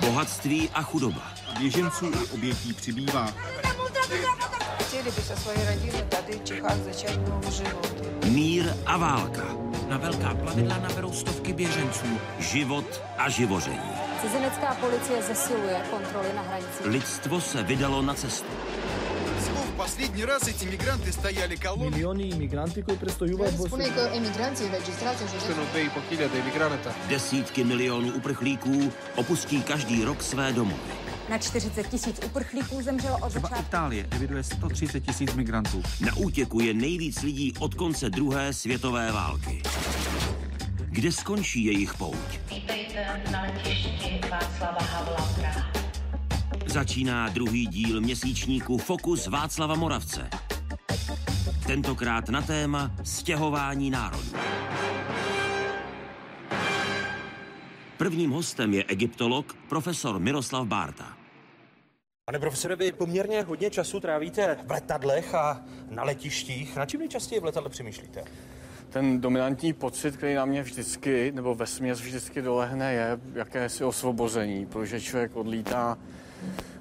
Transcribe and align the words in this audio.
Bohatství 0.00 0.70
a 0.74 0.82
chudoba. 0.82 1.22
Běženců 1.58 2.06
a 2.06 2.34
obětí 2.34 2.72
přibývá. 2.72 3.34
Chtěli 4.80 5.04
by 5.04 5.22
se 5.22 5.36
svoje 5.36 5.74
rodiny 5.74 6.02
tady 6.08 6.32
v 6.38 6.44
Čechách 6.44 6.76
začít 6.76 7.20
život. 7.50 8.24
Mír 8.24 8.74
a 8.86 8.96
válka. 8.96 9.44
Na 9.88 9.98
velká 9.98 10.34
plavidla 10.34 10.78
naberou 10.78 11.12
stovky 11.12 11.52
běženců. 11.52 12.06
Život 12.38 13.02
a 13.18 13.28
živoření. 13.30 13.90
Cizinecká 14.22 14.76
policie 14.80 15.22
zesiluje 15.22 15.82
kontroly 15.90 16.28
na 16.36 16.42
hranicích. 16.42 16.86
Lidstvo 16.86 17.40
se 17.40 17.62
vydalo 17.62 18.02
na 18.02 18.14
cestu. 18.14 18.48
В 19.79 19.79
последний 19.79 20.25
раз 20.25 20.47
эти 20.47 20.65
мигранты 20.65 21.11
стояли 21.11 21.55
колонной. 21.55 21.91
Milioni 21.91 22.29
imigranti 22.29 22.81
koji 22.81 22.97
prestojuvad 22.97 23.49
Spune 23.65 23.83
că 23.83 24.09
emigranții 24.15 24.65
înregistrați 24.65 25.21
în 25.21 25.27
județ 25.27 25.45
Desítky 27.07 27.63
milionů 27.63 28.13
uprchlíků 28.15 28.91
opustí 29.15 29.61
každý 29.63 30.03
rok 30.03 30.21
své 30.21 30.51
domovy. 30.51 30.91
Na 31.29 31.37
40 31.37 31.87
tisíc 31.87 32.19
uprchlíků 32.25 32.81
zemřelo 32.81 33.17
od 33.21 33.29
Třeba 33.29 33.47
začátku. 33.47 33.65
Itálie 33.67 34.07
eviduje 34.11 34.43
130 34.43 34.99
tisíc 34.99 35.33
migrantů. 35.33 35.83
Na 36.01 36.15
útěku 36.15 36.59
je 36.59 36.73
nejvíc 36.73 37.21
lidí 37.21 37.53
od 37.59 37.75
konce 37.75 38.09
druhé 38.09 38.53
světové 38.53 39.11
války. 39.11 39.61
Kde 40.89 41.11
skončí 41.11 41.65
jejich 41.65 41.93
pouť? 41.93 42.39
Vítejte 42.49 43.21
na 43.31 43.41
letišti 43.41 44.21
Václava 44.31 44.81
Havla 44.81 45.29
Praha. 45.35 45.71
Začíná 46.72 47.28
druhý 47.28 47.66
díl 47.66 48.00
měsíčníku 48.00 48.78
Fokus 48.78 49.26
Václava 49.26 49.74
Moravce. 49.74 50.30
Tentokrát 51.66 52.28
na 52.28 52.42
téma 52.42 52.92
stěhování 53.04 53.90
národů. 53.90 54.32
Prvním 57.96 58.30
hostem 58.30 58.74
je 58.74 58.84
egyptolog 58.84 59.56
profesor 59.68 60.18
Miroslav 60.18 60.66
Bárta. 60.66 61.16
Pane 62.24 62.38
profesore, 62.38 62.76
vy 62.76 62.92
poměrně 62.92 63.42
hodně 63.42 63.70
času 63.70 64.00
trávíte 64.00 64.58
v 64.66 64.70
letadlech 64.70 65.34
a 65.34 65.62
na 65.90 66.02
letištích. 66.02 66.76
Na 66.76 66.86
čím 66.86 67.00
nejčastěji 67.00 67.40
v 67.40 67.44
letadle 67.44 67.70
přemýšlíte? 67.70 68.24
Ten 68.90 69.20
dominantní 69.20 69.72
pocit, 69.72 70.16
který 70.16 70.34
na 70.34 70.44
mě 70.44 70.62
vždycky, 70.62 71.32
nebo 71.32 71.54
ve 71.54 71.66
směs 71.66 72.00
vždycky 72.00 72.42
dolehne, 72.42 72.92
je 72.92 73.20
jakési 73.34 73.84
osvobození, 73.84 74.66
protože 74.66 75.00
člověk 75.00 75.36
odlítá 75.36 75.98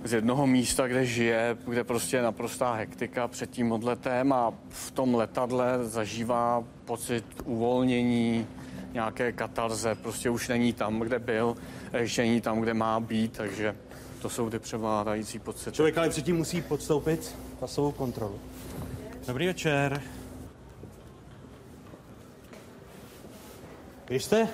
z 0.04 0.14
jednoho 0.14 0.48
místa, 0.48 0.88
kde 0.88 1.06
žije, 1.06 1.58
kde 1.68 1.84
prostě 1.84 2.18
je 2.18 2.24
naprostá 2.24 2.74
hektika 2.74 3.28
před 3.28 3.50
tím 3.50 3.72
odletem 3.72 4.34
a 4.34 4.54
v 4.70 4.92
tom 4.92 5.16
letadle 5.16 5.80
zažívá 5.82 6.64
pocit 6.86 7.26
uvolnění, 7.46 8.48
nějaké 8.94 9.32
katarze, 9.32 9.96
prostě 9.96 10.30
už 10.30 10.48
není 10.48 10.74
tam, 10.74 11.00
kde 11.00 11.20
byl, 11.20 11.58
ještě 11.98 12.22
není 12.22 12.42
tam, 12.42 12.62
kde 12.62 12.74
má 12.74 13.00
být, 13.00 13.38
takže 13.38 13.76
to 14.22 14.30
jsou 14.30 14.50
ty 14.50 14.60
převládající 14.60 15.40
pocity. 15.40 15.72
Člověk 15.72 15.98
ale 15.98 16.10
předtím 16.10 16.38
musí 16.38 16.62
podstoupit 16.62 17.36
pasovou 17.60 17.92
kontrolu. 17.92 18.40
Dobrý 19.28 19.48
večer. 19.48 20.02
Vy 24.10 24.20
jste, 24.20 24.48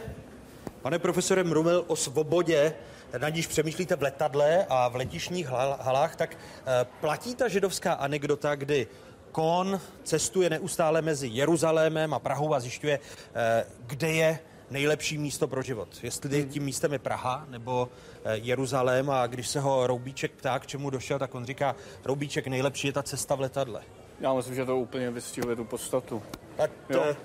pane 0.82 1.00
profesore, 1.00 1.44
mluvil 1.44 1.84
o 1.88 1.96
svobodě, 1.96 2.74
na 3.18 3.30
níž 3.30 3.48
přemýšlíte 3.48 3.96
v 3.96 4.02
letadle 4.02 4.66
a 4.70 4.88
v 4.88 4.96
letišních 4.96 5.48
hal- 5.48 5.78
halách, 5.82 6.16
tak 6.16 6.36
eh, 6.36 6.86
platí 7.02 7.36
ta 7.36 7.48
židovská 7.48 7.94
anekdota, 7.94 8.56
kdy 8.56 8.88
Kon 9.32 9.82
cestuje 10.04 10.50
neustále 10.50 11.02
mezi 11.02 11.28
Jeruzalémem 11.28 12.14
a 12.14 12.20
Prahou 12.20 12.54
a 12.54 12.60
zjišťuje, 12.60 13.00
eh, 13.36 13.66
kde 13.88 14.08
je 14.12 14.40
nejlepší 14.72 15.18
místo 15.18 15.48
pro 15.48 15.62
život. 15.62 15.88
Jestli 16.04 16.46
tím 16.46 16.64
místem 16.64 16.94
je 16.94 17.00
Praha 17.00 17.46
nebo 17.50 17.90
eh, 18.26 18.38
Jeruzalém 18.38 19.10
a 19.10 19.28
když 19.28 19.48
se 19.48 19.60
ho 19.60 19.88
Roubíček 19.88 20.32
ptá, 20.32 20.60
k 20.60 20.68
čemu 20.68 20.90
došel, 20.90 21.20
tak 21.20 21.36
on 21.36 21.46
říká, 21.46 21.76
Roubíček, 22.06 22.48
nejlepší 22.48 22.88
je 22.88 22.94
ta 22.94 23.04
cesta 23.04 23.36
v 23.36 23.40
letadle. 23.40 23.82
Já 24.20 24.34
myslím, 24.34 24.56
že 24.56 24.66
to 24.66 24.78
úplně 24.78 25.12
vystihuje 25.12 25.56
tu 25.56 25.66
podstatu. 25.66 26.24
Tak 26.58 26.72
Jo. 26.90 27.00
to, 27.00 27.16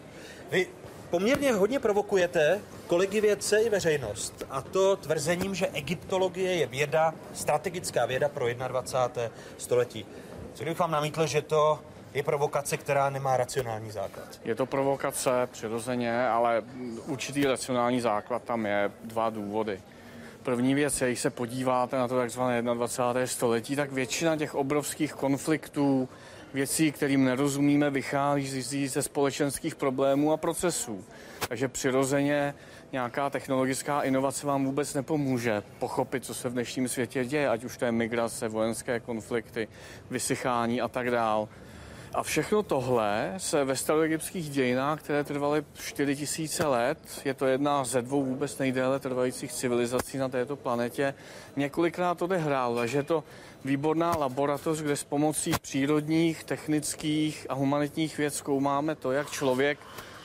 vy 0.51 0.67
poměrně 1.11 1.53
hodně 1.53 1.81
provokujete 1.81 2.61
kolegy 2.87 3.21
vědce 3.21 3.63
i 3.63 3.69
veřejnost. 3.69 4.47
A 4.51 4.61
to 4.61 4.97
tvrzením, 4.97 5.55
že 5.55 5.67
egyptologie 5.67 6.55
je 6.55 6.67
věda, 6.67 7.15
strategická 7.35 8.07
věda 8.07 8.29
pro 8.29 8.47
21. 8.55 9.37
století. 9.59 10.07
Co 10.55 10.63
kdybych 10.63 10.79
vám 10.79 10.91
namítl, 10.91 11.27
že 11.27 11.43
to 11.43 11.79
je 12.15 12.23
provokace, 12.23 12.77
která 12.77 13.11
nemá 13.11 13.37
racionální 13.37 13.91
základ? 13.91 14.41
Je 14.45 14.55
to 14.55 14.67
provokace 14.67 15.31
přirozeně, 15.53 16.29
ale 16.29 16.63
určitý 17.07 17.45
racionální 17.45 18.01
základ 18.01 18.43
tam 18.43 18.67
je 18.67 18.91
dva 19.05 19.31
důvody. 19.31 19.81
První 20.43 20.75
věc 20.75 21.03
když 21.03 21.21
se 21.21 21.31
podíváte 21.31 21.97
na 21.97 22.09
to 22.09 22.17
takzvané 22.17 22.63
21. 22.63 23.27
století, 23.27 23.77
tak 23.77 23.93
většina 23.93 24.37
těch 24.37 24.55
obrovských 24.55 25.13
konfliktů, 25.13 26.09
věcí, 26.55 26.93
kterým 26.93 27.25
nerozumíme, 27.25 27.91
vychází 27.91 28.89
ze 28.89 29.03
společenských 29.03 29.75
problémů 29.75 30.33
a 30.33 30.37
procesů. 30.37 31.05
Takže 31.49 31.69
přirozeně 31.69 32.55
nějaká 32.93 33.31
technologická 33.31 34.03
inovace 34.03 34.47
vám 34.47 34.65
vůbec 34.65 34.95
nepomůže 34.95 35.63
pochopit, 35.79 36.25
co 36.25 36.35
se 36.35 36.49
v 36.49 36.53
dnešním 36.53 36.89
světě 36.89 37.25
děje, 37.25 37.49
ať 37.49 37.65
už 37.65 37.77
to 37.77 37.85
je 37.85 37.93
migrace, 37.93 38.49
vojenské 38.49 39.01
konflikty, 39.01 39.69
vysychání 40.11 40.81
a 40.81 40.89
tak 40.89 41.11
dál. 41.11 41.49
A 42.15 42.23
všechno 42.23 42.63
tohle 42.63 43.35
se 43.37 43.65
ve 43.65 43.77
staroegyptských 43.77 44.51
dějinách, 44.51 45.03
které 45.03 45.25
trvaly 45.25 45.65
4000 45.75 46.67
let, 46.67 46.99
je 47.25 47.35
to 47.35 47.47
jedna 47.47 47.85
ze 47.85 48.03
dvou 48.03 48.25
vůbec 48.25 48.59
nejdéle 48.59 49.01
trvajících 49.01 49.53
civilizací 49.53 50.19
na 50.19 50.29
této 50.29 50.57
planetě, 50.57 51.15
několikrát 51.57 52.23
odehrálo. 52.23 52.77
Takže 52.77 53.03
to 53.03 53.25
výborná 53.65 54.17
laboratoř, 54.17 54.79
kde 54.83 54.97
s 54.97 55.05
pomocí 55.05 55.53
přírodních, 55.63 56.45
technických 56.45 57.47
a 57.49 57.55
humanitních 57.55 58.19
věd 58.19 58.35
zkoumáme 58.35 58.95
to, 58.95 59.13
jak 59.13 59.31
člověk 59.31 59.79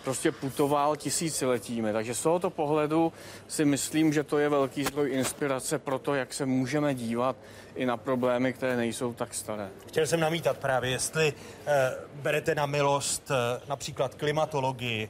prostě 0.05 0.31
putoval 0.31 0.95
tisíciletími. 0.95 1.93
Takže 1.93 2.15
z 2.15 2.21
tohoto 2.21 2.49
pohledu 2.49 3.13
si 3.47 3.65
myslím, 3.65 4.13
že 4.13 4.23
to 4.23 4.37
je 4.37 4.49
velký 4.49 4.83
zdroj 4.83 5.11
inspirace 5.11 5.79
pro 5.79 5.99
to, 5.99 6.15
jak 6.15 6.33
se 6.33 6.45
můžeme 6.45 6.95
dívat 6.95 7.35
i 7.75 7.85
na 7.85 7.97
problémy, 7.97 8.53
které 8.53 8.77
nejsou 8.77 9.13
tak 9.13 9.33
staré. 9.33 9.69
Chtěl 9.87 10.07
jsem 10.07 10.19
namítat 10.19 10.57
právě, 10.57 10.91
jestli 10.91 11.33
eh, 11.67 11.93
berete 12.13 12.55
na 12.55 12.65
milost 12.65 13.31
eh, 13.31 13.61
například 13.69 14.15
klimatologii, 14.15 15.09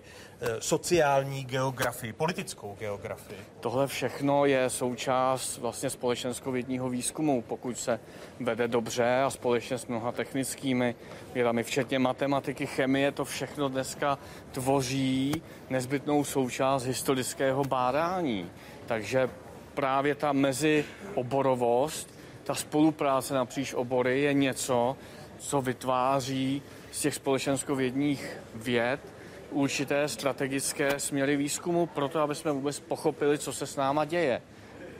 sociální 0.60 1.44
geografii, 1.44 2.14
politickou 2.14 2.76
geografii. 2.80 3.40
Tohle 3.60 3.88
všechno 3.88 4.46
je 4.46 4.70
součást 4.70 5.58
vlastně 5.58 5.90
společenskovědního 5.90 6.90
výzkumu, 6.90 7.42
pokud 7.42 7.80
se 7.80 8.00
vede 8.40 8.68
dobře 8.68 9.22
a 9.22 9.30
společně 9.30 9.78
s 9.78 9.88
mnoha 9.88 10.12
technickými 10.12 10.96
vědami, 11.34 11.64
včetně 11.64 12.00
matematiky, 12.00 12.66
chemie, 12.66 13.12
to 13.12 13.26
všechno 13.26 13.70
dneska 13.70 14.20
tvoří 14.52 15.42
nezbytnou 15.70 16.24
součást 16.24 16.84
historického 16.84 17.64
bádání. 17.64 18.52
Takže 18.86 19.30
právě 19.74 20.16
ta 20.16 20.34
mezioborovost, 20.34 22.10
ta 22.44 22.56
spolupráce 22.56 23.34
napříč 23.34 23.74
obory 23.74 24.22
je 24.22 24.34
něco, 24.34 24.98
co 25.38 25.62
vytváří 25.62 26.62
z 26.92 27.02
těch 27.02 27.16
společenskovědních 27.16 28.38
věd 28.56 29.15
určité 29.56 30.08
strategické 30.08 31.00
směry 31.00 31.38
výzkumu 31.38 31.86
pro 31.86 32.08
to, 32.08 32.20
aby 32.20 32.36
jsme 32.36 32.52
vůbec 32.52 32.80
pochopili, 32.80 33.38
co 33.38 33.54
se 33.54 33.68
s 33.68 33.76
náma 33.76 34.06
děje. 34.06 34.42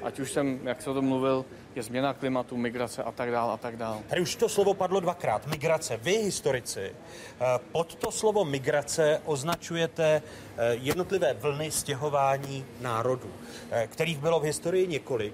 Ať 0.04 0.20
už 0.20 0.32
jsem, 0.32 0.60
jak 0.64 0.82
se 0.82 0.90
o 0.90 0.94
tom 0.94 1.06
mluvil, 1.06 1.46
je 1.76 1.84
změna 1.84 2.14
klimatu, 2.14 2.58
migrace 2.58 3.04
a 3.04 3.12
tak 3.12 3.32
dále 3.32 3.54
a 3.54 3.58
tak 3.58 3.78
dále. 3.78 4.00
Tady 4.08 4.22
už 4.22 4.36
to 4.36 4.50
slovo 4.50 4.74
padlo 4.74 5.00
dvakrát. 5.00 5.48
Migrace. 5.48 5.98
Vy, 5.98 6.12
historici, 6.12 6.92
eh, 6.92 7.46
pod 7.72 7.96
to 7.96 8.12
slovo 8.12 8.46
migrace 8.46 9.22
označujete 9.26 10.22
eh, 10.58 10.76
jednotlivé 10.76 11.34
vlny 11.34 11.72
stěhování 11.72 12.66
národů, 12.82 13.32
eh, 13.72 13.88
kterých 13.88 14.18
bylo 14.18 14.40
v 14.40 14.44
historii 14.44 14.88
několik. 14.88 15.34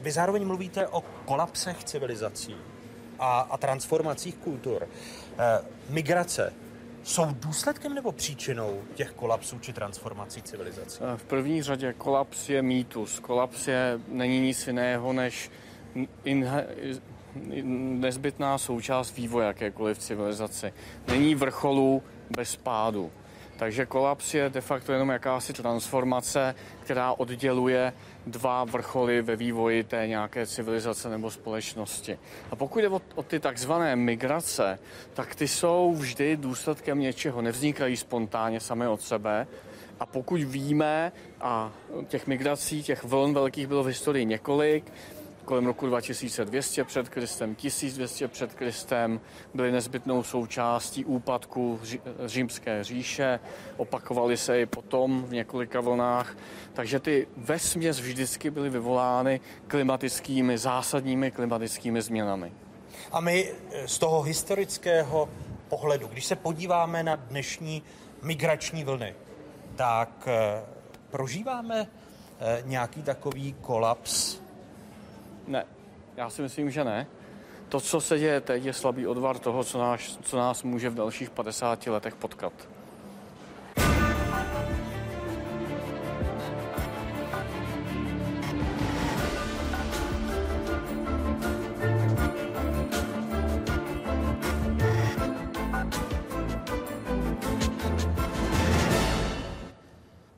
Vy 0.00 0.10
zároveň 0.10 0.44
mluvíte 0.46 0.88
o 0.88 1.04
kolapsech 1.24 1.84
civilizací 1.84 2.56
a, 3.18 3.40
a 3.40 3.56
transformacích 3.56 4.34
kultur. 4.36 4.88
Migrace 5.88 6.52
jsou 7.02 7.26
důsledkem 7.32 7.94
nebo 7.94 8.12
příčinou 8.12 8.82
těch 8.94 9.10
kolapsů 9.12 9.58
či 9.58 9.72
transformací 9.72 10.42
civilizací? 10.42 10.98
V 11.16 11.24
první 11.24 11.62
řadě 11.62 11.92
kolaps 11.92 12.48
je 12.48 12.62
mýtus. 12.62 13.18
Kolaps 13.18 13.68
je, 13.68 14.00
není 14.08 14.40
nic 14.40 14.66
jiného 14.66 15.12
než 15.12 15.50
inhe, 16.24 16.66
nezbytná 18.00 18.58
součást 18.58 19.16
vývoje 19.16 19.46
jakékoliv 19.46 19.98
civilizace. 19.98 20.72
Není 21.08 21.34
vrcholu 21.34 22.02
bez 22.36 22.56
pádu. 22.56 23.10
Takže 23.62 23.86
kolaps 23.86 24.34
je 24.34 24.50
de 24.50 24.60
facto 24.60 24.92
jenom 24.92 25.08
jakási 25.08 25.52
transformace, 25.52 26.54
která 26.82 27.12
odděluje 27.12 27.92
dva 28.26 28.64
vrcholy 28.64 29.22
ve 29.22 29.36
vývoji 29.36 29.84
té 29.84 30.06
nějaké 30.06 30.46
civilizace 30.46 31.08
nebo 31.08 31.30
společnosti. 31.30 32.18
A 32.50 32.56
pokud 32.56 32.78
jde 32.78 32.88
o, 32.88 33.00
o 33.14 33.22
ty 33.22 33.40
takzvané 33.40 33.96
migrace, 33.96 34.78
tak 35.14 35.34
ty 35.34 35.48
jsou 35.48 35.94
vždy 35.94 36.36
důsledkem 36.36 36.98
něčeho, 36.98 37.42
nevznikají 37.42 37.96
spontánně 37.96 38.60
sami 38.60 38.86
od 38.86 39.02
sebe, 39.02 39.46
A 40.00 40.06
pokud 40.06 40.42
víme, 40.42 41.12
a 41.40 41.70
těch 42.08 42.26
migrací, 42.26 42.82
těch 42.82 43.04
vln 43.04 43.34
velkých 43.34 43.66
bylo 43.66 43.82
v 43.82 43.94
historii 43.94 44.24
několik, 44.24 44.92
kolem 45.52 45.66
roku 45.66 45.86
2200 45.86 46.84
před 46.84 47.08
Kristem, 47.08 47.54
1200 47.54 48.28
před 48.28 48.54
Kristem, 48.54 49.20
byly 49.54 49.72
nezbytnou 49.72 50.22
součástí 50.22 51.04
úpadku 51.04 51.80
římské 52.26 52.84
říše, 52.84 53.40
opakovaly 53.76 54.36
se 54.36 54.60
i 54.60 54.66
potom 54.66 55.24
v 55.24 55.32
několika 55.32 55.80
vlnách, 55.80 56.36
takže 56.72 57.00
ty 57.00 57.28
vesměs 57.36 58.00
vždycky 58.00 58.50
byly 58.50 58.70
vyvolány 58.70 59.40
klimatickými, 59.66 60.58
zásadními 60.58 61.30
klimatickými 61.30 62.02
změnami. 62.02 62.52
A 63.12 63.20
my 63.20 63.52
z 63.86 63.98
toho 63.98 64.22
historického 64.22 65.28
pohledu, 65.68 66.06
když 66.06 66.24
se 66.24 66.36
podíváme 66.36 67.02
na 67.02 67.16
dnešní 67.16 67.82
migrační 68.22 68.84
vlny, 68.84 69.14
tak 69.76 70.28
eh, 70.28 70.62
prožíváme 71.10 71.86
eh, 72.40 72.62
nějaký 72.66 73.02
takový 73.02 73.54
kolaps? 73.60 74.41
Ne, 75.46 75.66
já 76.16 76.30
si 76.30 76.42
myslím, 76.42 76.70
že 76.70 76.84
ne. 76.84 77.06
To, 77.68 77.80
co 77.80 78.00
se 78.00 78.18
děje 78.18 78.40
teď, 78.40 78.64
je 78.64 78.72
slabý 78.72 79.06
odvar 79.06 79.38
toho, 79.38 79.64
co 79.64 79.78
nás, 79.78 80.18
co 80.22 80.36
nás 80.36 80.62
může 80.62 80.90
v 80.90 80.94
dalších 80.94 81.30
50 81.30 81.86
letech 81.86 82.14
potkat. 82.14 82.52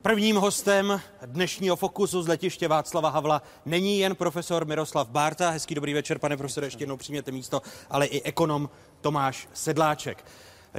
Prvním 0.05 0.35
hostem 0.35 1.01
dnešního 1.25 1.75
Fokusu 1.75 2.21
z 2.23 2.27
letiště 2.27 2.67
Václava 2.67 3.09
Havla 3.09 3.41
není 3.65 3.99
jen 3.99 4.15
profesor 4.15 4.65
Miroslav 4.65 5.09
Bárta, 5.09 5.49
hezký 5.49 5.75
dobrý 5.75 5.93
večer, 5.93 6.19
pane 6.19 6.37
profesore, 6.37 6.67
ještě 6.67 6.81
jednou 6.81 6.97
přijměte 6.97 7.31
místo, 7.31 7.61
ale 7.89 8.05
i 8.05 8.21
ekonom 8.21 8.69
Tomáš 9.01 9.47
Sedláček. 9.53 10.25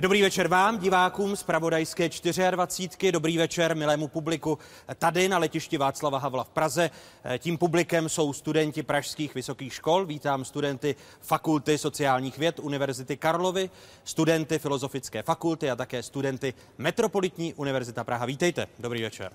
Dobrý 0.00 0.22
večer 0.22 0.48
vám, 0.48 0.78
divákům 0.78 1.36
z 1.36 1.42
Pravodajské 1.42 2.08
24. 2.50 3.12
Dobrý 3.12 3.38
večer 3.38 3.76
milému 3.76 4.08
publiku 4.08 4.58
tady 4.98 5.28
na 5.28 5.38
letišti 5.38 5.78
Václava 5.78 6.18
Havla 6.18 6.44
v 6.44 6.48
Praze. 6.48 6.90
Tím 7.38 7.58
publikem 7.58 8.08
jsou 8.08 8.32
studenti 8.32 8.82
pražských 8.82 9.34
vysokých 9.34 9.74
škol. 9.74 10.06
Vítám 10.06 10.44
studenty 10.44 10.96
Fakulty 11.20 11.78
sociálních 11.78 12.38
věd 12.38 12.58
Univerzity 12.58 13.16
Karlovy, 13.16 13.70
studenty 14.04 14.58
Filozofické 14.58 15.22
fakulty 15.22 15.70
a 15.70 15.76
také 15.76 16.02
studenty 16.02 16.54
Metropolitní 16.78 17.54
univerzita 17.54 18.04
Praha. 18.04 18.26
Vítejte. 18.26 18.66
Dobrý 18.78 19.02
večer. 19.02 19.32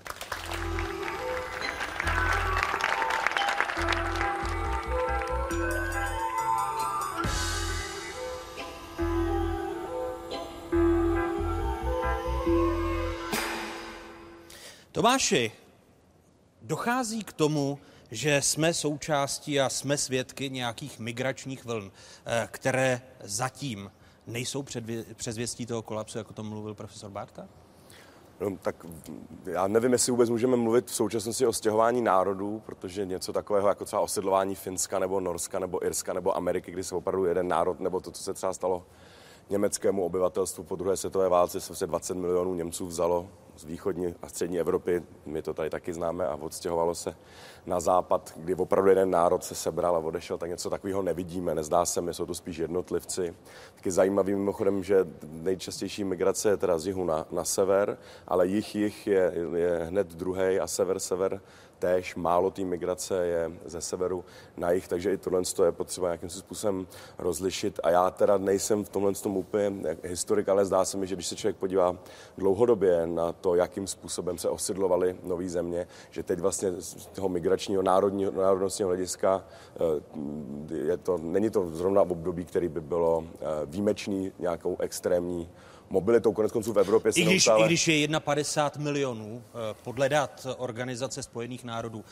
Tomáši, 14.92 15.52
dochází 16.62 17.24
k 17.24 17.32
tomu, 17.32 17.78
že 18.10 18.42
jsme 18.42 18.74
součástí 18.74 19.60
a 19.60 19.68
jsme 19.68 19.98
svědky 19.98 20.50
nějakých 20.50 20.98
migračních 20.98 21.64
vln, 21.64 21.90
eh, 22.26 22.48
které 22.50 23.02
zatím 23.24 23.90
nejsou 24.26 24.64
předzvěstí 25.14 25.66
toho 25.66 25.82
kolapsu, 25.82 26.18
jako 26.18 26.32
to 26.32 26.42
mluvil 26.42 26.74
profesor 26.74 27.10
Barta? 27.10 27.48
No, 28.40 28.56
tak 28.62 28.86
já 29.44 29.68
nevím, 29.68 29.92
jestli 29.92 30.10
vůbec 30.12 30.30
můžeme 30.30 30.56
mluvit 30.56 30.86
v 30.86 30.94
současnosti 30.94 31.46
o 31.46 31.52
stěhování 31.52 32.02
národů, 32.02 32.62
protože 32.66 33.06
něco 33.06 33.32
takového 33.32 33.68
jako 33.68 33.84
třeba 33.84 34.02
osidlování 34.02 34.54
Finska 34.54 34.98
nebo 34.98 35.20
Norska 35.20 35.58
nebo 35.58 35.84
Irska 35.86 36.12
nebo 36.12 36.36
Ameriky, 36.36 36.72
kdy 36.72 36.84
se 36.84 36.94
opravdu 36.94 37.24
jeden 37.24 37.48
národ, 37.48 37.80
nebo 37.80 38.00
to, 38.00 38.10
co 38.10 38.22
se 38.22 38.34
třeba 38.34 38.52
stalo 38.52 38.86
německému 39.52 40.04
obyvatelstvu 40.04 40.64
po 40.64 40.76
druhé 40.76 40.96
světové 40.96 41.28
válce, 41.28 41.60
se 41.60 41.86
20 41.86 42.14
milionů 42.14 42.54
Němců 42.54 42.86
vzalo 42.86 43.26
z 43.56 43.64
východní 43.64 44.14
a 44.22 44.28
střední 44.28 44.60
Evropy, 44.60 45.02
my 45.26 45.42
to 45.42 45.54
tady 45.54 45.70
taky 45.70 45.92
známe, 45.92 46.26
a 46.26 46.34
odstěhovalo 46.34 46.94
se 46.94 47.14
na 47.66 47.80
západ, 47.80 48.32
kdy 48.36 48.54
opravdu 48.54 48.90
jeden 48.90 49.10
národ 49.10 49.44
se 49.44 49.54
sebral 49.54 49.96
a 49.96 49.98
odešel, 49.98 50.38
tak 50.38 50.50
něco 50.50 50.70
takového 50.70 51.02
nevidíme, 51.02 51.54
nezdá 51.54 51.84
se 51.84 52.00
mi, 52.00 52.14
jsou 52.14 52.26
to 52.26 52.34
spíš 52.34 52.56
jednotlivci. 52.56 53.34
Taky 53.74 53.90
zajímavým 53.90 54.38
mimochodem, 54.38 54.82
že 54.82 55.06
nejčastější 55.22 56.04
migrace 56.04 56.48
je 56.48 56.56
teda 56.56 56.78
z 56.78 56.86
jihu 56.86 57.04
na, 57.04 57.26
na 57.30 57.44
sever, 57.44 57.98
ale 58.28 58.46
jich, 58.46 58.74
jich 58.74 59.06
je, 59.06 59.34
je 59.56 59.78
hned 59.84 60.06
druhý 60.06 60.60
a 60.60 60.66
sever, 60.66 60.98
sever 60.98 61.40
též 61.82 62.14
málo 62.14 62.50
té 62.50 62.62
migrace 62.62 63.26
je 63.26 63.50
ze 63.64 63.80
severu 63.80 64.24
na 64.56 64.70
jih, 64.70 64.88
takže 64.88 65.12
i 65.12 65.16
tohle 65.16 65.42
je 65.64 65.72
potřeba 65.72 66.06
nějakým 66.06 66.28
způsobem 66.28 66.86
rozlišit. 67.18 67.80
A 67.82 67.90
já 67.90 68.10
teda 68.10 68.38
nejsem 68.38 68.84
v 68.84 68.88
tomhle 68.88 69.12
tom 69.12 69.36
úplně 69.36 69.96
historik, 70.02 70.48
ale 70.48 70.64
zdá 70.64 70.84
se 70.84 70.96
mi, 70.96 71.06
že 71.06 71.14
když 71.14 71.26
se 71.26 71.36
člověk 71.36 71.56
podívá 71.56 71.96
dlouhodobě 72.38 73.06
na 73.06 73.32
to, 73.32 73.54
jakým 73.54 73.86
způsobem 73.86 74.38
se 74.38 74.48
osidlovaly 74.48 75.16
nové 75.22 75.48
země, 75.48 75.86
že 76.10 76.22
teď 76.22 76.38
vlastně 76.38 76.70
z 76.78 77.06
toho 77.06 77.28
migračního 77.28 77.82
národního, 77.82 78.30
národnostního 78.32 78.88
hlediska 78.88 79.44
eh, 79.74 80.76
je 80.76 80.96
to, 80.96 81.18
není 81.18 81.50
to 81.50 81.70
zrovna 81.70 82.02
období, 82.02 82.44
který 82.44 82.68
by 82.68 82.80
bylo 82.80 83.24
eh, 83.24 83.46
výjimečný 83.66 84.32
nějakou 84.38 84.76
extrémní 84.78 85.50
mobilitou. 85.92 86.32
Konec 86.32 86.52
konců 86.52 86.72
v 86.72 86.78
Evropě 86.78 87.12
I 87.14 87.22
když, 87.22 87.26
neustále... 87.26 87.64
I 87.64 87.66
když 87.66 87.88
je 87.88 88.20
51 88.20 88.84
milionů, 88.84 89.42
eh, 89.46 89.74
podle 89.84 90.08
dat 90.08 90.46
Organizace 90.58 91.22
spojených 91.22 91.64
národů, 91.64 92.04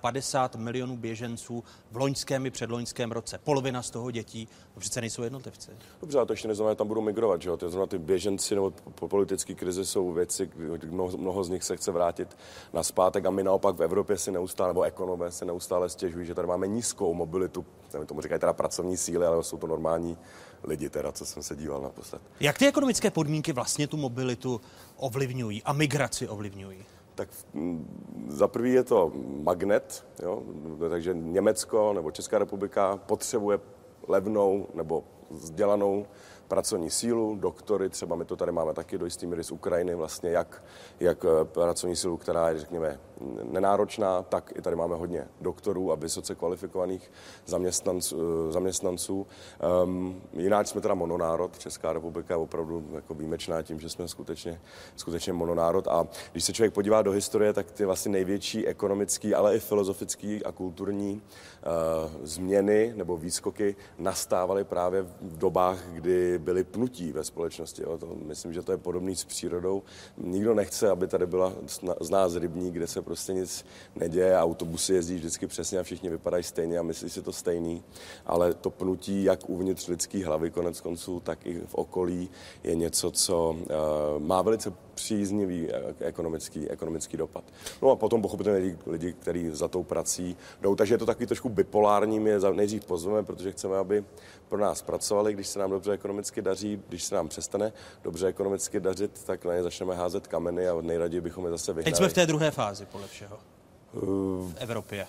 51 0.00 0.64
milionů 0.64 0.96
běženců 0.96 1.64
v 1.92 1.96
loňském 1.96 2.46
i 2.46 2.50
předloňském 2.50 3.12
roce. 3.12 3.38
Polovina 3.38 3.82
z 3.82 3.90
toho 3.90 4.10
dětí, 4.10 4.48
to 4.74 4.80
přece 4.80 5.00
nejsou 5.00 5.22
jednotlivci. 5.22 5.70
Dobře, 6.00 6.18
ale 6.18 6.26
to 6.26 6.32
ještě 6.32 6.48
neznamená, 6.48 6.72
že 6.72 6.76
tam 6.76 6.88
budou 6.88 7.00
migrovat. 7.00 7.42
Že 7.42 7.48
jo? 7.48 7.56
To 7.56 7.70
znamená, 7.70 7.86
ty 7.86 7.98
běženci 7.98 8.54
nebo 8.54 8.72
po 8.94 9.08
politické 9.08 9.54
krizi 9.54 9.86
jsou 9.86 10.12
věci, 10.12 10.50
mnoho, 10.90 11.16
mnoho, 11.16 11.44
z 11.44 11.48
nich 11.48 11.64
se 11.64 11.76
chce 11.76 11.92
vrátit 11.92 12.36
na 12.72 12.82
zpátek 12.82 13.26
a 13.26 13.30
my 13.30 13.44
naopak 13.44 13.76
v 13.76 13.82
Evropě 13.82 14.18
si 14.18 14.32
neustále, 14.32 14.70
nebo 14.70 14.82
ekonomé 14.82 15.30
se 15.30 15.44
neustále 15.44 15.88
stěžují, 15.88 16.26
že 16.26 16.34
tady 16.34 16.48
máme 16.48 16.66
nízkou 16.66 17.14
mobilitu, 17.14 17.66
tomu 18.06 18.20
říkají 18.20 18.40
teda 18.40 18.52
pracovní 18.52 18.96
síly, 18.96 19.26
ale 19.26 19.44
jsou 19.44 19.58
to 19.58 19.66
normální 19.66 20.18
lidi, 20.64 20.90
teda, 20.90 21.12
co 21.12 21.26
jsem 21.26 21.42
se 21.42 21.56
díval 21.56 21.80
naposled. 21.80 22.22
Jak 22.40 22.58
ty 22.58 22.66
ekonomické 22.66 23.10
podmínky 23.10 23.52
vlastně 23.52 23.86
tu 23.86 23.96
mobilitu 23.96 24.60
ovlivňují 24.96 25.62
a 25.62 25.72
migraci 25.72 26.28
ovlivňují? 26.28 26.78
Tak 27.14 27.28
mm, 27.54 28.26
za 28.28 28.48
prvý 28.48 28.72
je 28.72 28.84
to 28.84 29.12
magnet, 29.42 30.06
jo? 30.22 30.42
takže 30.90 31.14
Německo 31.14 31.92
nebo 31.92 32.10
Česká 32.10 32.38
republika 32.38 32.96
potřebuje 32.96 33.58
levnou 34.08 34.66
nebo 34.74 35.04
vzdělanou 35.30 36.06
pracovní 36.48 36.90
sílu, 36.90 37.36
doktory, 37.36 37.88
třeba 37.88 38.16
my 38.16 38.24
to 38.24 38.36
tady 38.36 38.52
máme 38.52 38.74
taky 38.74 38.98
do 38.98 39.04
jistý 39.04 39.26
míry 39.26 39.44
z 39.44 39.52
Ukrajiny, 39.52 39.94
vlastně 39.94 40.30
jak, 40.30 40.62
jak 41.00 41.24
eh, 41.24 41.44
pracovní 41.44 41.96
sílu, 41.96 42.16
která 42.16 42.48
je, 42.48 42.58
řekněme, 42.58 43.00
nenáročná, 43.42 44.22
tak 44.22 44.52
i 44.56 44.62
tady 44.62 44.76
máme 44.76 44.96
hodně 44.96 45.28
doktorů 45.40 45.92
a 45.92 45.94
vysoce 45.94 46.34
kvalifikovaných 46.34 47.12
zaměstnanců. 47.46 48.16
Eh, 48.16 48.52
zaměstnanců. 48.52 49.26
Um, 49.84 50.22
jinak 50.32 50.66
jsme 50.66 50.80
teda 50.80 50.94
mononárod, 50.94 51.58
Česká 51.58 51.92
republika 51.92 52.34
je 52.34 52.38
opravdu 52.38 52.88
jako 52.94 53.14
výjimečná 53.14 53.62
tím, 53.62 53.80
že 53.80 53.88
jsme 53.88 54.08
skutečně, 54.08 54.60
skutečně 54.96 55.32
mononárod 55.32 55.88
a 55.88 56.06
když 56.32 56.44
se 56.44 56.52
člověk 56.52 56.74
podívá 56.74 57.02
do 57.02 57.10
historie, 57.10 57.52
tak 57.52 57.70
ty 57.70 57.84
vlastně 57.84 58.12
největší 58.12 58.66
ekonomický, 58.66 59.34
ale 59.34 59.56
i 59.56 59.60
filozofický 59.60 60.44
a 60.44 60.52
kulturní 60.52 61.22
změny 62.22 62.92
nebo 62.96 63.16
výskoky 63.16 63.76
nastávaly 63.98 64.64
právě 64.64 65.02
v 65.02 65.38
dobách, 65.38 65.86
kdy 65.88 66.38
byli 66.38 66.64
pnutí 66.64 67.12
ve 67.12 67.24
společnosti. 67.24 67.82
Jo. 67.82 67.98
To, 67.98 68.16
myslím, 68.24 68.52
že 68.52 68.62
to 68.62 68.72
je 68.72 68.78
podobný 68.78 69.16
s 69.16 69.24
přírodou. 69.24 69.82
Nikdo 70.16 70.54
nechce, 70.54 70.90
aby 70.90 71.06
tady 71.06 71.26
byla 71.26 71.52
z 72.00 72.10
nás 72.10 72.36
rybník, 72.36 72.74
kde 72.74 72.86
se 72.86 73.02
prostě 73.02 73.32
nic 73.32 73.66
neděje, 73.96 74.38
autobusy 74.38 74.94
jezdí 74.94 75.14
vždycky 75.14 75.46
přesně 75.46 75.78
a 75.78 75.82
všichni 75.82 76.10
vypadají 76.10 76.42
stejně 76.42 76.78
a 76.78 76.82
myslí 76.82 77.10
si 77.10 77.22
to 77.22 77.32
stejný, 77.32 77.82
ale 78.26 78.54
to 78.54 78.70
pnutí 78.70 79.24
jak 79.24 79.48
uvnitř 79.48 79.88
lidský 79.88 80.22
hlavy 80.24 80.50
konec 80.50 80.80
konců, 80.80 81.20
tak 81.20 81.46
i 81.46 81.60
v 81.66 81.74
okolí 81.74 82.30
je 82.64 82.74
něco, 82.74 83.10
co 83.10 83.50
uh, 83.50 84.22
má 84.22 84.42
velice 84.42 84.72
příznivý 84.96 85.68
eh, 85.72 85.94
ekonomický, 86.00 86.70
ekonomický 86.70 87.16
dopad. 87.16 87.44
No 87.82 87.90
a 87.90 87.96
potom 87.96 88.22
pochopitelně 88.22 88.58
lidi, 88.58 88.78
lidi 88.86 89.12
kteří 89.12 89.50
za 89.52 89.68
tou 89.68 89.82
prací 89.82 90.36
jdou. 90.60 90.74
Takže 90.74 90.94
je 90.94 90.98
to 90.98 91.06
takový 91.06 91.26
trošku 91.26 91.48
bipolární, 91.48 92.20
my 92.20 92.30
je 92.30 92.40
nejdřív 92.52 92.84
pozveme, 92.84 93.22
protože 93.22 93.52
chceme, 93.52 93.76
aby 93.76 94.04
pro 94.48 94.58
nás 94.58 94.82
pracovali, 94.82 95.34
když 95.34 95.48
se 95.48 95.58
nám 95.58 95.70
dobře 95.70 95.92
ekonomicky 95.92 96.42
daří, 96.42 96.82
když 96.88 97.04
se 97.04 97.14
nám 97.14 97.28
přestane 97.28 97.72
dobře 98.04 98.26
ekonomicky 98.26 98.80
dařit, 98.80 99.24
tak 99.24 99.44
na 99.44 99.54
ně 99.54 99.62
začneme 99.62 99.94
házet 99.94 100.26
kameny 100.26 100.68
a 100.68 100.80
nejraději 100.80 101.20
bychom 101.20 101.44
je 101.44 101.50
zase 101.50 101.72
vyhnali. 101.72 101.92
Teď 101.92 101.96
jsme 101.96 102.08
v 102.08 102.12
té 102.12 102.26
druhé 102.26 102.50
fázi, 102.50 102.86
podle 102.86 103.06
všeho. 103.06 103.38
V 103.92 104.54
Evropě. 104.58 105.06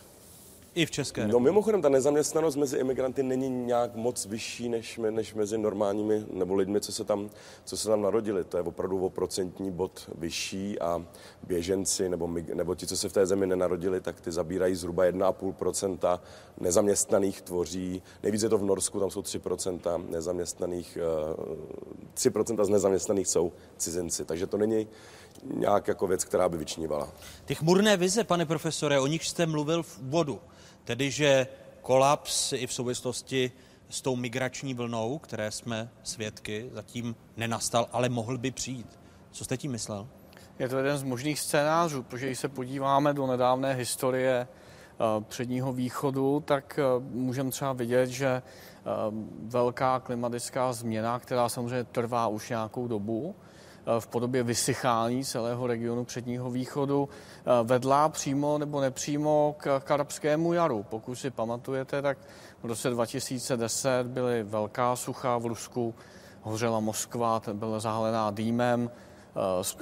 I 0.78 0.86
v 0.86 0.92
České 0.92 1.28
No 1.28 1.40
mimochodem, 1.40 1.82
ta 1.82 1.90
nezaměstnanost 1.90 2.56
mezi 2.56 2.78
imigranty 2.78 3.24
není 3.24 3.50
nějak 3.50 3.96
moc 3.96 4.26
vyšší 4.26 4.70
než, 4.70 5.00
než 5.10 5.34
mezi 5.34 5.58
normálními 5.58 6.26
nebo 6.32 6.56
lidmi, 6.56 6.82
co 6.82 6.92
se, 6.92 7.04
tam, 7.04 7.30
co 7.66 7.78
se 7.78 7.88
tam 7.88 8.02
narodili. 8.02 8.44
To 8.44 8.58
je 8.58 8.64
opravdu 8.64 9.06
o 9.06 9.10
procentní 9.10 9.72
bod 9.72 10.10
vyšší 10.18 10.80
a 10.80 11.06
běženci 11.48 12.10
nebo, 12.10 12.30
nebo 12.54 12.76
ti, 12.76 12.88
co 12.88 12.98
se 12.98 13.10
v 13.10 13.14
té 13.14 13.26
zemi 13.26 13.48
nenarodili, 13.48 14.02
tak 14.02 14.22
ty 14.22 14.32
zabírají 14.32 14.76
zhruba 14.76 15.06
1,5% 15.06 16.20
nezaměstnaných 16.60 17.42
tvoří, 17.42 18.02
nejvíc 18.24 18.44
je 18.44 18.50
to 18.50 18.58
v 18.58 18.64
Norsku, 18.64 19.00
tam 19.00 19.12
jsou 19.12 19.22
3% 19.22 20.10
nezaměstnaných, 20.10 20.98
3% 22.16 22.64
z 22.64 22.70
nezaměstnaných 22.70 23.28
jsou 23.28 23.52
cizinci, 23.78 24.26
takže 24.26 24.48
to 24.48 24.58
není 24.58 24.88
nějak 25.44 25.88
jako 25.88 26.08
věc, 26.08 26.24
která 26.24 26.50
by 26.50 26.58
vyčnívala. 26.58 27.12
Ty 27.46 27.56
chmurné 27.56 27.98
vize, 27.98 28.24
pane 28.24 28.46
profesore, 28.46 29.00
o 29.00 29.08
nich 29.08 29.26
jste 29.26 29.46
mluvil 29.46 29.84
v 29.84 30.00
úvodu, 30.00 30.40
tedy 30.88 31.12
že 31.12 31.48
kolaps 31.82 32.54
i 32.54 32.68
v 32.68 32.74
souvislosti 32.74 33.52
s 33.90 34.02
tou 34.02 34.16
migrační 34.16 34.74
vlnou, 34.74 35.18
které 35.18 35.52
jsme 35.52 35.90
svědky, 36.04 36.70
zatím 36.74 37.16
nenastal, 37.38 37.90
ale 37.92 38.10
mohl 38.10 38.38
by 38.38 38.52
přijít. 38.52 39.00
Co 39.32 39.44
jste 39.44 39.58
tím 39.58 39.72
myslel? 39.72 40.08
Je 40.60 40.70
to 40.70 40.78
jeden 40.78 40.98
z 40.98 41.04
možných 41.04 41.40
scénářů, 41.40 42.04
protože 42.04 42.26
když 42.26 42.40
se 42.40 42.48
podíváme 42.48 43.14
do 43.14 43.28
nedávné 43.28 43.74
historie 43.74 44.48
eh, 44.48 45.24
předního 45.28 45.74
východu, 45.74 46.44
tak 46.46 46.80
eh, 46.80 46.84
můžeme 47.00 47.52
třeba 47.52 47.74
vidět, 47.74 48.08
že 48.08 48.28
eh, 48.28 48.42
velká 49.44 50.00
klimatická 50.00 50.74
změna, 50.74 51.20
která 51.20 51.50
samozřejmě 51.50 51.84
trvá 51.84 52.28
už 52.28 52.50
nějakou 52.50 52.88
dobu, 52.88 53.36
v 54.00 54.08
podobě 54.08 54.44
vysychání 54.44 55.26
celého 55.26 55.68
regionu 55.68 56.06
předního 56.06 56.52
východu 56.52 57.10
vedla 57.64 58.10
přímo 58.10 58.58
nebo 58.58 58.82
nepřímo 58.82 59.56
k, 59.58 59.80
k 59.80 59.92
arabskému 59.92 60.54
jaru. 60.54 60.84
Pokud 60.84 61.16
si 61.16 61.30
pamatujete, 61.30 62.02
tak 62.02 62.18
v 62.64 62.66
roce 62.66 62.90
2010 62.90 64.08
byly 64.08 64.44
velká 64.44 64.96
sucha 64.96 65.38
v 65.38 65.46
Rusku, 65.46 65.96
hořela 66.42 66.80
Moskva, 66.80 67.42
byla 67.54 67.80
zahalená 67.80 68.32
dýmem, 68.32 68.92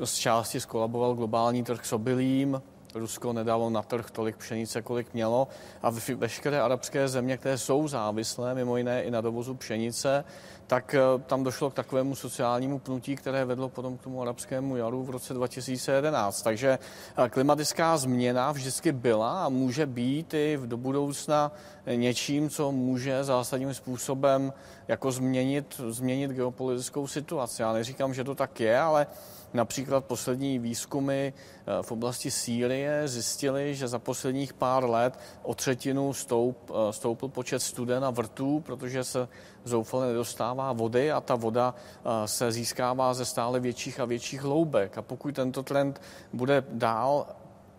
z 0.04 0.14
části 0.14 0.60
skolaboval 0.60 1.16
globální 1.16 1.64
trh 1.64 1.86
s 1.86 1.94
obilím, 1.94 2.62
Rusko 2.96 3.34
nedalo 3.34 3.70
na 3.70 3.82
trh 3.82 4.12
tolik 4.12 4.38
pšenice, 4.38 4.82
kolik 4.82 5.14
mělo 5.14 5.48
a 5.84 5.90
veškeré 6.16 6.62
arabské 6.62 7.08
země, 7.08 7.38
které 7.38 7.58
jsou 7.58 7.88
závislé, 7.88 8.56
mimo 8.56 8.78
jiné 8.78 9.04
i 9.04 9.12
na 9.12 9.22
dovozu 9.22 9.56
pšenice, 9.56 10.24
tak 10.68 10.94
eh, 10.94 11.00
tam 11.26 11.44
došlo 11.44 11.70
k 11.70 11.74
takovému 11.74 12.16
sociálnímu 12.16 12.80
pnutí, 12.80 13.16
které 13.16 13.46
vedlo 13.46 13.70
potom 13.70 13.98
k 13.98 14.02
tomu 14.02 14.22
arabskému 14.22 14.76
jaru 14.76 15.04
v 15.04 15.10
roce 15.10 15.34
2011. 15.34 16.42
Takže 16.42 16.80
eh, 17.18 17.30
klimatická 17.30 17.98
změna 17.98 18.52
vždycky 18.52 18.92
byla 18.92 19.46
a 19.46 19.50
může 19.50 19.86
být 19.86 20.34
i 20.34 20.60
do 20.66 20.78
budoucna 20.78 21.52
něčím, 21.96 22.50
co 22.50 22.72
může 22.72 23.24
zásadním 23.24 23.74
způsobem 23.74 24.54
jako 24.88 25.12
změnit, 25.12 25.82
změnit 25.90 26.32
geopolitickou 26.32 27.08
situaci. 27.08 27.62
Já 27.62 27.74
neříkám, 27.74 28.14
že 28.14 28.24
to 28.24 28.36
tak 28.36 28.60
je, 28.60 28.80
ale 28.80 29.08
Například 29.56 30.06
poslední 30.06 30.60
výzkumy 30.60 31.28
eh, 31.28 31.34
v 31.82 31.92
oblasti 31.92 32.32
Sýrie 32.32 33.08
zjistily, 33.08 33.76
že 33.76 33.88
za 33.88 34.00
posledních 34.00 34.54
pár 34.54 34.90
let 34.90 35.20
o 35.44 35.56
třetinu 35.56 36.14
stoup, 36.14 36.72
stoupl 36.92 37.28
počet 37.28 37.60
studen 37.60 38.06
a 38.06 38.10
vrtů, 38.10 38.60
protože 38.66 39.04
se 39.04 39.28
zoufale 39.64 40.08
nedostává 40.08 40.55
vody 40.74 41.12
a 41.12 41.22
ta 41.22 41.36
voda 41.36 41.76
eh, 41.76 42.28
se 42.28 42.52
získává 42.52 43.14
ze 43.14 43.26
stále 43.26 43.60
větších 43.60 44.00
a 44.00 44.06
větších 44.06 44.42
hloubek. 44.42 44.98
A 44.98 45.02
pokud 45.02 45.36
tento 45.36 45.64
trend 45.64 46.02
bude 46.34 46.64
dál 46.70 47.28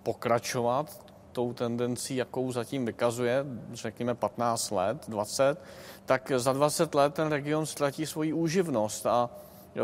pokračovat, 0.02 1.06
tou 1.32 1.52
tendencí, 1.52 2.16
jakou 2.16 2.52
zatím 2.52 2.86
vykazuje, 2.86 3.44
řekněme 3.72 4.14
15 4.14 4.70
let, 4.70 5.04
20, 5.08 5.60
tak 6.04 6.32
za 6.36 6.52
20 6.52 6.94
let 6.94 7.14
ten 7.14 7.28
region 7.28 7.66
ztratí 7.66 8.06
svoji 8.06 8.32
úživnost 8.32 9.06
a 9.06 9.30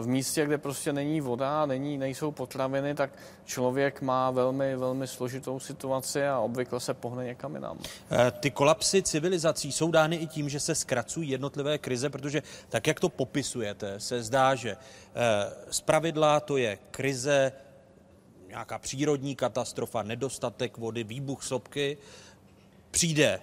v 0.01 0.09
místě, 0.09 0.47
kde 0.47 0.59
prostě 0.59 0.93
není 0.93 1.21
voda, 1.21 1.67
není, 1.67 1.99
nejsou 1.99 2.31
potraviny, 2.31 2.95
tak 2.95 3.11
člověk 3.45 4.03
má 4.03 4.31
velmi, 4.31 4.77
velmi 4.77 5.07
složitou 5.07 5.61
situaci 5.61 6.27
a 6.27 6.39
obvykle 6.39 6.81
se 6.81 6.95
pohne 6.95 7.25
někam 7.25 7.55
jinam. 7.55 7.79
Eh, 8.11 8.31
ty 8.31 8.51
kolapsy 8.51 9.03
civilizací 9.03 9.73
jsou 9.73 9.91
dány 9.91 10.17
i 10.17 10.27
tím, 10.27 10.49
že 10.49 10.61
se 10.61 10.75
zkracují 10.75 11.31
jednotlivé 11.31 11.79
krize, 11.79 12.11
protože 12.11 12.43
tak, 12.69 12.87
jak 12.87 13.01
to 13.01 13.09
popisujete, 13.09 14.01
se 14.01 14.23
zdá, 14.23 14.55
že 14.55 14.71
eh, 14.71 14.77
z 15.71 15.81
pravidla 15.81 16.41
to 16.41 16.57
je 16.57 16.79
krize, 16.91 17.53
nějaká 18.49 18.79
přírodní 18.79 19.37
katastrofa, 19.37 20.03
nedostatek 20.03 20.79
vody, 20.79 21.05
výbuch 21.05 21.43
sopky, 21.43 21.99
přijde 22.91 23.41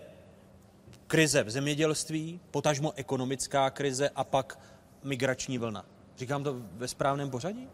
krize 1.07 1.43
v 1.43 1.49
zemědělství, 1.49 2.39
potažmo 2.51 2.93
ekonomická 2.95 3.69
krize 3.69 4.09
a 4.15 4.23
pak 4.23 4.59
migrační 5.03 5.57
vlna. 5.57 5.85
Říkám 6.19 6.43
to 6.43 6.55
ve 6.73 6.87
správném 6.87 7.29
pořadí? 7.29 7.69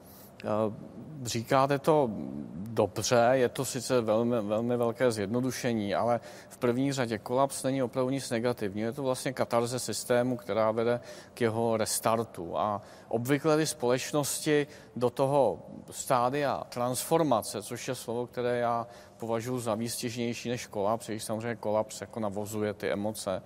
Říkáte 1.24 1.80
to 1.80 2.10
dobře, 2.56 3.30
je 3.32 3.50
to 3.50 3.66
sice 3.66 4.02
velmi, 4.02 4.42
velmi 4.42 4.78
velké 4.78 5.12
zjednodušení, 5.12 5.96
ale 5.96 6.20
v 6.50 6.58
první 6.58 6.94
řadě 6.94 7.18
kolaps 7.18 7.64
není 7.64 7.84
opravdu 7.84 8.10
nic 8.10 8.30
negativního. 8.30 8.88
Je 8.88 8.94
to 8.94 9.04
vlastně 9.04 9.34
katarze 9.34 9.80
systému, 9.80 10.38
která 10.38 10.72
vede 10.72 11.00
k 11.34 11.42
jeho 11.42 11.78
restartu. 11.78 12.58
A 12.58 12.82
obvykle 13.08 13.58
ty 13.58 13.66
společnosti 13.66 14.68
do 14.96 15.10
toho 15.10 15.60
stádia 15.92 16.64
transformace, 16.70 17.64
což 17.64 17.88
je 17.88 17.96
slovo, 17.96 18.28
které 18.28 18.58
já 18.58 18.88
považuji 19.18 19.60
za 19.60 19.76
výstěžnější 19.76 20.50
než 20.50 20.68
kolaps, 20.68 21.08
když 21.08 21.24
samozřejmě 21.24 21.56
kolaps 21.56 22.02
jako 22.02 22.20
navozuje 22.20 22.74
ty 22.74 22.92
emoce, 22.92 23.42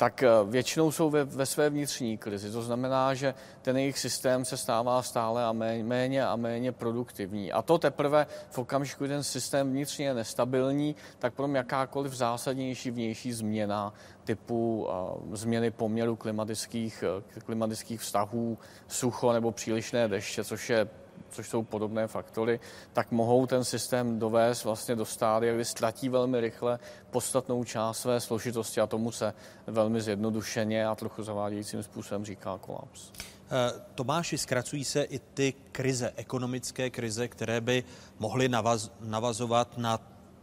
tak 0.00 0.22
eh, 0.22 0.28
většinou 0.44 0.92
jsou 0.92 1.10
ve, 1.10 1.24
ve 1.24 1.46
své 1.46 1.70
vnitřní 1.70 2.18
krizi. 2.18 2.50
To 2.50 2.62
znamená, 2.62 3.14
že 3.14 3.34
ten 3.62 3.76
jejich 3.76 3.98
systém 3.98 4.44
se 4.44 4.56
stává 4.56 5.02
stále 5.02 5.44
a 5.44 5.52
méně 5.82 6.26
a 6.26 6.36
méně 6.36 6.72
produktivní. 6.72 7.52
A 7.52 7.62
to 7.62 7.78
teprve 7.78 8.26
v 8.50 8.58
okamžiku, 8.58 9.04
kdy 9.04 9.14
ten 9.14 9.22
systém 9.22 9.70
vnitřně 9.70 10.06
je 10.06 10.14
nestabilní, 10.14 10.96
tak 11.18 11.34
potom 11.34 11.54
jakákoliv 11.54 12.12
zásadnější 12.12 12.90
vnější 12.90 13.32
změna 13.32 13.92
typu 14.24 14.88
uh, 15.28 15.34
změny 15.34 15.70
poměru 15.70 16.16
klimatických, 16.16 17.04
uh, 17.36 17.42
klimatických 17.44 18.00
vztahů, 18.00 18.58
sucho 18.88 19.32
nebo 19.32 19.52
přílišné 19.52 20.08
deště, 20.08 20.44
což 20.44 20.70
je 20.70 20.88
což 21.30 21.48
jsou 21.48 21.62
podobné 21.62 22.06
faktory, 22.06 22.60
tak 22.92 23.10
mohou 23.10 23.46
ten 23.46 23.64
systém 23.64 24.18
dovést 24.18 24.64
vlastně 24.64 24.96
do 24.96 25.04
stádia, 25.04 25.54
kdy 25.54 25.64
ztratí 25.64 26.08
velmi 26.08 26.40
rychle 26.40 26.78
podstatnou 27.10 27.64
část 27.64 27.98
své 27.98 28.20
složitosti 28.20 28.80
a 28.80 28.86
tomu 28.86 29.12
se 29.12 29.34
velmi 29.66 30.00
zjednodušeně 30.00 30.86
a 30.86 30.94
trochu 30.94 31.22
zavádějícím 31.22 31.82
způsobem 31.82 32.24
říká 32.24 32.58
kolaps. 32.58 33.12
Eh, 33.50 33.80
Tomáši, 33.94 34.38
zkracují 34.38 34.84
se 34.84 35.02
i 35.02 35.18
ty 35.18 35.54
krize, 35.72 36.12
ekonomické 36.16 36.90
krize, 36.90 37.28
které 37.28 37.60
by 37.60 37.84
mohly 38.18 38.48
navaz, 38.48 38.90
navazovat 39.00 39.78
na 39.78 39.98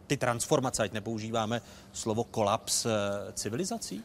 ty 0.08 0.18
transformace, 0.18 0.84
ať 0.84 0.92
nepoužíváme 0.92 1.62
slovo 1.92 2.24
kolaps 2.24 2.86
eh, 2.86 2.90
civilizací? 3.34 4.04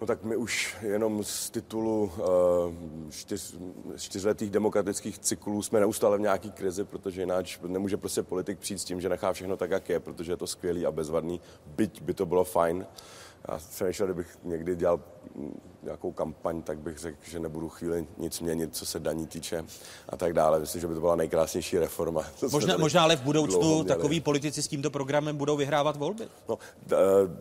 No 0.00 0.06
tak 0.06 0.24
my 0.24 0.36
už 0.36 0.76
jenom 0.82 1.24
z 1.24 1.50
titulu 1.50 2.02
uh, 2.02 3.10
čtyř, 3.10 3.54
čtyřletých 3.96 4.50
demokratických 4.50 5.18
cyklů 5.18 5.62
jsme 5.62 5.80
neustále 5.80 6.18
v 6.18 6.20
nějaký 6.20 6.50
krizi, 6.50 6.84
protože 6.84 7.22
jináč 7.22 7.58
nemůže 7.66 7.96
prostě 7.96 8.22
politik 8.22 8.58
přijít 8.58 8.78
s 8.78 8.84
tím, 8.84 9.00
že 9.00 9.08
nechá 9.08 9.32
všechno 9.32 9.56
tak, 9.56 9.70
jak 9.70 9.88
je, 9.88 10.00
protože 10.00 10.32
je 10.32 10.36
to 10.36 10.46
skvělý 10.46 10.86
a 10.86 10.90
bezvadný, 10.90 11.40
byť 11.66 12.02
by 12.02 12.14
to 12.14 12.26
bylo 12.26 12.44
fajn. 12.44 12.86
Já 13.48 13.58
přemýšlel, 13.70 14.06
kdybych 14.08 14.38
někdy 14.44 14.76
dělal 14.76 15.00
nějakou 15.82 16.12
kampaň, 16.12 16.62
tak 16.62 16.78
bych 16.78 16.98
řekl, 16.98 17.18
že 17.30 17.38
nebudu 17.38 17.68
chvíli 17.68 18.06
nic 18.18 18.40
měnit, 18.40 18.76
co 18.76 18.86
se 18.86 19.00
daní 19.00 19.26
týče 19.26 19.64
a 20.08 20.16
tak 20.16 20.32
dále. 20.32 20.60
Myslím, 20.60 20.80
že 20.80 20.86
by 20.86 20.94
to 20.94 21.00
byla 21.00 21.16
nejkrásnější 21.16 21.78
reforma. 21.78 22.24
Možná, 22.52 22.76
možná 22.76 23.02
ale 23.02 23.16
v 23.16 23.22
budoucnu 23.22 23.84
takový 23.84 24.20
politici 24.20 24.62
s 24.62 24.68
tímto 24.68 24.90
programem 24.90 25.36
budou 25.36 25.56
vyhrávat 25.56 25.96
volby. 25.96 26.28
No, 26.48 26.58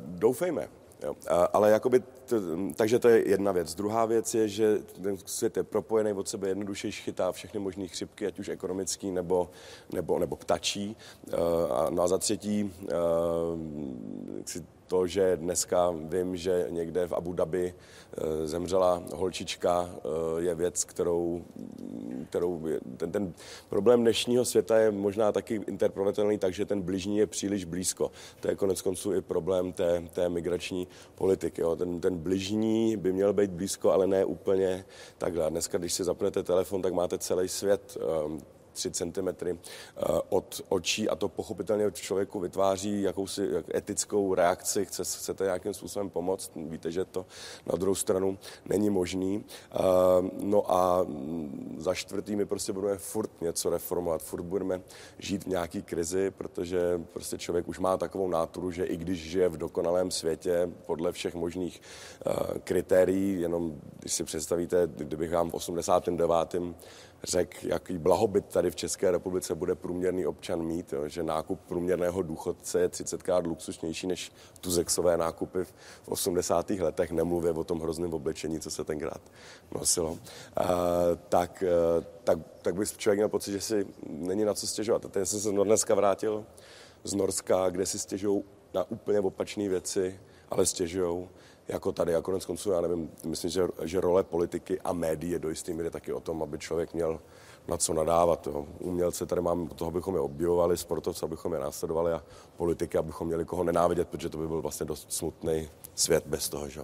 doufejme. 0.06 0.70
Jo. 1.04 1.16
Ale 1.54 1.72
jakoby, 1.72 2.00
t, 2.00 2.36
takže 2.76 3.00
to 3.00 3.10
je 3.10 3.30
jedna 3.30 3.52
věc. 3.52 3.76
Druhá 3.76 4.06
věc 4.06 4.34
je, 4.34 4.48
že 4.48 4.80
ten 5.02 5.18
svět 5.26 5.58
je 5.58 5.64
propojený 5.64 6.14
od 6.14 6.30
sebe 6.30 6.48
jednoduše 6.48 6.92
chytá 6.92 7.32
všechny 7.32 7.60
možné 7.60 7.88
chřipky, 7.88 8.28
ať 8.28 8.40
už 8.40 8.50
ekonomický 8.50 9.12
nebo, 9.12 9.50
nebo, 9.94 10.20
nebo 10.20 10.36
ptačí. 10.36 10.98
A, 11.72 11.90
no 11.90 12.04
a 12.04 12.08
za 12.08 12.18
třetí, 12.18 12.74
si 14.46 14.66
to, 14.88 15.08
že 15.08 15.38
dneska 15.38 15.94
vím, 16.04 16.38
že 16.38 16.68
někde 16.70 17.08
v 17.08 17.14
Abu 17.14 17.34
Dhabi 17.34 17.74
eh, 17.74 18.48
zemřela 18.48 19.04
holčička, 19.16 19.90
eh, 19.96 20.42
je 20.42 20.56
věc, 20.56 20.84
kterou, 20.84 21.44
kterou 22.30 22.68
ten, 22.98 23.12
ten 23.12 23.34
problém 23.70 24.02
dnešního 24.02 24.46
světa 24.46 24.78
je 24.78 24.92
možná 24.92 25.32
taky 25.32 25.56
interpretovatelný 25.68 26.38
tak, 26.38 26.54
že 26.54 26.66
ten 26.66 26.82
bližní 26.82 27.18
je 27.18 27.28
příliš 27.28 27.66
blízko. 27.66 28.12
To 28.40 28.48
je 28.48 28.56
konec 28.56 28.82
konců 28.82 29.14
i 29.14 29.22
problém 29.22 29.74
té, 29.74 30.04
té 30.14 30.30
migrační 30.30 30.88
politiky. 31.16 31.62
Jo. 31.62 31.76
Ten, 31.76 32.00
ten 32.02 32.18
bližní 32.18 32.98
by 32.98 33.14
měl 33.14 33.34
být 33.34 33.52
blízko, 33.52 33.92
ale 33.92 34.08
ne 34.08 34.26
úplně 34.26 34.86
takhle. 35.18 35.50
Dneska, 35.50 35.78
když 35.78 35.94
si 35.94 36.04
zapnete 36.04 36.44
telefon, 36.44 36.82
tak 36.82 36.94
máte 36.94 37.18
celý 37.18 37.48
svět 37.48 37.98
ehm, 38.02 38.40
3 38.78 38.92
cm 38.92 39.58
od 40.30 40.62
očí 40.70 41.10
a 41.10 41.16
to 41.16 41.28
pochopitelně 41.28 41.92
člověku 41.92 42.40
vytváří 42.40 43.02
jakousi 43.02 43.50
etickou 43.76 44.34
reakci, 44.34 44.86
chce, 44.86 45.04
chcete 45.04 45.44
nějakým 45.44 45.74
způsobem 45.74 46.10
pomoct, 46.10 46.52
víte, 46.56 46.92
že 46.92 47.06
to 47.06 47.26
na 47.66 47.76
druhou 47.76 47.96
stranu 47.96 48.38
není 48.66 48.90
možný. 48.90 49.46
No 50.40 50.72
a 50.72 51.06
za 51.78 51.94
čtvrtý 51.94 52.36
my 52.36 52.46
prostě 52.46 52.74
budeme 52.74 52.98
furt 52.98 53.42
něco 53.42 53.70
reformovat, 53.70 54.22
furt 54.22 54.42
budeme 54.42 54.82
žít 55.20 55.44
v 55.44 55.48
nějaký 55.48 55.84
krizi, 55.84 56.32
protože 56.32 57.02
prostě 57.14 57.38
člověk 57.38 57.68
už 57.68 57.80
má 57.80 57.98
takovou 57.98 58.30
náturu, 58.30 58.72
že 58.72 58.86
i 58.86 58.98
když 58.98 59.20
žije 59.20 59.50
v 59.50 59.58
dokonalém 59.58 60.12
světě 60.12 60.70
podle 60.86 61.12
všech 61.12 61.36
možných 61.36 61.82
uh, 61.82 62.58
kritérií, 62.64 63.42
jenom 63.42 63.82
když 64.00 64.14
si 64.14 64.24
představíte, 64.24 64.88
kdybych 64.96 65.32
vám 65.32 65.50
v 65.50 65.54
89 65.54 66.56
řekl, 67.24 67.58
jaký 67.62 67.98
blahobyt 67.98 68.46
tady 68.46 68.72
v 68.72 68.76
České 68.76 69.12
republice 69.12 69.56
bude 69.56 69.76
průměrný 69.76 70.26
občan 70.26 70.64
mít, 70.64 70.94
jo, 70.94 71.08
že 71.08 71.24
nákup 71.24 71.60
průměrného 71.68 72.22
důchodce 72.22 72.80
je 72.80 72.88
30krát 72.88 73.48
luxusnější 73.48 74.08
než 74.08 74.32
tu 74.62 74.72
zexové 74.72 75.18
nákupy 75.18 75.64
v 75.64 75.74
80. 76.08 76.70
letech, 76.70 77.12
nemluvě 77.12 77.52
o 77.52 77.64
tom 77.64 77.80
hrozném 77.80 78.14
oblečení, 78.14 78.60
co 78.60 78.72
se 78.72 78.84
tenkrát 78.84 79.22
nosilo, 79.76 80.12
uh, 80.12 80.18
tak, 81.30 81.64
uh, 81.98 82.04
tak, 82.24 82.40
tak 82.62 82.76
by 82.76 82.86
člověk 82.86 83.18
měl 83.18 83.30
pocit, 83.30 83.52
že 83.52 83.62
si 83.62 83.88
není 84.08 84.46
na 84.46 84.54
co 84.54 84.68
stěžovat. 84.68 85.06
A 85.06 85.10
teď 85.10 85.28
jsem 85.28 85.40
se 85.40 85.52
dneska 85.52 85.96
vrátil 85.96 86.46
z 87.04 87.14
Norska, 87.14 87.70
kde 87.70 87.86
si 87.86 88.00
stěžují 88.00 88.44
na 88.74 88.92
úplně 88.92 89.20
opačné 89.20 89.70
věci, 89.70 90.20
ale 90.50 90.66
stěžují 90.66 91.28
jako 91.68 91.92
tady. 91.92 92.16
A 92.16 92.22
konec 92.22 92.46
konců, 92.46 92.72
já 92.72 92.82
nevím, 92.82 93.12
myslím, 93.26 93.52
že, 93.52 93.68
že 93.84 94.02
role 94.02 94.24
politiky 94.24 94.82
a 94.82 94.94
médií 94.94 95.32
je 95.32 95.40
do 95.40 95.50
jisté 95.50 95.74
míry 95.74 95.90
taky 95.90 96.14
o 96.14 96.20
tom, 96.20 96.44
aby 96.44 96.60
člověk 96.60 96.94
měl 96.94 97.20
na 97.68 97.78
co 97.78 97.94
nadávat. 97.94 98.48
Jo. 98.48 98.66
Umělce 98.80 99.26
tady 99.26 99.42
máme 99.42 99.70
toho, 99.70 99.92
abychom 99.92 100.16
je 100.16 100.22
objevovali, 100.22 100.78
sportovce, 100.78 101.26
abychom 101.26 101.54
je 101.54 101.60
následovali 101.60 102.14
a 102.14 102.24
politiky, 102.58 102.98
abychom 102.98 103.28
měli 103.28 103.46
koho 103.46 103.64
nenávidět, 103.64 104.08
protože 104.08 104.30
to 104.30 104.38
by 104.38 104.48
byl 104.48 104.62
vlastně 104.62 104.86
dost 104.86 105.14
smutný 105.14 105.70
svět 105.96 106.24
bez 106.28 106.50
toho. 106.50 106.70
Že? 106.70 106.82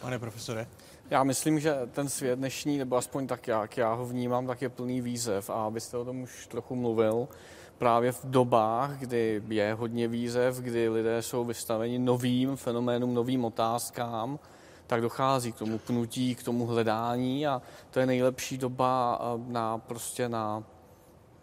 Pane 0.00 0.18
profesore? 0.18 0.66
Já 1.10 1.24
myslím, 1.24 1.60
že 1.60 1.74
ten 1.92 2.08
svět 2.08 2.38
dnešní, 2.38 2.78
nebo 2.78 2.96
aspoň 2.96 3.26
tak, 3.26 3.48
jak 3.48 3.76
já 3.76 3.94
ho 3.94 4.06
vnímám, 4.06 4.46
tak 4.46 4.62
je 4.62 4.68
plný 4.68 5.00
výzev 5.00 5.50
a 5.50 5.66
abyste 5.66 5.98
o 5.98 6.04
tom 6.04 6.22
už 6.22 6.46
trochu 6.46 6.76
mluvil, 6.76 7.28
právě 7.78 8.12
v 8.12 8.24
dobách, 8.24 8.90
kdy 8.98 9.42
je 9.48 9.74
hodně 9.74 10.08
výzev, 10.08 10.56
kdy 10.56 10.88
lidé 10.88 11.22
jsou 11.22 11.44
vystaveni 11.44 11.98
novým 11.98 12.56
fenoménům, 12.56 13.14
novým 13.14 13.44
otázkám, 13.44 14.38
tak 14.86 15.00
dochází 15.00 15.52
k 15.52 15.58
tomu 15.58 15.78
pnutí, 15.78 16.34
k 16.34 16.42
tomu 16.42 16.66
hledání 16.66 17.46
a 17.46 17.62
to 17.90 18.00
je 18.00 18.06
nejlepší 18.06 18.58
doba 18.58 19.20
eh, 19.20 19.52
na, 19.52 19.78
prostě 19.78 20.28
na, 20.28 20.62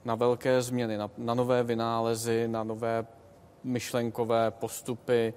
na 0.06 0.16
velké 0.16 0.62
změny, 0.62 0.98
na, 0.98 1.10
na 1.18 1.34
nové 1.34 1.64
vynálezy, 1.64 2.48
na 2.48 2.64
nové 2.64 3.06
myšlenkové 3.64 4.52
postupy, 4.52 5.34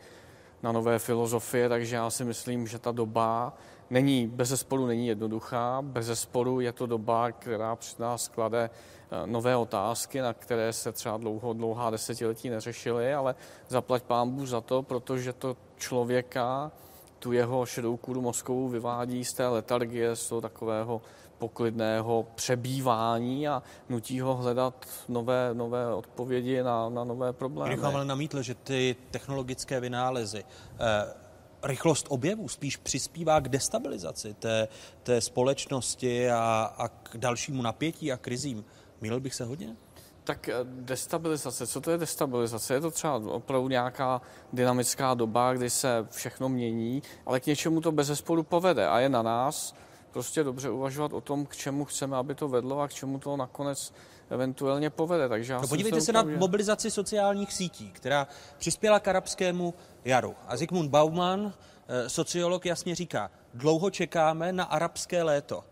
na 0.63 0.73
nové 0.73 0.99
filozofie, 0.99 1.69
takže 1.69 1.97
já 1.97 2.11
si 2.11 2.25
myslím, 2.25 2.67
že 2.67 2.79
ta 2.79 2.93
doba 2.93 3.53
není, 3.91 4.27
bez 4.27 4.49
zesporu 4.49 4.87
není 4.87 5.07
jednoduchá, 5.07 5.83
bez 5.83 6.07
zesporu 6.07 6.61
je 6.61 6.73
to 6.73 6.87
doba, 6.87 7.33
která 7.33 7.77
před 7.77 7.99
nás 7.99 8.29
klade 8.29 8.71
eh, 8.71 9.27
nové 9.27 9.57
otázky, 9.57 10.21
na 10.21 10.33
které 10.33 10.73
se 10.73 10.93
třeba 10.93 11.17
dlouho, 11.17 11.53
dlouhá 11.53 11.91
desetiletí 11.91 12.51
neřešily, 12.51 13.15
ale 13.15 13.35
zaplať 13.69 14.03
pámbu 14.03 14.47
za 14.47 14.61
to, 14.61 14.83
protože 14.83 15.33
to 15.33 15.57
člověka, 15.77 16.73
tu 17.19 17.33
jeho 17.33 17.67
šedou 17.67 17.97
kůru 17.97 18.21
mozkovou 18.21 18.69
vyvádí 18.69 19.25
z 19.25 19.33
té 19.33 19.49
letargie, 19.49 20.17
z 20.17 20.29
toho 20.29 20.41
takového 20.41 21.03
poklidného 21.39 22.27
přebývání 22.35 23.49
a 23.49 23.63
nutí 23.89 24.21
ho 24.21 24.35
hledat 24.37 24.87
nové, 25.09 25.51
nové 25.53 25.95
odpovědi 25.95 26.63
na, 26.63 26.89
na 26.89 27.05
nové 27.05 27.33
problémy. 27.33 27.77
Bych 27.77 27.85
ale 27.85 28.05
namítl, 28.05 28.43
že 28.43 28.55
ty 28.55 28.97
technologické 29.11 29.81
vynálezy 29.81 30.45
eh, 30.45 31.24
rychlost 31.65 32.07
objevů 32.09 32.49
spíš 32.49 32.77
přispívá 32.77 33.41
k 33.41 33.49
destabilizaci 33.49 34.35
té, 34.35 34.69
té 35.03 35.21
společnosti 35.21 36.31
a, 36.31 36.75
a 36.79 36.89
k 36.89 37.17
dalšímu 37.17 37.63
napětí 37.63 38.13
a 38.13 38.17
krizím. 38.17 38.65
Mýlil 39.01 39.21
bych 39.21 39.35
se 39.35 39.45
hodně? 39.45 39.77
Tak 40.25 40.49
eh, 40.49 40.55
destabilizace, 40.65 41.67
co 41.67 41.81
to 41.81 41.91
je 41.91 41.99
destabilizace? 41.99 42.75
Je 42.75 42.81
to 42.81 42.91
třeba 42.91 43.17
opravdu 43.17 43.69
nějaká 43.69 44.23
dynamická 44.53 45.15
doba, 45.15 45.55
kdy 45.55 45.71
se 45.71 46.07
všechno 46.11 46.49
mění, 46.49 47.03
ale 47.27 47.41
k 47.41 47.47
něčemu 47.47 47.81
to 47.81 47.93
bez 47.93 48.07
zesporu 48.07 48.43
povede 48.43 48.89
a 48.89 48.99
je 49.01 49.09
na 49.09 49.23
nás 49.23 49.75
prostě 50.11 50.45
dobře 50.45 50.71
uvažovat 50.71 51.13
o 51.13 51.21
tom, 51.21 51.47
k 51.47 51.57
čemu 51.57 51.85
chceme, 51.85 52.17
aby 52.17 52.35
to 52.35 52.49
vedlo 52.49 52.81
a 52.81 52.89
k 52.89 52.95
čemu 52.95 53.19
to 53.19 53.37
nakonec 53.37 53.93
eventuálně 54.35 54.91
povede. 54.91 55.29
Takže 55.29 55.55
no, 55.55 55.69
podívejte 55.69 56.01
se 56.01 56.13
na 56.13 56.23
mobilizaci 56.23 56.91
sociálních 56.91 57.53
sítí, 57.53 57.91
která 57.91 58.27
přispěla 58.59 59.01
k 59.01 59.09
arabskému 59.09 59.75
jaru. 60.05 60.35
A 60.47 60.57
Zygmunt 60.57 60.91
Bauman, 60.91 61.55
eh, 61.89 62.09
sociolog, 62.09 62.67
jasně 62.67 62.95
říká, 62.95 63.31
dlouho 63.55 63.91
čekáme 63.91 64.53
na 64.53 64.65
arabské 64.65 65.23
léto. 65.23 65.65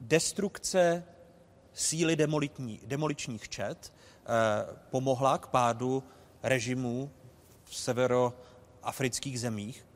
Destrukce 0.00 1.04
síly 1.72 2.16
demolitní, 2.16 2.80
demoličních 2.86 3.48
čet 3.48 3.92
eh, 3.92 4.76
pomohla 4.90 5.38
k 5.38 5.46
pádu 5.46 6.02
režimů 6.42 7.10
v 7.64 7.76
severoafrických 7.76 9.40
zemích, 9.40 9.86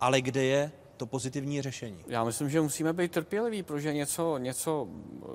ale 0.00 0.20
kde 0.20 0.44
je 0.44 0.72
to 1.00 1.06
pozitivní 1.06 1.62
řešení? 1.62 2.04
Já 2.06 2.24
myslím, 2.24 2.50
že 2.50 2.60
musíme 2.60 2.92
být 2.92 3.12
trpěliví, 3.12 3.62
protože 3.62 3.92
něco, 3.92 4.38
něco 4.38 4.88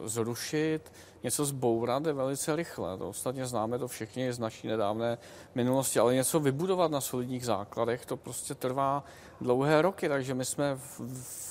zrušit, 0.04 0.94
něco 1.24 1.46
zbourat 1.46 2.06
je 2.06 2.14
velice 2.14 2.56
rychle. 2.56 2.98
To 2.98 3.10
ostatně 3.10 3.46
známe 3.46 3.80
to 3.80 3.88
všichni 3.88 4.34
z 4.34 4.40
naší 4.40 4.68
nedávné 4.68 5.18
minulosti, 5.56 6.00
ale 6.00 6.16
něco 6.16 6.40
vybudovat 6.40 6.92
na 6.92 7.02
solidních 7.02 7.46
základech, 7.46 8.06
to 8.06 8.18
prostě 8.18 8.56
trvá 8.56 9.04
dlouhé 9.42 9.82
roky, 9.82 10.10
takže 10.10 10.34
my 10.34 10.46
jsme 10.46 10.76
v, 10.76 11.02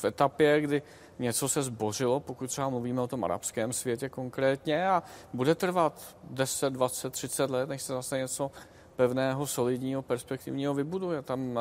v 0.00 0.04
etapě, 0.04 0.60
kdy 0.60 0.82
něco 1.18 1.48
se 1.48 1.62
zbořilo, 1.62 2.20
pokud 2.20 2.46
třeba 2.46 2.68
mluvíme 2.68 3.00
o 3.00 3.06
tom 3.06 3.24
arabském 3.24 3.72
světě 3.72 4.08
konkrétně 4.08 4.88
a 4.88 5.02
bude 5.32 5.54
trvat 5.54 6.16
10, 6.30 6.72
20, 6.72 7.10
30 7.10 7.50
let, 7.50 7.68
než 7.68 7.82
se 7.82 7.92
zase 7.92 8.18
něco 8.18 8.50
pevného, 8.96 9.46
solidního, 9.46 10.02
perspektivního 10.02 10.74
vybuduje. 10.74 11.22
Tam 11.22 11.58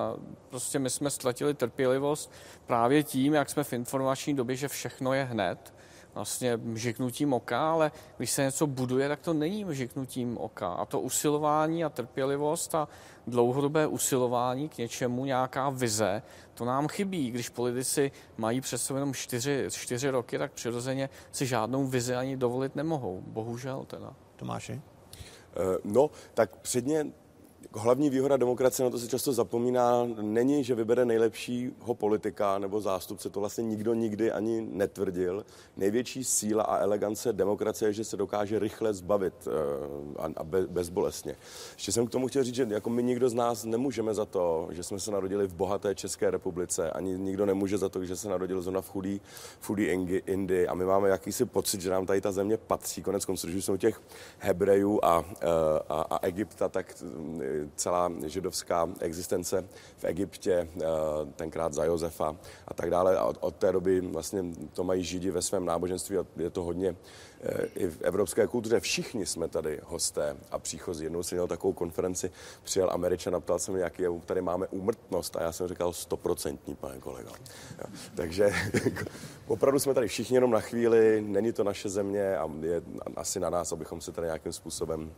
prostě 0.50 0.80
my 0.80 0.90
jsme 0.90 1.10
ztratili 1.10 1.54
trpělivost 1.54 2.32
právě 2.66 3.04
tím, 3.04 3.34
jak 3.34 3.50
jsme 3.50 3.64
v 3.64 3.74
informační 3.74 4.34
době, 4.34 4.56
že 4.56 4.68
všechno 4.68 5.14
je 5.14 5.24
hned, 5.24 5.74
vlastně 6.14 6.58
mžiknutím 6.58 7.34
oka, 7.34 7.72
ale 7.72 7.92
když 8.18 8.32
se 8.32 8.42
něco 8.42 8.68
buduje, 8.68 9.08
tak 9.08 9.20
to 9.20 9.34
není 9.34 9.66
mžiknutím 9.66 10.38
oka. 10.38 10.68
A 10.68 10.86
to 10.86 11.00
usilování 11.00 11.86
a 11.86 11.90
trpělivost 11.90 12.76
a 12.76 12.88
dlouhodobé 13.28 13.88
usilování 13.88 14.70
k 14.70 14.78
něčemu, 14.78 15.26
nějaká 15.26 15.70
vize, 15.70 16.22
to 16.54 16.66
nám 16.66 16.88
chybí. 16.88 17.32
Když 17.32 17.50
politici 17.50 18.12
mají 18.38 18.62
před 18.62 18.78
sebou 18.78 18.98
jenom 18.98 19.14
čtyři, 19.14 19.68
čtyři 19.72 20.10
roky, 20.10 20.38
tak 20.38 20.52
přirozeně 20.52 21.10
si 21.32 21.46
žádnou 21.46 21.88
vizi 21.88 22.16
ani 22.16 22.38
dovolit 22.38 22.76
nemohou. 22.76 23.24
Bohužel 23.28 23.86
teda. 23.86 24.14
Tomáši? 24.36 24.82
Eh, 25.56 25.78
no, 25.84 26.10
tak 26.34 26.56
předně 26.56 27.08
hlavní 27.76 28.10
výhoda 28.10 28.38
demokracie, 28.38 28.84
na 28.84 28.90
to 28.90 29.00
se 29.00 29.08
často 29.08 29.34
zapomíná, 29.34 30.08
není, 30.22 30.64
že 30.64 30.76
vybere 30.76 31.06
nejlepšího 31.06 31.94
politika 31.94 32.60
nebo 32.60 32.82
zástupce, 32.82 33.30
to 33.30 33.40
vlastně 33.40 33.64
nikdo 33.64 33.94
nikdy 33.94 34.32
ani 34.32 34.68
netvrdil. 34.72 35.46
Největší 35.78 36.24
síla 36.24 36.64
a 36.64 36.78
elegance 36.78 37.34
demokracie 37.34 37.90
je, 37.90 37.94
že 37.94 38.04
se 38.04 38.18
dokáže 38.18 38.60
rychle 38.60 38.94
zbavit 38.94 39.34
eh, 39.48 40.34
a 40.38 40.44
bezbolestně. 40.68 41.36
Ještě 41.74 41.92
jsem 41.92 42.08
k 42.08 42.10
tomu 42.10 42.28
chtěl 42.28 42.44
říct, 42.44 42.56
že 42.56 42.68
jako 42.70 42.90
my 42.90 43.04
nikdo 43.04 43.30
z 43.30 43.34
nás 43.34 43.66
nemůžeme 43.66 44.14
za 44.14 44.26
to, 44.26 44.68
že 44.72 44.84
jsme 44.84 45.00
se 45.00 45.12
narodili 45.12 45.48
v 45.48 45.54
bohaté 45.54 45.96
České 45.96 46.32
republice, 46.32 46.92
ani 46.92 47.20
nikdo 47.20 47.46
nemůže 47.46 47.78
za 47.78 47.90
to, 47.90 48.06
že 48.06 48.16
se 48.16 48.30
narodil 48.30 48.62
zrovna 48.62 48.82
v 48.82 48.90
chudý, 48.90 49.22
v 49.60 49.68
chudý 49.68 49.84
Indii 50.26 50.68
a 50.68 50.74
my 50.74 50.86
máme 50.86 51.10
jakýsi 51.10 51.46
pocit, 51.46 51.82
že 51.82 51.90
nám 51.90 52.06
tady 52.06 52.22
ta 52.22 52.32
země 52.32 52.58
patří. 52.58 53.04
Konec 53.04 53.26
konců, 53.26 53.48
když 53.48 53.66
jsou 53.66 53.78
těch 53.78 54.02
Hebrejů 54.40 55.00
a, 55.06 55.26
eh, 55.42 55.48
a, 55.90 56.02
a 56.02 56.26
Egypta, 56.26 56.70
tak 56.70 57.04
celá 57.76 58.12
židovská 58.26 58.90
existence 59.00 59.66
v 59.98 60.04
Egyptě, 60.04 60.70
eh, 60.76 60.86
tenkrát 61.36 61.74
za 61.74 61.86
Josefa 61.86 62.36
a 62.68 62.74
tak 62.74 62.90
dále. 62.90 63.18
A 63.18 63.24
od, 63.26 63.38
od 63.40 63.56
té 63.56 63.72
doby 63.72 64.02
vlastně 64.02 64.44
to 64.74 64.84
mají 64.84 65.04
židi 65.04 65.32
ve 65.32 65.42
svém 65.42 65.66
náboženství 65.66 66.18
a 66.18 66.26
je 66.38 66.50
to 66.50 66.64
hodně 66.64 66.96
eh, 67.42 67.66
i 67.76 67.88
v 67.88 68.02
evropské 68.02 68.48
kultuře. 68.48 68.80
Všichni 68.80 69.26
jsme 69.26 69.48
tady 69.48 69.80
hosté 69.84 70.38
a 70.52 70.60
příchozí. 70.60 71.04
Jednou 71.04 71.24
jsem 71.24 71.36
měl 71.36 71.48
takovou 71.48 71.74
konferenci, 71.74 72.32
přijel 72.64 72.90
Američan 72.92 73.36
a 73.36 73.40
ptal 73.40 73.60
se 73.60 73.72
mě, 73.72 73.82
jaký 73.82 74.04
tady 74.26 74.42
máme 74.42 74.68
úmrtnost 74.68 75.36
a 75.36 75.44
já 75.44 75.52
jsem 75.52 75.68
říkal 75.68 75.94
stoprocentní, 75.94 76.76
pane 76.76 77.00
kolego. 77.00 77.30
Jo. 77.80 77.86
Takže 78.16 78.54
opravdu 79.48 79.80
jsme 79.80 79.94
tady 79.94 80.08
všichni 80.08 80.38
jenom 80.38 80.52
na 80.52 80.60
chvíli, 80.60 81.22
není 81.22 81.54
to 81.54 81.64
naše 81.64 81.90
země 81.90 82.38
a 82.38 82.50
je 82.62 82.82
asi 83.16 83.40
na 83.40 83.50
nás, 83.50 83.72
abychom 83.72 84.02
se 84.02 84.12
tady 84.12 84.28
nějakým 84.28 84.54
způsobem 84.54 85.12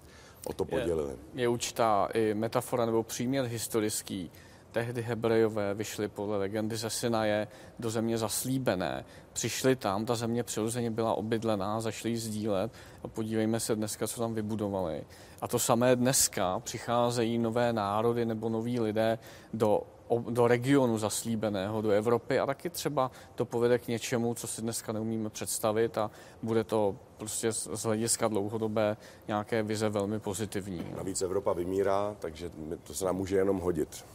o 0.46 0.54
to 0.54 0.66
podělili. 0.66 1.12
Je, 1.34 1.42
je 1.42 1.48
určitá 1.48 2.10
i 2.14 2.34
metafora 2.34 2.86
nebo 2.86 3.04
příměr 3.04 3.46
historický. 3.46 4.32
tehdy 4.72 5.02
Hebrejové 5.02 5.74
vyšli 5.74 6.08
podle 6.08 6.38
legendy 6.38 6.78
ze 6.78 6.90
Sinaje 6.90 7.48
do 7.80 7.90
země 7.90 8.18
zaslíbené. 8.18 9.06
Přišli 9.34 9.76
tam, 9.76 10.06
ta 10.06 10.16
země 10.16 10.44
přirozeně 10.44 10.92
byla 10.92 11.14
obydlená, 11.14 11.82
zašli 11.82 12.10
ji 12.10 12.18
sdílet 12.18 12.72
a 13.04 13.08
podívejme 13.08 13.60
se 13.60 13.76
dneska, 13.76 14.08
co 14.08 14.22
tam 14.22 14.34
vybudovali. 14.34 15.04
A 15.42 15.48
to 15.48 15.60
samé 15.60 15.96
dneska 15.96 16.60
přicházejí 16.60 17.38
nové 17.38 17.74
národy 17.74 18.26
nebo 18.26 18.50
noví 18.50 18.80
lidé 18.80 19.20
do 19.54 19.82
do 20.30 20.48
regionu 20.48 20.98
zaslíbeného, 20.98 21.82
do 21.82 21.90
Evropy 21.90 22.40
a 22.40 22.46
taky 22.46 22.70
třeba 22.70 23.12
to 23.36 23.46
povede 23.46 23.80
k 23.80 23.88
něčemu, 23.88 24.34
co 24.34 24.48
si 24.48 24.62
dneska 24.62 24.92
neumíme 24.92 25.30
představit 25.30 25.98
a 25.98 26.12
bude 26.42 26.64
to 26.64 26.96
prostě 27.18 27.52
z 27.52 27.84
hlediska 27.84 28.28
dlouhodobé 28.28 28.98
nějaké 29.28 29.64
vize 29.64 29.90
velmi 29.90 30.20
pozitivní. 30.20 30.86
Navíc 30.98 31.22
Evropa 31.22 31.54
vymírá, 31.54 32.16
takže 32.20 32.52
to 32.84 32.94
se 32.94 33.06
nám 33.06 33.16
může 33.16 33.36
jenom 33.36 33.60
hodit. 33.60 34.06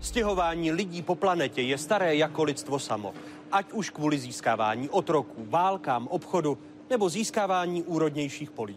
Stěhování 0.00 0.72
lidí 0.72 1.02
po 1.02 1.14
planetě 1.14 1.62
je 1.62 1.78
staré 1.78 2.16
jako 2.16 2.42
lidstvo 2.42 2.78
samo. 2.78 3.14
Ať 3.52 3.72
už 3.72 3.90
kvůli 3.90 4.18
získávání 4.18 4.88
otroků, 4.88 5.46
válkám, 5.48 6.08
obchodu 6.08 6.58
nebo 6.90 7.08
získávání 7.08 7.82
úrodnějších 7.82 8.50
polí. 8.50 8.76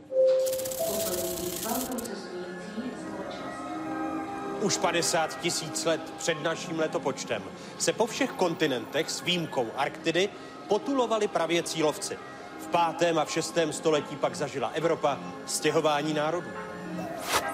Už 4.61 4.77
50 4.77 5.39
tisíc 5.39 5.85
let 5.85 6.01
před 6.17 6.43
naším 6.43 6.79
letopočtem 6.79 7.43
se 7.77 7.93
po 7.93 8.05
všech 8.05 8.31
kontinentech 8.31 9.09
s 9.09 9.21
výjimkou 9.21 9.67
Arktidy 9.77 10.29
potulovali 10.67 11.27
pravěcí 11.27 11.83
lovci. 11.83 12.17
V 12.59 12.67
pátém 12.67 13.19
a 13.19 13.25
v 13.25 13.31
šestém 13.31 13.73
století 13.73 14.15
pak 14.15 14.35
zažila 14.35 14.71
Evropa 14.73 15.19
stěhování 15.45 16.13
národů. 16.13 16.47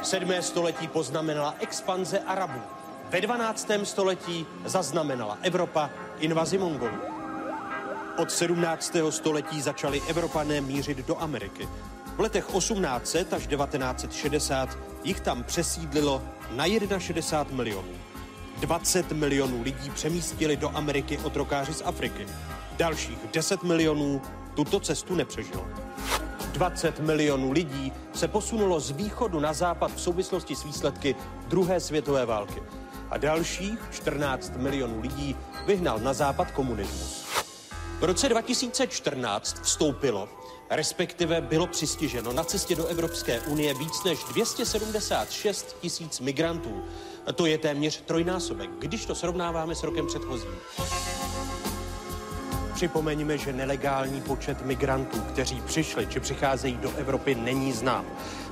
Sedmé 0.01 0.41
století 0.41 0.87
poznamenala 0.87 1.55
expanze 1.59 2.19
Arabů. 2.19 2.61
Ve 3.09 3.21
12. 3.21 3.67
století 3.83 4.45
zaznamenala 4.65 5.37
Evropa 5.41 5.89
invazi 6.19 6.57
Mongolů. 6.57 6.97
Od 8.17 8.31
17. 8.31 8.95
století 9.09 9.61
začali 9.61 10.01
Evropané 10.07 10.61
mířit 10.61 10.97
do 10.97 11.21
Ameriky. 11.21 11.69
V 12.15 12.19
letech 12.19 12.45
1800 12.45 13.33
až 13.33 13.47
1960 13.47 14.77
jich 15.03 15.19
tam 15.19 15.43
přesídlilo 15.43 16.21
na 16.51 16.65
61 16.99 17.57
milionů. 17.57 17.93
20 18.57 19.11
milionů 19.11 19.61
lidí 19.61 19.89
přemístili 19.89 20.57
do 20.57 20.77
Ameriky 20.77 21.17
otrokáři 21.17 21.73
z 21.73 21.81
Afriky. 21.85 22.27
Dalších 22.77 23.17
10 23.33 23.63
milionů 23.63 24.21
tuto 24.53 24.79
cestu 24.79 25.15
nepřežilo. 25.15 25.67
20 26.51 26.99
milionů 26.99 27.51
lidí 27.51 27.91
se 28.13 28.27
posunulo 28.27 28.79
z 28.79 28.91
východu 28.91 29.39
na 29.39 29.53
západ 29.53 29.91
v 29.95 30.01
souvislosti 30.01 30.55
s 30.55 30.63
výsledky 30.63 31.15
druhé 31.47 31.79
světové 31.79 32.25
války. 32.25 32.63
A 33.09 33.17
dalších 33.17 33.79
14 33.91 34.53
milionů 34.57 35.01
lidí 35.01 35.35
vyhnal 35.65 35.99
na 35.99 36.13
západ 36.13 36.51
komunismus. 36.51 37.25
V 37.99 38.03
roce 38.03 38.29
2014 38.29 39.61
vstoupilo 39.61 40.29
respektive 40.69 41.41
bylo 41.41 41.67
přistiženo 41.67 42.33
na 42.33 42.43
cestě 42.43 42.75
do 42.75 42.85
Evropské 42.85 43.39
unie 43.39 43.73
víc 43.73 44.03
než 44.03 44.19
276 44.23 45.75
tisíc 45.81 46.19
migrantů. 46.19 46.83
To 47.35 47.45
je 47.45 47.57
téměř 47.57 48.01
trojnásobek, 48.01 48.69
když 48.79 49.05
to 49.05 49.15
srovnáváme 49.15 49.75
s 49.75 49.83
rokem 49.83 50.07
předchozím. 50.07 50.55
Připomeňme, 52.73 53.37
že 53.37 53.53
nelegální 53.53 54.21
počet 54.21 54.65
migrantů, 54.65 55.21
kteří 55.21 55.61
přišli 55.61 56.07
či 56.07 56.19
přicházejí 56.19 56.77
do 56.77 56.91
Evropy, 56.97 57.35
není 57.35 57.73
znám. 57.73 58.05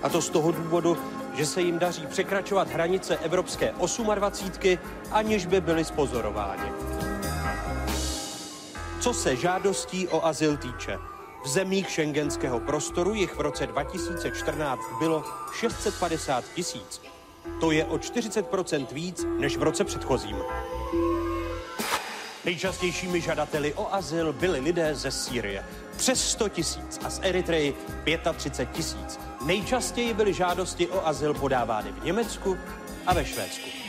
A 0.03 0.09
to 0.09 0.21
z 0.21 0.29
toho 0.29 0.51
důvodu, 0.51 0.97
že 1.33 1.45
se 1.45 1.61
jim 1.61 1.79
daří 1.79 2.07
překračovat 2.07 2.69
hranice 2.69 3.17
Evropské 3.17 3.73
28, 4.15 4.77
aniž 5.11 5.45
by 5.45 5.61
byli 5.61 5.85
spozorováni. 5.85 6.71
Co 8.99 9.13
se 9.13 9.35
žádostí 9.35 10.07
o 10.07 10.25
azyl 10.25 10.57
týče, 10.57 10.97
v 11.43 11.47
zemích 11.47 11.89
šengenského 11.89 12.59
prostoru 12.59 13.13
jich 13.13 13.35
v 13.35 13.39
roce 13.39 13.67
2014 13.67 14.81
bylo 14.99 15.23
650 15.59 16.45
tisíc. 16.55 17.01
To 17.59 17.71
je 17.71 17.85
o 17.85 17.97
40% 17.97 18.87
víc 18.91 19.25
než 19.39 19.57
v 19.57 19.63
roce 19.63 19.83
předchozím. 19.83 20.37
Nejčastějšími 22.45 23.21
žadateli 23.21 23.73
o 23.73 23.93
azyl 23.93 24.33
byli 24.33 24.59
lidé 24.59 24.95
ze 24.95 25.11
Sýrie. 25.11 25.65
Přes 25.97 26.31
100 26.31 26.49
tisíc 26.49 26.99
a 27.03 27.09
z 27.09 27.19
Eritreji 27.23 27.77
35 28.37 28.75
tisíc. 28.75 29.19
Nejčastěji 29.45 30.13
byly 30.13 30.33
žádosti 30.33 30.87
o 30.87 31.07
azyl 31.07 31.33
podávány 31.33 31.91
v 31.91 32.03
Německu 32.03 32.57
a 33.05 33.13
ve 33.13 33.25
Švédsku. 33.25 33.80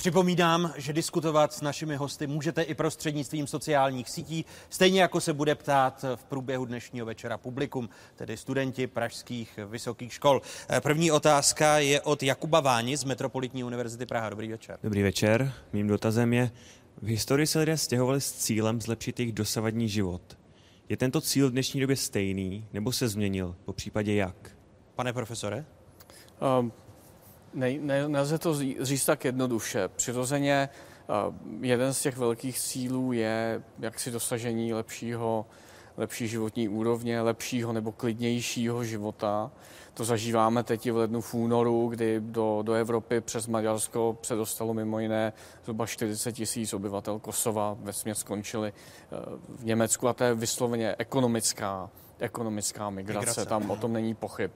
Připomínám, 0.00 0.72
že 0.76 0.92
diskutovat 0.92 1.52
s 1.52 1.60
našimi 1.60 1.96
hosty 1.96 2.26
můžete 2.26 2.62
i 2.62 2.74
prostřednictvím 2.74 3.46
sociálních 3.46 4.08
sítí, 4.08 4.44
stejně 4.70 5.00
jako 5.00 5.20
se 5.20 5.32
bude 5.32 5.54
ptát 5.54 6.04
v 6.14 6.24
průběhu 6.24 6.64
dnešního 6.64 7.06
večera 7.06 7.38
publikum, 7.38 7.88
tedy 8.16 8.36
studenti 8.36 8.86
pražských 8.86 9.58
vysokých 9.66 10.12
škol. 10.12 10.42
První 10.80 11.10
otázka 11.10 11.78
je 11.78 12.00
od 12.00 12.22
Jakuba 12.22 12.60
Váni 12.60 12.96
z 12.96 13.04
Metropolitní 13.04 13.64
univerzity 13.64 14.06
Praha. 14.06 14.30
Dobrý 14.30 14.48
večer. 14.48 14.78
Dobrý 14.82 15.02
večer. 15.02 15.52
Mým 15.72 15.86
dotazem 15.86 16.32
je, 16.32 16.50
v 17.02 17.06
historii 17.06 17.46
se 17.46 17.58
lidé 17.58 17.76
stěhovali 17.76 18.20
s 18.20 18.32
cílem 18.32 18.80
zlepšit 18.80 19.20
jejich 19.20 19.32
dosavadní 19.32 19.88
život. 19.88 20.38
Je 20.88 20.96
tento 20.96 21.20
cíl 21.20 21.48
v 21.48 21.52
dnešní 21.52 21.80
době 21.80 21.96
stejný, 21.96 22.66
nebo 22.72 22.92
se 22.92 23.08
změnil? 23.08 23.56
Po 23.64 23.72
případě 23.72 24.14
jak? 24.14 24.50
Pane 24.94 25.12
profesore? 25.12 25.64
Um, 26.60 26.72
ne, 27.54 27.78
ne, 27.78 28.08
nelze 28.08 28.38
to 28.38 28.54
říct 28.80 29.04
tak 29.04 29.24
jednoduše. 29.24 29.88
Přirozeně 29.88 30.68
jeden 31.60 31.94
z 31.94 32.02
těch 32.02 32.16
velkých 32.16 32.60
cílů 32.60 33.12
je 33.12 33.62
jaksi 33.78 34.10
dosažení 34.10 34.74
lepšího, 34.74 35.46
lepší 35.96 36.28
životní 36.28 36.68
úrovně, 36.68 37.20
lepšího 37.20 37.72
nebo 37.72 37.92
klidnějšího 37.92 38.84
života. 38.84 39.50
To 39.94 40.04
zažíváme 40.04 40.62
teď 40.62 40.90
v 40.90 40.96
lednu 40.96 41.20
v 41.20 41.34
únoru, 41.34 41.88
kdy 41.88 42.20
do, 42.20 42.58
do 42.62 42.72
Evropy 42.72 43.20
přes 43.20 43.46
Maďarsko 43.46 44.18
se 44.22 44.34
dostalo 44.34 44.74
mimo 44.74 44.98
jiné 44.98 45.32
zhruba 45.62 45.86
40 45.86 46.32
tisíc 46.32 46.74
obyvatel 46.74 47.18
Kosova. 47.18 47.76
Ve 47.80 47.92
směs 47.92 48.18
skončili 48.18 48.72
uh, 48.72 49.56
v 49.58 49.64
Německu 49.64 50.08
a 50.08 50.12
to 50.12 50.24
je 50.24 50.34
vysloveně 50.34 50.94
ekonomická, 50.98 51.90
ekonomická 52.18 52.90
migrace. 52.90 53.20
migrace. 53.20 53.46
Tam 53.46 53.70
o 53.70 53.76
tom 53.76 53.92
není 53.92 54.14
pochyb. 54.14 54.50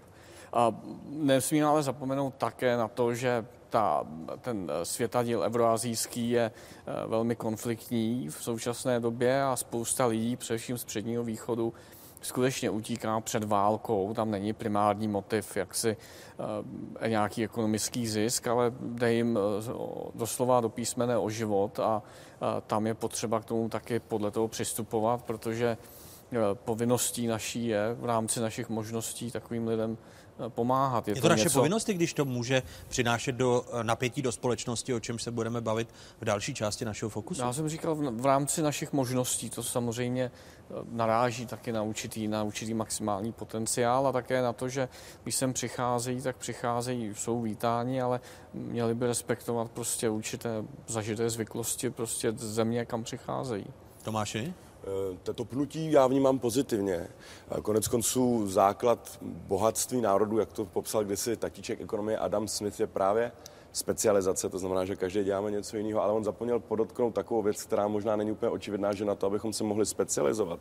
A 0.55 0.73
nesmíme 1.09 1.67
ale 1.67 1.83
zapomenout 1.83 2.35
také 2.35 2.77
na 2.77 2.89
to, 2.89 3.15
že 3.15 3.47
ta, 3.71 4.07
ten 4.41 4.73
světadíl 4.83 5.41
euroazijský 5.41 6.31
je 6.31 6.51
eh, 6.51 7.07
velmi 7.07 7.37
konfliktní 7.37 8.29
v 8.29 8.45
současné 8.45 9.01
době 9.01 9.43
a 9.43 9.57
spousta 9.57 10.07
lidí, 10.07 10.37
především 10.37 10.79
z 10.79 10.85
předního 10.85 11.25
východu, 11.25 11.73
skutečně 12.25 12.71
utíká 12.71 13.21
před 13.21 13.45
válkou. 13.45 14.15
Tam 14.15 14.31
není 14.31 14.53
primární 14.53 15.09
motiv, 15.09 15.57
jak 15.57 15.75
si 15.75 15.97
e, 17.01 17.09
nějaký 17.09 17.45
ekonomický 17.45 18.09
zisk, 18.09 18.47
ale 18.47 18.73
jde 18.81 19.13
jim 19.13 19.39
e, 19.39 19.41
doslova 20.15 20.61
do 20.61 20.69
písmene 20.69 21.19
o 21.19 21.31
život 21.31 21.81
a 21.81 22.03
e, 22.03 22.61
tam 22.61 22.87
je 22.87 22.95
potřeba 22.95 23.41
k 23.41 23.45
tomu 23.45 23.69
taky 23.69 24.01
podle 24.01 24.31
toho 24.31 24.49
přistupovat, 24.49 25.23
protože 25.23 25.77
povinností 26.55 27.27
naší 27.27 27.67
je 27.67 27.95
v 27.95 28.05
rámci 28.05 28.41
našich 28.41 28.69
možností 28.69 29.31
takovým 29.31 29.69
lidem 29.69 29.97
Eh, 29.97 30.14
pomáhat. 30.49 31.09
Je, 31.09 31.13
je 31.13 31.15
to, 31.15 31.21
to 31.21 31.29
naše 31.29 31.45
něco... 31.45 31.59
povinnosti, 31.59 31.95
když 31.95 32.15
to 32.15 32.25
může 32.25 32.63
přinášet 32.89 33.33
do 33.33 33.65
eh, 33.73 33.85
napětí 33.85 34.23
do 34.23 34.33
společnosti, 34.33 34.95
o 34.95 35.01
čem 35.01 35.19
se 35.19 35.31
budeme 35.31 35.61
bavit 35.61 35.89
v 36.21 36.25
další 36.25 36.55
části 36.55 36.85
našeho 36.85 37.09
fokusu? 37.09 37.43
Já 37.43 37.53
jsem 37.53 37.69
říkal, 37.69 37.95
v 37.95 38.27
rámci 38.27 38.63
našich 38.63 38.93
možností 38.93 39.51
to 39.51 39.63
samozřejmě 39.63 40.25
eh, 40.25 40.75
naráží 40.91 41.47
taky 41.47 41.73
na 41.73 41.83
určitý, 41.83 42.29
na 42.29 42.43
určitý 42.43 42.75
maximální 42.75 43.33
potenciál 43.33 44.07
a 44.07 44.13
také 44.13 44.43
na 44.43 44.53
to, 44.53 44.69
že 44.69 44.89
když 45.23 45.35
sem 45.35 45.53
přicházejí, 45.53 46.23
tak 46.23 46.37
přicházejí, 46.37 47.15
jsou 47.15 47.43
vítáni, 47.43 48.03
ale 48.03 48.21
měli 48.55 48.95
by 48.95 49.07
respektovat 49.07 49.71
prostě 49.71 50.09
určité 50.09 50.65
zažité 50.87 51.31
zvyklosti 51.31 51.91
prostě 51.91 52.33
země, 52.33 52.85
kam 52.85 53.05
přicházejí. 53.05 53.67
Tomáši? 54.03 54.55
Eh, 54.85 55.17
Toto 55.23 55.45
pnutí 55.45 55.93
já 55.93 56.07
vnímám 56.07 56.39
pozitivně. 56.39 57.09
Konec 57.63 57.89
konců 57.89 58.47
základ 58.47 59.19
bohatství 59.23 60.01
národu, 60.01 60.39
jak 60.39 60.53
to 60.53 60.65
popsal 60.65 61.05
kdysi 61.05 61.37
tatíček 61.37 61.81
ekonomie 61.81 62.19
Adam 62.19 62.49
Smith, 62.49 62.81
je 62.81 62.87
právě 62.87 63.33
specializace, 63.73 64.49
to 64.49 64.59
znamená, 64.59 64.85
že 64.85 64.97
každý 64.97 65.25
děláme 65.25 65.51
něco 65.51 65.77
jiného, 65.77 66.03
ale 66.03 66.13
on 66.13 66.25
zapomněl 66.25 66.61
podotknout 66.61 67.15
takovou 67.15 67.43
věc, 67.43 67.63
která 67.63 67.89
možná 67.89 68.17
není 68.17 68.33
úplně 68.33 68.51
očividná, 68.51 68.93
že 68.93 69.05
na 69.05 69.15
to, 69.15 69.27
abychom 69.27 69.53
se 69.53 69.65
mohli 69.65 69.87
specializovat, 69.87 70.61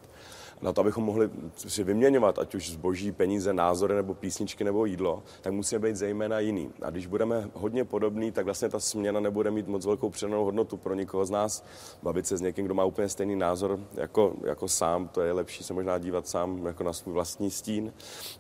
na 0.64 0.74
to, 0.74 0.82
abychom 0.82 1.04
mohli 1.04 1.30
si 1.56 1.84
vyměňovat, 1.84 2.40
ať 2.40 2.56
už 2.56 2.72
zboží, 2.72 3.12
peníze, 3.12 3.54
názory 3.54 3.96
nebo 3.96 4.14
písničky 4.14 4.64
nebo 4.64 4.86
jídlo, 4.86 5.24
tak 5.42 5.54
musíme 5.54 5.80
být 5.80 5.96
zejména 5.96 6.40
jiný. 6.40 6.70
A 6.82 6.90
když 6.90 7.08
budeme 7.08 7.50
hodně 7.54 7.86
podobný, 7.86 8.32
tak 8.32 8.46
vlastně 8.46 8.70
ta 8.70 8.80
směna 8.80 9.20
nebude 9.20 9.52
mít 9.52 9.68
moc 9.68 9.86
velkou 9.86 10.10
přenou 10.10 10.46
hodnotu 10.46 10.78
pro 10.78 10.94
nikoho 10.94 11.26
z 11.26 11.30
nás. 11.30 11.66
Bavit 12.04 12.28
se 12.28 12.38
s 12.38 12.42
někým, 12.42 12.66
kdo 12.66 12.74
má 12.74 12.86
úplně 12.86 13.10
stejný 13.10 13.36
názor 13.36 13.80
jako, 13.94 14.34
jako 14.44 14.68
sám, 14.68 15.08
to 15.08 15.22
je 15.22 15.32
lepší 15.32 15.64
se 15.64 15.74
možná 15.74 15.98
dívat 15.98 16.28
sám 16.28 16.66
jako 16.66 16.84
na 16.84 16.94
svůj 16.94 17.14
vlastní 17.14 17.52
stín. 17.52 17.94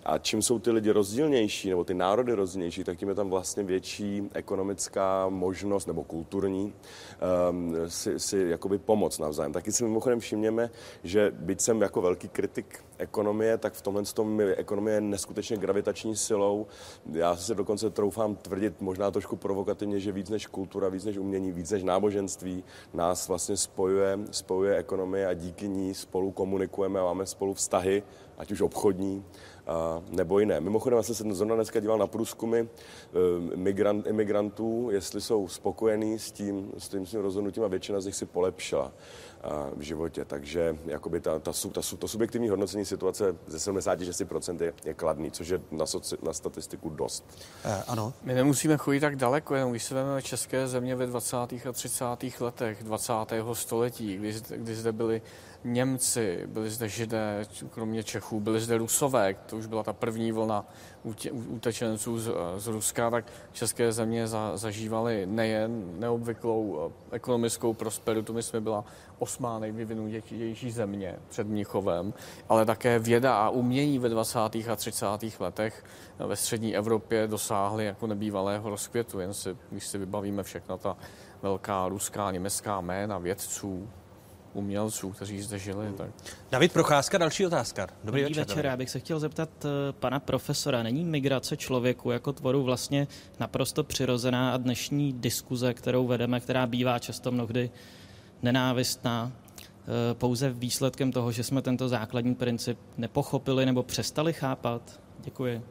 A 0.05 0.17
čím 0.17 0.41
jsou 0.41 0.59
ty 0.59 0.71
lidi 0.71 0.91
rozdílnější, 0.91 1.69
nebo 1.69 1.83
ty 1.83 1.93
národy 1.93 2.33
rozdílnější, 2.33 2.83
tak 2.83 2.97
tím 2.97 3.09
je 3.09 3.15
tam 3.15 3.29
vlastně 3.29 3.63
větší 3.63 4.29
ekonomická 4.33 5.29
možnost, 5.29 5.85
nebo 5.85 6.03
kulturní, 6.03 6.73
um, 7.49 7.75
si, 7.87 8.19
si 8.19 8.37
jakoby 8.37 8.77
pomoct 8.77 9.19
navzájem. 9.19 9.53
Taky 9.53 9.71
si 9.71 9.83
mimochodem 9.83 10.19
všimněme, 10.19 10.69
že 11.03 11.31
byť 11.35 11.61
jsem 11.61 11.81
jako 11.81 12.01
velký 12.13 12.29
kritik 12.29 12.85
ekonomie, 12.97 13.57
tak 13.57 13.73
v 13.73 13.81
tomhle 13.81 14.03
tom 14.03 14.41
ekonomie 14.41 14.97
je 14.97 15.01
neskutečně 15.01 15.57
gravitační 15.57 16.15
silou. 16.15 16.67
Já 17.11 17.35
se 17.35 17.55
dokonce 17.55 17.89
troufám 17.89 18.35
tvrdit 18.35 18.81
možná 18.81 19.11
trošku 19.11 19.35
provokativně, 19.35 19.99
že 19.99 20.11
víc 20.11 20.29
než 20.29 20.47
kultura, 20.47 20.89
víc 20.89 21.05
než 21.05 21.17
umění, 21.17 21.51
víc 21.51 21.71
než 21.71 21.83
náboženství 21.83 22.63
nás 22.93 23.27
vlastně 23.27 23.57
spojuje, 23.57 24.19
spojuje 24.31 24.77
ekonomie 24.77 25.27
a 25.27 25.33
díky 25.33 25.67
ní 25.67 25.93
spolu 25.93 26.31
komunikujeme 26.31 26.99
a 26.99 27.03
máme 27.03 27.25
spolu 27.25 27.53
vztahy, 27.53 28.03
ať 28.37 28.51
už 28.51 28.61
obchodní, 28.61 29.25
nebo 30.11 30.39
jiné. 30.39 30.59
Mimochodem, 30.59 30.97
já 30.97 31.03
jsem 31.03 31.15
se 31.15 31.33
zrovna 31.33 31.55
dneska 31.55 31.79
díval 31.79 31.97
na 31.97 32.07
průzkumy 32.07 32.59
eh, 32.59 32.67
migrant, 33.55 34.07
imigrantů, 34.07 34.89
jestli 34.91 35.21
jsou 35.21 35.47
spokojení 35.47 36.19
s 36.19 36.31
tím, 36.31 36.71
s 36.77 36.89
tím 36.89 37.05
svým 37.05 37.21
rozhodnutím 37.21 37.63
a 37.63 37.67
většina 37.67 38.01
z 38.01 38.05
nich 38.05 38.15
si 38.15 38.25
polepšila 38.25 38.91
v 39.75 39.81
životě. 39.81 40.25
Takže 40.25 40.77
jakoby 40.85 41.19
ta, 41.19 41.39
ta, 41.39 41.51
ta, 41.71 41.81
to 41.99 42.07
subjektivní 42.07 42.49
hodnocení 42.49 42.85
situace 42.85 43.35
ze 43.47 43.71
76% 43.71 44.63
je, 44.63 44.73
je 44.85 44.93
kladný, 44.93 45.31
což 45.31 45.47
je 45.47 45.61
na, 45.71 45.85
soci, 45.85 46.15
na 46.21 46.33
statistiku 46.33 46.89
dost. 46.89 47.25
Eh, 47.65 47.83
ano. 47.87 48.13
My 48.23 48.33
nemusíme 48.33 48.77
chodit 48.77 48.99
tak 48.99 49.15
daleko, 49.15 49.55
jenom 49.55 49.71
když 49.71 49.83
se 49.83 49.95
vezmeme 49.95 50.21
české 50.21 50.67
země 50.67 50.95
ve 50.95 51.07
20. 51.07 51.37
a 51.37 51.71
30. 51.71 52.05
letech 52.39 52.83
20. 52.83 53.13
století, 53.53 54.17
kdy, 54.17 54.33
kdy 54.49 54.75
zde 54.75 54.91
byly 54.91 55.21
Němci, 55.63 56.43
byli 56.47 56.69
zde 56.69 56.89
Židé, 56.89 57.45
kromě 57.69 58.03
Čechů, 58.03 58.39
byli 58.39 58.59
zde 58.59 58.77
Rusové, 58.77 59.35
to 59.45 59.57
už 59.57 59.65
byla 59.65 59.83
ta 59.83 59.93
první 59.93 60.31
vlna 60.31 60.65
utečenců 61.47 62.19
z, 62.19 62.31
z 62.57 62.67
Ruska, 62.67 63.09
tak 63.09 63.25
české 63.51 63.91
země 63.91 64.27
za, 64.27 64.57
zažívaly 64.57 65.25
nejen 65.25 65.99
neobvyklou 65.99 66.91
eh, 67.11 67.15
ekonomickou 67.15 67.73
prosperitu, 67.73 68.33
my 68.33 68.43
jsme 68.43 68.61
byla 68.61 68.85
osmá 69.19 69.59
nejvyvinutější 69.59 70.71
země 70.71 71.19
před 71.29 71.47
Mnichovem, 71.47 72.13
ale 72.49 72.65
také 72.65 72.99
věda 72.99 73.37
a 73.37 73.49
umění 73.49 73.99
ve 73.99 74.09
20. 74.09 74.39
a 74.39 74.75
30. 74.75 75.05
letech 75.39 75.85
ve 76.19 76.35
střední 76.35 76.75
Evropě 76.75 77.27
dosáhly 77.27 77.85
jako 77.85 78.07
nebývalého 78.07 78.69
rozkvětu, 78.69 79.19
jen 79.19 79.33
si, 79.33 79.57
když 79.69 79.87
si 79.87 79.97
vybavíme 79.97 80.43
všechna 80.43 80.77
ta 80.77 80.97
velká 81.41 81.87
ruská, 81.87 82.31
německá 82.31 82.81
jména 82.81 83.17
vědců, 83.17 83.89
umělců, 84.53 85.11
kteří 85.11 85.41
zde 85.41 85.59
žili. 85.59 85.93
Tak. 85.97 86.09
David 86.51 86.73
Procházka, 86.73 87.17
další 87.17 87.45
otázka. 87.45 87.87
Dobrý, 88.03 88.21
Dobrý 88.21 88.33
večer, 88.33 88.47
večer. 88.47 88.65
Já 88.65 88.77
bych 88.77 88.89
se 88.89 88.99
chtěl 88.99 89.19
zeptat 89.19 89.49
uh, 89.65 89.69
pana 89.91 90.19
profesora, 90.19 90.83
není 90.83 91.03
migrace 91.03 91.57
člověku 91.57 92.11
jako 92.11 92.33
tvoru 92.33 92.63
vlastně 92.63 93.07
naprosto 93.39 93.83
přirozená 93.83 94.53
a 94.53 94.57
dnešní 94.57 95.13
diskuze, 95.13 95.73
kterou 95.73 96.07
vedeme, 96.07 96.39
která 96.39 96.67
bývá 96.67 96.99
často 96.99 97.31
mnohdy 97.31 97.69
nenávistná, 98.41 99.31
uh, 99.33 99.63
pouze 100.13 100.49
výsledkem 100.49 101.11
toho, 101.11 101.31
že 101.31 101.43
jsme 101.43 101.61
tento 101.61 101.89
základní 101.89 102.35
princip 102.35 102.79
nepochopili 102.97 103.65
nebo 103.65 103.83
přestali 103.83 104.33
chápat? 104.33 104.99
Děkuji. 105.19 105.63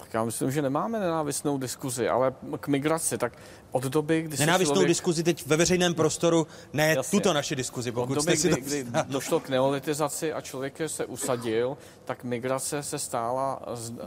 Tak 0.00 0.14
já 0.14 0.24
myslím, 0.24 0.50
že 0.50 0.62
nemáme 0.62 1.00
nenávistnou 1.00 1.58
diskuzi, 1.58 2.08
ale 2.08 2.34
k 2.60 2.68
migraci, 2.68 3.18
tak 3.18 3.32
od 3.70 3.84
doby, 3.84 4.22
kdy 4.22 4.36
Nenávistnou 4.36 4.74
člověk... 4.74 4.88
diskuzi 4.88 5.22
teď 5.22 5.46
ve 5.46 5.56
veřejném 5.56 5.94
prostoru, 5.94 6.46
ne 6.72 6.94
Jasně. 6.96 7.18
tuto 7.18 7.32
naši 7.32 7.56
diskuzi, 7.56 7.92
pokud 7.92 8.12
od 8.12 8.14
doby, 8.14 8.36
jste 8.36 8.54
si 8.54 8.60
kdy, 8.60 8.84
to... 8.84 8.90
kdy 8.90 9.12
došlo 9.12 9.40
k 9.40 9.48
neolitizaci 9.48 10.32
a 10.32 10.40
člověk 10.40 10.80
se 10.86 11.06
usadil, 11.06 11.76
tak 12.04 12.24
migrace 12.24 12.82
se 12.82 12.98
stála, 12.98 13.62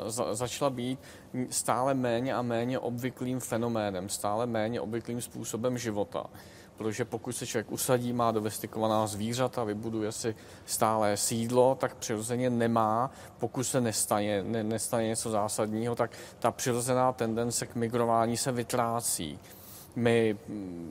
za, 0.06 0.36
začala 0.36 0.70
být 0.70 1.00
stále 1.50 1.94
méně 1.94 2.34
a 2.34 2.42
méně 2.42 2.80
obvyklým 2.80 3.40
fenoménem, 3.40 4.10
stále 4.10 4.46
méně 4.46 4.82
obvyklým 4.82 5.22
způsobem 5.22 5.78
života 5.78 6.26
protože 6.78 7.06
pokud 7.06 7.32
se 7.32 7.48
člověk 7.48 7.72
usadí, 7.72 8.14
má 8.14 8.32
domestikovaná 8.32 9.08
zvířata, 9.08 9.64
vybuduje 9.64 10.12
si 10.12 10.36
stále 10.66 11.18
sídlo, 11.18 11.78
tak 11.80 11.96
přirozeně 11.96 12.50
nemá, 12.50 13.12
pokud 13.40 13.64
se 13.64 13.82
nestane, 13.82 14.44
ne, 14.44 14.64
nestane 14.64 15.08
něco 15.08 15.30
zásadního, 15.30 15.96
tak 15.96 16.12
ta 16.40 16.52
přirozená 16.52 17.12
tendence 17.12 17.66
k 17.66 17.76
migrování 17.76 18.38
se 18.38 18.52
vytrácí. 18.52 19.40
My 19.96 20.38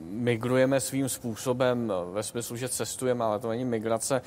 migrujeme 0.09 0.79
svým 0.79 1.09
způsobem 1.09 1.93
ve 2.11 2.23
smyslu, 2.23 2.55
že 2.55 2.69
cestujeme, 2.69 3.25
ale 3.25 3.39
to 3.39 3.49
není 3.49 3.65
migrace 3.65 4.21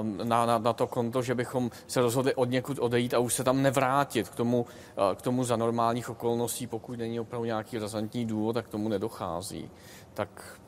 um, 0.00 0.18
na, 0.28 0.46
na, 0.46 0.58
na 0.58 0.72
to 0.72 0.86
konto, 0.86 1.22
že 1.22 1.34
bychom 1.34 1.70
se 1.86 2.00
rozhodli 2.00 2.34
od 2.34 2.50
někud 2.50 2.78
odejít 2.78 3.14
a 3.14 3.18
už 3.18 3.34
se 3.34 3.44
tam 3.44 3.62
nevrátit 3.62 4.28
k 4.28 4.34
tomu, 4.34 4.60
uh, 4.62 5.14
k 5.14 5.22
tomu 5.22 5.44
za 5.44 5.56
normálních 5.56 6.10
okolností, 6.10 6.66
pokud 6.66 6.98
není 6.98 7.20
opravdu 7.20 7.44
nějaký 7.44 7.78
razantní 7.78 8.26
důvod, 8.26 8.52
tak 8.52 8.64
k 8.66 8.68
tomu 8.68 8.88
nedochází. 8.88 9.70
Tak 10.16 10.60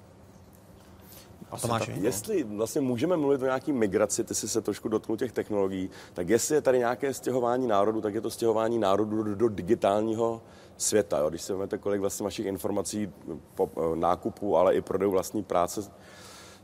Tomáš, 1.61 1.91
jestli 1.95 2.45
vlastně 2.45 2.81
můžeme 2.81 3.17
mluvit 3.17 3.43
o 3.43 3.45
nějaký 3.45 3.73
migraci, 3.73 4.25
ty 4.25 4.35
jsi 4.35 4.49
se 4.49 4.61
trošku 4.61 4.89
dotknul 4.89 5.17
těch 5.17 5.33
technologií, 5.33 5.91
tak 6.15 6.29
jestli 6.29 6.55
je 6.55 6.61
tady 6.61 6.79
nějaké 6.79 7.15
stěhování 7.15 7.67
národu, 7.67 8.01
tak 8.01 8.15
je 8.15 8.21
to 8.21 8.31
stěhování 8.31 8.79
národu 8.79 9.23
do, 9.23 9.35
do 9.35 9.49
digitálního 9.49 10.43
světa. 10.77 11.19
Jo? 11.19 11.31
Když 11.31 11.43
se 11.43 11.53
vezmete, 11.53 11.79
kolik 11.79 12.01
vlastně 12.01 12.25
vašich 12.25 12.47
informací 12.47 13.13
po 13.55 13.71
eh, 13.77 13.97
nákupu, 13.97 14.57
ale 14.57 14.75
i 14.75 14.81
prodeu 14.81 15.11
vlastní 15.11 15.43
práce 15.43 15.91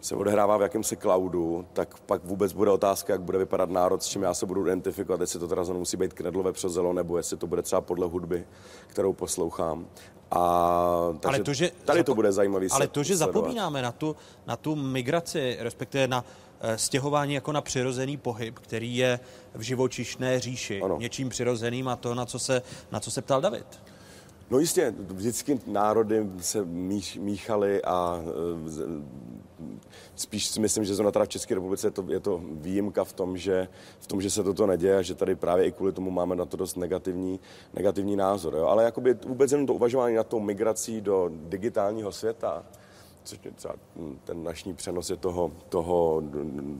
se 0.04 0.14
odehrává 0.16 0.56
v 0.56 0.62
jakémsi 0.62 0.96
cloudu, 0.96 1.66
tak 1.72 2.00
pak 2.00 2.24
vůbec 2.24 2.52
bude 2.52 2.70
otázka, 2.70 3.12
jak 3.12 3.22
bude 3.22 3.38
vypadat 3.38 3.70
národ, 3.70 4.02
s 4.02 4.06
čím 4.06 4.22
já 4.22 4.34
se 4.34 4.46
budu 4.46 4.66
identifikovat, 4.66 5.20
jestli 5.20 5.40
to 5.40 5.48
teda 5.48 5.62
musí 5.62 5.96
být 5.96 6.12
knedlové 6.12 6.52
přezelo, 6.52 6.92
nebo 6.92 7.16
jestli 7.16 7.36
to 7.36 7.46
bude 7.46 7.62
třeba 7.62 7.80
podle 7.80 8.06
hudby, 8.06 8.44
kterou 8.86 9.12
poslouchám. 9.12 9.86
A 10.30 11.14
takže 11.20 11.36
ale 11.36 11.44
to, 11.44 11.54
že 11.54 11.70
tady 11.84 12.00
zapo- 12.00 12.04
to 12.04 12.14
bude 12.14 12.32
zajímavý 12.32 12.68
Ale 12.70 12.88
to, 12.88 13.02
že 13.02 13.16
sledovat. 13.16 13.34
zapomínáme 13.34 13.82
na 13.82 13.92
tu, 13.92 14.16
na 14.46 14.56
tu 14.56 14.76
migraci, 14.76 15.56
respektive 15.60 16.08
na 16.08 16.24
eh, 16.60 16.78
stěhování 16.78 17.34
jako 17.34 17.52
na 17.52 17.60
přirozený 17.60 18.16
pohyb, 18.16 18.58
který 18.58 18.96
je 18.96 19.20
v 19.54 19.60
živočišné 19.60 20.40
říši 20.40 20.82
ano. 20.82 20.96
něčím 20.98 21.28
přirozeným 21.28 21.88
a 21.88 21.96
to, 21.96 22.14
na 22.14 22.26
co 22.26 22.38
se, 22.38 22.62
na 22.92 23.00
co 23.00 23.10
se 23.10 23.22
ptal 23.22 23.40
David. 23.40 23.66
No 24.50 24.58
jistě, 24.58 24.94
vždycky 24.98 25.60
národy 25.66 26.26
se 26.40 26.64
mích, 26.64 27.16
míchaly 27.16 27.82
a 27.82 28.22
e, 28.22 29.02
spíš 30.14 30.46
si 30.46 30.60
myslím, 30.60 30.84
že 30.84 30.94
zrovna 30.94 31.10
teda 31.10 31.24
v 31.24 31.28
České 31.28 31.54
republice 31.54 31.86
je 31.86 31.90
to, 31.90 32.04
je 32.08 32.20
to 32.20 32.40
výjimka 32.52 33.04
v 33.04 33.12
tom, 33.12 33.38
že, 33.38 33.68
v 34.00 34.06
tom, 34.06 34.22
že 34.22 34.30
se 34.30 34.42
toto 34.42 34.66
neděje 34.66 34.96
a 34.96 35.02
že 35.02 35.14
tady 35.14 35.34
právě 35.34 35.66
i 35.66 35.72
kvůli 35.72 35.92
tomu 35.92 36.10
máme 36.10 36.36
na 36.36 36.44
to 36.44 36.56
dost 36.56 36.76
negativní, 36.76 37.40
negativní 37.74 38.16
názor. 38.16 38.54
Jo? 38.54 38.66
Ale 38.66 38.84
jakoby 38.84 39.14
vůbec 39.26 39.52
jenom 39.52 39.66
to 39.66 39.74
uvažování 39.74 40.16
nad 40.16 40.26
tou 40.26 40.40
migrací 40.40 41.00
do 41.00 41.30
digitálního 41.32 42.12
světa, 42.12 42.64
což 43.24 43.38
třeba 43.54 43.74
ten 44.24 44.44
našní 44.44 44.74
přenos 44.74 45.10
je 45.10 45.16
toho, 45.16 45.52
toho 45.68 46.22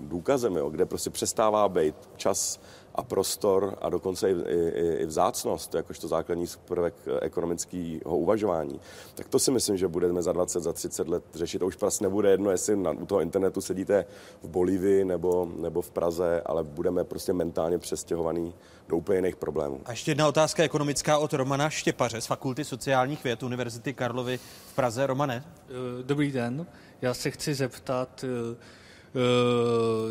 důkazem, 0.03 0.57
jo, 0.57 0.71
kde 0.71 0.87
prostě 0.87 1.11
přestává 1.11 1.69
být 1.69 1.95
čas 2.17 2.61
a 2.95 3.03
prostor 3.03 3.79
a 3.81 3.89
dokonce 3.89 4.31
i, 4.31 4.35
i, 4.35 4.95
i 4.95 5.07
vzácnost, 5.07 5.75
jakožto 5.75 6.09
základní 6.09 6.47
prvek 6.65 6.95
ekonomického 7.21 8.19
uvažování, 8.19 8.81
tak 9.15 9.29
to 9.29 9.39
si 9.39 9.51
myslím, 9.51 9.77
že 9.77 9.89
budeme 9.89 10.23
za 10.23 10.33
20, 10.33 10.61
za 10.61 10.73
30 10.73 11.09
let 11.09 11.25
řešit. 11.35 11.59
To 11.59 11.67
už 11.67 11.77
prostě 11.77 12.05
nebude 12.05 12.31
jedno, 12.31 12.51
jestli 12.51 12.77
na, 12.77 12.91
u 12.91 13.07
toho 13.07 13.21
internetu 13.21 13.61
sedíte 13.61 14.05
v 14.43 14.49
Bolívii 14.49 15.05
nebo, 15.05 15.49
nebo 15.57 15.83
v 15.83 15.91
Praze, 15.91 16.43
ale 16.47 16.65
budeme 16.65 17.05
prostě 17.05 17.33
mentálně 17.33 17.79
přestěhovaný 17.79 18.55
do 18.89 18.97
úplně 18.97 19.19
jiných 19.19 19.37
problémů. 19.37 19.81
A 19.85 19.91
ještě 19.91 20.11
jedna 20.11 20.29
otázka 20.29 20.63
ekonomická 20.63 21.19
od 21.19 21.33
Romana 21.33 21.71
Štěpaře 21.71 22.21
z 22.21 22.27
Fakulty 22.27 22.65
sociálních 22.65 23.25
věd 23.25 23.43
Univerzity 23.43 23.95
Karlovy 23.95 24.39
v 24.67 24.75
Praze. 24.75 25.07
Romane? 25.07 25.45
Eh, 25.45 25.73
dobrý 26.03 26.33
den. 26.33 26.67
Já 27.03 27.15
se 27.15 27.31
chci 27.31 27.55
zeptat, 27.55 28.25
eh, 28.25 28.55
Eh, 28.55 28.57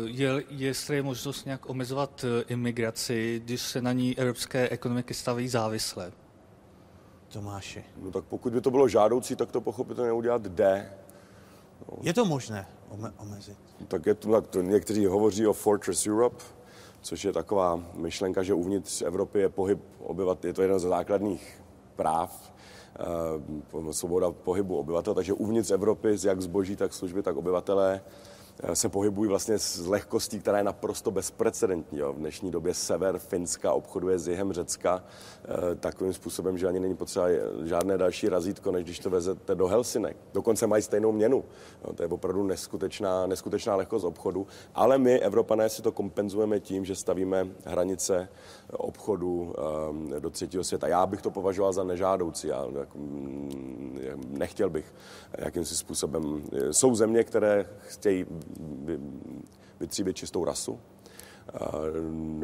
je, 0.04 0.44
jestli 0.48 0.96
je 0.96 1.02
možnost 1.02 1.44
nějak 1.44 1.70
omezovat 1.70 2.24
eh, 2.24 2.44
imigraci, 2.48 3.42
když 3.44 3.60
se 3.60 3.82
na 3.82 3.92
ní 3.92 4.18
evropské 4.18 4.68
ekonomiky 4.68 5.14
staví 5.14 5.48
závisle. 5.48 6.12
Tomáši. 7.28 7.84
No 8.02 8.10
tak 8.10 8.24
pokud 8.24 8.52
by 8.52 8.60
to 8.60 8.70
bylo 8.70 8.88
žádoucí, 8.88 9.36
tak 9.36 9.52
to 9.52 9.60
pochopitelně 9.60 10.12
udělat 10.12 10.42
jde. 10.42 10.92
No. 11.90 11.98
Je 12.02 12.14
to 12.14 12.24
možné 12.24 12.66
ome- 12.90 13.12
omezit? 13.18 13.58
Tak, 13.88 14.06
je 14.06 14.14
to, 14.14 14.32
tak 14.32 14.46
to, 14.46 14.62
někteří 14.62 15.06
hovoří 15.06 15.46
o 15.46 15.52
Fortress 15.52 16.06
Europe, 16.06 16.44
což 17.00 17.24
je 17.24 17.32
taková 17.32 17.84
myšlenka, 17.94 18.42
že 18.42 18.54
uvnitř 18.54 19.02
Evropy 19.02 19.38
je 19.38 19.48
pohyb 19.48 19.80
obyvat, 20.00 20.44
je 20.44 20.52
to 20.52 20.62
jeden 20.62 20.78
ze 20.78 20.88
základních 20.88 21.62
práv, 21.96 22.52
svoboda 23.90 24.30
pohybu 24.30 24.78
obyvatel, 24.78 25.14
takže 25.14 25.32
uvnitř 25.32 25.70
Evropy, 25.70 26.16
jak 26.24 26.42
zboží, 26.42 26.76
tak 26.76 26.92
služby, 26.92 27.22
tak 27.22 27.36
obyvatelé 27.36 28.00
Eh, 28.00 28.33
se 28.74 28.88
pohybují 28.88 29.28
vlastně 29.28 29.58
s 29.58 29.86
lehkostí, 29.86 30.40
která 30.40 30.58
je 30.58 30.64
naprosto 30.64 31.10
bezprecedentní. 31.10 31.98
Jo. 31.98 32.12
V 32.12 32.16
dnešní 32.16 32.50
době 32.50 32.74
sever 32.74 33.18
Finska 33.18 33.72
obchoduje 33.72 34.18
s 34.18 34.28
jihem 34.28 34.52
Řecka 34.52 35.04
eh, 35.44 35.74
takovým 35.74 36.12
způsobem, 36.12 36.58
že 36.58 36.68
ani 36.68 36.80
není 36.80 36.96
potřeba 36.96 37.26
žádné 37.64 37.98
další 37.98 38.28
razítko, 38.28 38.72
než 38.72 38.84
když 38.84 38.98
to 38.98 39.10
vezete 39.10 39.54
do 39.54 39.66
Helsinek. 39.66 40.16
Dokonce 40.34 40.66
mají 40.66 40.82
stejnou 40.82 41.12
měnu. 41.12 41.44
Jo. 41.84 41.92
To 41.92 42.02
je 42.02 42.08
opravdu 42.08 42.42
neskutečná, 42.42 43.26
neskutečná 43.26 43.76
lehkost 43.76 44.04
obchodu, 44.04 44.46
ale 44.74 44.98
my, 44.98 45.20
Evropané, 45.20 45.68
si 45.68 45.82
to 45.82 45.92
kompenzujeme 45.92 46.60
tím, 46.60 46.84
že 46.84 46.94
stavíme 46.94 47.48
hranice 47.64 48.28
obchodu 48.72 49.54
um, 49.90 50.14
do 50.18 50.30
třetího 50.30 50.64
světa. 50.64 50.88
Já 50.88 51.06
bych 51.06 51.22
to 51.22 51.30
považoval 51.30 51.72
za 51.72 51.84
nežádoucí. 51.84 52.48
Já 52.48 52.66
mm, 52.94 54.22
nechtěl 54.28 54.70
bych 54.70 54.94
jakýmsi 55.38 55.76
způsobem. 55.76 56.44
Jsou 56.70 56.94
země, 56.94 57.24
které 57.24 57.66
chtějí 57.86 58.26
vytříbit 59.80 60.16
čistou 60.16 60.44
rasu. 60.44 60.80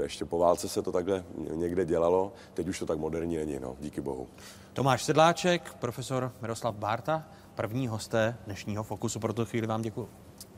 Ještě 0.03 0.25
po 0.25 0.39
válce 0.39 0.69
se 0.69 0.83
to 0.83 0.93
takhle 0.93 1.25
někde 1.55 1.85
dělalo, 1.85 2.33
teď 2.55 2.69
už 2.69 2.79
to 2.79 2.87
tak 2.87 2.99
moderní 2.99 3.37
není, 3.37 3.59
no, 3.59 3.77
díky 3.81 4.01
bohu. 4.01 4.29
Tomáš 4.73 5.05
Sedláček, 5.05 5.75
profesor 5.75 6.33
Miroslav 6.41 6.75
Bárta, 6.75 7.25
první 7.55 7.89
hosté 7.89 8.37
dnešního 8.45 8.83
Fokusu. 8.83 9.21
Pro 9.21 9.33
tu 9.33 9.45
chvíli 9.45 9.67
vám 9.67 9.83
děkuji. 9.83 10.09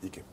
Díky. 0.01 0.23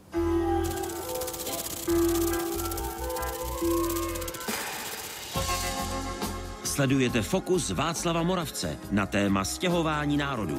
Sledujete 6.65 7.23
Fokus 7.23 7.71
Václava 7.71 8.23
Moravce 8.23 8.79
na 8.91 9.07
téma 9.07 9.45
stěhování 9.45 10.17
národů. 10.17 10.59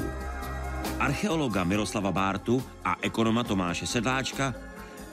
Archeologa 1.02 1.64
Miroslava 1.64 2.12
Bártu 2.12 2.64
a 2.86 2.96
ekonoma 3.02 3.44
Tomáše 3.44 3.88
Sedláčka 3.88 4.54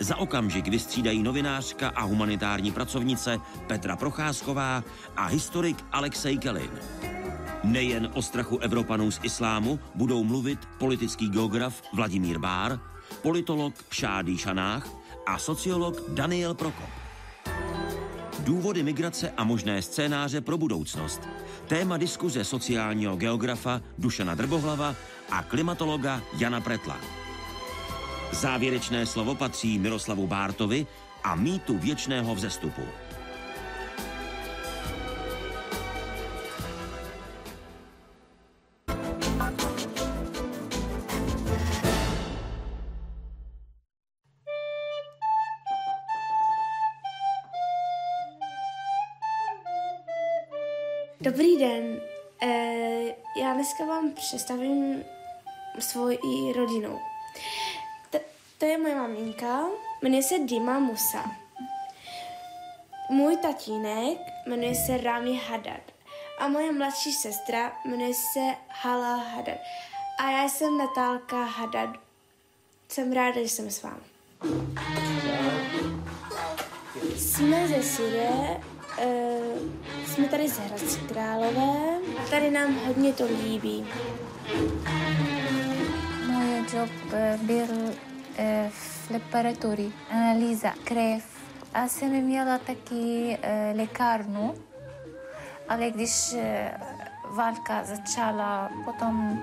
za 0.00 0.16
okamžik 0.16 0.68
vystřídají 0.68 1.22
novinářka 1.22 1.88
a 1.88 2.02
humanitární 2.02 2.72
pracovnice 2.72 3.40
Petra 3.66 3.96
Procházková 3.96 4.84
a 5.16 5.26
historik 5.26 5.84
Alexej 5.92 6.38
Kelin. 6.38 6.70
Nejen 7.64 8.10
o 8.14 8.22
strachu 8.22 8.58
Evropanů 8.58 9.10
z 9.10 9.20
islámu 9.22 9.80
budou 9.94 10.24
mluvit 10.24 10.58
politický 10.78 11.28
geograf 11.28 11.82
Vladimír 11.92 12.38
Bár, 12.38 12.80
politolog 13.22 13.74
Šádý 13.90 14.38
Šanách 14.38 14.88
a 15.26 15.38
sociolog 15.38 16.10
Daniel 16.10 16.54
Prokop. 16.54 16.90
Důvody 18.38 18.82
migrace 18.82 19.32
a 19.36 19.44
možné 19.44 19.82
scénáře 19.82 20.40
pro 20.40 20.58
budoucnost. 20.58 21.20
Téma 21.66 21.96
diskuze 21.96 22.44
sociálního 22.44 23.16
geografa 23.16 23.80
Dušana 23.98 24.34
Drbohlava 24.34 24.94
a 25.30 25.42
klimatologa 25.42 26.22
Jana 26.38 26.60
Pretla. 26.60 26.96
Závěrečné 28.32 29.06
slovo 29.06 29.34
patří 29.34 29.78
Miroslavu 29.78 30.26
Bártovi 30.26 30.86
a 31.24 31.34
mýtu 31.34 31.78
věčného 31.78 32.34
vzestupu. 32.34 32.82
Dobrý 51.20 51.58
den, 51.58 52.00
e, 52.42 52.48
já 53.42 53.54
dneska 53.54 53.84
vám 53.84 54.12
představím 54.12 55.04
svoji 55.80 56.52
rodinu. 56.56 57.00
T- 58.10 58.20
to 58.58 58.66
je 58.66 58.78
moje 58.78 58.94
maminka, 58.94 59.60
jmenuje 60.02 60.22
se 60.22 60.38
Dima 60.38 60.78
Musa. 60.78 61.30
Můj 63.10 63.36
tatínek 63.36 64.18
jmenuje 64.46 64.74
se 64.74 64.96
Rami 64.96 65.40
Hadad 65.48 65.80
a 66.38 66.48
moje 66.48 66.72
mladší 66.72 67.12
sestra 67.12 67.72
jmenuje 67.84 68.14
se 68.14 68.40
Hala 68.68 69.16
Hadad. 69.16 69.58
A 70.18 70.30
já 70.30 70.48
jsem 70.48 70.78
Natálka 70.78 71.44
Hadad. 71.44 71.90
Jsem 72.88 73.12
ráda, 73.12 73.42
že 73.42 73.48
jsem 73.48 73.70
s 73.70 73.82
vámi. 73.82 74.02
Jsme 77.16 77.68
ze 77.68 77.82
Syrie, 77.82 78.60
uh, 79.04 79.58
jsme 80.06 80.28
tady 80.28 80.48
z 80.48 80.58
Hradci 80.58 80.98
Králové 80.98 81.98
a 82.18 82.30
tady 82.30 82.50
nám 82.50 82.74
hodně 82.86 83.12
to 83.12 83.24
líbí. 83.24 83.86
Job 86.72 86.90
byl 87.42 87.66
v 88.70 89.10
laboratorii, 89.10 89.92
analýza 90.10 90.72
krev. 90.84 91.24
A 91.74 91.88
jsem 91.88 92.10
měla 92.10 92.58
taky 92.58 93.38
lékárnu, 93.74 94.54
ale 95.68 95.90
když 95.90 96.34
válka 97.30 97.84
začala, 97.84 98.70
potom 98.84 99.42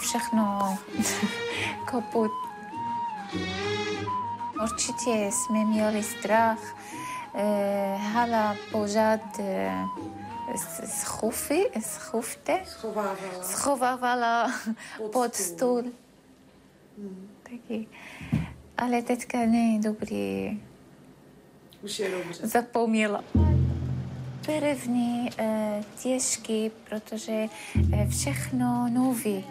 všechno 0.00 0.78
kaput. 1.84 2.30
Určitě 4.62 5.30
jsme 5.32 5.64
měli 5.64 6.02
strach, 6.02 6.76
hala 7.96 8.56
pořád 8.72 9.20
schufy, 10.86 11.70
schufte, 11.80 12.60
Schovávala. 13.42 14.52
pod 15.12 15.34
stůl. 15.34 15.82
Taky. 17.42 17.86
Ale 18.78 19.02
teďka 19.02 19.38
ne, 19.38 19.78
dobrý. 19.82 20.60
Už 21.82 21.98
je 21.98 22.10
dobře. 22.10 22.46
Zapomněla. 22.46 23.24
První 24.46 25.30
eh, 25.38 25.84
těžký, 26.02 26.70
protože 26.88 27.46
eh, 27.92 28.06
všechno 28.06 28.88
nový. 28.92 29.44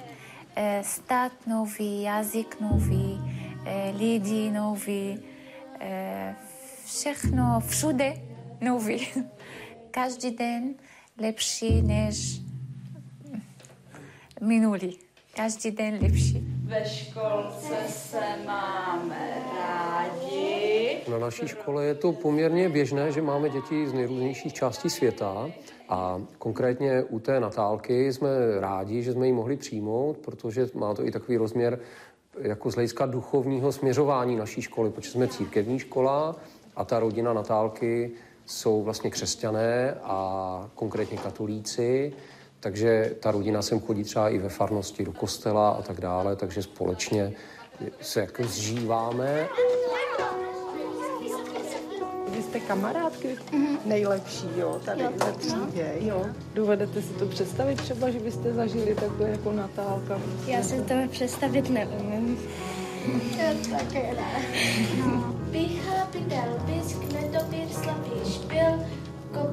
Eh, 0.62 0.84
stát 0.84 1.32
nový, 1.48 2.02
jazyk 2.02 2.60
nový, 2.60 3.22
eh, 3.66 3.94
lidi 3.98 4.52
nový, 4.52 5.20
eh, 5.80 6.36
všechno 6.86 7.60
všude 7.68 8.14
nový. 8.62 9.08
Každý 9.92 10.32
den 10.32 10.74
lepší 11.18 11.82
než 11.82 12.42
minulý. 14.42 14.98
Každý 15.36 15.72
den 15.72 15.98
lepší. 16.02 16.59
Ve 16.70 16.86
školce 16.86 17.76
se 17.88 18.22
máme 18.46 19.42
rádi. 19.60 20.98
Na 21.12 21.18
naší 21.20 21.48
škole 21.48 21.86
je 21.86 21.96
to 21.96 22.12
poměrně 22.12 22.70
běžné, 22.70 23.12
že 23.12 23.22
máme 23.22 23.50
děti 23.50 23.88
z 23.88 23.94
nejrůznějších 23.94 24.54
částí 24.54 24.90
světa 24.90 25.50
a 25.90 26.22
konkrétně 26.38 27.04
u 27.04 27.20
té 27.20 27.40
Natálky 27.40 28.14
jsme 28.14 28.30
rádi, 28.60 29.04
že 29.04 29.14
jsme 29.14 29.28
ji 29.28 29.34
mohli 29.34 29.58
přijmout, 29.58 30.18
protože 30.18 30.68
má 30.74 30.94
to 30.94 31.06
i 31.06 31.12
takový 31.12 31.38
rozměr 31.38 31.80
jako 32.42 32.72
z 32.72 32.76
hlediska 32.76 33.06
duchovního 33.06 33.72
směřování 33.72 34.36
naší 34.36 34.62
školy, 34.62 34.90
protože 34.90 35.12
jsme 35.12 35.28
církevní 35.28 35.80
škola 35.80 36.36
a 36.76 36.86
ta 36.86 37.00
rodina 37.00 37.34
Natálky 37.34 38.12
jsou 38.46 38.84
vlastně 38.84 39.10
křesťané 39.10 39.96
a 40.04 40.70
konkrétně 40.76 41.18
katolíci, 41.18 42.14
takže 42.60 43.16
ta 43.20 43.32
rodina 43.32 43.62
sem 43.62 43.80
chodí 43.80 44.04
třeba 44.04 44.30
i 44.30 44.38
ve 44.38 44.50
farnosti 44.50 45.06
do 45.06 45.12
kostela 45.12 45.70
a 45.70 45.82
tak 45.82 46.02
dále, 46.02 46.36
takže 46.36 46.64
společně 46.64 47.34
se 48.02 48.20
jako 48.20 48.44
zžíváme. 48.44 49.48
Vy 52.32 52.44
jste 52.44 52.60
kamarádky 52.60 53.28
mm-hmm. 53.28 53.78
nejlepší, 53.86 54.48
jo, 54.58 54.82
tady 54.86 55.04
ve 55.04 55.32
třídě, 55.32 55.94
jo. 56.00 56.26
Dovedete 56.54 57.02
si 57.02 57.14
to 57.14 57.26
představit 57.26 57.76
třeba, 57.76 58.10
že 58.10 58.20
byste 58.20 58.54
zažili 58.54 58.96
takhle 58.96 59.30
jako 59.30 59.52
Natálka? 59.52 60.20
Já 60.48 60.64
si 60.64 60.82
to 60.82 60.94
představit 61.12 61.70
neumím. 61.70 62.40
Já 63.38 63.78
také 63.78 64.14
ne. 64.14 64.46
Pícha, 65.52 66.08
pidel, 66.12 66.60
bisk, 66.66 67.14
nedobír, 67.14 67.68
slabý 67.70 68.32
špil. 68.34 68.86
Jako 69.34 69.50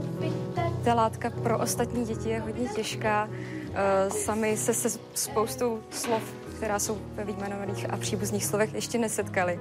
ta 0.85 0.95
látka 0.95 1.31
pro 1.31 1.59
ostatní 1.59 2.05
děti 2.05 2.29
je 2.29 2.41
hodně 2.41 2.69
těžká. 2.69 3.29
Eh, 3.75 4.11
sami 4.11 4.57
se 4.57 4.75
se 4.75 4.99
spoustou 5.15 5.81
slov, 5.91 6.23
která 6.57 6.79
jsou 6.79 6.99
ve 7.15 7.25
výjmenovaných 7.25 7.91
a 7.91 7.97
příbuzných 7.97 8.45
slovech, 8.45 8.75
ještě 8.75 8.99
nesetkali. 8.99 9.61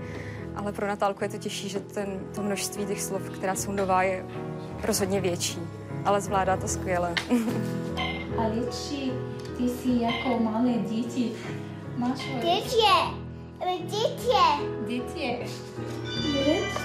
Ale 0.56 0.72
pro 0.72 0.88
Natálku 0.88 1.24
je 1.24 1.30
to 1.30 1.38
těžší, 1.38 1.70
že 1.70 1.80
ten, 1.80 2.20
to 2.36 2.42
množství 2.42 2.86
těch 2.86 3.02
slov, 3.02 3.22
která 3.30 3.56
jsou 3.56 3.72
nová, 3.72 4.04
je 4.04 4.26
rozhodně 4.84 5.22
větší. 5.22 5.60
Ale 6.06 6.22
zvládá 6.22 6.58
to 6.58 6.68
skvěle. 6.68 7.16
A 8.38 8.48
Liči, 8.48 9.12
ty 9.58 9.70
jsi 9.70 10.02
jako 10.02 10.44
malé 10.44 10.74
děti. 10.74 11.32
Máš 11.98 12.20
Dětě! 12.20 13.26
Dětě! 13.86 14.44
Dětě! 14.88 15.48
Dětě! 16.34 16.85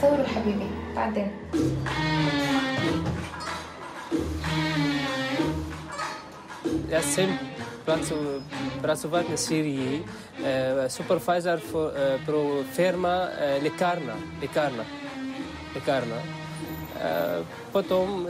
صوروا 0.00 0.24
حبيبي 0.24 0.70
بعدين 0.96 1.30
Я 6.90 7.02
сам 7.02 7.38
образовательный 8.78 9.38
Сирии, 9.38 10.04
супервайзер 10.88 11.60
про 12.26 12.64
ферма 12.76 13.30
лекарна, 13.62 14.14
лекарна, 14.42 14.84
лекарна. 15.74 16.16
Потом, 17.72 18.26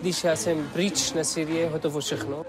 když 0.00 0.24
já 0.24 0.36
jsem 0.36 0.68
pryč 0.72 1.12
na 1.12 1.24
Syrii, 1.24 1.66
hotovo 1.66 2.00
všechno. 2.00 2.44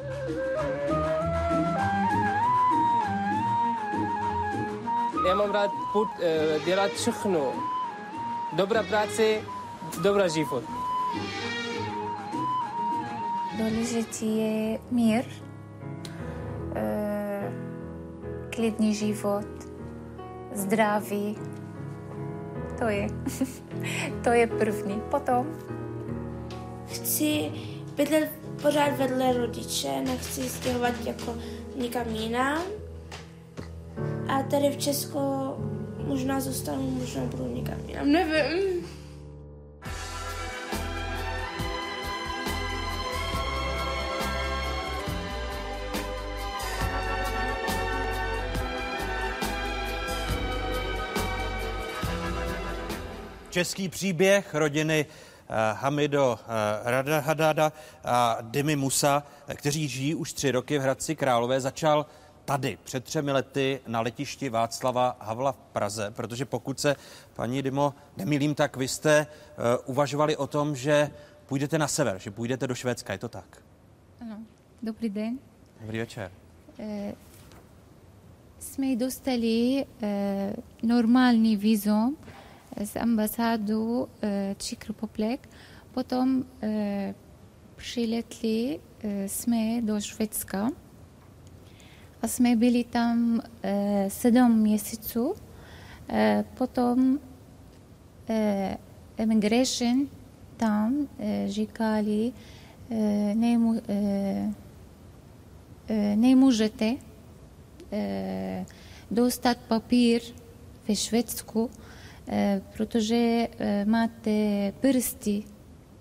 Já 5.27 5.35
mám 5.35 5.51
rád 5.51 5.71
dělat 6.65 6.91
všechno, 6.91 7.53
Dobrá 8.55 8.83
práce, 8.83 9.41
dobrá 10.01 10.27
život. 10.27 10.63
Důležitý 13.57 14.37
je 14.37 14.79
mír, 14.91 15.25
eh, 16.75 17.53
klidný 18.49 18.95
život, 18.95 19.45
zdraví. 20.53 21.37
To 22.79 22.85
je, 22.85 23.07
to 24.23 24.29
je 24.29 24.47
první. 24.47 25.01
Potom 25.11 25.47
Chci 26.87 27.51
bydlet 27.95 28.31
pořád 28.61 28.97
vedle 28.97 29.33
rodiče, 29.33 30.01
nechci 30.01 30.49
stěhovat 30.49 30.93
jako 31.05 31.35
nikam 31.75 32.07
jinam. 32.07 32.61
A 34.27 34.43
tady 34.43 34.69
v 34.69 34.77
Česku 34.77 35.19
možná 36.07 36.39
zůstanu, 36.39 36.89
možná 36.91 37.25
budu 37.25 37.47
někam 37.47 37.77
jinam, 37.87 38.11
nevím. 38.11 38.85
Český 53.53 53.89
příběh 53.89 54.53
rodiny 54.53 55.05
eh, 55.05 55.53
Hamido 55.73 56.39
eh, 56.41 56.91
Radahadada 56.91 57.71
a 58.03 58.37
Dimi 58.41 58.75
Musa, 58.75 59.23
eh, 59.47 59.55
kteří 59.55 59.87
žijí 59.87 60.15
už 60.15 60.33
tři 60.33 60.51
roky 60.51 60.79
v 60.79 60.81
Hradci 60.81 61.15
Králové, 61.15 61.61
začal 61.61 62.05
tady 62.45 62.77
před 62.83 63.03
třemi 63.03 63.31
lety 63.31 63.79
na 63.87 64.01
letišti 64.01 64.49
Václava 64.49 65.17
Havla 65.19 65.51
v 65.51 65.57
Praze, 65.57 66.11
protože 66.11 66.45
pokud 66.45 66.79
se, 66.79 66.95
paní 67.33 67.61
Dimo, 67.61 67.93
nemýlím, 68.17 68.55
tak 68.55 68.77
vy 68.77 68.87
jste 68.87 69.27
uh, 69.27 69.65
uvažovali 69.85 70.37
o 70.37 70.47
tom, 70.47 70.75
že 70.75 71.11
půjdete 71.45 71.77
na 71.77 71.87
sever, 71.87 72.19
že 72.19 72.31
půjdete 72.31 72.67
do 72.67 72.75
Švédska, 72.75 73.13
je 73.13 73.19
to 73.19 73.29
tak? 73.29 73.57
Ano. 74.21 74.39
Dobrý 74.83 75.09
den. 75.09 75.39
Dobrý 75.81 75.97
večer. 75.97 76.31
Eh, 76.79 77.13
Jsme 78.59 78.95
dostali 78.95 79.85
eh, 80.01 80.53
normální 80.83 81.57
vízum 81.57 82.17
z 82.83 82.95
ambasádu 82.95 84.07
eh, 84.21 84.55
Czech 84.57 84.87
Republic. 84.87 85.41
Potom 85.91 86.43
eh, 86.61 87.15
přiletli 87.75 88.79
eh, 89.03 89.29
jsme 89.29 89.81
do 89.81 90.01
Švédska 90.01 90.69
jsme 92.27 92.55
byli 92.55 92.83
tam 92.83 93.41
eh, 93.63 94.05
sedm 94.09 94.57
měsíců. 94.57 95.35
Eh, 96.09 96.45
potom 96.57 97.19
eh, 98.29 98.77
immigration 99.17 100.07
tam 100.57 101.07
eh, 101.19 101.45
říkali, 101.47 102.31
nemu, 103.33 103.81
eh, 103.89 104.53
eh, 105.87 106.15
nemůžete 106.15 106.95
eh, 107.91 108.65
dostat 109.11 109.57
papír 109.57 110.21
ve 110.87 110.95
Švédsku, 110.95 111.69
eh, 112.27 112.61
protože 112.73 113.47
eh, 113.59 113.85
máte 113.85 114.31
prsty 114.79 115.43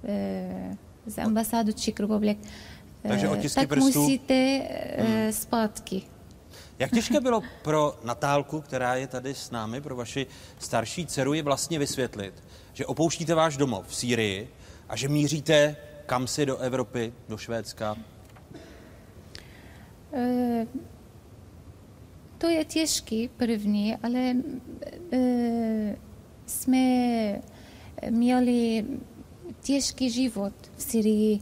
eh, 0.04 0.76
z 1.06 1.18
ambasádu 1.18 1.72
Czech 1.72 2.00
Republic. 2.00 2.38
Takže 3.02 3.28
otisky 3.28 3.60
tak 3.60 3.68
prstů? 3.68 4.02
musíte 4.02 4.34
eh, 4.34 5.32
zpátky. 5.32 6.02
Jak 6.78 6.90
těžké 6.90 7.20
bylo 7.20 7.42
pro 7.62 7.98
Natálku, 8.04 8.60
která 8.60 8.94
je 8.94 9.06
tady 9.06 9.34
s 9.34 9.50
námi, 9.50 9.80
pro 9.80 9.96
vaši 9.96 10.26
starší 10.58 11.06
dceru, 11.06 11.34
je 11.34 11.42
vlastně 11.42 11.78
vysvětlit, 11.78 12.34
že 12.72 12.86
opouštíte 12.86 13.34
váš 13.34 13.56
domov 13.56 13.86
v 13.86 13.94
Sýrii 13.94 14.48
a 14.88 14.96
že 14.96 15.08
míříte 15.08 15.76
kam 16.06 16.26
si 16.26 16.46
do 16.46 16.58
Evropy, 16.58 17.12
do 17.28 17.36
Švédska? 17.36 17.96
Eh, 20.12 20.66
To 22.38 22.48
je 22.48 22.64
těžký 22.64 23.28
první, 23.28 23.96
ale 23.96 24.34
eh, 25.12 25.96
jsme 26.46 26.84
měli 28.10 28.84
těžký 29.60 30.10
život 30.10 30.52
v 30.76 30.82
Syrii. 30.82 31.40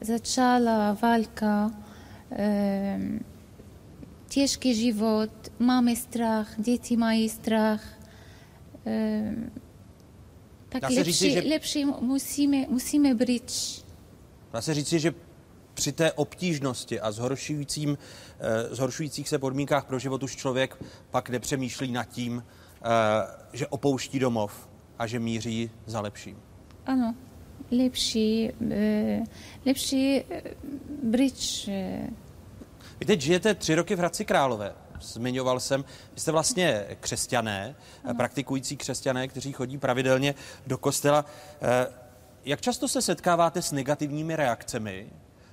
Začala 0.00 0.92
válka, 1.02 1.70
eh, 2.32 2.98
těžký 4.30 4.74
život, 4.74 5.30
máme 5.58 5.96
strach, 5.96 6.48
děti 6.58 6.96
mají 6.96 7.28
strach. 7.28 7.82
Eh, 8.86 9.34
Tak 10.68 10.82
lepší, 10.82 11.02
říci, 11.02 11.30
že- 11.30 11.40
lepší 11.48 11.84
musíme, 11.84 12.66
musíme 12.68 13.14
být 13.14 13.52
Dá 14.52 14.60
se 14.60 14.74
říci, 14.74 14.98
že 14.98 15.14
při 15.74 15.92
té 15.92 16.12
obtížnosti 16.12 17.00
a 17.00 17.12
zhoršujícím, 17.12 17.98
eh, 18.40 18.74
zhoršujících 18.74 19.28
se 19.28 19.38
podmínkách 19.38 19.84
pro 19.84 19.98
život 19.98 20.22
už 20.22 20.36
člověk 20.36 20.82
pak 21.10 21.30
nepřemýšlí 21.30 21.92
nad 21.92 22.04
tím, 22.04 22.44
eh, 22.44 22.86
že 23.52 23.66
opouští 23.66 24.18
domov 24.18 24.68
a 24.98 25.06
že 25.06 25.18
míří 25.18 25.70
za 25.86 26.00
lepším. 26.00 26.36
Ano, 26.86 27.14
lepší, 27.70 28.50
lepší 29.66 30.22
bridge. 31.02 31.68
Vy 33.00 33.06
teď 33.06 33.20
žijete 33.20 33.54
tři 33.54 33.74
roky 33.74 33.94
v 33.94 33.98
Hradci 33.98 34.24
Králové. 34.24 34.74
Zmiňoval 35.00 35.60
jsem, 35.60 35.84
vy 36.14 36.20
jste 36.20 36.32
vlastně 36.32 36.84
křesťané, 37.00 37.74
ano. 38.04 38.14
praktikující 38.14 38.76
křesťané, 38.76 39.28
kteří 39.28 39.52
chodí 39.52 39.78
pravidelně 39.78 40.34
do 40.66 40.78
kostela. 40.78 41.24
Eh, 41.62 41.86
Jak 42.44 42.60
často 42.60 42.88
se 42.88 43.02
setkáváte 43.02 43.62
s 43.62 43.72
negativními 43.72 44.36
reakcemi, 44.36 45.06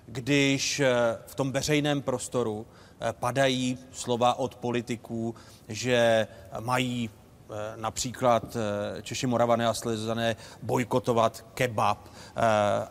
když 0.06 0.80
eh, 0.80 0.88
v 1.28 1.36
tom 1.36 1.52
veřejném 1.52 2.02
prostoru 2.02 2.68
eh, 3.00 3.14
padají 3.14 3.78
slova 3.92 4.40
od 4.40 4.56
politiků, 4.56 5.36
že 5.68 6.28
mají 6.60 7.10
například 7.76 8.58
Češi, 9.02 9.28
Moravané 9.28 9.68
a 9.68 9.74
Slezané 9.74 10.36
bojkotovat 10.62 11.46
kebab 11.54 12.10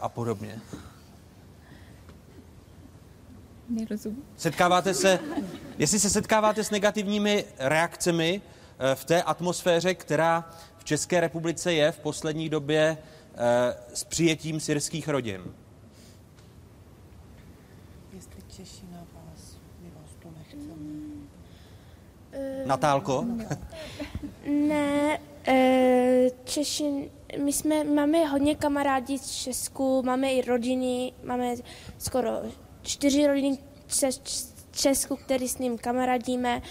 a 0.00 0.08
podobně? 0.08 0.60
Nerozumím. 3.68 4.22
Setkáváte 4.36 4.94
se, 4.94 5.18
jestli 5.78 6.00
se 6.00 6.10
setkáváte 6.10 6.64
s 6.64 6.70
negativními 6.70 7.44
reakcemi 7.58 8.42
eh, 8.78 8.94
v 8.94 9.04
té 9.04 9.22
atmosféře, 9.22 9.94
která 9.94 10.50
v 10.78 10.84
České 10.84 11.20
republice 11.20 11.72
je 11.72 11.92
v 11.92 11.98
poslední 11.98 12.48
době 12.48 12.98
eh, 13.34 13.36
s 13.94 14.04
přijetím 14.04 14.60
syrských 14.60 15.08
rodin. 15.08 15.42
Jestli 18.12 18.42
Češi 18.48 18.86
na 18.92 18.98
vás, 18.98 19.56
my 19.82 19.90
vás 19.90 20.10
to 20.22 20.28
nechceme. 20.38 20.86
Natálko? 22.66 23.24
Ne, 24.68 25.18
eh, 25.46 26.30
Češi, 26.44 27.10
my 27.44 27.52
jsme, 27.52 27.84
máme 27.84 28.24
hodně 28.24 28.54
kamarádí 28.54 29.18
z 29.18 29.30
Česku, 29.30 30.02
máme 30.02 30.32
i 30.32 30.42
rodiny, 30.42 31.12
máme 31.24 31.54
skoro 31.98 32.30
čtyři 32.86 33.26
rodiny 33.26 33.58
z 33.88 34.20
Česku, 34.70 35.16
který 35.16 35.48
s 35.48 35.58
ním 35.58 35.78
kamarádíme. 35.78 36.62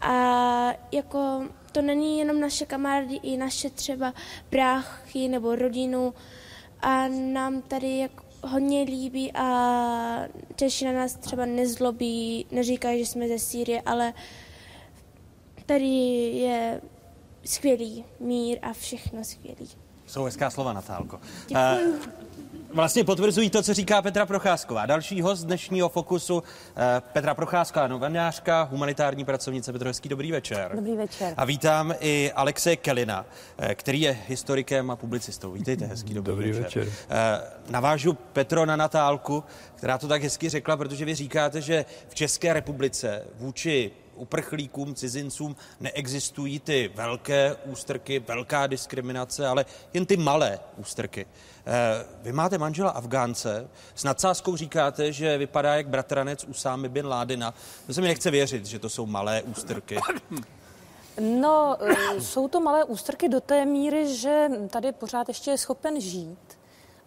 A 0.00 0.14
jako 0.92 1.42
to 1.72 1.82
není 1.82 2.18
jenom 2.18 2.40
naše 2.40 2.66
kamarády, 2.66 3.16
i 3.16 3.36
naše 3.36 3.70
třeba 3.70 4.14
bráchy 4.50 5.28
nebo 5.28 5.56
rodinu. 5.56 6.14
A 6.80 7.08
nám 7.08 7.62
tady 7.62 7.98
jako 7.98 8.24
hodně 8.44 8.82
líbí 8.82 9.32
a 9.32 10.28
Češi 10.56 10.84
na 10.84 10.92
nás 10.92 11.14
třeba 11.14 11.46
nezlobí, 11.46 12.46
neříkají, 12.50 13.04
že 13.04 13.10
jsme 13.10 13.28
ze 13.28 13.38
Sýrie, 13.38 13.82
ale 13.86 14.12
tady 15.66 15.86
je 16.34 16.80
skvělý 17.44 18.04
mír 18.20 18.58
a 18.62 18.72
všechno 18.72 19.24
skvělý. 19.24 19.68
Jsou 20.06 20.24
hezká 20.24 20.50
slova, 20.50 20.72
Natálko. 20.72 21.20
Děkuju. 21.46 22.00
Eh, 22.06 22.31
vlastně 22.74 23.04
potvrzují 23.04 23.50
to, 23.50 23.62
co 23.62 23.74
říká 23.74 24.02
Petra 24.02 24.26
Procházková. 24.26 24.86
Další 24.86 25.22
host 25.22 25.44
dnešního 25.44 25.88
Fokusu, 25.88 26.42
eh, 26.76 27.02
Petra 27.12 27.34
Procházková, 27.34 27.86
novinářka, 27.86 28.62
humanitární 28.62 29.24
pracovnice. 29.24 29.72
Petro, 29.72 29.88
hezký 29.88 30.08
dobrý 30.08 30.32
večer. 30.32 30.70
Dobrý 30.74 30.96
večer. 30.96 31.34
A 31.36 31.44
vítám 31.44 31.94
i 32.00 32.32
Alexe 32.34 32.76
Kelina, 32.76 33.26
eh, 33.58 33.74
který 33.74 34.00
je 34.00 34.18
historikem 34.28 34.90
a 34.90 34.96
publicistou. 34.96 35.52
Vítejte, 35.52 35.86
hezký 35.86 36.14
dobrý, 36.14 36.30
Dobrý 36.32 36.52
večer. 36.52 36.88
Eh, 37.10 37.40
Navážu 37.70 38.12
Petro 38.12 38.66
na 38.66 38.76
Natálku, 38.76 39.44
která 39.74 39.98
to 39.98 40.08
tak 40.08 40.22
hezky 40.22 40.48
řekla, 40.48 40.76
protože 40.76 41.04
vy 41.04 41.14
říkáte, 41.14 41.60
že 41.60 41.84
v 42.08 42.14
České 42.14 42.52
republice 42.52 43.24
vůči 43.38 43.90
uprchlíkům, 44.14 44.94
cizincům 44.94 45.56
neexistují 45.80 46.60
ty 46.60 46.90
velké 46.94 47.56
ústrky, 47.64 48.18
velká 48.18 48.66
diskriminace, 48.66 49.46
ale 49.46 49.64
jen 49.94 50.06
ty 50.06 50.16
malé 50.16 50.60
ústrky. 50.76 51.26
Eh, 51.66 52.04
Vy 52.22 52.32
máte 52.32 52.58
manžela 52.58 52.90
Afgánce, 52.90 53.68
s 53.94 54.04
nadsázkou 54.04 54.56
říkáte, 54.56 55.12
že 55.12 55.38
vypadá 55.38 55.74
jak 55.74 55.88
bratranec 55.88 56.44
Usámy 56.44 56.88
bin 56.88 57.06
Ládina. 57.06 57.54
To 57.86 57.94
se 57.94 58.00
mi 58.00 58.08
nechce 58.08 58.30
věřit, 58.30 58.66
že 58.66 58.78
to 58.78 58.88
jsou 58.88 59.06
malé 59.06 59.42
ústrky. 59.42 59.96
No, 61.20 61.76
eh, 61.80 62.20
jsou 62.20 62.48
to 62.48 62.60
malé 62.60 62.84
ústrky 62.84 63.28
do 63.28 63.40
té 63.40 63.64
míry, 63.64 64.16
že 64.16 64.48
tady 64.70 64.92
pořád 64.92 65.28
ještě 65.28 65.50
je 65.50 65.58
schopen 65.58 66.00
žít, 66.00 66.58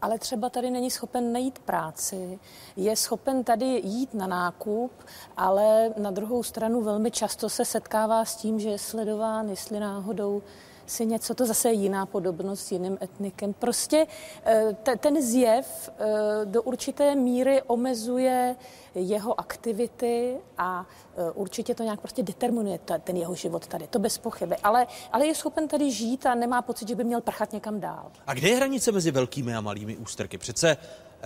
ale 0.02 0.20
třeba 0.20 0.50
tady 0.50 0.72
není 0.72 0.92
schopen 0.92 1.34
najít 1.34 1.60
práci, 1.60 2.40
je 2.76 2.96
schopen 2.96 3.44
tady 3.44 3.66
jít 3.66 4.14
na 4.14 4.28
nákup, 4.28 4.92
ale 5.38 5.94
na 5.98 6.12
druhou 6.12 6.44
stranu 6.44 6.82
velmi 6.82 7.12
často 7.12 7.50
se 7.50 7.66
setkává 7.66 8.26
s 8.26 8.36
tím, 8.36 8.60
že 8.60 8.70
je 8.70 8.80
sledován, 8.80 9.50
jestli 9.50 9.80
náhodou 9.80 10.44
si 10.86 11.06
něco, 11.06 11.36
to 11.36 11.46
zase 11.46 11.70
je 11.70 11.74
jiná 11.74 12.06
podobnost 12.06 12.68
s 12.68 12.72
jiným 12.72 12.98
etnikem. 13.02 13.54
Prostě 13.54 14.08
eh, 14.46 14.76
te- 14.84 14.96
ten 14.96 15.22
zjev 15.22 15.90
eh, 15.90 16.06
do 16.46 16.62
určité 16.64 17.16
míry 17.16 17.62
omezuje 17.62 18.56
jeho 18.96 19.40
aktivity 19.40 20.38
a 20.58 20.86
eh, 21.18 21.32
určitě 21.32 21.76
to 21.76 21.84
nějak 21.84 22.02
prostě 22.02 22.24
determinuje 22.24 22.80
ten 23.04 23.18
jeho 23.18 23.36
život 23.36 23.68
tady, 23.68 23.88
to 23.88 24.00
bez 24.00 24.18
pochyby. 24.18 24.56
Ale, 24.64 24.88
ale 25.12 25.28
je 25.28 25.36
schopen 25.36 25.68
tady 25.68 25.92
žít 25.92 26.26
a 26.26 26.36
nemá 26.36 26.62
pocit, 26.62 26.88
že 26.88 26.96
by 26.96 27.04
měl 27.04 27.22
prchat 27.22 27.54
někam 27.54 27.80
dál. 27.80 28.12
A 28.28 28.34
kde 28.34 28.50
je 28.50 28.56
hranice 28.56 28.92
mezi 28.92 29.12
velkými 29.12 29.56
a 29.56 29.62
malými 29.62 29.98
ústrky? 29.98 30.38
Přece 30.38 30.78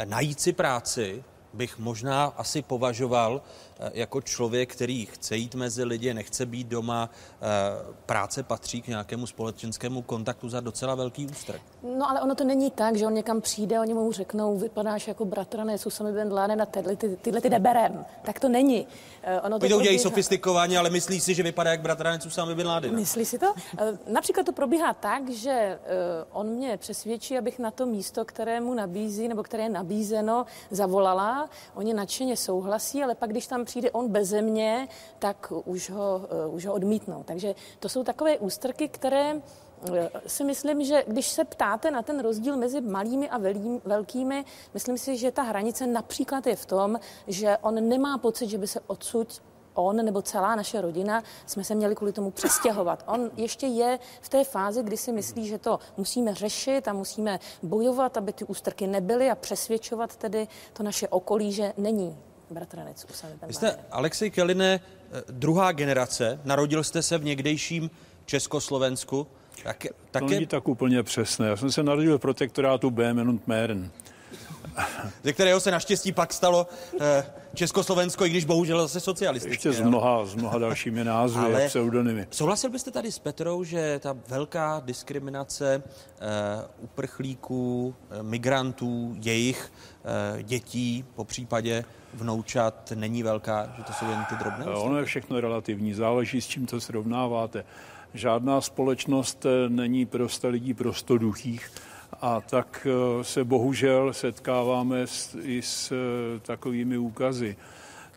najít 0.05 0.39
si 0.39 0.53
práci 0.53 1.23
bych 1.53 1.79
možná 1.79 2.25
asi 2.25 2.61
považoval 2.61 3.41
jako 3.93 4.21
člověk, 4.21 4.71
který 4.75 5.05
chce 5.05 5.35
jít 5.37 5.55
mezi 5.55 5.83
lidi, 5.83 6.13
nechce 6.13 6.45
být 6.45 6.67
doma. 6.67 7.09
eh, 7.41 7.45
Práce 8.05 8.43
patří 8.43 8.81
k 8.81 8.87
nějakému 8.87 9.27
společenskému 9.27 10.01
kontaktu 10.01 10.49
za 10.49 10.59
docela 10.59 10.95
velký 10.95 11.25
ústrk. 11.27 11.61
No 11.97 12.09
ale 12.09 12.21
ono 12.21 12.35
to 12.35 12.43
není 12.43 12.71
tak, 12.71 12.95
že 12.95 13.05
on 13.07 13.13
někam 13.13 13.41
přijde, 13.41 13.79
oni 13.79 13.93
mu 13.93 14.11
řeknou, 14.11 14.57
vypadáš 14.57 15.07
jako 15.07 15.25
bratranec 15.25 15.85
Usama 15.85 16.11
bin 16.11 16.33
Laden 16.33 16.61
a 16.61 16.65
tyhle, 16.65 16.95
ty, 16.95 17.15
tyhle 17.15 17.41
ty 17.41 17.49
neberem. 17.49 18.05
Tak 18.25 18.39
to 18.39 18.49
není. 18.49 18.87
Eh, 19.23 19.41
Ono 19.41 19.55
Oni 19.55 19.69
to 19.69 19.75
udělají 19.75 19.97
probíhá- 19.97 20.03
sofistikovaně, 20.03 20.77
ale 20.79 20.89
myslí 20.89 21.19
si, 21.19 21.33
že 21.33 21.43
vypadá 21.43 21.71
jak 21.71 21.81
bratranec 21.81 22.25
Usama 22.25 22.55
bin 22.55 22.67
Laden. 22.67 22.95
Myslí 22.95 23.25
si 23.25 23.39
to? 23.39 23.53
Eh, 23.77 23.97
Například 24.07 24.45
to 24.45 24.51
probíhá 24.51 24.93
tak, 24.93 25.29
že 25.29 25.51
eh, 25.51 25.79
on 26.31 26.47
mě 26.47 26.77
přesvědčí, 26.77 27.37
abych 27.37 27.59
na 27.59 27.71
to 27.71 27.85
místo, 27.85 28.25
které 28.25 28.61
mu 28.61 28.73
nabízí, 28.73 29.27
nebo 29.27 29.43
které 29.43 29.63
je 29.63 29.69
nabízeno, 29.69 30.45
zavolala. 30.71 31.49
Oni 31.75 31.93
nadšeně 31.93 32.37
souhlasí, 32.37 33.03
ale 33.03 33.15
pak, 33.15 33.29
když 33.29 33.47
tam 33.47 33.65
přijde 33.69 33.91
on 33.91 34.09
beze 34.09 34.41
mě, 34.41 34.87
tak 35.19 35.53
už 35.65 35.89
ho, 35.89 36.21
eh, 36.29 36.47
už 36.47 36.65
ho 36.65 36.73
odmítnou. 36.73 37.23
Takže 37.23 37.55
to 37.79 37.89
jsou 37.89 38.03
takové 38.03 38.37
ústrky, 38.37 38.87
které 38.87 39.41
eh, 39.93 40.09
si 40.27 40.43
myslím, 40.43 40.83
že 40.83 41.03
když 41.07 41.27
se 41.27 41.43
ptáte 41.45 41.91
na 41.91 42.01
ten 42.01 42.19
rozdíl 42.19 42.57
mezi 42.57 42.81
malými 42.81 43.29
a 43.29 43.37
velkými, 43.85 44.45
myslím 44.73 44.97
si, 44.97 45.17
že 45.17 45.31
ta 45.31 45.41
hranice 45.41 45.87
například 45.87 46.47
je 46.47 46.55
v 46.55 46.65
tom, 46.65 46.99
že 47.27 47.57
on 47.61 47.89
nemá 47.89 48.17
pocit, 48.17 48.49
že 48.49 48.57
by 48.57 48.67
se 48.67 48.79
odsud 48.87 49.41
on 49.73 49.95
nebo 49.95 50.21
celá 50.21 50.55
naše 50.55 50.81
rodina 50.81 51.23
jsme 51.45 51.63
se 51.63 51.75
měli 51.75 51.95
kvůli 51.95 52.13
tomu 52.13 52.31
přestěhovat. 52.31 53.03
On 53.07 53.31
ještě 53.37 53.67
je 53.67 53.99
v 54.21 54.29
té 54.29 54.43
fázi, 54.43 54.83
kdy 54.83 54.97
si 54.97 55.11
myslí, 55.11 55.47
že 55.47 55.57
to 55.57 55.79
musíme 55.97 56.33
řešit 56.33 56.87
a 56.87 56.93
musíme 56.93 57.39
bojovat, 57.63 58.17
aby 58.17 58.33
ty 58.33 58.45
ústrky 58.45 58.87
nebyly 58.87 59.29
a 59.29 59.35
přesvědčovat 59.35 60.15
tedy 60.15 60.47
to 60.73 60.83
naše 60.83 61.07
okolí, 61.07 61.51
že 61.51 61.73
není 61.77 62.17
bratranec 62.51 63.05
Usama 63.09 63.33
bin 63.39 63.47
Vy 63.47 63.53
jste. 63.53 63.79
Alexej 63.91 64.31
Keline, 64.31 64.79
eh, 65.11 65.23
druhá 65.29 65.71
generace, 65.71 66.39
narodil 66.43 66.83
jste 66.83 67.01
se 67.01 67.17
v 67.17 67.23
někdejším 67.23 67.89
Československu. 68.25 69.27
Tak, 69.63 69.77
To 69.83 69.93
také, 70.11 70.25
není 70.25 70.45
tak 70.45 70.67
úplně 70.67 71.03
přesné. 71.03 71.47
Já 71.47 71.55
jsem 71.57 71.71
se 71.71 71.83
narodil 71.83 72.17
v 72.17 72.21
protektorátu 72.21 72.89
Böhmen 72.89 73.29
und 73.29 73.47
Mähren. 73.47 73.91
ze 75.23 75.33
kterého 75.33 75.59
se 75.59 75.71
naštěstí 75.71 76.11
pak 76.11 76.33
stalo 76.33 76.67
eh, 77.01 77.25
Československo, 77.53 78.25
i 78.25 78.29
když 78.29 78.45
bohužel 78.45 78.81
zase 78.81 78.99
socialistické. 78.99 79.53
Ještě 79.53 79.73
s 79.73 79.81
ano. 79.81 79.89
mnoha, 79.89 80.25
s 80.25 80.35
mnoha 80.35 80.57
dalšími 80.57 81.03
názvy 81.03 81.45
Ale- 81.45 81.65
a 81.65 81.67
pseudonymy. 81.67 82.27
Souhlasil 82.31 82.69
byste 82.69 82.91
tady 82.91 83.11
s 83.11 83.19
Petrou, 83.19 83.63
že 83.63 83.99
ta 84.03 84.17
velká 84.27 84.81
diskriminace 84.85 85.83
eh, 85.85 86.21
uprchlíků, 86.79 87.95
eh, 88.11 88.23
migrantů, 88.23 89.15
jejich 89.21 89.71
dětí, 90.41 91.05
po 91.15 91.23
případě 91.23 91.85
vnoučat, 92.13 92.93
není 92.95 93.23
velká, 93.23 93.73
že 93.77 93.83
to 93.83 93.93
jsou 93.93 94.09
jen 94.09 94.25
ty 94.29 94.35
drobné? 94.35 94.65
Ono 94.65 94.97
je 94.97 95.05
všechno 95.05 95.41
relativní, 95.41 95.93
záleží 95.93 96.41
s 96.41 96.47
čím 96.47 96.65
to 96.65 96.81
srovnáváte. 96.81 97.65
Žádná 98.13 98.61
společnost 98.61 99.45
není 99.67 100.05
prostě 100.05 100.47
lidí 100.47 100.73
prostoduchých 100.73 101.71
a 102.21 102.41
tak 102.41 102.87
eh, 102.89 103.23
se 103.23 103.43
bohužel 103.43 104.13
setkáváme 104.13 105.07
s, 105.07 105.37
i 105.41 105.61
s 105.61 105.91
eh, 105.91 106.39
takovými 106.39 106.97
úkazy. 106.97 107.55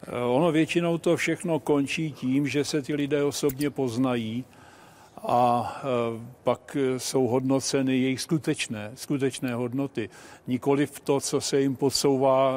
Eh, 0.07 0.25
Ono 0.25 0.53
většinou 0.53 0.99
to 0.99 1.17
všechno 1.17 1.61
končí 1.61 2.13
tím, 2.13 2.49
že 2.49 2.65
se 2.65 2.83
ty 2.83 2.95
lidé 2.95 3.25
osobně 3.25 3.71
poznají 3.71 4.45
a 5.27 5.83
pak 6.43 6.77
jsou 6.99 7.27
hodnoceny 7.27 7.99
jejich 7.99 8.21
skutečné, 8.21 8.91
skutečné 8.95 9.55
hodnoty. 9.55 10.11
Nikoli 10.47 10.87
v 10.87 11.01
to, 11.01 11.21
co 11.21 11.41
se 11.41 11.61
jim 11.61 11.77
podsouvá, 11.77 12.55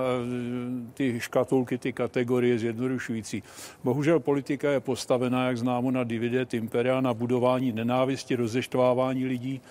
ty 0.94 1.20
škatulky, 1.20 1.78
ty 1.78 1.94
kategorie 1.94 2.60
zjednodušující. 2.60 3.44
Bohužel 3.84 4.20
politika 4.20 4.72
je 4.72 4.80
postavená, 4.80 5.48
jak 5.48 5.58
známo, 5.58 5.92
na 5.92 6.04
dividet 6.04 6.54
impera, 6.54 7.02
na 7.02 7.14
budování 7.14 7.72
nenávisti, 7.72 8.36
rozeštvávání 8.36 9.26
lidí. 9.26 9.62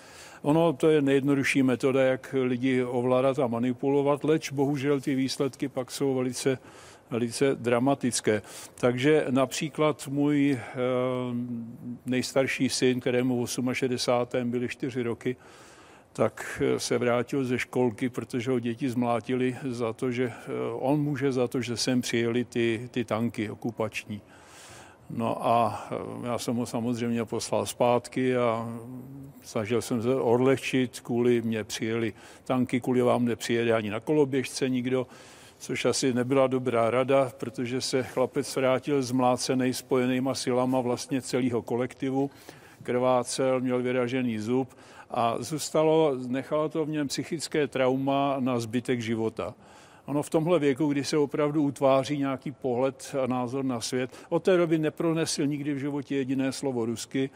Ono 0.45 0.73
to 0.73 0.89
je 0.89 1.01
nejjednodušší 1.01 1.63
metoda, 1.63 2.03
jak 2.03 2.35
lidi 2.43 2.83
ovládat 2.83 3.39
a 3.39 3.47
manipulovat, 3.47 4.23
leč 4.23 4.51
bohužel 4.51 5.01
ty 5.01 5.15
výsledky 5.15 5.67
pak 5.67 5.91
jsou 5.91 6.15
velice 6.15 6.57
velice 7.11 7.55
dramatické. 7.55 8.41
Takže 8.75 9.25
například 9.29 10.07
můj 10.07 10.51
eh, 10.51 10.75
nejstarší 12.05 12.69
syn, 12.69 12.99
kterému 12.99 13.45
v 13.45 13.49
68. 13.73 14.51
byly 14.51 14.67
čtyři 14.67 15.03
roky, 15.03 15.35
tak 16.13 16.61
eh, 16.65 16.79
se 16.79 16.97
vrátil 16.97 17.45
ze 17.45 17.59
školky, 17.59 18.09
protože 18.09 18.51
ho 18.51 18.59
děti 18.59 18.89
zmlátili 18.89 19.57
za 19.69 19.93
to, 19.93 20.11
že 20.11 20.25
eh, 20.25 20.51
on 20.73 21.01
může 21.01 21.31
za 21.31 21.47
to, 21.47 21.61
že 21.61 21.77
sem 21.77 22.01
přijeli 22.01 22.45
ty, 22.45 22.89
ty 22.91 23.05
tanky 23.05 23.49
okupační. 23.49 24.21
No 25.09 25.47
a 25.47 25.87
eh, 25.91 26.27
já 26.27 26.37
jsem 26.37 26.55
ho 26.55 26.65
samozřejmě 26.65 27.25
poslal 27.25 27.65
zpátky 27.65 28.37
a 28.37 28.69
snažil 29.43 29.81
jsem 29.81 30.01
se 30.01 30.15
odlehčit, 30.15 30.99
kvůli 30.99 31.41
mě 31.41 31.63
přijeli 31.63 32.13
tanky, 32.43 32.81
kvůli 32.81 33.01
vám 33.01 33.25
nepřijede 33.25 33.73
ani 33.73 33.89
na 33.89 33.99
koloběžce 33.99 34.69
nikdo, 34.69 35.07
což 35.57 35.85
asi 35.85 36.13
nebyla 36.13 36.47
dobrá 36.47 36.89
rada, 36.89 37.31
protože 37.37 37.81
se 37.81 38.03
chlapec 38.03 38.55
vrátil 38.55 39.03
zmlácený 39.03 39.73
spojenýma 39.73 40.35
silama 40.35 40.81
vlastně 40.81 41.21
celého 41.21 41.61
kolektivu, 41.61 42.31
krvácel, 42.83 43.61
měl 43.61 43.81
vyražený 43.81 44.39
zub 44.39 44.69
a 45.11 45.35
zůstalo, 45.39 46.15
nechalo 46.27 46.69
to 46.69 46.85
v 46.85 46.89
něm 46.89 47.07
psychické 47.07 47.67
trauma 47.67 48.35
na 48.39 48.59
zbytek 48.59 49.01
života. 49.01 49.53
Ono 50.05 50.23
v 50.23 50.29
tomhle 50.29 50.59
věku, 50.59 50.87
kdy 50.87 51.03
se 51.03 51.17
opravdu 51.17 51.63
utváří 51.63 52.17
nějaký 52.17 52.51
pohled 52.51 53.15
a 53.23 53.27
názor 53.27 53.65
na 53.65 53.81
svět, 53.81 54.11
od 54.29 54.43
té 54.43 54.57
doby 54.57 54.77
nepronesl 54.77 55.45
nikdy 55.45 55.73
v 55.73 55.77
životě 55.77 56.15
jediné 56.15 56.51
slovo 56.51 56.85
rusky. 56.85 57.29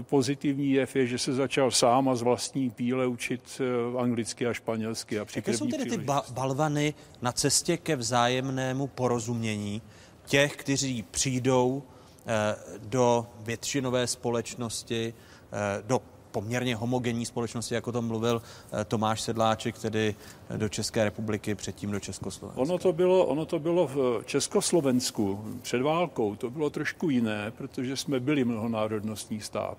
Pozitivní 0.00 0.70
jev 0.70 0.96
je, 0.96 1.06
že 1.06 1.18
se 1.18 1.32
začal 1.32 1.70
sám 1.70 2.08
a 2.08 2.16
z 2.16 2.22
vlastní 2.22 2.70
píle 2.70 3.06
učit 3.06 3.60
eh, 3.60 3.98
anglicky 3.98 4.46
a 4.46 4.52
španělsky. 4.52 5.20
A 5.20 5.26
Jaké 5.36 5.56
jsou 5.56 5.66
tedy 5.66 5.90
ty 5.90 5.98
ba- 5.98 6.24
balvany 6.30 6.94
na 7.22 7.32
cestě 7.32 7.76
ke 7.76 7.96
vzájemnému 7.96 8.86
porozumění 8.86 9.82
těch, 10.26 10.56
kteří 10.56 11.02
přijdou 11.02 11.82
eh, 12.26 12.56
do 12.78 13.26
většinové 13.40 14.06
společnosti, 14.06 15.14
eh, 15.52 15.82
do 15.86 16.00
poměrně 16.30 16.76
homogenní 16.76 17.26
společnosti, 17.26 17.74
jako 17.74 17.92
to 17.92 18.02
mluvil 18.02 18.42
eh, 18.72 18.84
Tomáš 18.84 19.20
Sedláček, 19.20 19.78
tedy 19.78 20.14
eh, 20.50 20.58
do 20.58 20.68
České 20.68 21.04
republiky, 21.04 21.54
předtím 21.54 21.90
do 21.90 22.00
Československa. 22.00 22.62
Ono 22.62 22.78
to, 22.78 22.92
bylo, 22.92 23.26
ono 23.26 23.46
to 23.46 23.58
bylo 23.58 23.86
v 23.86 24.22
Československu 24.24 25.44
před 25.62 25.82
válkou, 25.82 26.36
to 26.36 26.50
bylo 26.50 26.70
trošku 26.70 27.10
jiné, 27.10 27.50
protože 27.50 27.96
jsme 27.96 28.20
byli 28.20 28.44
mnohonárodnostní 28.44 29.40
stát. 29.40 29.78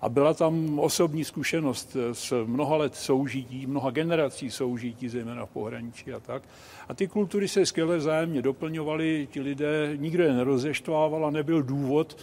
A 0.00 0.08
byla 0.08 0.34
tam 0.34 0.78
osobní 0.78 1.24
zkušenost 1.24 1.96
s 2.12 2.44
mnoha 2.44 2.76
let 2.76 2.94
soužití, 2.94 3.66
mnoha 3.66 3.90
generací 3.90 4.50
soužití, 4.50 5.08
zejména 5.08 5.46
v 5.46 5.50
pohraničí 5.50 6.12
a 6.12 6.20
tak. 6.20 6.42
A 6.88 6.94
ty 6.94 7.08
kultury 7.08 7.48
se 7.48 7.66
skvěle 7.66 7.96
vzájemně 7.96 8.42
doplňovaly, 8.42 9.28
ti 9.30 9.40
lidé, 9.40 9.92
nikdo 9.96 10.22
je 10.22 10.32
nerozeštvával 10.32 11.26
a 11.26 11.30
nebyl 11.30 11.62
důvod, 11.62 12.16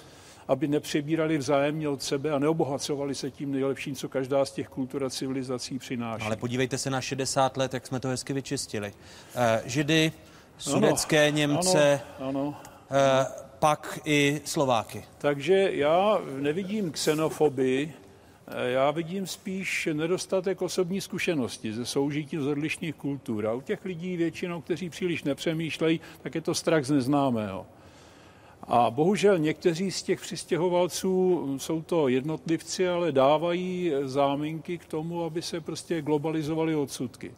aby 0.48 0.68
nepřebírali 0.68 1.38
vzájemně 1.38 1.90
od 1.90 2.04
sebe 2.04 2.32
a 2.32 2.40
neobohacovali 2.40 3.16
se 3.16 3.32
tím 3.32 3.52
nejlepším, 3.52 3.96
co 3.96 4.10
každá 4.10 4.46
z 4.46 4.52
těch 4.52 4.68
kultur 4.68 5.04
a 5.04 5.10
civilizací 5.10 5.80
přináší. 5.80 6.26
Ale 6.26 6.36
podívejte 6.36 6.78
se 6.78 6.90
na 6.90 7.02
60 7.02 7.58
let, 7.58 7.74
jak 7.74 7.88
jsme 7.88 8.00
to 8.00 8.08
hezky 8.08 8.34
vyčistili. 8.34 8.94
Eh, 9.36 9.62
Židy, 9.66 10.12
sudecké 10.58 11.28
ano, 11.28 11.38
Němce, 11.38 12.02
Ano, 12.20 12.30
ano. 12.30 12.56
eh, 12.92 13.26
pak 13.60 14.00
i 14.06 14.42
Slováky. 14.46 15.04
Takže 15.18 15.70
já 15.72 16.20
nevidím 16.40 16.92
xenofobii, 16.92 17.94
eh, 18.48 18.70
já 18.72 18.92
vidím 18.92 19.28
spíš 19.28 19.90
nedostatek 19.94 20.62
osobní 20.62 21.02
zkušenosti 21.02 21.74
ze 21.74 21.86
soužití 21.86 22.38
z 22.38 22.48
odlišných 22.48 22.96
kultur. 22.96 23.48
A 23.48 23.54
u 23.54 23.62
těch 23.62 23.86
lidí 23.86 24.18
většinou, 24.18 24.62
kteří 24.62 24.90
příliš 24.90 25.24
nepřemýšlejí, 25.24 26.00
tak 26.22 26.36
je 26.36 26.42
to 26.42 26.56
strach 26.56 26.86
z 26.86 26.92
neznámého. 26.92 27.66
A 28.68 28.92
bohužel 28.92 29.38
někteří 29.40 29.92
z 29.92 30.04
těch 30.04 30.22
přistěhovalců 30.22 31.46
jsou 31.58 31.82
to 31.82 32.08
jednotlivci, 32.08 32.88
ale 32.88 33.12
dávají 33.12 33.92
záminky 34.04 34.78
k 34.78 34.86
tomu, 34.86 35.24
aby 35.24 35.42
se 35.42 35.62
prostě 35.62 36.02
globalizovali 36.02 36.76
odsudky. 36.76 37.32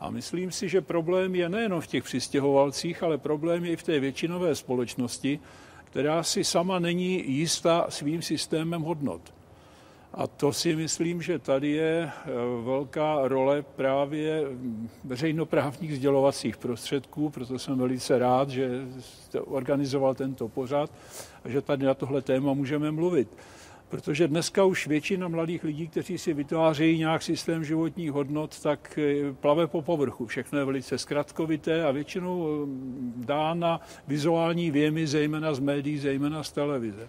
A 0.00 0.10
myslím 0.10 0.52
si, 0.52 0.68
že 0.68 0.80
problém 0.80 1.34
je 1.34 1.48
nejenom 1.48 1.80
v 1.80 1.86
těch 1.86 2.04
přistěhovalcích, 2.04 3.02
ale 3.02 3.18
problém 3.18 3.64
je 3.64 3.72
i 3.72 3.76
v 3.76 3.82
té 3.82 4.00
většinové 4.00 4.54
společnosti, 4.54 5.40
která 5.84 6.22
si 6.22 6.44
sama 6.44 6.78
není 6.78 7.30
jistá 7.30 7.86
svým 7.88 8.22
systémem 8.22 8.82
hodnot. 8.82 9.33
A 10.16 10.26
to 10.26 10.52
si 10.52 10.76
myslím, 10.76 11.22
že 11.22 11.38
tady 11.38 11.70
je 11.70 12.10
eh, 12.10 12.30
velká 12.64 13.28
role 13.28 13.62
právě 13.62 14.42
veřejnoprávních 15.04 15.96
sdělovacích 15.96 16.56
prostředků, 16.56 17.30
proto 17.30 17.58
jsem 17.58 17.78
velice 17.78 18.18
rád, 18.18 18.50
že 18.50 18.68
jste 19.00 19.40
organizoval 19.40 20.14
tento 20.14 20.48
pořad 20.48 20.90
a 21.44 21.48
že 21.48 21.60
tady 21.60 21.86
na 21.86 21.94
tohle 21.94 22.22
téma 22.22 22.52
můžeme 22.52 22.90
mluvit. 22.90 23.28
Protože 23.88 24.28
dneska 24.28 24.64
už 24.64 24.86
většina 24.86 25.28
mladých 25.28 25.64
lidí, 25.64 25.88
kteří 25.88 26.18
si 26.18 26.34
vytvářejí 26.34 26.98
nějak 26.98 27.22
systém 27.22 27.64
životních 27.64 28.12
hodnot, 28.12 28.60
tak 28.60 28.98
eh, 28.98 29.32
plave 29.32 29.66
po 29.66 29.82
povrchu. 29.82 30.26
Všechno 30.26 30.58
je 30.58 30.64
velice 30.64 30.98
zkratkovité 30.98 31.84
a 31.84 31.90
většinou 31.90 32.48
eh, 32.48 32.68
dá 33.16 33.54
na 33.54 33.80
vizuální 34.08 34.70
věmy, 34.70 35.06
zejména 35.06 35.54
z 35.54 35.58
médií, 35.58 35.98
zejména 35.98 36.42
z 36.42 36.52
televize. 36.52 37.08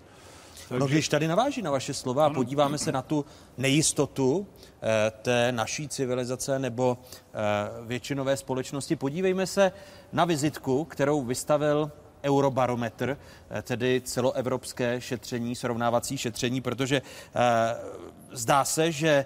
Takže... 0.70 0.80
No 0.80 0.88
když 0.88 1.10
tady 1.10 1.28
naváží 1.28 1.62
na 1.62 1.72
vaše 1.72 1.94
slova 1.94 2.26
a 2.26 2.30
podíváme 2.30 2.78
se 2.78 2.92
na 2.92 3.02
tu 3.02 3.26
nejistotu 3.58 4.48
eh, 4.82 5.12
té 5.22 5.52
naší 5.52 5.88
civilizace 5.88 6.60
nebo 6.60 6.98
eh, 7.14 7.38
většinové 7.86 8.38
společnosti, 8.38 8.96
podívejme 8.96 9.48
se 9.48 9.72
na 10.14 10.26
vizitku, 10.26 10.86
kterou 10.86 11.22
vystavil 11.22 11.92
Eurobarometr, 12.26 13.18
eh, 13.50 13.62
tedy 13.62 14.02
celoevropské 14.06 15.02
šetření, 15.02 15.56
srovnávací 15.56 16.18
šetření, 16.18 16.62
protože 16.62 17.02
eh, 17.02 17.42
zdá 18.32 18.66
se, 18.66 18.92
že 18.92 19.26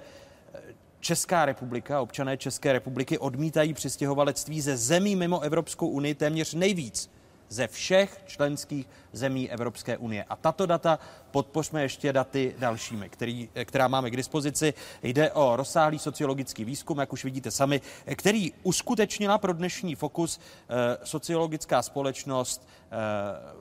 Česká 1.00 1.46
republika, 1.46 2.02
občané 2.02 2.38
České 2.38 2.74
republiky 2.74 3.18
odmítají 3.18 3.74
přistěhovalectví 3.74 4.62
ze 4.62 4.78
zemí 4.78 5.16
mimo 5.16 5.40
Evropskou 5.40 5.88
unii 5.88 6.16
téměř 6.16 6.54
nejvíc 6.54 7.12
ze 7.50 7.68
všech 7.68 8.22
členských 8.26 8.88
zemí 9.14 9.52
Evropské 9.52 9.98
unie. 9.98 10.26
A 10.30 10.36
tato 10.36 10.66
data 10.66 11.00
podpořme 11.32 11.82
ještě 11.82 12.14
daty 12.14 12.56
dalšími, 12.60 13.10
který, 13.10 13.50
která 13.66 13.88
máme 13.88 14.10
k 14.10 14.18
dispozici. 14.18 14.74
Jde 15.04 15.32
o 15.32 15.56
rozsáhlý 15.56 16.00
sociologický 16.00 16.66
výzkum, 16.66 17.00
jak 17.00 17.14
už 17.14 17.24
vidíte 17.24 17.52
sami, 17.52 17.82
který 18.16 18.52
uskutečnila 18.64 19.38
pro 19.38 19.54
dnešní 19.54 19.96
fokus 19.96 20.40
eh, 20.40 20.98
sociologická 21.04 21.82
společnost 21.82 22.68
eh, 22.92 23.59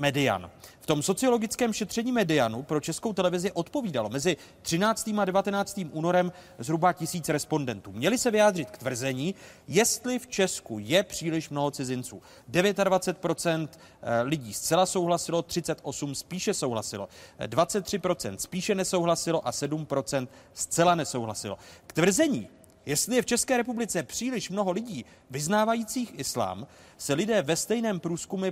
Median. 0.00 0.50
V 0.80 0.86
tom 0.86 1.02
sociologickém 1.02 1.72
šetření 1.72 2.12
Medianu 2.12 2.62
pro 2.62 2.80
českou 2.80 3.12
televizi 3.12 3.52
odpovídalo 3.52 4.08
mezi 4.08 4.36
13. 4.62 5.10
a 5.18 5.24
19. 5.24 5.80
únorem 5.92 6.32
zhruba 6.58 6.92
tisíc 6.92 7.28
respondentů. 7.28 7.92
Měli 7.92 8.18
se 8.18 8.30
vyjádřit 8.30 8.70
k 8.70 8.78
tvrzení, 8.78 9.34
jestli 9.68 10.18
v 10.18 10.26
Česku 10.26 10.78
je 10.78 11.02
příliš 11.02 11.50
mnoho 11.50 11.70
cizinců. 11.70 12.22
29% 12.50 13.68
eh, 14.02 14.22
lidí 14.22 14.54
zcela 14.54 14.86
souhlasilo, 14.86 15.42
38% 15.42 16.12
spíše 16.12 16.54
souhlasilo, 16.54 17.08
23% 17.40 18.36
spíše 18.36 18.74
nesouhlasilo 18.74 19.48
a 19.48 19.50
7% 19.50 20.28
zcela 20.54 20.94
nesouhlasilo. 20.94 21.58
K 21.86 21.92
tvrzení, 21.92 22.48
Jestli 22.86 23.16
je 23.16 23.22
v 23.22 23.26
České 23.26 23.56
republice 23.56 24.02
příliš 24.02 24.50
mnoho 24.50 24.70
lidí 24.70 25.04
vyznávajících 25.30 26.18
islám, 26.18 26.66
se 26.98 27.14
lidé 27.14 27.42
ve 27.42 27.56
stejném 27.56 28.00
průzkumu 28.00 28.44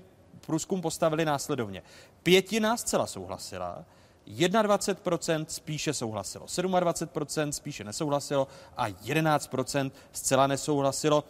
průzkum 0.48 0.80
postavili 0.80 1.24
následovně. 1.24 1.82
Pětina 2.22 2.76
zcela 2.76 3.06
souhlasila, 3.06 3.84
21% 4.26 5.44
spíše 5.48 5.94
souhlasilo, 5.94 6.46
27% 6.46 7.48
spíše 7.50 7.84
nesouhlasilo 7.84 8.48
a 8.76 8.88
11% 8.88 9.90
zcela 10.12 10.46
nesouhlasilo. 10.46 11.24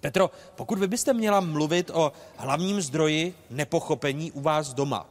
Petro, 0.00 0.30
pokud 0.54 0.78
vy 0.78 0.86
byste 0.86 1.12
měla 1.12 1.40
mluvit 1.40 1.90
o 1.94 2.12
hlavním 2.36 2.80
zdroji 2.80 3.34
nepochopení 3.50 4.32
u 4.32 4.40
vás 4.40 4.74
doma, 4.74 5.06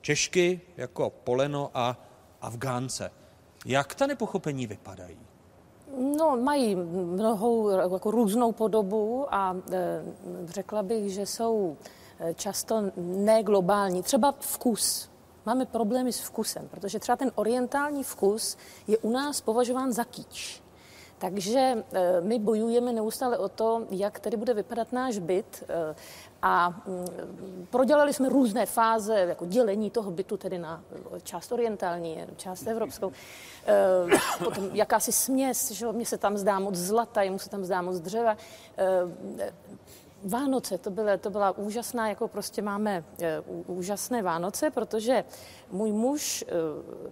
Češky 0.00 0.60
jako 0.76 1.10
Poleno 1.10 1.70
a 1.74 1.96
Afgánce, 2.40 3.10
jak 3.66 3.94
ta 3.94 4.06
nepochopení 4.06 4.66
vypadají? 4.66 5.18
No, 6.18 6.36
mají 6.36 6.76
mnohou 6.76 7.68
jako 7.68 8.10
různou 8.10 8.52
podobu 8.52 9.26
a 9.30 9.56
e, 9.72 10.02
řekla 10.44 10.82
bych, 10.82 11.12
že 11.12 11.26
jsou 11.26 11.76
často 12.34 12.82
neglobální. 12.96 14.02
Třeba 14.02 14.34
vkus. 14.40 15.10
Máme 15.46 15.66
problémy 15.66 16.12
s 16.12 16.20
vkusem, 16.20 16.68
protože 16.68 16.98
třeba 16.98 17.16
ten 17.16 17.32
orientální 17.34 18.04
vkus 18.04 18.56
je 18.86 18.98
u 18.98 19.10
nás 19.10 19.40
považován 19.40 19.92
za 19.92 20.04
kýč. 20.04 20.62
Takže 21.18 21.84
eh, 21.92 22.20
my 22.20 22.38
bojujeme 22.38 22.92
neustále 22.92 23.38
o 23.38 23.48
to, 23.48 23.86
jak 23.90 24.20
tedy 24.20 24.36
bude 24.36 24.54
vypadat 24.54 24.92
náš 24.92 25.18
byt 25.18 25.64
eh, 25.68 25.94
a 26.42 26.68
mm, 26.86 27.66
prodělali 27.70 28.12
jsme 28.12 28.28
různé 28.28 28.66
fáze, 28.66 29.14
jako 29.14 29.46
dělení 29.46 29.90
toho 29.90 30.10
bytu 30.10 30.36
tedy 30.36 30.58
na 30.58 30.82
část 31.22 31.52
orientální, 31.52 32.18
část 32.36 32.66
evropskou. 32.66 33.12
Potom 34.44 34.70
jakási 34.72 35.12
směs, 35.12 35.70
že 35.70 35.92
mě 35.92 36.06
se 36.06 36.18
tam 36.18 36.38
zdá 36.38 36.58
moc 36.58 36.74
zlata, 36.74 37.22
jemu 37.22 37.38
se 37.38 37.50
tam 37.50 37.64
zdá 37.64 37.82
moc 37.82 38.00
dřeva. 38.00 38.36
Vánoce, 40.24 40.78
to, 40.78 40.90
byla, 40.90 41.16
to 41.16 41.30
byla 41.30 41.58
úžasná, 41.58 42.08
jako 42.08 42.28
prostě 42.28 42.62
máme 42.62 43.04
e, 43.20 43.40
úžasné 43.66 44.22
Vánoce, 44.22 44.70
protože 44.70 45.24
můj 45.70 45.92
muž 45.92 46.42
e, 46.42 46.52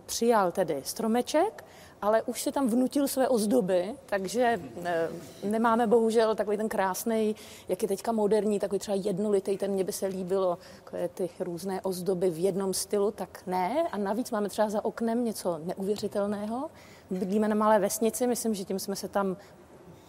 přijal 0.06 0.52
tedy 0.52 0.82
stromeček, 0.84 1.64
ale 2.02 2.22
už 2.22 2.42
se 2.42 2.52
tam 2.52 2.68
vnutil 2.68 3.08
své 3.08 3.28
ozdoby, 3.28 3.94
takže 4.06 4.60
e, 4.84 5.08
nemáme 5.44 5.86
bohužel 5.86 6.34
takový 6.34 6.56
ten 6.56 6.68
krásný, 6.68 7.36
jak 7.68 7.82
je 7.82 7.88
teďka 7.88 8.12
moderní, 8.12 8.58
takový 8.58 8.78
třeba 8.78 8.96
jednolitý, 8.96 9.58
ten 9.58 9.70
mě 9.70 9.84
by 9.84 9.92
se 9.92 10.06
líbilo, 10.06 10.58
takové 10.84 11.08
ty 11.08 11.30
různé 11.40 11.80
ozdoby 11.80 12.30
v 12.30 12.38
jednom 12.38 12.74
stylu, 12.74 13.10
tak 13.10 13.42
ne. 13.46 13.88
A 13.92 13.98
navíc 13.98 14.30
máme 14.30 14.48
třeba 14.48 14.70
za 14.70 14.84
oknem 14.84 15.24
něco 15.24 15.60
neuvěřitelného. 15.64 16.70
Bydlíme 17.10 17.48
na 17.48 17.54
malé 17.54 17.78
vesnici, 17.78 18.26
myslím, 18.26 18.54
že 18.54 18.64
tím 18.64 18.78
jsme 18.78 18.96
se 18.96 19.08
tam 19.08 19.36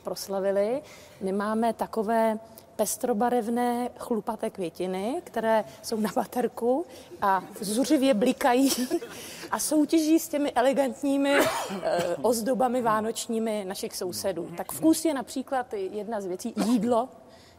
proslavili. 0.03 0.81
Nemáme 1.21 1.73
takové 1.73 2.39
pestrobarevné 2.75 3.89
chlupaté 3.97 4.49
květiny, 4.49 5.21
které 5.23 5.63
jsou 5.81 5.99
na 5.99 6.09
baterku 6.15 6.85
a 7.21 7.43
zuřivě 7.61 8.13
blikají 8.13 8.69
a 9.51 9.59
soutěží 9.59 10.19
s 10.19 10.27
těmi 10.27 10.51
elegantními 10.51 11.33
e, 11.33 11.45
ozdobami 12.21 12.81
vánočními 12.81 13.65
našich 13.67 13.95
sousedů. 13.95 14.49
Tak 14.57 14.71
vkus 14.71 15.05
je 15.05 15.13
například 15.13 15.73
jedna 15.73 16.21
z 16.21 16.25
věcí. 16.25 16.53
Jídlo, 16.65 17.09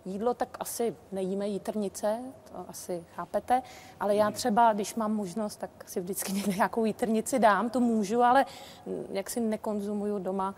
jídlo, 0.05 0.35
tak 0.35 0.57
asi 0.61 0.97
nejíme 1.12 1.49
jítrnice, 1.49 2.19
to 2.53 2.65
asi 2.69 3.05
chápete, 3.15 3.62
ale 4.01 4.17
já 4.17 4.31
třeba, 4.31 4.73
když 4.73 4.95
mám 4.95 5.15
možnost, 5.15 5.57
tak 5.57 5.71
si 5.87 6.01
vždycky 6.01 6.33
nějakou 6.57 6.85
jítrnici 6.85 7.39
dám, 7.39 7.71
to 7.71 7.81
můžu, 7.81 8.23
ale 8.23 8.47
jak 9.11 9.31
si 9.31 9.41
nekonzumuju 9.41 10.19
doma 10.19 10.55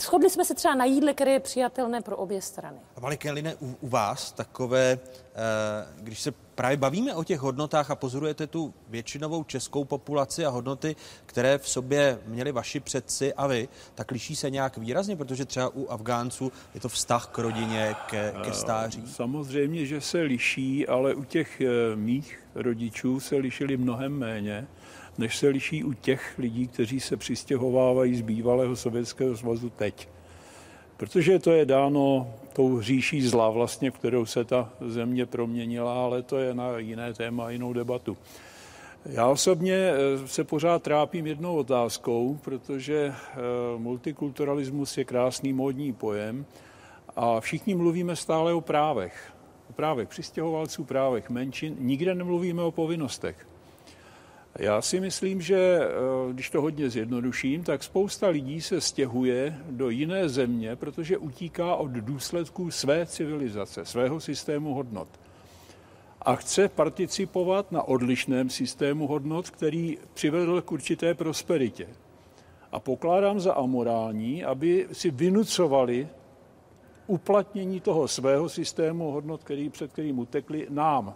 Shodli 0.00 0.30
jsme 0.30 0.44
se 0.44 0.54
třeba 0.54 0.74
na 0.74 0.84
jídle, 0.84 1.14
které 1.14 1.30
je 1.30 1.40
přijatelné 1.40 2.00
pro 2.00 2.16
obě 2.16 2.42
strany. 2.42 2.78
A 2.96 3.00
Malike 3.00 3.32
Line, 3.32 3.54
u, 3.54 3.76
u 3.80 3.88
vás 3.88 4.32
takové, 4.32 4.98
eh, 5.00 5.38
když 6.00 6.20
se 6.20 6.32
právě 6.54 6.76
bavíme 6.76 7.14
o 7.14 7.24
těch 7.24 7.40
hodnotách 7.40 7.90
a 7.90 7.96
pozorujete 7.96 8.46
tu 8.46 8.74
většinovou 8.88 9.44
českou 9.44 9.84
populaci 9.84 10.46
a 10.46 10.50
hodnoty, 10.50 10.96
které 11.26 11.58
v 11.58 11.68
sobě 11.68 12.18
měli 12.26 12.52
vaši 12.52 12.80
předci 12.80 13.34
a 13.34 13.46
vy, 13.46 13.68
tak 13.94 14.10
liší 14.10 14.36
se 14.36 14.50
nějak 14.50 14.76
výrazně, 14.76 15.16
protože 15.16 15.44
třeba 15.44 15.68
u 15.68 15.88
Afgánců 15.88 16.52
je 16.74 16.80
to 16.80 16.88
vztah 16.88 17.26
k 17.26 17.38
rodině, 17.38 17.94
ke, 18.06 18.34
ke 18.44 18.52
stáří. 18.52 19.04
Samozřejmě, 19.06 19.86
že 19.86 20.00
se 20.00 20.18
liší, 20.18 20.86
ale 20.86 21.14
u 21.14 21.24
těch 21.24 21.60
eh, 21.60 21.96
mých 21.96 22.38
rodičů 22.54 23.20
se 23.20 23.36
lišili 23.36 23.76
mnohem 23.76 24.18
méně 24.18 24.66
než 25.18 25.36
se 25.36 25.48
liší 25.48 25.84
u 25.84 25.92
těch 25.92 26.34
lidí, 26.38 26.68
kteří 26.68 27.00
se 27.00 27.16
přistěhovávají 27.16 28.16
z 28.16 28.20
bývalého 28.20 28.76
Sovětského 28.76 29.36
svazu 29.36 29.70
teď. 29.70 30.08
Protože 30.96 31.38
to 31.38 31.50
je 31.50 31.64
dáno 31.64 32.34
tou 32.52 32.80
říší 32.80 33.22
zla, 33.22 33.50
vlastně, 33.50 33.90
v 33.90 33.98
kterou 33.98 34.26
se 34.26 34.44
ta 34.44 34.72
země 34.80 35.26
proměnila, 35.26 36.04
ale 36.04 36.22
to 36.22 36.38
je 36.38 36.54
na 36.54 36.78
jiné 36.78 37.14
téma, 37.14 37.50
jinou 37.50 37.72
debatu. 37.72 38.16
Já 39.06 39.26
osobně 39.26 39.74
eh, 39.74 40.28
se 40.28 40.44
pořád 40.44 40.82
trápím 40.82 41.26
jednou 41.26 41.56
otázkou, 41.56 42.38
protože 42.44 43.14
eh, 43.14 43.38
multikulturalismus 43.76 44.98
je 44.98 45.04
krásný 45.04 45.52
módní 45.52 45.92
pojem 45.92 46.46
a 47.16 47.40
všichni 47.40 47.74
mluvíme 47.74 48.16
stále 48.16 48.54
o 48.54 48.60
právech. 48.60 49.32
O 49.70 49.72
právech 49.72 50.08
přistěhovalců, 50.08 50.84
právech 50.84 51.30
menšin, 51.30 51.76
nikde 51.78 52.14
nemluvíme 52.14 52.62
o 52.62 52.70
povinnostech. 52.70 53.51
Já 54.58 54.82
si 54.82 55.00
myslím, 55.00 55.40
že 55.40 55.80
eh, 55.82 55.88
když 56.32 56.50
to 56.50 56.60
hodně 56.60 56.90
zjednoduším, 56.90 57.64
tak 57.64 57.82
spousta 57.82 58.28
lidí 58.28 58.60
se 58.60 58.80
stěhuje 58.80 59.58
do 59.70 59.90
jiné 59.90 60.28
země, 60.28 60.76
protože 60.76 61.18
utíká 61.18 61.74
od 61.74 61.90
důsledků 61.90 62.70
své 62.70 63.06
civilizace, 63.06 63.84
svého 63.84 64.20
systému 64.20 64.74
hodnot. 64.74 65.08
A 66.22 66.36
chce 66.36 66.68
participovat 66.68 67.72
na 67.72 67.82
odlišném 67.82 68.50
systému 68.50 69.06
hodnot, 69.06 69.50
který 69.50 69.98
přivedl 70.14 70.62
k 70.62 70.72
určité 70.72 71.14
prosperitě. 71.14 71.86
A 72.72 72.80
pokládám 72.80 73.40
za 73.40 73.52
amorální, 73.52 74.44
aby 74.44 74.86
si 74.92 75.10
vynucovali 75.10 76.08
uplatnění 77.06 77.80
toho 77.80 78.08
svého 78.08 78.48
systému 78.48 79.10
hodnot, 79.10 79.44
který, 79.44 79.70
před 79.70 79.92
kterým 79.92 80.18
utekli 80.18 80.66
nám, 80.70 81.14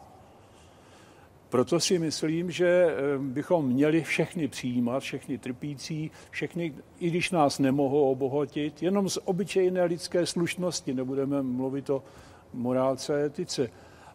proto 1.49 1.81
si 1.81 1.99
myslím, 1.99 2.51
že 2.51 2.69
eh, 2.69 3.19
bychom 3.19 3.67
měli 3.67 4.03
všechny 4.03 4.49
přijímat, 4.49 5.01
všechny 5.01 5.39
trpící, 5.39 6.11
všechny, 6.31 6.75
i 6.99 7.11
když 7.11 7.31
nás 7.31 7.59
nemohou 7.59 8.11
obohatit, 8.11 8.83
jenom 8.83 9.09
z 9.09 9.19
obyčejné 9.25 9.85
lidské 9.85 10.27
slušnosti, 10.27 10.95
nebudeme 10.95 11.43
mluvit 11.43 11.91
o 11.91 12.03
morálce 12.53 13.15
a 13.15 13.27
etice, 13.27 13.71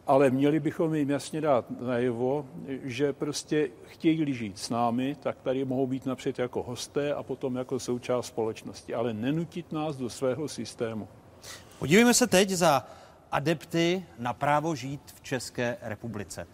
ale 0.06 0.30
měli 0.30 0.60
bychom 0.60 0.94
jim 0.94 1.10
jasně 1.10 1.40
dát 1.40 1.80
najevo, 1.80 2.46
že 2.82 3.12
prostě 3.12 3.70
chtějí 3.84 4.34
žít 4.34 4.58
s 4.58 4.70
námi, 4.70 5.16
tak 5.20 5.40
tady 5.42 5.64
mohou 5.64 5.86
být 5.86 6.06
napřed 6.06 6.38
jako 6.38 6.62
hosté 6.62 7.14
a 7.14 7.22
potom 7.22 7.56
jako 7.56 7.78
součást 7.78 8.26
společnosti, 8.26 8.94
ale 8.94 9.14
nenutit 9.14 9.72
nás 9.72 9.96
do 9.96 10.10
svého 10.10 10.48
systému. 10.48 11.08
Podívejme 11.78 12.14
se 12.14 12.26
teď 12.26 12.50
za 12.50 12.86
adepty 13.32 14.04
na 14.18 14.32
právo 14.32 14.74
žít 14.74 15.00
v 15.14 15.20
České 15.22 15.76
republice. 15.82 16.46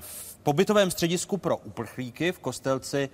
V 0.00 0.38
pobytovém 0.42 0.90
středisku 0.90 1.36
pro 1.36 1.56
uprchlíky 1.56 2.32
v 2.32 2.38
Kostelci 2.38 3.08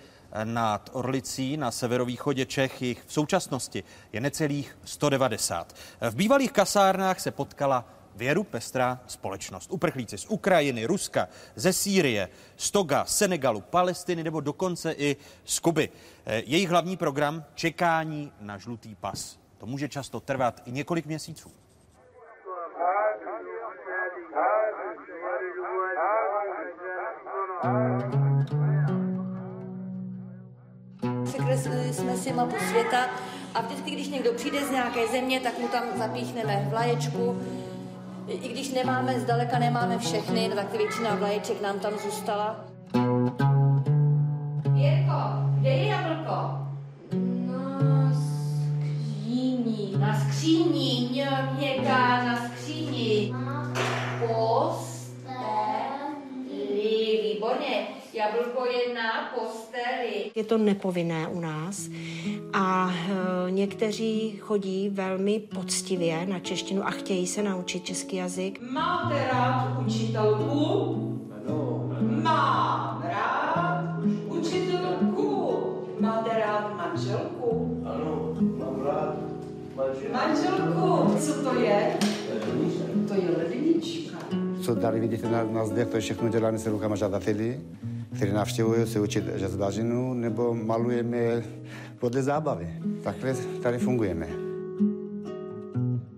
nad 0.45 0.91
Orlicí 0.93 1.57
na 1.57 1.71
severovýchodě 1.71 2.47
Čech 2.47 2.83
jich 2.83 3.05
v 3.07 3.13
současnosti 3.13 3.85
je 4.13 4.21
necelých 4.21 4.79
190. 4.85 5.75
V 6.01 6.15
bývalých 6.15 6.53
kasárnách 6.53 7.21
se 7.21 7.31
potkala 7.31 7.85
věru 8.17 8.45
pestrá 8.45 9.01
společnost. 9.07 9.71
Uprchlíci 9.71 10.19
z 10.19 10.27
Ukrajiny, 10.29 10.87
Ruska, 10.87 11.29
ze 11.57 11.73
Sýrie, 11.73 12.29
z 12.57 12.71
Toga, 12.71 13.05
Senegalu, 13.05 13.61
Palestiny 13.61 14.25
nebo 14.25 14.41
dokonce 14.41 14.93
i 14.93 15.17
z 15.45 15.59
Kuby. 15.59 15.89
Jejich 16.27 16.69
hlavní 16.69 16.97
program 16.97 17.45
čekání 17.55 18.33
na 18.41 18.59
žlutý 18.59 18.95
pas. 18.95 19.39
To 19.59 19.67
může 19.67 19.89
často 19.89 20.21
trvat 20.21 20.63
i 20.67 20.73
několik 20.73 21.07
měsíců. 21.07 21.51
Překreslili 31.25 31.93
jsme 31.93 32.17
si 32.17 32.33
mapu 32.33 32.57
světa 32.69 32.99
a 33.55 33.61
vždycky, 33.61 33.91
když 33.91 34.09
někdo 34.09 34.33
přijde 34.33 34.67
z 34.67 34.71
nějaké 34.71 35.07
země, 35.07 35.41
tak 35.41 35.59
mu 35.59 35.69
tam 35.69 35.83
zapíchneme 35.97 36.67
vlaječku. 36.71 37.39
I 38.27 38.49
když 38.49 38.73
nemáme, 38.73 39.21
zdaleka 39.21 39.59
nemáme 39.59 39.99
všechny, 39.99 40.49
no 40.49 40.55
tak 40.55 40.73
většina 40.73 41.15
vlaječek 41.15 41.63
nám 41.63 41.79
tam 41.79 41.93
zůstala. 42.05 42.65
Jirko, 44.75 45.23
kde 45.59 45.71
je 45.71 45.87
jablko? 45.87 46.59
Na 47.47 48.13
skříni. 48.15 49.99
Na 49.99 50.21
skříni, 50.21 51.11
měká 51.59 52.25
na 52.25 52.37
skříni. 52.37 53.35
Posteli, 54.19 54.88
výborně. 57.59 57.87
Jablko 58.15 58.65
je 58.67 58.95
na 58.95 59.31
posteli. 59.35 60.31
Je 60.35 60.45
to 60.45 60.59
nepovinné 60.59 61.29
u 61.29 61.41
nás 61.41 61.89
a 62.53 62.91
e, 62.91 63.51
někteří 63.51 64.37
chodí 64.41 64.89
velmi 64.89 65.41
poctivě 65.41 66.27
na 66.27 66.39
češtinu 66.39 66.87
a 66.87 66.91
chtějí 66.91 67.27
se 67.27 67.43
naučit 67.43 67.85
český 67.85 68.17
jazyk. 68.17 68.61
Máte 68.71 69.29
rád 69.33 69.79
učitelku? 69.87 71.19
Ano. 71.47 71.91
Mám 72.23 73.03
rád 73.09 73.95
učitelku. 74.29 75.59
Máte 76.01 76.39
rád 76.39 76.77
manželku? 76.77 77.83
Ano, 77.85 78.37
mám 78.59 78.87
rád 78.87 79.17
manželku. 79.77 80.13
Manželku, 80.13 81.19
co 81.19 81.51
to 81.51 81.61
je? 81.61 81.97
To 83.09 83.15
je 83.15 83.31
lednička. 83.39 84.48
Co 84.69 84.77
tady 84.77 85.01
vidíte 85.01 85.29
na, 85.29 85.45
na 85.45 85.67
zdech, 85.67 85.89
to 85.89 85.97
je 85.97 86.01
všechno 86.01 86.29
dělané 86.29 86.59
se 86.59 86.71
rukama 86.71 86.97
žadatelí, 86.97 87.61
kteří 88.17 88.33
navštěvují 88.33 88.87
se 88.87 89.01
učit 89.01 89.25
žezdařinu 89.35 90.15
nebo 90.15 90.55
malujeme 90.55 91.43
podle 91.99 92.23
zábavy. 92.23 92.69
Takhle 93.03 93.35
tady 93.63 93.79
fungujeme. 93.79 94.27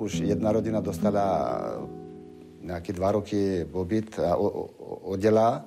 Už 0.02 0.14
jedna 0.14 0.52
rodina 0.52 0.80
dostala 0.80 1.60
nějaké 2.60 2.92
dva 2.92 3.12
roky 3.12 3.66
pobyt 3.72 4.18
a 4.18 4.36
o, 4.36 4.48
o, 4.48 4.64
oddělá. 4.94 5.64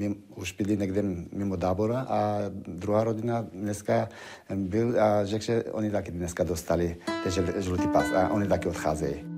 E, 0.00 0.14
už 0.36 0.52
byli 0.52 0.76
někde 0.76 1.02
mimo 1.32 1.56
tábora 1.56 2.00
a 2.00 2.38
druhá 2.66 3.04
rodina 3.04 3.46
dneska 3.52 4.08
byl 4.54 5.02
a 5.02 5.24
řekl, 5.24 5.44
že 5.44 5.64
oni 5.64 5.90
taky 5.90 6.10
dneska 6.10 6.44
dostali 6.44 6.96
žlutý 7.58 7.88
pas 7.88 8.06
a 8.12 8.28
oni 8.28 8.48
taky 8.48 8.68
odcházejí. 8.68 9.35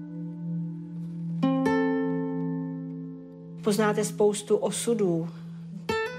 Poznáte 3.68 4.04
spoustu 4.04 4.56
osudů 4.56 5.28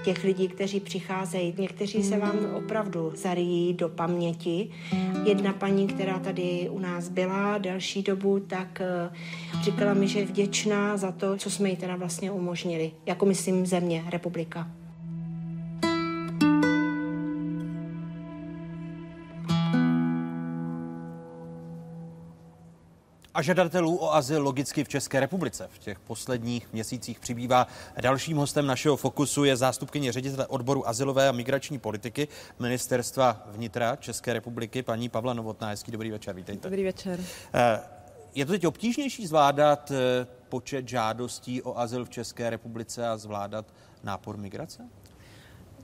těch 0.04 0.24
lidí, 0.24 0.48
kteří 0.48 0.80
přicházejí. 0.80 1.54
Někteří 1.58 2.02
se 2.02 2.18
vám 2.18 2.36
opravdu 2.54 3.12
zarijí 3.16 3.74
do 3.74 3.88
paměti. 3.88 4.70
Jedna 5.24 5.52
paní, 5.52 5.86
která 5.86 6.18
tady 6.18 6.68
u 6.70 6.78
nás 6.78 7.08
byla 7.08 7.58
delší 7.58 8.02
dobu, 8.02 8.40
tak 8.40 8.80
eh, 8.80 9.10
říkala 9.62 9.94
mi, 9.94 10.08
že 10.08 10.18
je 10.18 10.26
vděčná 10.26 10.96
za 10.96 11.12
to, 11.12 11.36
co 11.36 11.50
jsme 11.50 11.68
jí 11.68 11.76
teda 11.76 11.96
vlastně 11.96 12.30
umožnili. 12.30 12.92
Jako 13.06 13.26
myslím 13.26 13.66
země, 13.66 14.04
republika. 14.08 14.68
A 23.40 23.42
žadatelů 23.42 23.96
o 23.96 24.14
azyl 24.14 24.42
logicky 24.42 24.84
v 24.84 24.88
České 24.88 25.20
republice 25.20 25.68
v 25.72 25.78
těch 25.78 25.98
posledních 25.98 26.72
měsících 26.72 27.20
přibývá. 27.20 27.66
Dalším 28.00 28.36
hostem 28.36 28.66
našeho 28.66 28.96
fokusu 28.96 29.44
je 29.44 29.56
zástupkyně 29.56 30.12
ředitele 30.12 30.46
odboru 30.46 30.88
azylové 30.88 31.28
a 31.28 31.32
migrační 31.32 31.78
politiky 31.78 32.28
Ministerstva 32.58 33.46
vnitra 33.46 33.96
České 33.96 34.32
republiky, 34.32 34.82
paní 34.82 35.08
Pavla 35.08 35.34
Novotná. 35.34 35.68
Hezký 35.68 35.92
dobrý 35.92 36.10
večer, 36.10 36.34
vítejte. 36.34 36.68
Dobrý 36.68 36.84
večer. 36.84 37.20
Je 38.34 38.46
to 38.46 38.52
teď 38.52 38.66
obtížnější 38.66 39.26
zvládat 39.26 39.90
eh, 39.90 40.26
počet 40.48 40.88
žádostí 40.88 41.62
o 41.62 41.78
azyl 41.78 42.04
v 42.04 42.10
České 42.10 42.50
republice 42.50 43.08
a 43.08 43.16
zvládat 43.16 43.66
nápor 44.02 44.36
migrace? 44.36 44.88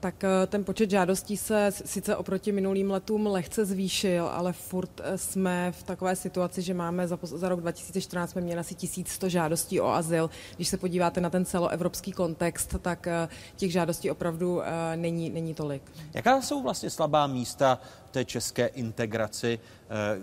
Tak 0.00 0.24
eh, 0.24 0.46
ten 0.46 0.64
počet 0.64 0.90
žádostí 0.90 1.36
se 1.36 1.70
sice 1.70 2.16
oproti 2.16 2.52
minulým 2.52 2.90
letům 2.90 3.26
lehce 3.26 3.64
zvýšil, 3.64 4.26
ale 4.26 4.52
furt 4.52 5.00
eh, 5.04 5.18
jsme 5.18 5.72
v 5.72 5.82
takové 5.82 6.16
situaci, 6.16 6.62
že 6.62 6.74
máme 6.74 7.08
za, 7.08 7.18
za 7.22 7.48
rok 7.48 7.60
2014 7.60 8.30
jsme 8.30 8.40
měli 8.40 8.60
asi 8.60 8.74
1100 8.74 9.28
žádostí 9.28 9.80
o 9.80 9.88
azyl. 9.88 10.30
Když 10.56 10.68
se 10.68 10.76
podíváte 10.76 11.20
na 11.20 11.30
ten 11.30 11.44
celoevropský 11.44 12.12
kontext, 12.12 12.76
tak 12.82 13.06
eh, 13.06 13.28
těch 13.56 13.72
žádostí 13.72 14.10
opravdu 14.10 14.62
není, 14.96 15.30
není 15.30 15.54
tolik. 15.54 15.82
Jaká 16.14 16.42
jsou 16.42 16.62
vlastně 16.62 16.90
slabá 16.90 17.26
místa 17.26 17.80
té 18.10 18.24
české 18.24 18.66
integraci? 18.66 19.58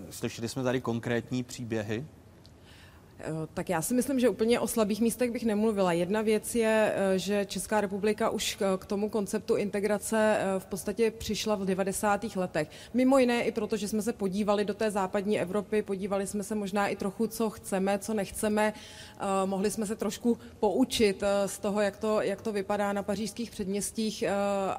Slyšeli 0.10 0.50
jsme 0.50 0.64
tady 0.64 0.82
konkrétní 0.82 1.44
příběhy? 1.44 2.06
Tak 3.54 3.70
já 3.70 3.82
si 3.82 3.94
myslím, 3.94 4.20
že 4.20 4.30
úplně 4.30 4.60
o 4.60 4.68
slabých 4.68 5.02
místech 5.02 5.32
bych 5.32 5.46
nemluvila. 5.46 5.94
Jedna 5.94 6.22
věc 6.22 6.56
je, 6.56 6.94
eh, 6.96 7.20
že 7.20 7.46
Česká 7.46 7.82
republika 7.82 8.30
už 8.30 8.58
k 8.78 8.86
tomu 8.86 9.10
konceptu 9.10 9.56
integrace 9.56 10.38
eh, 10.40 10.60
v 10.60 10.66
podstatě 10.66 11.12
přišla 11.12 11.56
v 11.56 11.66
90. 11.66 12.36
letech. 12.36 12.70
Mimo 12.94 13.18
jiné 13.18 13.44
i 13.44 13.52
proto, 13.52 13.78
že 13.78 13.88
jsme 13.88 14.02
se 14.02 14.14
podívali 14.14 14.66
do 14.66 14.74
té 14.74 14.92
západní 14.92 15.40
Evropy, 15.40 15.82
podívali 15.82 16.28
jsme 16.28 16.44
se 16.44 16.56
možná 16.56 16.88
i 16.88 16.96
trochu, 16.96 17.28
co 17.28 17.50
chceme, 17.50 18.00
co 18.00 18.14
nechceme. 18.14 18.74
Eh, 18.74 19.46
Mohli 19.46 19.72
jsme 19.72 19.86
se 19.86 19.96
trošku 19.96 20.38
poučit 20.60 21.24
eh, 21.24 21.48
z 21.48 21.60
toho, 21.60 21.82
jak 21.82 21.98
to, 21.98 22.22
jak 22.22 22.42
to 22.42 22.52
vypadá 22.52 22.94
na 22.94 23.04
pařížských 23.04 23.52
předměstích 23.52 24.24
eh, 24.24 24.32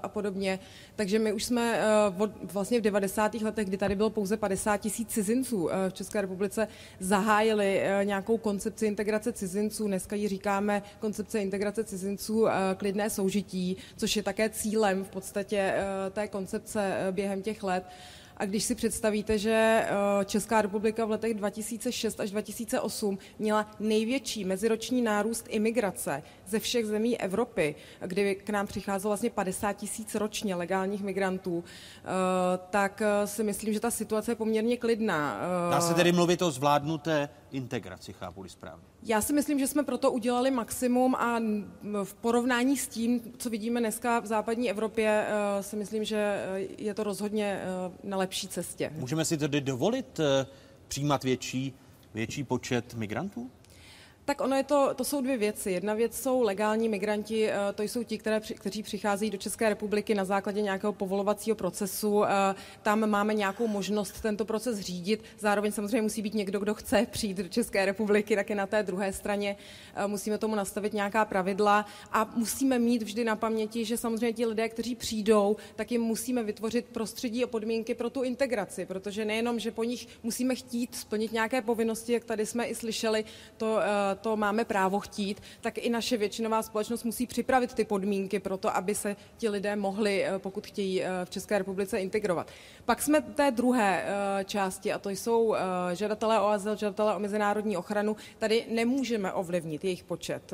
a 0.03 0.09
podobně. 0.09 0.59
Takže 0.97 1.19
my 1.19 1.33
už 1.33 1.45
jsme 1.45 1.81
eh, 1.81 2.31
vlastně 2.53 2.81
v 2.81 2.83
90. 2.83 3.35
letech, 3.35 3.67
kdy 3.67 3.77
tady 3.77 3.95
bylo 3.97 4.11
pouze 4.11 4.37
50 4.37 4.77
tisíc 4.77 5.09
cizinců 5.09 5.71
eh, 5.71 5.91
v 5.91 5.93
České 5.93 6.21
republice, 6.21 6.69
zahájili 7.01 7.81
eh, 7.81 8.05
nějakou 8.35 8.43
koncepci 8.43 8.87
integrace 8.87 9.33
cizinců. 9.33 9.87
Dneska 9.87 10.17
ji 10.17 10.29
říkáme 10.29 10.83
koncepce 11.01 11.41
integrace 11.41 11.85
cizinců 11.85 12.47
eh, 12.47 12.75
klidné 12.77 13.11
soužití, 13.11 13.77
což 13.97 14.17
je 14.17 14.23
také 14.23 14.51
cílem 14.51 15.05
v 15.05 15.09
podstatě 15.09 15.59
eh, 15.59 16.11
té 16.11 16.29
koncepce 16.29 16.81
eh, 16.81 17.13
během 17.13 17.43
těch 17.43 17.63
let. 17.63 17.85
A 18.37 18.47
když 18.47 18.65
si 18.65 18.75
představíte, 18.75 19.39
že 19.39 19.87
Česká 20.25 20.63
republika 20.63 21.05
v 21.05 21.11
letech 21.11 21.35
2006 21.35 22.21
až 22.21 22.31
2008 22.31 23.19
měla 23.39 23.71
největší 23.81 24.45
meziroční 24.45 25.03
nárůst 25.03 25.47
imigrace 25.49 26.23
ze 26.55 26.61
všech 26.61 26.87
zemí 26.87 27.21
Evropy, 27.21 27.75
kdy 28.07 28.35
k 28.35 28.51
nám 28.51 28.67
přicházelo 28.67 29.11
vlastně 29.11 29.31
50 29.31 29.73
tisíc 29.73 30.15
ročně 30.15 30.55
legálních 30.55 31.03
migrantů, 31.03 31.65
eh, 31.65 32.09
tak 32.71 33.03
eh, 33.03 33.27
si 33.27 33.43
myslím, 33.43 33.75
že 33.75 33.81
ta 33.81 33.91
situace 33.91 34.31
je 34.31 34.35
poměrně 34.35 34.77
klidná. 34.77 35.41
Eh, 35.69 35.75
Dá 35.75 35.81
se 35.81 35.95
tedy 35.95 36.13
mluvit 36.13 36.43
o 36.43 36.51
zvládnuté 36.51 37.29
integraci, 37.51 38.13
chápu 38.13 38.49
správně. 38.49 38.85
Já 39.03 39.21
si 39.21 39.33
myslím, 39.33 39.59
že 39.59 39.67
jsme 39.67 39.83
proto 39.83 40.13
udělali 40.13 40.51
maximum 40.51 41.15
a 41.15 41.41
v 42.05 42.15
porovnání 42.15 42.77
s 42.77 42.89
tím, 42.89 43.21
co 43.39 43.51
vidíme 43.51 43.81
dneska 43.81 44.21
v 44.21 44.27
západní 44.27 44.71
Evropě, 44.71 45.27
si 45.61 45.77
myslím, 45.77 46.05
že 46.05 46.47
je 46.79 46.95
to 46.95 47.05
rozhodně 47.05 47.61
na 48.05 48.17
lepší 48.17 48.49
cestě. 48.49 48.91
Můžeme 48.95 49.25
si 49.25 49.39
tedy 49.39 49.61
dovolit 49.61 50.21
přijímat 50.89 51.25
větší, 51.25 51.75
větší 52.15 52.45
počet 52.45 52.95
migrantů? 52.95 53.51
Tak 54.25 54.41
ono 54.41 54.57
je 54.57 54.65
to, 54.65 54.95
to 54.95 55.05
jsou 55.05 55.21
dvě 55.21 55.37
věci. 55.37 55.71
Jedna 55.71 55.95
věc 55.95 56.21
jsou 56.21 56.43
legální 56.43 56.89
migranti, 56.89 57.51
eh, 57.51 57.57
to 57.75 57.83
jsou 57.83 58.03
ti, 58.03 58.19
které, 58.19 58.41
kteří 58.41 58.83
přicházejí 58.83 59.31
do 59.31 59.39
České 59.39 59.69
republiky 59.69 60.15
na 60.15 60.25
základě 60.25 60.63
nějakého 60.63 60.93
povolovacího 60.93 61.57
procesu. 61.57 62.25
Eh, 62.25 62.55
Tam 62.83 63.11
máme 63.11 63.35
nějakou 63.35 63.67
možnost 63.67 64.21
tento 64.21 64.45
proces 64.45 64.81
řídit. 64.81 65.25
Zároveň 65.39 65.73
samozřejmě 65.73 66.03
musí 66.03 66.23
být 66.23 66.35
někdo, 66.35 66.59
kdo 66.61 66.75
chce 66.75 67.07
přijít 67.11 67.37
do 67.37 67.49
České 67.49 67.85
republiky, 67.85 68.37
taky 68.37 68.55
na 68.55 68.67
té 68.67 68.83
druhé 68.83 69.13
straně 69.13 69.57
eh, 69.95 70.07
musíme 70.07 70.39
tomu 70.39 70.55
nastavit 70.55 70.93
nějaká 70.93 71.25
pravidla 71.25 71.87
a 72.13 72.33
musíme 72.37 72.79
mít 72.79 73.03
vždy 73.03 73.25
na 73.25 73.37
paměti, 73.37 73.85
že 73.85 73.97
samozřejmě 73.97 74.33
ti 74.33 74.47
lidé, 74.47 74.69
kteří 74.69 74.95
přijdou, 74.95 75.57
tak 75.77 75.93
jim 75.93 76.03
musíme 76.03 76.43
vytvořit 76.43 76.87
prostředí 76.87 77.45
a 77.45 77.47
podmínky 77.47 77.95
pro 77.95 78.11
tu 78.11 78.23
integraci, 78.23 78.87
protože 78.87 79.25
nejenom, 79.25 79.59
že 79.59 79.71
po 79.71 79.85
nich 79.85 80.09
musíme 80.23 80.55
chtít 80.55 80.95
splnit 80.95 81.33
nějaké 81.33 81.63
povinnosti, 81.63 82.13
jak 82.13 82.25
tady 82.25 82.47
jsme 82.47 82.67
i 82.67 82.75
slyšeli, 82.75 83.25
to, 83.57 83.79
to 84.15 84.37
máme 84.37 84.65
právo 84.65 85.01
chtít, 85.01 85.43
tak 85.61 85.79
i 85.79 85.91
naše 85.91 86.17
většinová 86.17 86.63
společnost 86.63 87.05
musí 87.05 87.27
připravit 87.27 87.75
ty 87.75 87.85
podmínky 87.85 88.41
pro 88.41 88.57
to, 88.57 88.77
aby 88.77 88.95
se 88.95 89.17
ti 89.37 89.49
lidé 89.49 89.77
mohli, 89.77 90.25
eh, 90.25 90.39
pokud 90.39 90.67
chtějí 90.67 91.03
eh, 91.03 91.09
v 91.25 91.31
České 91.31 91.59
republice 91.59 91.99
integrovat. 91.99 92.51
Pak 92.85 93.03
jsme 93.03 93.21
té 93.21 93.51
druhé 93.51 94.05
eh, 94.05 94.45
části, 94.45 94.93
a 94.93 94.99
to 94.99 95.11
jsou 95.11 95.55
žadatelé 95.93 96.41
o 96.41 96.47
azyl, 96.47 96.77
žadatelé 96.77 97.17
o 97.17 97.19
mezinárodní 97.19 97.77
ochranu. 97.77 98.17
Tady 98.39 98.67
nemůžeme 98.71 99.33
ovlivnit 99.33 99.85
jejich 99.85 100.05
počet. 100.05 100.53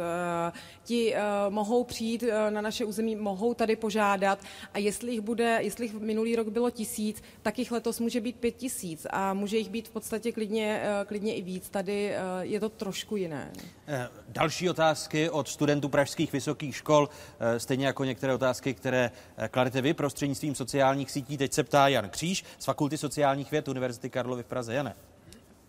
Ti 0.84 1.14
mohou 1.48 1.84
přijít 1.84 2.24
na 2.50 2.60
naše 2.60 2.84
území, 2.84 3.16
mohou 3.16 3.54
tady 3.54 3.76
požádat 3.76 4.38
a 4.74 4.78
jestli 4.78 5.12
jich 5.12 5.20
bude, 5.20 5.58
jestli 5.60 5.84
jich 5.84 5.94
minulý 5.94 6.36
rok 6.36 6.48
bylo 6.48 6.70
tisíc, 6.70 7.22
tak 7.42 7.58
jich 7.58 7.72
letos 7.72 8.00
může 8.00 8.20
být 8.20 8.36
pět 8.36 8.56
tisíc 8.56 9.06
a 9.10 9.34
může 9.34 9.58
jich 9.58 9.70
být 9.70 9.88
v 9.88 9.90
podstatě 9.90 10.32
klidně, 10.32 10.82
klidně 11.06 11.34
i 11.34 11.42
víc. 11.42 11.70
Tady 11.70 12.14
je 12.40 12.60
to 12.60 12.68
trošku 12.68 13.16
jiné. 13.16 13.49
Eh, 13.86 14.08
Další 14.28 14.70
otázky 14.70 15.30
od 15.30 15.48
studentů 15.48 15.88
pražských 15.88 16.32
vysokých 16.32 16.76
škol, 16.76 17.08
eh, 17.40 17.60
stejně 17.60 17.86
jako 17.86 18.04
některé 18.04 18.34
otázky, 18.34 18.74
které 18.74 19.10
eh, 19.36 19.48
kladete 19.48 19.82
vy 19.82 19.94
prostřednictvím 19.94 20.54
sociálních 20.54 21.10
sítí. 21.10 21.36
Teď 21.36 21.52
se 21.52 21.64
ptá 21.64 21.88
Jan 21.88 22.08
Kříž 22.08 22.44
z 22.58 22.64
Fakulty 22.64 22.98
sociálních 22.98 23.50
věd 23.50 23.68
Univerzity 23.68 24.10
Karlovy 24.10 24.42
v 24.42 24.46
Praze. 24.46 24.74
Jane. 24.74 24.96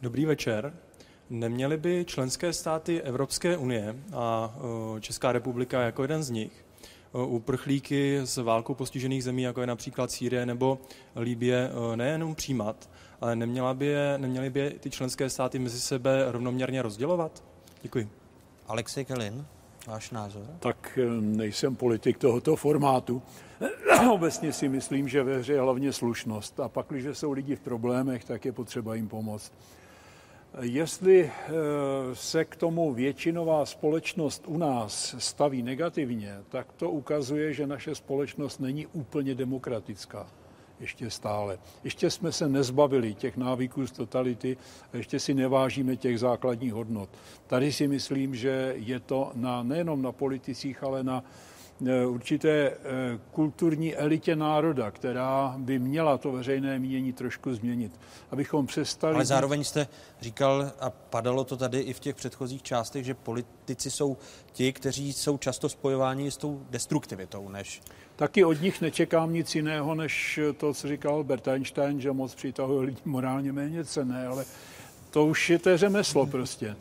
Dobrý 0.01 0.25
večer. 0.25 0.73
Neměly 1.29 1.77
by 1.77 2.05
členské 2.07 2.53
státy 2.53 3.01
Evropské 3.01 3.57
unie 3.57 3.95
a 4.13 4.55
Česká 4.99 5.31
republika 5.31 5.81
jako 5.81 6.01
jeden 6.01 6.23
z 6.23 6.29
nich 6.29 6.65
uprchlíky 7.13 8.19
z 8.23 8.37
válkou 8.37 8.73
postižených 8.73 9.23
zemí, 9.23 9.41
jako 9.41 9.61
je 9.61 9.67
například 9.67 10.11
Sýrie 10.11 10.45
nebo 10.45 10.79
Líbie, 11.15 11.69
nejenom 11.95 12.35
přijímat, 12.35 12.89
ale 13.21 13.35
neměla 13.35 13.73
by 13.73 13.95
neměly 14.17 14.49
by 14.49 14.75
ty 14.79 14.89
členské 14.89 15.29
státy 15.29 15.59
mezi 15.59 15.79
sebe 15.79 16.25
rovnoměrně 16.31 16.81
rozdělovat? 16.81 17.43
Děkuji. 17.81 18.09
Alexej 18.67 19.05
Kelin, 19.05 19.45
váš 19.87 20.11
názor? 20.11 20.45
Tak 20.59 20.99
eh, 21.01 21.21
nejsem 21.21 21.75
politik 21.75 22.17
tohoto 22.17 22.55
formátu. 22.55 23.21
Obecně 24.11 24.53
si 24.53 24.69
myslím, 24.69 25.07
že 25.07 25.23
ve 25.23 25.37
hře 25.37 25.53
je 25.53 25.61
hlavně 25.61 25.93
slušnost. 25.93 26.59
A 26.59 26.69
pak, 26.69 26.85
když 26.89 27.17
jsou 27.17 27.31
lidi 27.31 27.55
v 27.55 27.59
problémech, 27.59 28.25
tak 28.25 28.45
je 28.45 28.51
potřeba 28.51 28.95
jim 28.95 29.07
pomoct. 29.07 29.53
Jestli 30.61 31.23
eh, 31.23 31.51
se 32.13 32.45
k 32.45 32.55
tomu 32.55 32.93
většinová 32.93 33.65
společnost 33.65 34.43
u 34.47 34.57
nás 34.57 35.15
staví 35.17 35.63
negativně, 35.63 36.37
tak 36.49 36.73
to 36.73 36.89
ukazuje, 36.89 37.53
že 37.53 37.67
naše 37.67 37.95
společnost 37.95 38.59
není 38.59 38.87
úplně 38.87 39.35
demokratická. 39.35 40.27
Ještě 40.81 41.09
stále. 41.09 41.59
Ještě 41.83 42.09
jsme 42.09 42.31
se 42.31 42.49
nezbavili 42.49 43.13
těch 43.13 43.37
návyků 43.37 43.87
z 43.87 43.91
totality, 43.91 44.57
ještě 44.93 45.19
si 45.19 45.33
nevážíme 45.33 45.95
těch 45.95 46.19
základních 46.19 46.73
hodnot. 46.73 47.09
Tady 47.47 47.71
si 47.71 47.87
myslím, 47.87 48.35
že 48.35 48.73
je 48.77 48.99
to 48.99 49.31
na, 49.35 49.63
nejenom 49.63 50.01
na 50.01 50.11
politicích, 50.11 50.83
ale 50.83 51.03
na 51.03 51.23
určité 52.07 52.49
eh, 52.49 52.75
kulturní 53.31 53.95
elitě 53.95 54.35
národa, 54.35 54.91
která 54.91 55.55
by 55.57 55.79
měla 55.79 56.17
to 56.17 56.31
veřejné 56.31 56.79
mínění 56.79 57.13
trošku 57.13 57.53
změnit. 57.53 57.99
Abychom 58.31 58.67
přestali... 58.67 59.15
Ale 59.15 59.25
zároveň 59.25 59.63
jste 59.63 59.87
říkal, 60.21 60.71
a 60.79 60.89
padalo 60.89 61.43
to 61.43 61.57
tady 61.57 61.79
i 61.79 61.93
v 61.93 61.99
těch 61.99 62.15
předchozích 62.15 62.63
částech, 62.63 63.05
že 63.05 63.13
politici 63.13 63.91
jsou 63.91 64.17
ti, 64.51 64.73
kteří 64.73 65.13
jsou 65.13 65.37
často 65.37 65.69
spojováni 65.69 66.31
s 66.31 66.37
tou 66.37 66.61
destruktivitou, 66.69 67.49
než 67.49 67.81
Taky 68.15 68.45
od 68.45 68.61
nich 68.61 68.81
nečekám 68.81 69.33
nic 69.33 69.55
jiného, 69.55 69.95
než 69.95 70.39
to, 70.57 70.73
co 70.73 70.87
říkal 70.87 71.13
Albert 71.13 71.47
Einstein, 71.47 72.01
že 72.01 72.11
moc 72.11 72.35
přitahuje 72.35 72.85
lidi 72.85 73.01
morálně 73.05 73.51
méně 73.51 73.85
cené, 73.85 74.27
ale 74.27 74.45
to 75.11 75.25
už 75.25 75.49
je 75.49 75.59
to 75.59 75.77
řemeslo 75.77 76.25
prostě. 76.25 76.75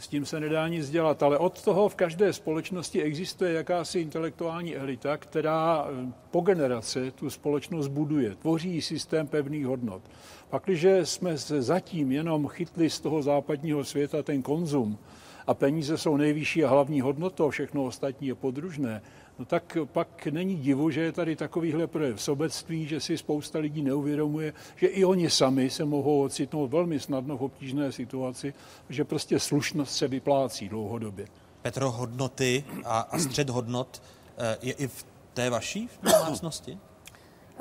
S 0.00 0.08
tím 0.08 0.26
se 0.26 0.40
nedá 0.40 0.68
nic 0.68 0.90
dělat, 0.90 1.22
ale 1.22 1.38
od 1.38 1.62
toho 1.62 1.88
v 1.88 1.94
každé 1.94 2.32
společnosti 2.32 3.02
existuje 3.02 3.52
jakási 3.52 4.00
intelektuální 4.00 4.76
elita, 4.76 5.16
která 5.16 5.86
eh, 5.86 6.12
po 6.30 6.40
generace 6.40 7.10
tu 7.10 7.30
společnost 7.30 7.88
buduje, 7.88 8.34
tvoří 8.34 8.82
systém 8.82 9.26
pevných 9.26 9.66
hodnot. 9.66 10.02
Pakliže 10.50 11.06
jsme 11.06 11.38
se 11.38 11.62
zatím 11.62 12.12
jenom 12.12 12.48
chytli 12.48 12.90
z 12.90 13.00
toho 13.00 13.22
západního 13.22 13.84
světa 13.84 14.22
ten 14.22 14.42
konzum 14.42 14.98
a 15.46 15.54
peníze 15.54 15.98
jsou 15.98 16.16
nejvyšší 16.16 16.64
a 16.64 16.68
hlavní 16.68 17.00
hodnotou, 17.00 17.50
všechno 17.50 17.84
ostatní 17.84 18.28
je 18.28 18.34
podružné, 18.34 19.02
no 19.40 19.46
tak 19.46 19.76
pak 19.84 20.26
není 20.26 20.56
divu, 20.56 20.90
že 20.90 21.00
je 21.00 21.12
tady 21.12 21.36
takovýhle 21.36 21.86
projev 21.86 22.22
sobectví, 22.22 22.86
že 22.86 23.00
si 23.00 23.18
spousta 23.18 23.58
lidí 23.58 23.82
neuvědomuje, 23.82 24.52
že 24.76 24.86
i 24.86 25.04
oni 25.04 25.30
sami 25.30 25.70
se 25.70 25.84
mohou 25.84 26.22
ocitnout 26.22 26.70
velmi 26.70 27.00
snadno 27.00 27.36
v 27.36 27.42
obtížné 27.42 27.92
situaci, 27.92 28.54
že 28.88 29.04
prostě 29.04 29.40
slušnost 29.40 29.96
se 29.96 30.08
vyplácí 30.08 30.68
dlouhodobě. 30.68 31.26
Petro 31.62 31.90
hodnoty 31.90 32.64
a, 32.84 33.00
a 33.00 33.18
střed 33.18 33.50
hodnot 33.50 34.02
eh, 34.38 34.56
je 34.62 34.72
i 34.72 34.86
v 34.86 35.06
té 35.34 35.50
vaší 35.50 35.88
domácnosti? 36.02 36.78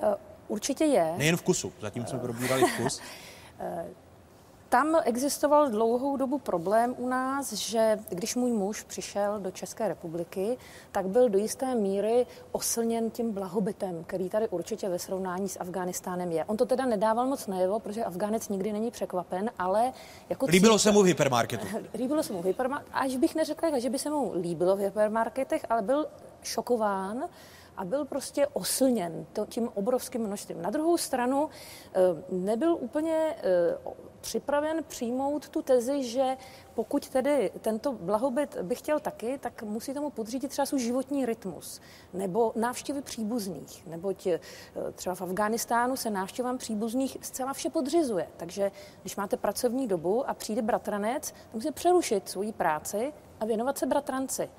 Eh, 0.04 0.16
Určitě 0.48 0.84
je. 0.84 1.14
Nejen 1.18 1.38
v 1.38 1.42
kusu, 1.42 1.74
zatím 1.82 2.06
jsme 2.06 2.20
probírali 2.20 2.64
vkus. 2.64 3.02
Tam 4.70 4.96
existoval 5.04 5.70
dlouhou 5.70 6.18
dobu 6.18 6.40
problém 6.40 6.96
u 6.98 7.10
nás, 7.10 7.54
že 7.54 8.00
když 8.10 8.36
můj 8.36 8.52
muž 8.52 8.84
přišel 8.84 9.40
do 9.40 9.52
České 9.52 9.88
republiky, 9.88 10.58
tak 10.92 11.08
byl 11.08 11.30
do 11.30 11.38
jisté 11.38 11.76
míry 11.76 12.26
oslněn 12.52 13.10
tím 13.10 13.32
blahobytem, 13.32 14.04
který 14.04 14.30
tady 14.30 14.48
určitě 14.48 14.90
ve 14.90 15.00
srovnání 15.00 15.50
s 15.50 15.60
Afghánistánem 15.60 16.32
je. 16.32 16.46
On 16.46 16.58
to 16.58 16.66
teda 16.66 16.86
nedával 16.86 17.28
moc 17.28 17.48
najevo, 17.48 17.80
protože 17.80 18.04
Afgánec 18.04 18.50
nikdy 18.50 18.74
není 18.74 18.92
překvapen, 18.92 19.52
ale 19.60 19.94
jako 20.30 20.46
Líbilo 20.46 20.80
se 20.80 20.92
mu 20.92 21.02
v 21.04 21.06
hypermarketu. 21.06 21.68
Líbilo 21.94 22.24
se 22.24 22.34
mu 22.34 22.42
v 22.42 22.46
hypermarketu, 22.46 22.92
až 22.94 23.16
bych 23.16 23.36
neřekla, 23.36 23.80
že 23.80 23.90
by 23.90 24.00
se 24.00 24.10
mu 24.10 24.34
líbilo 24.36 24.76
v 24.76 24.80
hypermarketech, 24.80 25.66
ale 25.70 25.82
byl 25.82 26.06
šokován 26.44 27.24
a 27.80 27.86
byl 27.86 28.06
prostě 28.06 28.48
oslněn 28.48 29.26
tím 29.46 29.70
obrovským 29.74 30.22
množstvím. 30.22 30.62
Na 30.62 30.70
druhou 30.70 30.98
stranu 30.98 31.50
eh, 31.50 32.00
nebyl 32.30 32.74
úplně 32.80 33.36
eh, 33.38 33.78
připraven 34.22 34.84
přijmout 34.88 35.50
tu 35.50 35.62
tezi, 35.62 36.04
že 36.04 36.38
pokud 36.74 37.10
tedy 37.10 37.52
tento 37.62 37.92
blahobyt 37.92 38.58
by 38.62 38.76
chtěl 38.76 39.00
taky, 39.00 39.38
tak 39.38 39.64
musí 39.64 39.94
tomu 39.94 40.10
podřídit 40.10 40.52
třeba 40.52 40.66
svůj 40.66 40.80
životní 40.80 41.26
rytmus 41.26 41.82
nebo 42.14 42.52
návštěvy 42.56 43.02
příbuzných. 43.02 43.88
Neboť 43.88 44.28
eh, 44.28 44.40
třeba 44.96 45.16
v 45.16 45.22
Afghánistánu 45.22 45.96
se 45.96 46.10
návštěvám 46.10 46.58
příbuzných 46.58 47.18
zcela 47.22 47.54
vše 47.54 47.70
podřizuje. 47.70 48.28
Takže 48.38 48.72
když 49.02 49.16
máte 49.16 49.38
pracovní 49.38 49.88
dobu 49.88 50.30
a 50.30 50.34
přijde 50.34 50.62
bratranec, 50.62 51.34
musíte 51.54 51.72
přerušit 51.72 52.30
svoji 52.30 52.52
práci 52.52 53.14
a 53.40 53.46
věnovat 53.46 53.78
se 53.78 53.86
bratranci. 53.86 54.50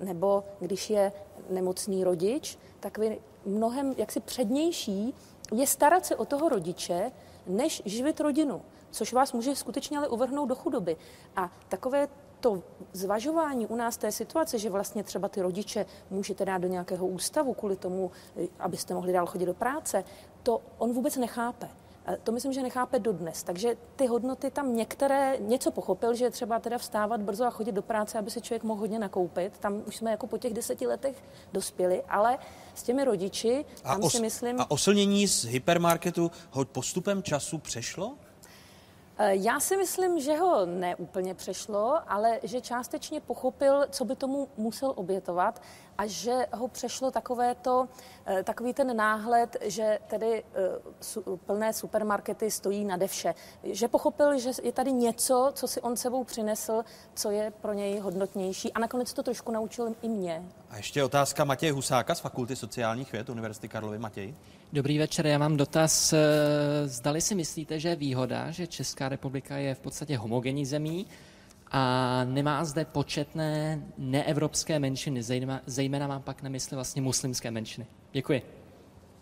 Nebo 0.00 0.44
když 0.60 0.90
je 0.90 1.12
nemocný 1.50 2.04
rodič, 2.04 2.58
tak 2.80 2.98
vy 2.98 3.20
mnohem 3.46 3.94
jaksi 3.96 4.20
přednější 4.20 5.14
je 5.52 5.66
starat 5.66 6.06
se 6.06 6.16
o 6.16 6.24
toho 6.24 6.48
rodiče, 6.48 7.10
než 7.46 7.82
živit 7.84 8.20
rodinu 8.20 8.62
což 8.90 9.12
vás 9.12 9.32
může 9.32 9.56
skutečně 9.56 9.98
ale 9.98 10.08
uvrhnout 10.08 10.48
do 10.48 10.54
chudoby. 10.54 10.96
A 11.36 11.52
takové 11.68 12.08
to 12.40 12.62
zvažování 12.92 13.66
u 13.66 13.76
nás 13.76 13.96
té 13.96 14.12
situace, 14.12 14.58
že 14.58 14.70
vlastně 14.70 15.02
třeba 15.02 15.28
ty 15.28 15.42
rodiče 15.42 15.86
můžete 16.10 16.44
dát 16.44 16.58
do 16.58 16.68
nějakého 16.68 17.06
ústavu 17.06 17.54
kvůli 17.54 17.76
tomu, 17.76 18.10
abyste 18.58 18.94
mohli 18.94 19.12
dál 19.12 19.26
chodit 19.26 19.46
do 19.46 19.54
práce, 19.54 20.04
to 20.42 20.60
on 20.78 20.92
vůbec 20.92 21.16
nechápe. 21.16 21.68
To 22.22 22.32
myslím, 22.32 22.52
že 22.52 22.62
nechápe 22.62 22.98
dodnes. 22.98 23.42
Takže 23.42 23.76
ty 23.96 24.06
hodnoty 24.06 24.50
tam 24.50 24.76
některé 24.76 25.36
něco 25.38 25.70
pochopil, 25.70 26.14
že 26.14 26.24
je 26.24 26.30
třeba 26.30 26.58
teda 26.58 26.78
vstávat 26.78 27.20
brzo 27.20 27.44
a 27.44 27.50
chodit 27.50 27.72
do 27.72 27.82
práce, 27.82 28.18
aby 28.18 28.30
si 28.30 28.40
člověk 28.40 28.62
mohl 28.62 28.80
hodně 28.80 28.98
nakoupit. 28.98 29.58
Tam 29.58 29.82
už 29.86 29.96
jsme 29.96 30.10
jako 30.10 30.26
po 30.26 30.38
těch 30.38 30.54
deseti 30.54 30.86
letech 30.86 31.24
dospěli, 31.52 32.02
ale 32.08 32.38
s 32.74 32.82
těmi 32.82 33.04
rodiči, 33.04 33.64
tam 33.82 34.00
os- 34.00 34.10
si 34.10 34.20
myslím... 34.20 34.60
A 34.60 34.70
oslnění 34.70 35.26
z 35.26 35.44
hypermarketu 35.44 36.30
ho 36.50 36.64
postupem 36.64 37.22
času 37.22 37.58
přešlo? 37.58 38.14
Eh, 39.18 39.36
já 39.36 39.60
si 39.60 39.76
myslím, 39.76 40.20
že 40.20 40.36
ho 40.36 40.66
neúplně 40.66 41.34
přešlo, 41.34 41.98
ale 42.08 42.40
že 42.42 42.60
částečně 42.60 43.20
pochopil, 43.20 43.86
co 43.90 44.04
by 44.04 44.16
tomu 44.16 44.48
musel 44.56 44.92
obětovat 44.96 45.62
a 46.00 46.06
že 46.06 46.46
ho 46.52 46.68
přešlo 46.68 47.10
takové 47.10 47.54
to, 47.54 47.88
eh, 48.26 48.42
takový 48.42 48.74
ten 48.74 48.96
náhled, 48.96 49.56
že 49.62 49.98
tedy 50.06 50.44
eh, 50.54 51.36
plné 51.46 51.72
supermarkety 51.72 52.50
stojí 52.50 52.84
nade 52.84 53.06
vše. 53.06 53.34
Že 53.62 53.88
pochopil, 53.88 54.38
že 54.38 54.50
je 54.62 54.72
tady 54.72 54.92
něco, 54.92 55.50
co 55.54 55.68
si 55.68 55.80
on 55.80 55.96
sebou 55.96 56.24
přinesl, 56.24 56.82
co 57.14 57.30
je 57.30 57.52
pro 57.60 57.72
něj 57.72 57.98
hodnotnější 57.98 58.72
a 58.72 58.80
nakonec 58.80 59.12
to 59.12 59.22
trošku 59.22 59.52
naučil 59.52 59.94
i 60.02 60.08
mě. 60.08 60.42
A 60.70 60.76
ještě 60.76 61.04
otázka 61.04 61.44
Matěje 61.44 61.72
Husáka 61.72 62.14
z 62.14 62.20
Fakulty 62.20 62.56
sociálních 62.56 63.12
věd 63.12 63.28
Univerzity 63.28 63.68
Karlovy. 63.68 63.98
Matěj? 63.98 64.34
Dobrý 64.72 64.98
večer, 64.98 65.26
já 65.26 65.38
mám 65.38 65.56
dotaz. 65.56 66.14
Zdali 66.84 67.20
si 67.20 67.34
myslíte, 67.34 67.78
že 67.78 67.88
je 67.88 67.96
výhoda, 67.96 68.50
že 68.50 68.66
Česká 68.66 69.08
republika 69.08 69.56
je 69.56 69.74
v 69.74 69.80
podstatě 69.80 70.18
homogenní 70.18 70.66
zemí 70.66 71.06
a 71.70 72.24
nemá 72.24 72.64
zde 72.64 72.84
početné 72.84 73.82
neevropské 73.98 74.78
menšiny, 74.78 75.22
zejména, 75.22 75.60
zejména 75.66 76.06
mám 76.06 76.22
pak 76.22 76.42
na 76.42 76.48
mysli 76.48 76.74
vlastně 76.74 77.02
muslimské 77.02 77.50
menšiny. 77.50 77.86
Děkuji. 78.12 78.42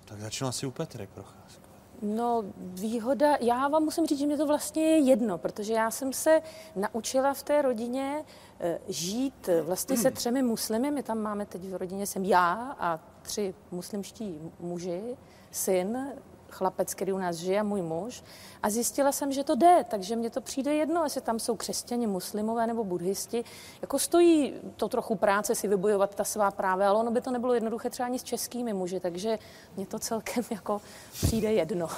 Tak 0.04 0.20
začnu 0.20 0.48
asi 0.48 0.66
u 0.66 0.70
Petry 0.70 1.06
Procházky. 1.06 1.68
No, 2.02 2.44
výhoda, 2.58 3.36
já 3.40 3.68
vám 3.68 3.82
musím 3.82 4.06
říct, 4.06 4.18
že 4.18 4.26
mě 4.26 4.36
to 4.36 4.46
vlastně 4.46 4.82
je 4.82 4.98
jedno, 4.98 5.38
protože 5.38 5.72
já 5.72 5.90
jsem 5.90 6.12
se 6.12 6.42
naučila 6.76 7.34
v 7.34 7.42
té 7.42 7.62
rodině 7.62 8.24
eh, 8.60 8.78
žít 8.88 9.48
vlastně 9.62 9.96
se 9.96 10.10
třemi 10.10 10.42
muslimy. 10.42 10.90
My 10.90 11.02
tam 11.02 11.18
máme 11.18 11.46
teď 11.46 11.62
v 11.62 11.76
rodině 11.76 12.06
jsem 12.06 12.24
já 12.24 12.76
a 12.78 13.00
tři 13.22 13.54
muslimští 13.70 14.38
muži, 14.60 15.16
syn, 15.50 16.12
chlapec, 16.50 16.94
který 16.94 17.12
u 17.12 17.18
nás 17.18 17.36
žije, 17.36 17.62
můj 17.62 17.82
muž. 17.82 18.22
A 18.62 18.70
zjistila 18.70 19.12
jsem, 19.12 19.32
že 19.32 19.44
to 19.44 19.54
jde, 19.54 19.84
takže 19.90 20.16
mně 20.16 20.30
to 20.30 20.40
přijde 20.40 20.74
jedno, 20.74 21.04
jestli 21.04 21.20
tam 21.20 21.38
jsou 21.38 21.56
křesťani, 21.56 22.06
muslimové 22.06 22.66
nebo 22.66 22.84
buddhisti. 22.84 23.44
Jako 23.82 23.98
stojí 23.98 24.54
to 24.76 24.88
trochu 24.88 25.14
práce 25.14 25.54
si 25.54 25.68
vybojovat 25.68 26.14
ta 26.14 26.24
svá 26.24 26.50
práva, 26.50 26.88
ale 26.88 26.98
ono 26.98 27.10
by 27.10 27.20
to 27.20 27.30
nebylo 27.30 27.54
jednoduché 27.54 27.90
třeba 27.90 28.06
ani 28.06 28.18
s 28.18 28.22
českými 28.22 28.72
muži, 28.72 29.00
takže 29.00 29.38
mně 29.76 29.86
to 29.86 29.98
celkem 29.98 30.44
jako 30.50 30.80
přijde 31.12 31.52
jedno. 31.52 31.88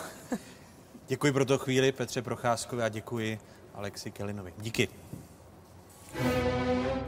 Děkuji 1.09 1.33
pro 1.33 1.45
to 1.45 1.59
chvíli 1.59 1.93
Petře 1.93 2.23
Procházkovi 2.23 2.83
a 2.83 2.89
děkuji 2.89 3.41
Alexi 3.75 4.11
Kelinovi. 4.11 4.55
Díky. 4.59 4.89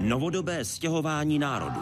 Novodobé 0.00 0.64
stěhování 0.64 1.38
národů. 1.38 1.80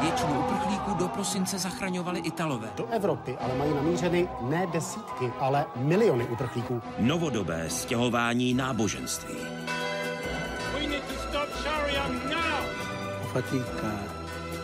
Většinu 0.00 0.40
uprchlíků 0.40 0.94
do 0.94 1.08
prosince 1.08 1.58
zachraňovali 1.58 2.20
Italové. 2.20 2.68
Do 2.76 2.86
Evropy 2.86 3.36
ale 3.40 3.54
mají 3.54 3.74
namířeny 3.74 4.28
ne 4.40 4.66
desítky, 4.72 5.32
ale 5.40 5.64
miliony 5.76 6.24
uprchlíků. 6.24 6.82
Novodobé 6.98 7.70
stěhování 7.70 8.54
náboženství. 8.54 9.34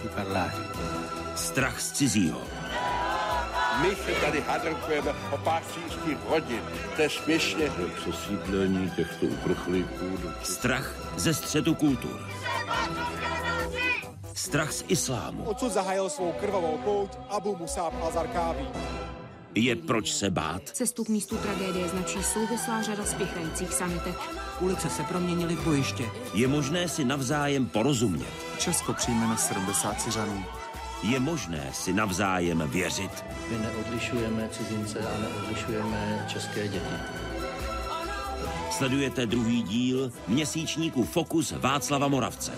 Di 0.03 0.09
parlare. 0.15 0.53
Strach 1.35 1.81
z 1.81 1.93
cizího. 1.93 2.58
My 3.83 3.97
se 3.97 4.21
tady 4.21 4.41
hádrkujeme 4.41 5.11
o 5.33 5.39
pár 5.39 5.63
čínských 5.75 6.19
hodin. 6.29 6.63
To 6.97 7.03
je 7.03 7.11
směšně. 7.11 7.71
Přesídlení 7.95 8.91
těchto 8.97 9.27
uprchlíků. 9.27 10.19
Strach 10.43 10.95
ze 11.17 11.35
střetu 11.35 11.75
kultur. 11.75 12.21
Strach 14.35 14.73
z 14.73 14.85
islámu. 14.89 15.45
Odsud 15.45 15.73
zahájil 15.73 16.11
svou 16.11 16.33
krvavou 16.33 16.79
pouť 16.85 17.11
Abu 17.31 17.57
Musab 17.57 17.95
al-Zarkáví. 18.03 18.69
Je 19.55 19.77
proč 19.77 20.13
se 20.13 20.31
bát? 20.31 20.63
Cestu 20.69 21.05
k 21.05 21.09
místu 21.09 21.37
tragédie 21.37 21.89
značí 21.89 22.23
souvislá 22.23 22.83
řada 22.83 23.05
spěchajících 23.05 23.73
sanitek. 23.73 24.15
Ulice 24.61 24.91
se 24.91 25.03
proměnily 25.03 25.57
v 25.57 25.65
bojiště. 25.65 26.05
Je 26.35 26.49
možné 26.49 26.89
si 26.89 27.05
navzájem 27.05 27.67
porozumět. 27.67 28.33
Česko 28.59 28.93
přijme 28.93 29.27
na 29.27 29.37
70 29.37 30.01
Syřanů. 30.01 30.45
Je 31.03 31.21
možné 31.21 31.71
si 31.73 31.93
navzájem 31.93 32.71
věřit. 32.71 33.25
My 33.51 33.59
neodlišujeme 33.59 34.49
cizince 34.49 34.99
a 34.99 35.19
neodlišujeme 35.19 36.27
české 36.29 36.69
děti. 36.69 36.87
Sledujete 38.71 39.27
druhý 39.27 39.63
díl 39.63 40.13
měsíčníku 40.29 41.05
Fokus 41.05 41.53
Václava 41.53 42.09
Moravce. 42.09 42.53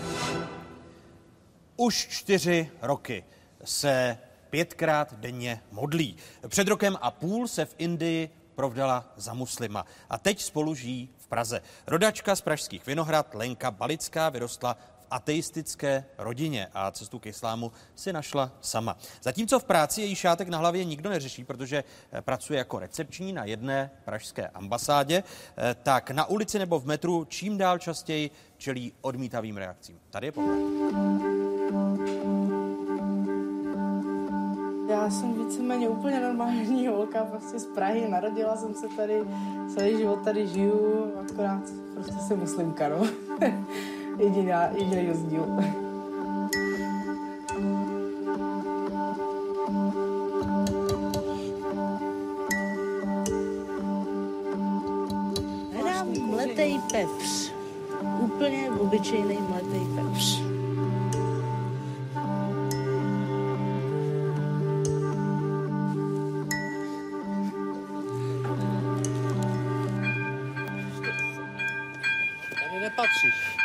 Už 1.77 2.07
čtyři 2.07 2.69
roky 2.81 3.23
se 3.63 4.17
pětkrát 4.49 5.13
denně 5.13 5.61
modlí. 5.71 6.17
Před 6.47 6.67
rokem 6.67 6.97
a 7.01 7.11
půl 7.11 7.47
se 7.47 7.65
v 7.65 7.75
Indii 7.77 8.29
provdala 8.55 9.13
za 9.15 9.33
muslima 9.33 9.85
a 10.09 10.17
teď 10.17 10.41
spolu 10.41 10.75
žijí 10.75 11.09
v 11.17 11.27
Praze. 11.27 11.61
Rodačka 11.87 12.35
z 12.35 12.41
pražských 12.41 12.85
Vinohrad 12.85 13.35
Lenka 13.35 13.71
Balická 13.71 14.29
vyrostla 14.29 14.77
ateistické 15.11 16.05
rodině 16.17 16.67
a 16.73 16.91
cestu 16.91 17.19
k 17.19 17.25
islámu 17.25 17.71
si 17.95 18.13
našla 18.13 18.51
sama. 18.61 18.97
Zatímco 19.21 19.59
v 19.59 19.63
práci 19.63 20.01
její 20.01 20.15
šátek 20.15 20.47
na 20.47 20.57
hlavě 20.57 20.85
nikdo 20.85 21.09
neřeší, 21.09 21.43
protože 21.43 21.83
pracuje 22.21 22.57
jako 22.57 22.79
recepční 22.79 23.33
na 23.33 23.45
jedné 23.45 23.91
pražské 24.05 24.47
ambasádě, 24.47 25.23
tak 25.83 26.11
na 26.11 26.25
ulici 26.25 26.59
nebo 26.59 26.79
v 26.79 26.85
metru 26.85 27.25
čím 27.25 27.57
dál 27.57 27.77
častěji 27.77 28.31
čelí 28.57 28.93
odmítavým 29.01 29.57
reakcím. 29.57 29.99
Tady 30.09 30.27
je 30.27 30.31
pohled. 30.31 30.59
Já 34.89 35.09
jsem 35.09 35.33
víceméně 35.33 35.89
úplně 35.89 36.19
normální 36.19 36.87
holka, 36.87 37.23
prostě 37.23 37.59
z 37.59 37.65
Prahy, 37.65 38.09
narodila 38.09 38.57
jsem 38.57 38.75
se 38.75 38.87
tady, 38.87 39.21
celý 39.75 39.97
život 39.97 40.23
tady 40.23 40.47
žiju, 40.47 41.13
akorát 41.19 41.61
prostě 41.93 42.19
jsem 42.27 42.39
muslimka, 42.39 42.89
no. 42.89 43.07
Jediná, 44.21 44.67
jediný 44.67 45.07
rozdíl. 45.07 45.45
Hledám 55.73 56.07
mletej 56.29 56.79
pepř. 56.91 57.53
Úplně 58.19 58.69
obyčejný 58.79 59.37
mletej 59.49 59.85
pepř. 59.95 60.41
Nepatříš. 72.81 73.60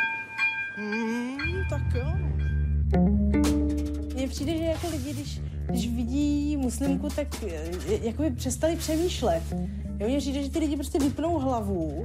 Když, 5.76 5.88
vidí 5.88 6.56
muslimku, 6.56 7.08
tak 7.16 7.28
eh, 7.42 7.70
jako 8.02 8.22
by 8.22 8.30
přestali 8.30 8.76
přemýšlet. 8.76 9.42
Jo, 9.98 10.08
mně 10.08 10.18
přijde, 10.18 10.42
že 10.42 10.50
ty 10.50 10.58
lidi 10.58 10.76
prostě 10.76 10.98
vypnou 10.98 11.38
hlavu 11.38 12.04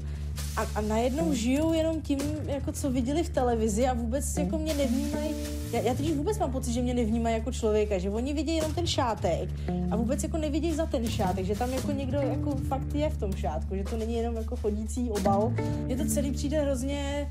a, 0.57 0.61
a 0.75 0.81
najednou 0.81 1.33
žijou 1.33 1.73
jenom 1.73 2.01
tím, 2.01 2.19
jako 2.45 2.71
co 2.71 2.91
viděli 2.91 3.23
v 3.23 3.29
televizi 3.29 3.87
a 3.87 3.93
vůbec 3.93 4.37
jako 4.37 4.57
mě 4.57 4.73
nevnímají. 4.73 5.31
Já, 5.71 5.79
já 5.79 5.93
teď 5.93 6.15
vůbec 6.15 6.39
mám 6.39 6.51
pocit, 6.51 6.73
že 6.73 6.81
mě 6.81 6.93
nevnímají 6.93 7.35
jako 7.35 7.51
člověka, 7.51 7.97
že 7.97 8.09
oni 8.09 8.33
vidí 8.33 8.55
jenom 8.55 8.73
ten 8.73 8.87
šátek 8.87 9.49
a 9.91 9.95
vůbec 9.95 10.23
jako 10.23 10.37
nevidí 10.37 10.73
za 10.73 10.85
ten 10.85 11.07
šátek, 11.07 11.45
že 11.45 11.55
tam 11.55 11.73
jako 11.73 11.91
někdo 11.91 12.17
jako 12.17 12.55
fakt 12.55 12.95
je 12.95 13.09
v 13.09 13.17
tom 13.17 13.33
šátku, 13.33 13.75
že 13.75 13.83
to 13.83 13.97
není 13.97 14.15
jenom 14.15 14.35
jako 14.35 14.55
chodící 14.55 15.09
obal. 15.09 15.53
Mně 15.85 15.97
to 15.97 16.05
celý 16.05 16.31
přijde 16.31 16.61
hrozně 16.61 17.27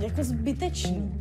jako 0.00 0.24
zbytečný. 0.24 1.12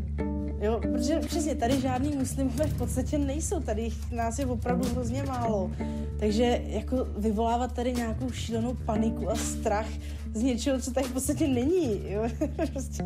Jo, 0.66 0.80
protože 0.80 1.20
přesně 1.20 1.56
tady 1.56 1.82
žádný 1.82 2.16
muslimové 2.18 2.66
v 2.68 2.78
podstatě 2.78 3.18
nejsou, 3.18 3.60
tady 3.60 3.90
nás 4.12 4.40
je 4.40 4.46
opravdu 4.46 4.90
hrozně 4.90 5.24
málo. 5.24 5.72
Takže 6.20 6.62
jako 6.66 7.08
vyvolávat 7.18 7.74
tady 7.74 7.94
nějakou 7.94 8.32
šílenou 8.32 8.78
paniku 8.86 9.30
a 9.30 9.36
strach 9.36 9.88
z 10.34 10.42
něčeho, 10.42 10.80
co 10.80 10.92
tady 10.92 11.08
v 11.08 11.14
podstatě 11.14 11.48
není. 11.48 12.02
Jo? 12.08 12.24
prostě 12.74 13.04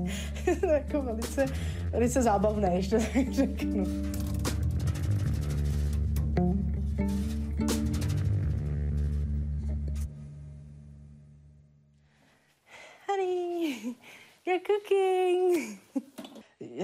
jako 0.68 1.02
velice, 1.02 1.46
velice 1.92 2.22
zábavné, 2.22 2.82
to 2.90 2.96
tak 3.14 3.34
řeknu. 3.34 3.84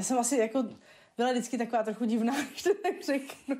Jsem 0.06 0.20
asi 0.20 0.38
jako 0.38 0.66
byla 1.18 1.32
vždycky 1.32 1.58
taková 1.58 1.84
trochu 1.84 2.06
divná, 2.06 2.41
když 2.49 2.64
to 2.64 2.74
tak 2.84 3.03
řeknu. 3.06 3.56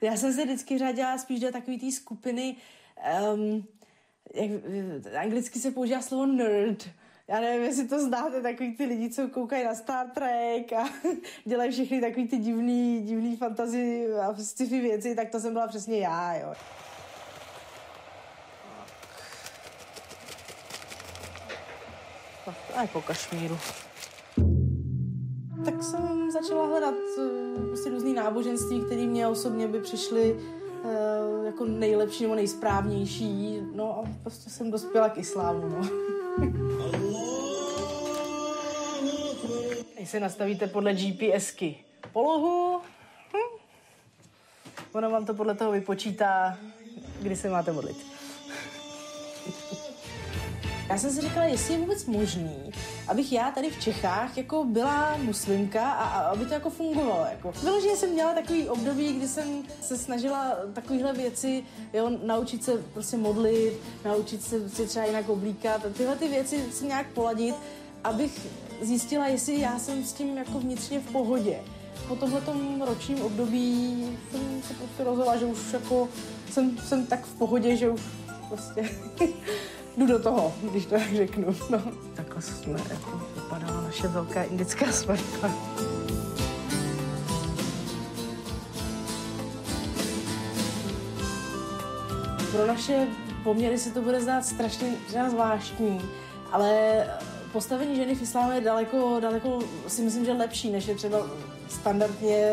Já 0.00 0.16
jsem 0.16 0.32
se 0.32 0.44
vždycky 0.44 0.78
řadila 0.78 1.18
spíš 1.18 1.40
do 1.40 1.52
takové 1.52 1.78
té 1.78 1.92
skupiny, 1.92 2.56
um, 3.34 3.64
jak, 4.34 4.50
anglicky 5.16 5.58
se 5.58 5.70
používá 5.70 6.02
slovo 6.02 6.26
nerd. 6.26 6.88
Já 7.28 7.40
nevím, 7.40 7.64
jestli 7.64 7.88
to 7.88 8.00
znáte, 8.00 8.42
takový 8.42 8.76
ty 8.76 8.84
lidi, 8.84 9.10
co 9.10 9.28
koukají 9.28 9.64
na 9.64 9.74
Star 9.74 10.10
Trek 10.10 10.72
a 10.72 10.88
dělají 11.44 11.72
všechny 11.72 12.00
takový 12.00 12.28
ty 12.28 12.36
divný, 12.36 13.02
divný 13.02 13.36
fantazy 13.36 14.06
a 14.14 14.34
sci-fi 14.34 14.80
věci, 14.80 15.14
tak 15.14 15.30
to 15.30 15.40
jsem 15.40 15.52
byla 15.52 15.68
přesně 15.68 15.98
já, 15.98 16.34
jo. 16.34 16.54
A 22.74 22.82
jako 22.82 23.02
kašmíru. 23.02 23.58
Tak 25.64 25.82
jsem 25.82 26.30
začala 26.30 26.66
hledat 26.66 26.94
prostě 27.68 27.90
různý 27.90 28.14
náboženství, 28.14 28.80
které 28.80 29.06
mě 29.06 29.28
osobně 29.28 29.68
by 29.68 29.80
přišly 29.80 30.32
uh, 30.32 31.46
jako 31.46 31.64
nejlepší 31.64 32.22
nebo 32.22 32.34
nejsprávnější. 32.34 33.60
No 33.74 33.98
a 33.98 34.08
prostě 34.22 34.50
jsem 34.50 34.70
dospěla 34.70 35.08
k 35.08 35.18
islámu, 35.18 35.68
no. 35.68 35.88
Když 39.96 40.10
se 40.10 40.20
nastavíte 40.20 40.66
podle 40.66 40.94
GPSky 40.94 41.76
polohu, 42.12 42.80
hm, 43.32 43.58
ono 44.92 45.10
vám 45.10 45.26
to 45.26 45.34
podle 45.34 45.54
toho 45.54 45.72
vypočítá, 45.72 46.58
kdy 47.22 47.36
se 47.36 47.50
máte 47.50 47.72
modlit. 47.72 47.96
Já 50.90 50.98
jsem 50.98 51.10
si 51.10 51.20
říkala, 51.20 51.46
jestli 51.46 51.74
je 51.74 51.80
vůbec 51.80 52.06
možný, 52.06 52.72
abych 53.08 53.32
já 53.32 53.50
tady 53.50 53.70
v 53.70 53.80
Čechách 53.80 54.36
jako 54.36 54.64
byla 54.64 55.16
muslimka 55.16 55.90
a, 55.90 56.04
a 56.04 56.20
aby 56.20 56.46
to 56.46 56.54
jako 56.54 56.70
fungovalo. 56.70 57.26
Jako. 57.30 57.52
Vyloženě 57.62 57.96
jsem 57.96 58.10
měla 58.10 58.34
takový 58.34 58.68
období, 58.68 59.12
kdy 59.12 59.28
jsem 59.28 59.62
se 59.80 59.98
snažila 59.98 60.56
takovéhle 60.72 61.12
věci, 61.12 61.64
jo, 61.92 62.10
naučit 62.24 62.64
se 62.64 62.72
prostě 62.92 63.16
modlit, 63.16 63.72
naučit 64.04 64.42
se, 64.42 64.68
se 64.68 64.86
třeba 64.86 65.04
jinak 65.04 65.28
oblíkat 65.28 65.86
a 65.86 65.88
tyhle 65.88 66.16
ty 66.16 66.28
věci 66.28 66.64
si 66.72 66.86
nějak 66.86 67.06
poladit, 67.06 67.54
abych 68.04 68.46
zjistila, 68.80 69.26
jestli 69.26 69.60
já 69.60 69.78
jsem 69.78 70.04
s 70.04 70.12
tím 70.12 70.36
jako 70.36 70.58
vnitřně 70.58 71.00
v 71.00 71.12
pohodě. 71.12 71.58
Po 72.08 72.16
tomhle 72.16 72.40
ročním 72.86 73.22
období 73.22 74.18
jsem 74.30 74.62
se 74.68 74.74
prostě 74.74 75.04
rozhodla, 75.04 75.36
že 75.36 75.44
už 75.44 75.72
jako 75.72 76.08
jsem, 76.50 76.78
jsem 76.78 77.06
tak 77.06 77.26
v 77.26 77.34
pohodě, 77.34 77.76
že 77.76 77.90
už 77.90 78.00
prostě 78.48 78.90
jdu 79.96 80.06
do 80.06 80.18
toho, 80.18 80.54
když 80.62 80.86
to 80.86 80.94
tak 80.94 81.14
řeknu. 81.14 81.56
No. 81.70 81.82
Takhle 82.14 82.42
jsme 82.42 82.80
jako 82.90 83.22
vypadala 83.34 83.80
naše 83.80 84.08
velká 84.08 84.42
indická 84.42 84.92
svatba. 84.92 85.50
Pro 92.52 92.66
naše 92.66 93.06
poměry 93.44 93.78
se 93.78 93.90
to 93.90 94.02
bude 94.02 94.20
zdát 94.20 94.44
strašně 94.44 94.94
zvláštní, 95.30 96.00
ale 96.52 97.04
postavení 97.52 97.96
ženy 97.96 98.14
v 98.14 98.22
islámu 98.22 98.52
je 98.52 98.60
daleko, 98.60 99.20
daleko 99.20 99.58
si 99.88 100.02
myslím, 100.02 100.24
že 100.24 100.32
lepší, 100.32 100.70
než 100.70 100.86
je 100.86 100.94
třeba 100.94 101.18
standardně 101.70 102.50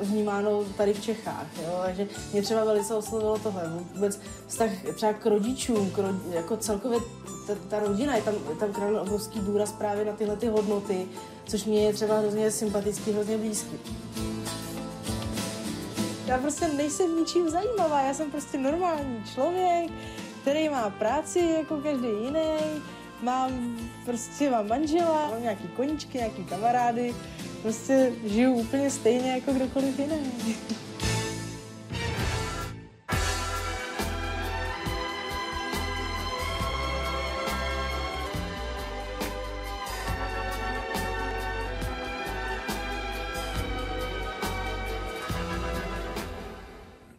vnímáno 0.00 0.64
tady 0.76 0.94
v 0.94 1.02
Čechách. 1.02 1.46
Jo? 1.62 1.80
Takže 1.84 2.08
mě 2.32 2.42
třeba 2.42 2.64
velice 2.64 2.94
oslovilo 2.94 3.38
tohle. 3.38 3.62
Vůbec 3.94 4.20
vztah 4.46 4.70
třeba 4.94 5.12
k 5.12 5.26
rodičům, 5.26 5.90
k 5.90 5.98
rodi, 5.98 6.18
jako 6.30 6.56
celkově 6.56 6.98
ta, 7.46 7.54
ta 7.68 7.78
rodina, 7.78 8.16
je 8.16 8.22
tam, 8.22 8.34
je 8.34 8.56
tam 8.56 8.72
králen 8.72 8.96
obrovský 8.96 9.40
důraz 9.40 9.72
právě 9.72 10.04
na 10.04 10.12
tyhle 10.12 10.36
ty 10.36 10.46
hodnoty, 10.46 11.06
což 11.46 11.64
mě 11.64 11.84
je 11.84 11.92
třeba 11.92 12.18
hrozně 12.18 12.50
sympatický, 12.50 13.12
hrozně 13.12 13.38
blízký. 13.38 13.78
Já 16.26 16.38
prostě 16.38 16.68
nejsem 16.68 17.16
ničím 17.16 17.50
zajímavá, 17.50 18.00
já 18.00 18.14
jsem 18.14 18.30
prostě 18.30 18.58
normální 18.58 19.24
člověk, 19.34 19.90
který 20.42 20.68
má 20.68 20.90
práci 20.90 21.54
jako 21.58 21.76
každý 21.76 22.08
jiný, 22.08 22.82
mám 23.22 23.76
prostě 24.04 24.50
mám 24.50 24.68
manžela, 24.68 25.28
mám 25.30 25.42
nějaký 25.42 25.68
koníčky, 25.68 26.18
nějaký 26.18 26.44
kamarády, 26.44 27.14
prostě 27.64 28.12
žiju 28.24 28.52
úplně 28.54 28.90
stejně 28.90 29.30
jako 29.30 29.52
kdokoliv 29.52 29.98
jiný. 29.98 30.16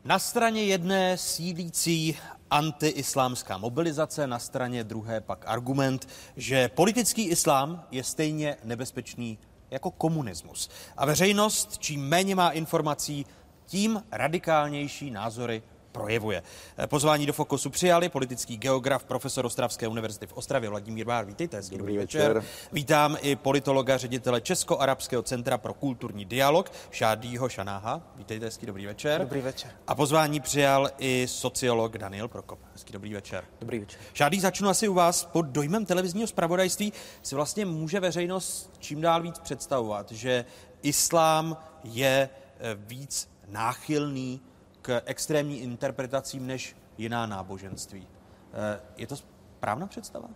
Na 0.04 0.20
straně 0.20 0.64
jedné 0.64 1.18
sílící 1.18 2.18
antiislámská 2.50 3.58
mobilizace, 3.58 4.28
na 4.28 4.40
straně 4.40 4.84
druhé 4.84 5.22
pak 5.22 5.44
argument, 5.48 6.08
že 6.38 6.70
politický 6.70 7.24
islám 7.24 7.88
je 7.92 8.04
stejně 8.04 8.58
nebezpečný 8.64 9.38
jako 9.76 9.92
komunismus. 9.92 10.70
A 10.98 11.06
veřejnost, 11.06 11.78
čím 11.78 12.08
méně 12.08 12.36
má 12.36 12.50
informací, 12.50 13.26
tím 13.66 14.04
radikálnější 14.12 15.12
názory 15.12 15.64
projevuje. 15.96 16.44
Pozvání 16.86 17.26
do 17.26 17.34
Fokusu 17.34 17.70
přijali 17.70 18.10
politický 18.10 18.58
geograf, 18.58 19.04
profesor 19.04 19.46
Ostravské 19.46 19.88
univerzity 19.88 20.28
v 20.28 20.34
Ostravě 20.34 20.70
Vladimír 20.70 21.06
Bár. 21.06 21.26
Vítejte, 21.26 21.58
hezký 21.58 21.78
dobrý 21.78 21.98
večer. 21.98 22.34
večer. 22.34 22.50
Vítám 22.72 23.18
i 23.22 23.36
politologa, 23.36 23.98
ředitele 23.98 24.42
Česko-Arabského 24.42 25.24
centra 25.24 25.58
pro 25.58 25.74
kulturní 25.74 26.26
dialog, 26.26 26.72
Šádýho 26.92 27.50
Šanáha. 27.50 28.02
Vítejte, 28.16 28.46
hezký 28.46 28.66
dobrý 28.66 28.86
večer. 28.86 29.22
Dobrý 29.22 29.42
večer. 29.42 29.72
A 29.88 29.96
pozvání 29.96 30.40
přijal 30.40 30.90
i 30.98 31.28
sociolog 31.30 31.98
Daniel 31.98 32.28
Prokop. 32.28 32.60
Hezký 32.74 32.94
dobrý 32.94 33.14
večer. 33.14 33.44
Dobrý 33.60 33.80
večer. 33.80 34.00
Šádý, 34.14 34.40
začnu 34.40 34.70
asi 34.70 34.88
u 34.88 34.94
vás. 34.94 35.26
Pod 35.26 35.46
dojmem 35.46 35.86
televizního 35.86 36.28
zpravodajství 36.28 36.94
si 37.22 37.36
vlastně 37.36 37.66
může 37.66 38.00
veřejnost 38.00 38.72
čím 38.80 39.02
dál 39.02 39.22
víc 39.22 39.40
představovat, 39.40 40.12
že 40.12 40.46
islám 40.82 41.58
je 41.84 42.30
eh, 42.60 42.76
víc 42.76 43.30
náchylný 43.48 44.42
k 44.86 45.02
extrémní 45.06 45.62
interpretacím 45.62 46.48
než 46.48 46.76
jiná 46.98 47.26
náboženství. 47.26 48.08
Eh, 48.54 48.80
je 48.98 49.08
to 49.08 49.16
správná 49.16 49.88
představa? 49.88 50.30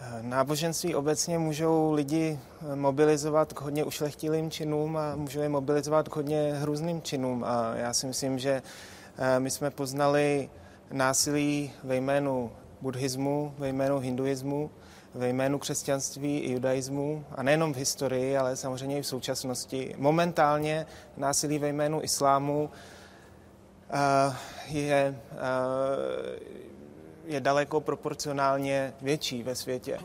Eh, 0.00 0.22
náboženství 0.22 0.94
obecně 0.94 1.38
můžou 1.38 1.92
lidi 1.92 2.38
eh, 2.72 2.76
mobilizovat 2.76 3.52
k 3.52 3.60
hodně 3.60 3.84
ušlechtilým 3.84 4.50
činům 4.50 4.96
a 4.96 5.16
můžou 5.16 5.40
je 5.40 5.48
mobilizovat 5.48 6.08
k 6.08 6.16
hodně 6.16 6.54
hrůzným 6.54 7.02
činům. 7.02 7.44
A 7.44 7.74
já 7.74 7.92
si 7.92 8.06
myslím, 8.06 8.38
že 8.38 8.62
my 9.38 9.50
jsme 9.50 9.70
poznali 9.70 10.50
násilí 10.92 11.72
ve 11.84 11.96
jménu 11.96 12.52
buddhismu, 12.80 13.54
ve 13.58 13.68
jménu 13.68 13.98
hinduismu, 13.98 14.70
ve 15.14 15.28
jménu 15.28 15.58
křesťanství 15.58 16.38
i 16.38 16.52
judaismu, 16.52 17.24
a 17.34 17.42
nejenom 17.42 17.74
v 17.74 17.76
historii, 17.76 18.36
ale 18.36 18.56
samozřejmě 18.56 18.98
i 18.98 19.02
v 19.02 19.06
současnosti. 19.06 19.94
Momentálně 19.98 20.86
násilí 21.16 21.58
ve 21.58 21.68
jménu 21.68 22.02
islámu 22.02 22.70
uh, 23.92 24.34
je, 24.68 25.20
uh, 25.32 25.38
je 27.24 27.40
daleko 27.40 27.80
proporcionálně 27.80 28.94
větší 29.00 29.42
ve 29.42 29.54
světě. 29.54 29.98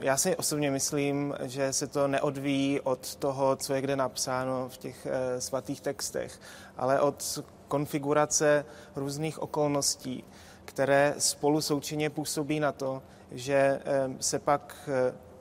Já 0.00 0.16
si 0.16 0.36
osobně 0.36 0.70
myslím, 0.70 1.34
že 1.42 1.72
se 1.72 1.86
to 1.86 2.08
neodvíjí 2.08 2.80
od 2.80 3.14
toho, 3.14 3.56
co 3.56 3.74
je 3.74 3.80
kde 3.80 3.96
napsáno 3.96 4.68
v 4.68 4.76
těch 4.76 5.06
eh, 5.06 5.40
svatých 5.40 5.80
textech, 5.80 6.40
ale 6.76 7.00
od 7.00 7.38
konfigurace 7.68 8.64
různých 8.96 9.42
okolností, 9.42 10.24
které 10.64 11.14
spolu 11.18 11.60
součinně 11.60 12.10
působí 12.10 12.60
na 12.60 12.72
to, 12.72 13.02
že 13.34 13.80
se 14.20 14.38
pak 14.38 14.88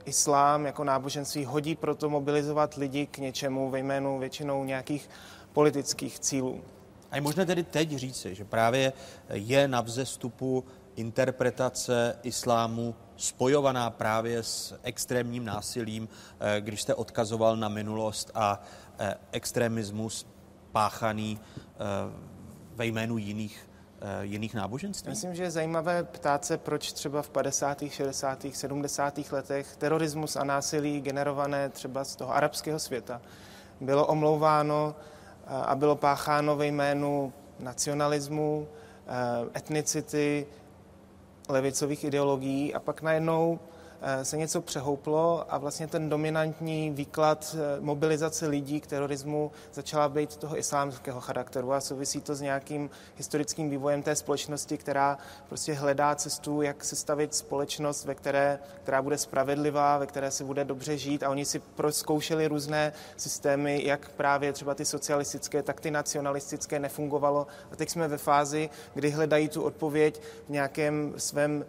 islám 0.05 0.65
jako 0.65 0.83
náboženství 0.83 1.45
hodí 1.45 1.75
proto 1.75 2.09
mobilizovat 2.09 2.75
lidi 2.75 3.05
k 3.05 3.17
něčemu 3.17 3.69
ve 3.69 3.79
jménu 3.79 4.19
většinou 4.19 4.63
nějakých 4.63 5.09
politických 5.53 6.19
cílů. 6.19 6.61
A 7.11 7.15
je 7.15 7.21
možné 7.21 7.45
tedy 7.45 7.63
teď 7.63 7.95
říci, 7.95 8.35
že 8.35 8.45
právě 8.45 8.93
je 9.29 9.67
na 9.67 9.81
vzestupu 9.81 10.63
interpretace 10.95 12.19
islámu 12.23 12.95
spojovaná 13.17 13.89
právě 13.89 14.43
s 14.43 14.79
extrémním 14.83 15.45
násilím, 15.45 16.09
eh, 16.39 16.61
když 16.61 16.81
jste 16.81 16.95
odkazoval 16.95 17.57
na 17.57 17.69
minulost 17.69 18.31
a 18.35 18.61
eh, 18.99 19.15
extremismus 19.31 20.27
páchaný 20.71 21.39
eh, 21.39 21.77
ve 22.75 22.85
jménu 22.85 23.17
jiných 23.17 23.69
jiných 24.21 24.55
náboženství? 24.55 25.09
Myslím, 25.09 25.35
že 25.35 25.43
je 25.43 25.51
zajímavé 25.51 26.03
ptát 26.03 26.45
se, 26.45 26.57
proč 26.57 26.93
třeba 26.93 27.21
v 27.21 27.29
50., 27.29 27.83
60., 27.89 28.45
70. 28.53 29.19
letech 29.31 29.75
terorismus 29.75 30.35
a 30.35 30.43
násilí 30.43 31.01
generované 31.01 31.69
třeba 31.69 32.03
z 32.03 32.15
toho 32.15 32.35
arabského 32.35 32.79
světa 32.79 33.21
bylo 33.81 34.07
omlouváno 34.07 34.95
a 35.47 35.75
bylo 35.75 35.95
pácháno 35.95 36.55
ve 36.55 36.67
jménu 36.67 37.33
nacionalismu, 37.59 38.67
etnicity, 39.55 40.47
levicových 41.49 42.03
ideologií 42.03 42.73
a 42.73 42.79
pak 42.79 43.01
najednou 43.01 43.59
Eh, 43.59 43.72
se 44.23 44.37
něco 44.37 44.61
přehouplo 44.61 45.45
a 45.49 45.57
vlastně 45.57 45.87
ten 45.87 46.09
dominantní 46.09 46.91
výklad 46.91 47.55
eh, 47.55 47.81
mobilizace 47.81 48.47
lidí 48.47 48.81
k 48.81 48.87
terorismu 48.87 49.51
začala 49.73 50.09
být 50.09 50.35
toho 50.35 50.57
islámského 50.57 51.21
charakteru 51.21 51.73
a 51.73 51.81
souvisí 51.81 52.21
to 52.21 52.35
s 52.35 52.41
nějakým 52.41 52.89
historickým 53.15 53.69
vývojem 53.69 54.03
té 54.03 54.15
společnosti, 54.15 54.77
která 54.77 55.17
prostě 55.47 55.73
hledá 55.73 56.15
cestu, 56.15 56.61
jak 56.61 56.83
sestavit 56.83 57.35
společnost, 57.35 58.05
ve 58.05 58.15
které, 58.15 58.59
která 58.83 59.01
bude 59.01 59.17
spravedlivá, 59.17 59.97
ve 59.97 60.05
které 60.05 60.31
se 60.31 60.43
bude 60.43 60.65
dobře 60.65 60.97
žít. 60.97 61.23
A 61.23 61.29
oni 61.29 61.45
si 61.45 61.61
zkoušeli 61.89 62.47
různé 62.47 62.93
systémy, 63.17 63.81
jak 63.85 64.09
právě 64.09 64.53
třeba 64.53 64.75
ty 64.75 64.85
socialistické, 64.85 65.63
tak 65.63 65.81
ty 65.81 65.91
nacionalistické 65.91 66.79
nefungovalo. 66.79 67.47
A 67.71 67.75
teď 67.75 67.89
jsme 67.89 68.07
ve 68.07 68.17
fázi, 68.17 68.69
kdy 68.93 69.09
hledají 69.09 69.49
tu 69.49 69.63
odpověď 69.63 70.21
v 70.45 70.49
nějakém 70.49 71.13
svém 71.17 71.65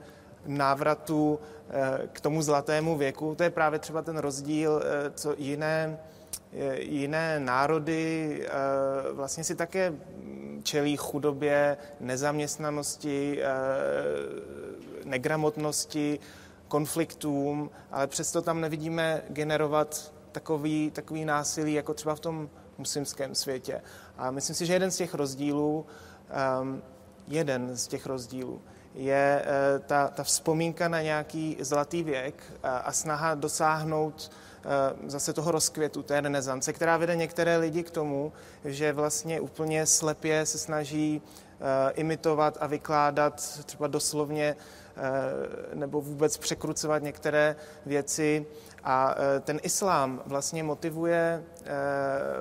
návratu 0.47 1.41
eh, 1.71 2.09
k 2.13 2.21
tomu 2.21 2.43
zlatému 2.43 2.97
věku. 2.97 3.35
To 3.35 3.43
je 3.43 3.51
právě 3.51 3.79
třeba 3.79 4.03
ten 4.03 4.17
rozdíl, 4.17 4.83
eh, 4.85 5.11
co 5.11 5.35
jiné, 5.39 5.99
eh, 6.53 6.81
jiné 6.81 7.41
národy 7.41 8.49
vlastně 9.13 9.45
si 9.45 9.55
také 9.55 9.93
čelí 10.63 10.97
chudobě, 10.97 11.77
nezaměstnanosti, 12.01 13.41
negramotnosti, 15.05 16.19
konfliktům, 16.69 17.71
ale 17.91 18.07
přesto 18.07 18.43
tam 18.43 18.61
nevidíme 18.61 19.23
generovat 19.29 20.13
takový, 20.33 20.91
takový 20.91 21.25
násilí, 21.25 21.73
jako 21.75 21.95
třeba 21.95 22.15
v 22.15 22.21
tom 22.21 22.51
muslimském 22.79 23.35
světě. 23.35 23.83
A 24.17 24.31
myslím 24.31 24.57
si, 24.57 24.67
že 24.67 24.73
jeden 24.73 24.91
z 24.91 24.97
těch 24.97 25.15
rozdílů, 25.15 25.87
um, 26.63 26.83
jeden 27.29 27.77
z 27.77 27.87
těch 27.87 28.07
rozdílů 28.07 28.61
je 28.95 29.43
eh, 29.45 29.79
ta, 29.79 30.09
ta 30.09 30.23
vzpomínka 30.23 30.89
na 30.89 31.03
nějaký 31.03 31.57
zlatý 31.61 32.03
věk 32.03 32.43
a, 32.63 32.77
a 32.77 32.93
snaha 32.93 33.35
dosáhnout 33.35 34.31
eh, 34.31 35.11
zase 35.11 35.33
toho 35.33 35.51
rozkvětu, 35.51 36.03
té 36.03 36.21
renesance, 36.21 36.73
která 36.73 36.97
vede 36.97 37.17
některé 37.17 37.57
lidi 37.57 37.83
k 37.83 37.91
tomu, 37.91 38.33
že 38.65 38.93
vlastně 38.93 39.41
úplně 39.41 39.87
slepě 39.87 40.47
se 40.47 40.59
snaží 40.59 41.23
eh, 41.23 41.93
imitovat 41.93 42.59
a 42.61 42.67
vykládat 42.67 43.35
třeba 43.67 43.87
doslovně 43.87 44.57
nebo 45.75 46.01
vůbec 46.01 46.37
překrucovat 46.37 47.03
některé 47.03 47.57
věci. 47.87 48.47
A 48.85 49.15
ten 49.41 49.61
islám 49.63 50.23
vlastně 50.27 50.63
motivuje 50.63 51.43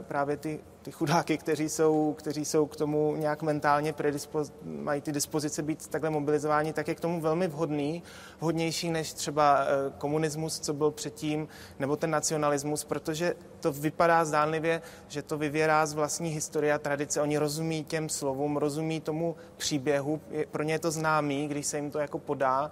právě 0.08 0.38
ty 0.38 0.60
ty 0.84 0.92
chudáky, 0.92 1.38
kteří 1.38 1.70
jsou, 1.70 2.16
kteří 2.18 2.46
jsou 2.46 2.66
k 2.66 2.76
tomu 2.76 3.16
nějak 3.16 3.42
mentálně 3.42 3.94
predispoz, 3.94 4.52
mají 4.64 5.02
ty 5.02 5.12
dispozice 5.12 5.62
být 5.62 5.88
takhle 5.88 6.10
mobilizováni, 6.10 6.74
tak 6.74 6.88
je 6.88 6.96
k 6.96 7.00
tomu 7.00 7.22
velmi 7.22 7.48
vhodný, 7.48 8.04
vhodnější 8.40 8.92
než 8.92 9.14
třeba 9.14 9.60
eh, 9.64 9.94
komunismus, 9.98 10.60
co 10.60 10.74
byl 10.74 10.92
předtím, 10.92 11.48
nebo 11.80 11.96
ten 11.96 12.10
nacionalismus, 12.10 12.84
protože 12.84 13.36
to 13.60 13.72
vypadá 13.72 14.26
zdánlivě, 14.26 14.82
že 15.08 15.22
to 15.22 15.38
vyvěrá 15.38 15.86
z 15.86 15.94
vlastní 15.94 16.30
historie 16.30 16.74
a 16.74 16.80
tradice. 16.80 17.22
Oni 17.22 17.38
rozumí 17.38 17.84
těm 17.84 18.10
slovům, 18.10 18.58
rozumí 18.58 19.02
tomu 19.02 19.36
příběhu, 19.58 20.22
pro 20.52 20.64
ně 20.64 20.74
je 20.74 20.80
to 20.80 20.92
známý, 20.92 21.48
když 21.48 21.66
se 21.66 21.78
jim 21.78 21.92
to 21.92 22.00
jako 22.00 22.20
podá 22.20 22.72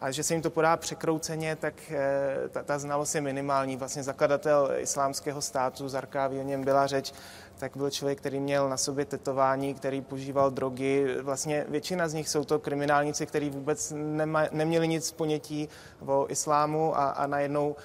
a 0.00 0.10
že 0.10 0.22
se 0.22 0.34
jim 0.34 0.42
to 0.42 0.50
podá 0.50 0.76
překrouceně, 0.76 1.56
tak 1.56 1.74
eh, 1.90 2.48
ta, 2.50 2.62
ta 2.62 2.78
znalost 2.78 3.14
je 3.14 3.20
minimální. 3.20 3.76
Vlastně 3.76 4.02
zakladatel 4.02 4.70
islámského 4.78 5.42
státu, 5.42 5.88
Zarkáví, 5.88 6.38
o 6.38 6.42
něm 6.42 6.64
byla 6.64 6.86
řeč, 6.86 7.12
tak 7.58 7.76
byl 7.76 7.90
člověk, 7.90 8.18
který 8.18 8.40
měl 8.40 8.68
na 8.68 8.76
sobě 8.76 9.04
tetování, 9.04 9.74
který 9.74 10.00
požíval 10.00 10.50
drogy. 10.50 11.16
Vlastně 11.22 11.66
většina 11.68 12.08
z 12.08 12.14
nich 12.14 12.28
jsou 12.28 12.44
to 12.44 12.58
kriminálníci, 12.58 13.26
kteří 13.26 13.50
vůbec 13.50 13.92
nema, 13.96 14.42
neměli 14.52 14.88
nic 14.88 15.12
ponětí 15.12 15.68
o 16.06 16.26
islámu 16.28 16.98
a, 16.98 17.10
a 17.10 17.26
najednou 17.26 17.76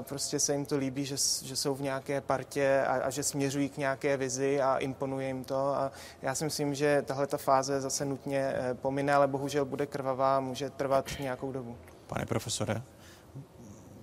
prostě 0.00 0.40
se 0.40 0.52
jim 0.52 0.66
to 0.66 0.76
líbí, 0.76 1.04
že, 1.04 1.16
že 1.42 1.56
jsou 1.56 1.74
v 1.74 1.82
nějaké 1.82 2.20
partě 2.20 2.84
a, 2.86 2.92
a 2.92 3.10
že 3.10 3.22
směřují 3.22 3.68
k 3.68 3.76
nějaké 3.76 4.16
vizi 4.16 4.60
a 4.60 4.76
imponuje 4.76 5.26
jim 5.26 5.44
to. 5.44 5.56
A 5.56 5.92
já 6.22 6.34
si 6.34 6.44
myslím, 6.44 6.74
že 6.74 7.02
tahle 7.06 7.26
ta 7.26 7.36
fáze 7.36 7.80
zase 7.80 8.04
nutně 8.04 8.52
eh, 8.54 8.74
pomine, 8.74 9.14
ale 9.14 9.26
bohužel 9.26 9.64
bude 9.64 9.86
krvavá, 9.86 10.40
může 10.40 10.70
trvat 10.70 11.06
nějakou 11.20 11.52
dobu. 11.52 11.76
Pane 12.06 12.26
profesore, 12.26 12.82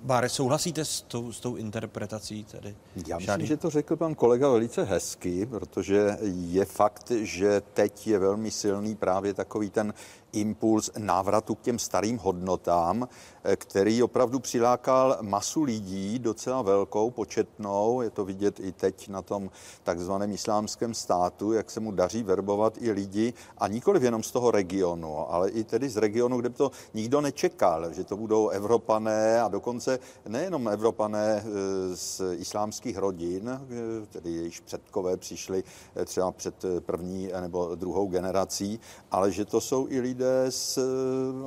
Báre, 0.03 0.29
souhlasíte 0.29 0.85
s 0.85 1.01
tou, 1.01 1.31
s 1.31 1.39
tou 1.39 1.55
interpretací 1.55 2.43
tedy? 2.43 2.75
Já 2.95 3.17
myslím, 3.17 3.19
Žádný? 3.19 3.47
že 3.47 3.57
to 3.57 3.69
řekl 3.69 3.95
pan 3.95 4.15
kolega 4.15 4.49
velice 4.49 4.83
hezky, 4.83 5.45
protože 5.45 6.17
je 6.21 6.65
fakt, 6.65 7.11
že 7.11 7.61
teď 7.73 8.07
je 8.07 8.19
velmi 8.19 8.51
silný 8.51 8.95
právě 8.95 9.33
takový 9.33 9.69
ten 9.69 9.93
impuls 10.33 10.89
návratu 10.97 11.55
k 11.55 11.61
těm 11.61 11.79
starým 11.79 12.17
hodnotám, 12.17 13.07
eh, 13.43 13.55
který 13.55 14.03
opravdu 14.03 14.39
přilákal 14.39 15.17
masu 15.21 15.63
lidí, 15.63 16.19
docela 16.19 16.61
velkou, 16.61 17.11
početnou. 17.11 18.01
Je 18.01 18.09
to 18.09 18.25
vidět 18.25 18.59
i 18.59 18.71
teď 18.71 19.07
na 19.07 19.21
tom 19.21 19.49
takzvaném 19.83 20.31
islámském 20.31 20.93
státu, 20.93 21.53
jak 21.53 21.71
se 21.71 21.79
mu 21.79 21.91
daří 21.91 22.23
verbovat 22.23 22.73
i 22.81 22.91
lidi, 22.91 23.33
a 23.57 23.67
nikoliv 23.67 24.03
jenom 24.03 24.23
z 24.23 24.31
toho 24.31 24.51
regionu, 24.51 25.33
ale 25.33 25.49
i 25.49 25.63
tedy 25.63 25.89
z 25.89 25.97
regionu, 25.97 26.37
kde 26.37 26.49
to 26.49 26.71
nikdo 26.93 27.21
nečekal, 27.21 27.93
že 27.93 28.03
to 28.03 28.17
budou 28.17 28.49
Evropané 28.49 29.41
a 29.41 29.47
dokonce 29.47 29.99
nejenom 30.27 30.67
Evropané 30.67 31.43
eh, 31.45 31.95
z 31.95 32.21
islámských 32.33 32.97
rodin, 32.97 33.49
eh, 33.49 34.05
tedy 34.05 34.31
jejichž 34.31 34.59
předkové 34.59 35.17
přišli 35.17 35.63
třeba 36.05 36.31
před 36.31 36.65
první 36.79 37.29
nebo 37.41 37.75
druhou 37.75 38.07
generací, 38.07 38.79
ale 39.11 39.31
že 39.31 39.45
to 39.45 39.61
jsou 39.61 39.87
i 39.89 39.99
lidé 39.99 40.26
z 40.49 40.77
eh, 40.77 40.81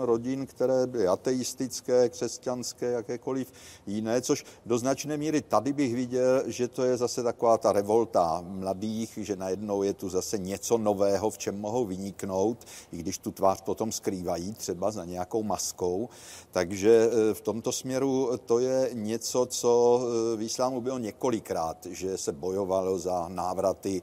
rodin, 0.07 0.47
které 0.47 0.86
byly 0.86 1.09
ateistické, 1.09 2.09
křesťanské, 2.09 2.90
jakékoliv 2.90 3.52
jiné, 3.86 4.20
což 4.20 4.44
do 4.66 4.78
značné 4.78 5.16
míry 5.16 5.40
tady 5.43 5.73
bych 5.73 5.94
viděl, 5.94 6.43
že 6.47 6.69
to 6.69 6.85
je 6.85 6.97
zase 6.97 7.23
taková 7.23 7.59
ta 7.59 7.73
revolta 7.73 8.44
mladých, 8.47 9.19
že 9.23 9.36
najednou 9.36 9.82
je 9.82 9.93
tu 9.93 10.09
zase 10.09 10.39
něco 10.39 10.78
nového, 10.78 11.31
v 11.31 11.39
čem 11.39 11.61
mohou 11.61 11.86
vyniknout, 11.86 12.66
i 12.93 12.97
když 12.97 13.19
tu 13.19 13.31
tvář 13.31 13.61
potom 13.61 13.93
skrývají 13.93 14.55
třeba 14.55 14.90
za 14.90 15.05
nějakou 15.05 15.43
maskou. 15.43 16.09
Takže 16.51 17.11
eh, 17.11 17.35
v 17.35 17.40
tomto 17.40 17.73
směru 17.73 18.31
to 18.47 18.59
je 18.59 18.90
něco, 18.93 19.47
co 19.47 20.01
eh, 20.02 20.36
v 20.36 20.43
islámu 20.43 20.81
bylo 20.81 20.98
několikrát, 20.98 21.86
že 21.90 22.19
se 22.19 22.32
bojovalo 22.32 22.98
za 22.98 23.28
návraty 23.28 24.02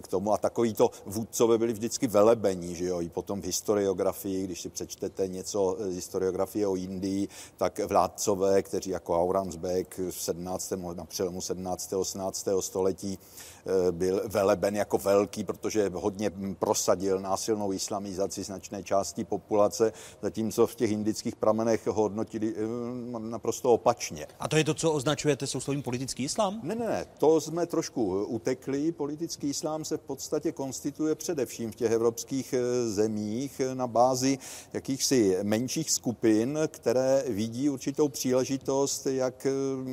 k 0.00 0.08
tomu 0.08 0.32
a 0.32 0.38
takovýto 0.38 0.90
vůdcové 1.06 1.58
byli 1.58 1.72
vždycky 1.72 2.06
velebení, 2.06 2.74
že 2.74 2.84
jo, 2.84 3.00
i 3.00 3.08
potom 3.08 3.42
v 3.42 3.44
historiografii 3.44 4.01
historiografii, 4.02 4.44
když 4.44 4.60
si 4.60 4.68
přečtete 4.68 5.28
něco 5.28 5.76
z 5.78 5.94
historiografie 5.94 6.66
o 6.66 6.76
Indii, 6.76 7.28
tak 7.56 7.78
vládcové, 7.78 8.62
kteří 8.62 8.90
jako 8.90 9.20
Aurangzebek 9.20 10.00
v 10.10 10.22
17. 10.22 10.72
na 10.94 11.04
přelomu 11.04 11.40
17. 11.40 11.92
18. 11.92 12.48
století 12.60 13.18
byl 13.90 14.22
veleben 14.26 14.76
jako 14.76 14.98
velký, 14.98 15.44
protože 15.44 15.90
hodně 15.94 16.30
prosadil 16.58 17.20
násilnou 17.20 17.72
islamizaci 17.72 18.42
značné 18.42 18.82
části 18.82 19.24
populace, 19.24 19.92
zatímco 20.22 20.66
v 20.66 20.74
těch 20.74 20.90
indických 20.90 21.36
pramenech 21.36 21.86
ho 21.86 21.92
hodnotili 21.92 22.54
eh, 22.56 23.18
naprosto 23.18 23.72
opačně. 23.72 24.26
A 24.40 24.48
to 24.48 24.56
je 24.56 24.64
to, 24.64 24.74
co 24.74 24.92
označujete 24.92 25.46
souslovím 25.46 25.82
politický 25.82 26.24
islám? 26.24 26.60
Ne, 26.62 26.74
ne, 26.74 26.86
ne, 26.86 27.06
to 27.18 27.40
jsme 27.40 27.66
trošku 27.66 28.24
utekli. 28.24 28.92
Politický 28.92 29.48
islám 29.48 29.84
se 29.84 29.96
v 29.96 30.00
podstatě 30.00 30.52
konstituje 30.52 31.14
především 31.14 31.72
v 31.72 31.74
těch 31.74 31.92
evropských 31.92 32.52
eh, 32.52 32.88
zemích 32.88 33.60
na 33.74 33.86
bázi 33.86 34.38
jakýchsi 34.72 35.38
menších 35.42 35.90
skupin, 35.90 36.58
které 36.66 37.24
vidí 37.28 37.70
určitou 37.70 38.08
příležitost, 38.08 39.06
jak 39.06 39.46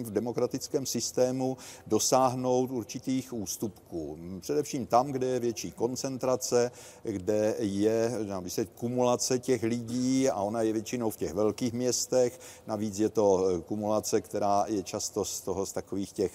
v 0.04 0.12
demokratickém 0.12 0.86
systému 0.86 1.58
dosáhnout 1.88 2.72
určitých 2.72 3.34
ústupků. 3.60 4.18
Především 4.40 4.86
tam, 4.86 5.12
kde 5.12 5.28
je 5.28 5.40
větší 5.40 5.72
koncentrace, 5.72 6.72
kde 7.04 7.56
je 7.60 8.12
se, 8.48 8.66
kumulace 8.66 9.40
těch 9.40 9.64
lidí 9.64 10.30
a 10.30 10.42
ona 10.42 10.62
je 10.62 10.74
většinou 10.74 11.10
v 11.10 11.18
těch 11.18 11.34
velkých 11.34 11.74
městech. 11.74 12.40
Navíc 12.68 13.00
je 13.00 13.10
to 13.10 13.48
kumulace, 13.66 14.22
která 14.22 14.66
je 14.68 14.84
často 14.84 15.26
z 15.26 15.42
toho 15.42 15.66
z 15.66 15.74
takových 15.74 16.12
těch 16.12 16.32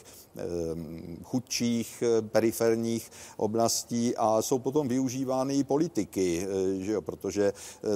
chudších 1.23 2.03
periferních 2.21 3.11
oblastí 3.37 4.17
a 4.17 4.43
jsou 4.43 4.59
potom 4.59 4.89
využívány 4.89 5.65
politiky, 5.65 6.47
že 6.79 6.93
jo, 6.93 7.03
protože 7.03 7.53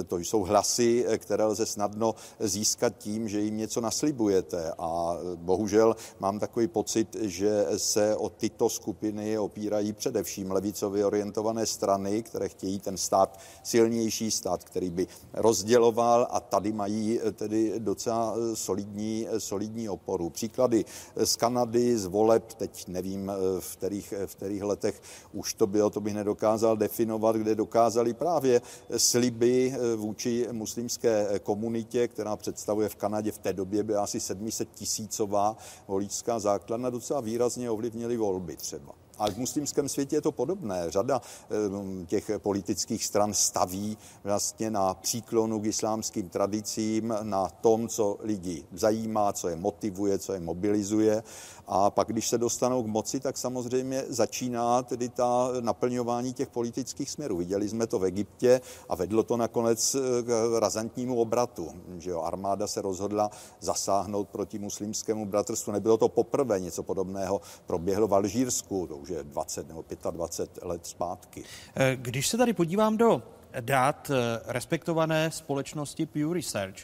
to 0.07 0.17
jsou 0.17 0.41
hlasy, 0.41 1.05
které 1.17 1.45
lze 1.45 1.65
snadno 1.65 2.15
získat 2.39 2.93
tím, 2.97 3.29
že 3.29 3.41
jim 3.41 3.57
něco 3.57 3.81
naslibujete 3.81 4.73
a 4.79 5.17
bohužel 5.35 5.95
mám 6.19 6.39
takový 6.39 6.67
pocit, 6.67 7.15
že 7.21 7.65
se 7.77 8.15
o 8.15 8.29
tyto 8.29 8.69
skupiny 8.69 9.37
opírají 9.37 9.93
především 9.93 10.51
levicově 10.51 11.05
orientované 11.05 11.65
strany, 11.65 12.23
které 12.23 12.49
chtějí 12.49 12.79
ten 12.79 12.97
stát 12.97 13.39
silnější, 13.63 14.31
stát, 14.31 14.63
který 14.63 14.89
by 14.89 15.07
rozděloval 15.33 16.27
a 16.31 16.39
tady 16.39 16.71
mají 16.71 17.19
tedy 17.33 17.73
docela 17.77 18.35
solidní, 18.53 19.27
solidní 19.37 19.89
oporu. 19.89 20.29
Příklady 20.29 20.85
z 21.15 21.35
Kanady, 21.35 21.97
z 21.97 22.05
voleb, 22.29 22.53
teď 22.53 22.87
nevím, 22.87 23.31
v 23.59 23.75
kterých, 23.77 24.13
v 24.25 24.35
kterých 24.35 24.63
letech 24.63 25.01
už 25.33 25.53
to 25.53 25.67
bylo, 25.67 25.89
to 25.89 26.01
bych 26.01 26.13
nedokázal 26.13 26.77
definovat, 26.77 27.35
kde 27.35 27.55
dokázali 27.55 28.13
právě 28.13 28.61
sliby 28.97 29.73
vůči 29.95 30.47
muslimské 30.51 31.39
komunitě, 31.43 32.07
která 32.07 32.35
představuje 32.35 32.89
v 32.89 32.95
Kanadě 32.95 33.31
v 33.31 33.37
té 33.37 33.53
době 33.53 33.83
byla 33.83 34.03
asi 34.03 34.19
700 34.19 34.69
tisícová 34.73 35.57
voličská 35.87 36.39
základna, 36.39 36.89
docela 36.89 37.21
výrazně 37.21 37.69
ovlivnili 37.69 38.17
volby 38.17 38.55
třeba. 38.55 38.93
A 39.19 39.31
v 39.31 39.37
muslimském 39.37 39.89
světě 39.89 40.15
je 40.15 40.21
to 40.21 40.31
podobné. 40.31 40.91
Řada 40.91 41.21
eh, 41.21 42.05
těch 42.05 42.31
politických 42.37 43.05
stran 43.05 43.33
staví 43.33 43.97
vlastně 44.23 44.71
na 44.71 44.93
příklonu 44.93 45.59
k 45.59 45.65
islámským 45.65 46.29
tradicím, 46.29 47.13
na 47.23 47.49
tom, 47.49 47.87
co 47.87 48.17
lidi 48.21 48.63
zajímá, 48.73 49.33
co 49.33 49.49
je 49.49 49.55
motivuje, 49.55 50.19
co 50.19 50.33
je 50.33 50.39
mobilizuje. 50.39 51.23
A 51.71 51.89
pak, 51.89 52.07
když 52.07 52.27
se 52.27 52.37
dostanou 52.37 52.83
k 52.83 52.87
moci, 52.87 53.19
tak 53.19 53.37
samozřejmě 53.37 54.03
začíná 54.07 54.83
tedy 54.83 55.09
ta 55.09 55.49
naplňování 55.59 56.33
těch 56.33 56.49
politických 56.49 57.09
směrů. 57.09 57.37
Viděli 57.37 57.69
jsme 57.69 57.87
to 57.87 57.99
v 57.99 58.05
Egyptě 58.05 58.61
a 58.89 58.95
vedlo 58.95 59.23
to 59.23 59.37
nakonec 59.37 59.95
eh, 59.95 60.23
k 60.23 60.59
razantnímu 60.59 61.21
obratu. 61.21 61.71
Že 61.97 62.09
jo, 62.09 62.21
armáda 62.21 62.67
se 62.67 62.81
rozhodla 62.81 63.29
zasáhnout 63.59 64.29
proti 64.29 64.59
muslimskému 64.59 65.25
bratrstvu. 65.25 65.71
Nebylo 65.71 65.97
to 65.97 66.09
poprvé, 66.09 66.59
něco 66.59 66.83
podobného 66.83 67.41
proběhlo 67.65 68.07
v 68.07 68.15
Alžírsku, 68.15 68.87
to 68.87 68.97
už 68.97 69.09
je 69.09 69.23
20 69.23 69.67
nebo 69.67 69.85
25 70.11 70.63
let 70.67 70.85
zpátky. 70.85 71.43
Eh, 71.75 71.95
když 71.95 72.27
se 72.27 72.37
tady 72.37 72.53
podívám 72.53 72.97
do 72.97 73.23
dát 73.59 74.11
eh, 74.11 74.41
respektované 74.45 75.31
společnosti 75.31 76.05
Pew 76.05 76.33
Research 76.33 76.77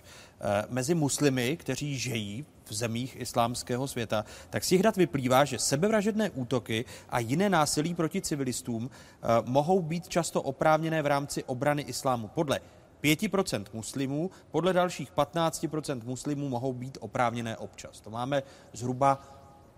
mezi 0.70 0.96
muslimy, 0.96 1.58
kteří 1.58 1.98
žijí 1.98 2.46
v 2.70 2.74
zemích 2.74 3.16
islámského 3.20 3.88
světa, 3.88 4.26
tak 4.50 4.64
z 4.64 4.68
těch 4.68 4.84
dat 4.84 4.98
vyplývá, 4.98 5.46
že 5.46 5.60
sebevražedné 5.60 6.30
útoky 6.30 6.86
a 7.10 7.20
jiné 7.20 7.50
násilí 7.50 7.94
proti 7.94 8.22
civilistům 8.22 8.90
eh, 8.90 9.28
mohou 9.46 9.82
být 9.82 10.08
často 10.08 10.42
oprávněné 10.42 11.02
v 11.02 11.06
rámci 11.06 11.44
obrany 11.44 11.82
islámu. 11.82 12.28
Podle 12.28 12.60
5% 13.04 13.66
muslimů, 13.74 14.32
podle 14.52 14.74
dalších 14.74 15.12
15% 15.12 16.02
muslimů 16.04 16.50
mohou 16.50 16.74
být 16.74 16.98
oprávněné 17.02 17.58
občas. 17.58 18.02
To 18.02 18.10
máme 18.10 18.44
zhruba 18.74 19.22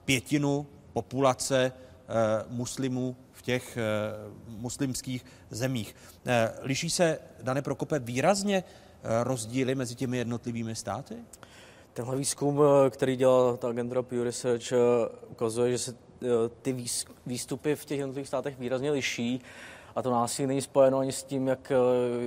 pětinu 0.05 0.67
populace 0.93 1.71
eh, 1.71 2.45
muslimů 2.49 3.15
v 3.31 3.41
těch 3.41 3.77
eh, 3.77 3.81
muslimských 4.47 5.25
zemích. 5.49 5.95
Liší 6.61 6.89
se, 6.89 7.19
Dane 7.41 7.61
Prokope, 7.61 7.99
výrazně 7.99 8.63
rozdíly 9.23 9.75
mezi 9.75 9.95
těmi 9.95 10.17
jednotlivými 10.17 10.75
státy? 10.75 11.15
Tenhle 11.97 12.15
výzkum, 12.15 12.61
eh, 12.61 12.89
který 12.89 13.15
dělá 13.15 13.57
ta 13.57 13.73
Pew 14.01 14.23
Research, 14.23 14.71
eh, 14.71 14.77
ukazuje, 15.29 15.71
že 15.71 15.77
se 15.77 15.95
eh, 16.23 16.27
ty 16.61 16.75
výstupy 17.25 17.75
v 17.75 17.85
těch 17.85 17.99
jednotlivých 17.99 18.27
státech 18.27 18.59
výrazně 18.59 18.91
liší 18.91 19.41
a 19.95 20.01
to 20.01 20.11
násilí 20.11 20.47
není 20.47 20.61
spojeno 20.61 20.99
ani 20.99 21.11
s 21.11 21.23
tím, 21.23 21.47
jak, 21.47 21.71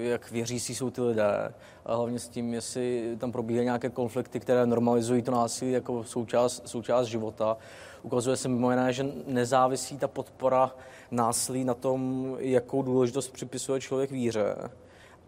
jak 0.01 0.31
věřící 0.31 0.75
jsou 0.75 0.91
ty 0.91 1.01
lidé, 1.01 1.55
a 1.87 1.95
hlavně 1.95 2.19
s 2.19 2.29
tím, 2.29 2.55
jestli 2.55 3.17
tam 3.19 3.33
probíhají 3.33 3.65
nějaké 3.65 3.91
konflikty, 3.91 4.41
které 4.41 4.67
normalizují 4.67 5.23
to 5.23 5.31
násilí 5.31 5.73
jako 5.73 6.05
součást, 6.05 6.69
součást 6.69 7.07
života. 7.07 7.57
Ukazuje 8.03 8.37
se 8.37 8.49
mimo 8.49 8.71
jiné, 8.71 8.93
že 8.93 9.07
nezávisí 9.27 9.99
ta 9.99 10.09
podpora 10.09 10.75
násilí 11.11 11.65
na 11.65 11.75
tom, 11.75 12.27
jakou 12.39 12.83
důležitost 12.83 13.29
připisuje 13.29 13.81
člověk 13.81 14.11
víře 14.11 14.57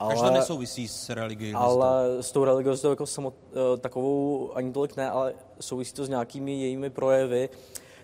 ale, 0.02 0.28
to 0.28 0.34
nesouvisí 0.34 0.88
s 0.88 1.10
religií. 1.10 1.54
Ale 1.54 2.22
s 2.22 2.32
tou 2.32 2.44
religiositou 2.44 2.90
jako 2.90 3.06
samot, 3.06 3.34
eh, 3.52 3.76
takovou 3.76 4.50
ani 4.54 4.72
tolik 4.72 4.96
ne, 4.96 5.10
ale 5.10 5.34
souvisí 5.60 5.92
to 5.92 6.04
s 6.04 6.08
nějakými 6.08 6.60
jejími 6.60 6.90
projevy, 6.90 7.48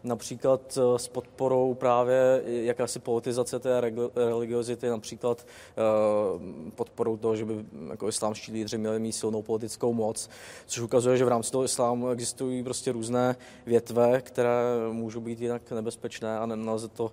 například 0.04 0.78
eh, 0.78 0.98
s 0.98 1.08
podporou 1.08 1.74
právě 1.74 2.42
jakási 2.46 2.98
politizace 2.98 3.58
té 3.58 3.80
religiozity, 4.16 4.88
například 4.88 5.46
eh, 5.46 6.70
podporou 6.74 7.16
toho, 7.16 7.36
že 7.36 7.44
by 7.44 7.64
jako 7.90 8.08
islámští 8.08 8.52
lídři 8.52 8.78
měli 8.78 8.98
mít 8.98 9.12
silnou 9.12 9.42
politickou 9.42 9.92
moc, 9.92 10.28
což 10.66 10.82
ukazuje, 10.82 11.16
že 11.16 11.24
v 11.24 11.28
rámci 11.28 11.50
toho 11.50 11.64
islámu 11.64 12.10
existují 12.10 12.62
prostě 12.62 12.92
různé 12.92 13.36
větve, 13.66 14.20
které 14.20 14.62
můžou 14.92 15.20
být 15.20 15.40
jinak 15.40 15.70
nebezpečné 15.70 16.38
a 16.38 16.46
nelze 16.46 16.88
to 16.88 17.12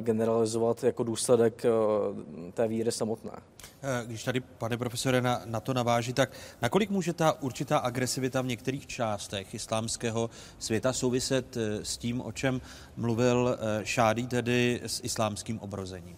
generalizovat 0.00 0.84
jako 0.84 1.02
důsledek 1.02 1.64
eh, 1.64 2.52
té 2.52 2.68
víry 2.68 2.92
samotné. 2.92 3.32
Eh, 3.82 4.06
když 4.06 4.24
tady, 4.24 4.40
pane 4.40 4.76
profesore, 4.76 5.20
na, 5.20 5.42
na 5.44 5.60
to 5.60 5.74
naváží, 5.74 6.12
tak 6.12 6.30
nakolik 6.62 6.90
může 6.90 7.12
ta 7.12 7.42
určitá 7.42 7.78
agresivita 7.78 8.42
v 8.42 8.46
některých 8.46 8.86
částech 8.86 9.54
islámského 9.54 10.30
světa 10.58 10.92
souviset 10.92 11.56
s 11.82 11.96
tím, 11.96 12.20
o 12.20 12.32
čem 12.32 12.60
mluvil 12.96 13.58
Šádý, 13.82 14.26
tedy 14.26 14.80
s 14.86 15.00
islámským 15.04 15.60
obrozením? 15.60 16.16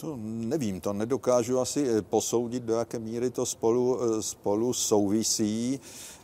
To 0.00 0.16
nevím, 0.22 0.80
to 0.80 0.92
nedokážu 0.92 1.60
asi 1.60 2.02
posoudit, 2.02 2.62
do 2.62 2.74
jaké 2.74 2.98
míry 2.98 3.30
to 3.30 3.46
spolu, 3.46 3.98
spolu 4.22 4.72
souvisí. 4.72 5.80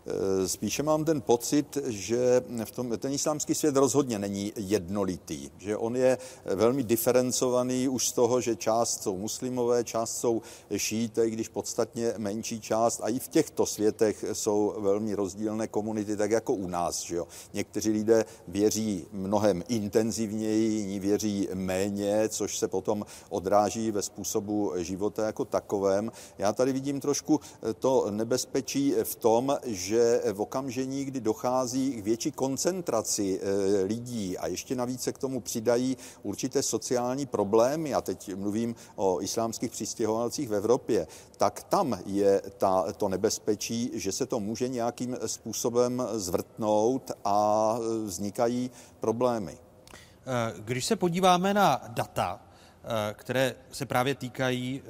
Eh, 0.08 0.48
spíše 0.48 0.82
mám 0.82 1.04
ten 1.04 1.20
pocit, 1.20 1.78
že 1.86 2.42
v 2.64 2.70
tom, 2.70 2.98
ten 2.98 3.12
islámský 3.12 3.54
svět 3.54 3.76
rozhodně 3.76 4.18
není 4.18 4.52
jednolitý, 4.56 5.50
že 5.58 5.76
on 5.76 5.96
je 5.96 6.18
velmi 6.44 6.82
diferencovaný 6.82 7.88
už 7.88 8.08
z 8.08 8.12
toho, 8.12 8.40
že 8.40 8.56
část 8.56 9.02
jsou 9.02 9.18
muslimové, 9.18 9.84
část 9.84 10.18
jsou 10.18 10.42
šíte, 10.76 11.30
když 11.30 11.48
podstatně 11.48 12.14
menší 12.18 12.60
část 12.60 13.00
a 13.02 13.08
i 13.08 13.18
v 13.18 13.28
těchto 13.28 13.66
světech 13.66 14.24
jsou 14.32 14.74
velmi 14.78 15.14
rozdílné 15.14 15.66
komunity, 15.68 16.16
tak 16.16 16.30
jako 16.30 16.54
u 16.54 16.68
nás. 16.68 17.02
Že 17.02 17.16
jo. 17.16 17.26
Někteří 17.54 17.90
lidé 17.90 18.24
věří 18.48 19.06
mnohem 19.12 19.62
intenzivněji, 19.68 20.72
jiní 20.72 21.00
věří 21.00 21.48
méně, 21.54 22.28
což 22.28 22.58
se 22.58 22.68
potom 22.68 23.06
odráží 23.28 23.90
ve 23.90 24.02
způsobu 24.02 24.72
života 24.76 25.26
jako 25.26 25.44
takovém. 25.44 26.12
Já 26.38 26.52
tady 26.52 26.72
vidím 26.72 27.00
trošku 27.00 27.40
to 27.78 28.10
nebezpečí 28.10 28.94
v 29.02 29.14
tom, 29.14 29.58
že 29.64 29.95
že 29.96 30.32
v 30.32 30.40
okamžení, 30.40 31.04
kdy 31.04 31.20
dochází 31.20 31.92
k 31.92 32.04
větší 32.04 32.32
koncentraci 32.32 33.40
eh, 33.40 33.82
lidí 33.84 34.38
a 34.38 34.46
ještě 34.46 34.74
navíc 34.74 35.02
se 35.02 35.12
k 35.12 35.18
tomu 35.18 35.40
přidají 35.40 35.96
určité 36.22 36.62
sociální 36.62 37.26
problémy, 37.26 37.94
a 37.94 38.00
teď 38.00 38.34
mluvím 38.34 38.74
o 38.96 39.22
islámských 39.22 39.70
přistěhovalcích 39.70 40.48
v 40.48 40.54
Evropě, 40.54 41.06
tak 41.36 41.62
tam 41.62 41.98
je 42.06 42.42
ta, 42.58 42.92
to 42.92 43.08
nebezpečí, 43.08 43.90
že 43.94 44.12
se 44.12 44.26
to 44.26 44.40
může 44.40 44.68
nějakým 44.68 45.16
způsobem 45.26 46.02
zvrtnout 46.12 47.10
a 47.24 47.78
eh, 47.78 48.04
vznikají 48.04 48.70
problémy. 49.00 49.58
Eh, 49.58 50.54
když 50.58 50.84
se 50.84 50.96
podíváme 50.96 51.54
na 51.54 51.80
data, 51.88 52.40
které 53.12 53.54
se 53.72 53.86
právě 53.86 54.14
týkají 54.14 54.82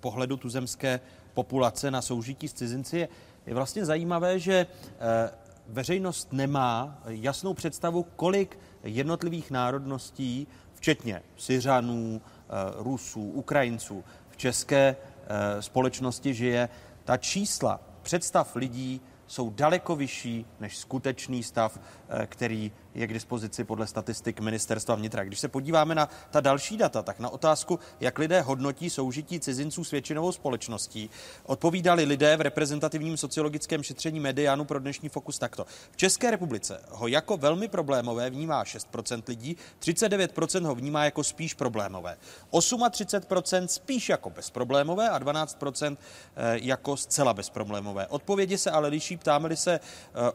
pohledu 0.00 0.36
tuzemské 0.36 1.00
populace 1.34 1.90
na 1.90 2.02
soužití 2.02 2.48
s 2.48 2.52
cizinci, 2.52 2.98
je 2.98 3.08
vlastně 3.52 3.84
zajímavé, 3.84 4.38
že 4.38 4.54
eh, 4.56 5.30
veřejnost 5.68 6.32
nemá 6.32 6.98
jasnou 7.06 7.54
představu, 7.54 8.02
kolik 8.16 8.58
jednotlivých 8.82 9.50
národností, 9.50 10.46
včetně 10.74 11.22
Syřanů, 11.36 12.20
eh, 12.22 12.52
Rusů, 12.76 13.30
Ukrajinců, 13.30 14.04
v 14.30 14.36
české 14.36 14.96
eh, 14.96 15.62
společnosti 15.62 16.34
žije. 16.34 16.68
Ta 17.04 17.16
čísla 17.16 17.80
představ 18.02 18.56
lidí 18.56 19.00
jsou 19.26 19.50
daleko 19.50 19.96
vyšší 19.96 20.46
než 20.60 20.76
skutečný 20.78 21.42
stav, 21.42 21.80
který 22.26 22.72
je 22.94 23.06
k 23.06 23.12
dispozici 23.12 23.64
podle 23.64 23.86
statistik 23.86 24.40
ministerstva 24.40 24.94
vnitra. 24.94 25.24
Když 25.24 25.38
se 25.38 25.48
podíváme 25.48 25.94
na 25.94 26.08
ta 26.30 26.40
další 26.40 26.76
data, 26.76 27.02
tak 27.02 27.18
na 27.18 27.28
otázku, 27.28 27.78
jak 28.00 28.18
lidé 28.18 28.40
hodnotí 28.40 28.90
soužití 28.90 29.40
cizinců 29.40 29.84
s 29.84 29.90
většinovou 29.90 30.32
společností, 30.32 31.10
odpovídali 31.46 32.04
lidé 32.04 32.36
v 32.36 32.40
reprezentativním 32.40 33.16
sociologickém 33.16 33.82
šetření 33.82 34.20
Medianu 34.20 34.64
pro 34.64 34.78
dnešní 34.78 35.08
fokus 35.08 35.38
takto. 35.38 35.66
V 35.90 35.96
České 35.96 36.30
republice 36.30 36.80
ho 36.90 37.06
jako 37.06 37.36
velmi 37.36 37.68
problémové 37.68 38.30
vnímá 38.30 38.64
6% 38.64 39.22
lidí, 39.28 39.56
39% 39.80 40.66
ho 40.66 40.74
vnímá 40.74 41.04
jako 41.04 41.24
spíš 41.24 41.54
problémové, 41.54 42.16
38% 42.52 43.66
spíš 43.66 44.08
jako 44.08 44.30
bezproblémové 44.30 45.10
a 45.10 45.20
12% 45.20 45.96
eh, 46.36 46.58
jako 46.62 46.96
zcela 46.96 47.34
bezproblémové. 47.34 48.06
Odpovědi 48.06 48.58
se 48.58 48.70
ale 48.70 48.88
liší, 48.88 49.16
ptáme-li 49.16 49.56
se 49.56 49.74
eh, 49.74 49.80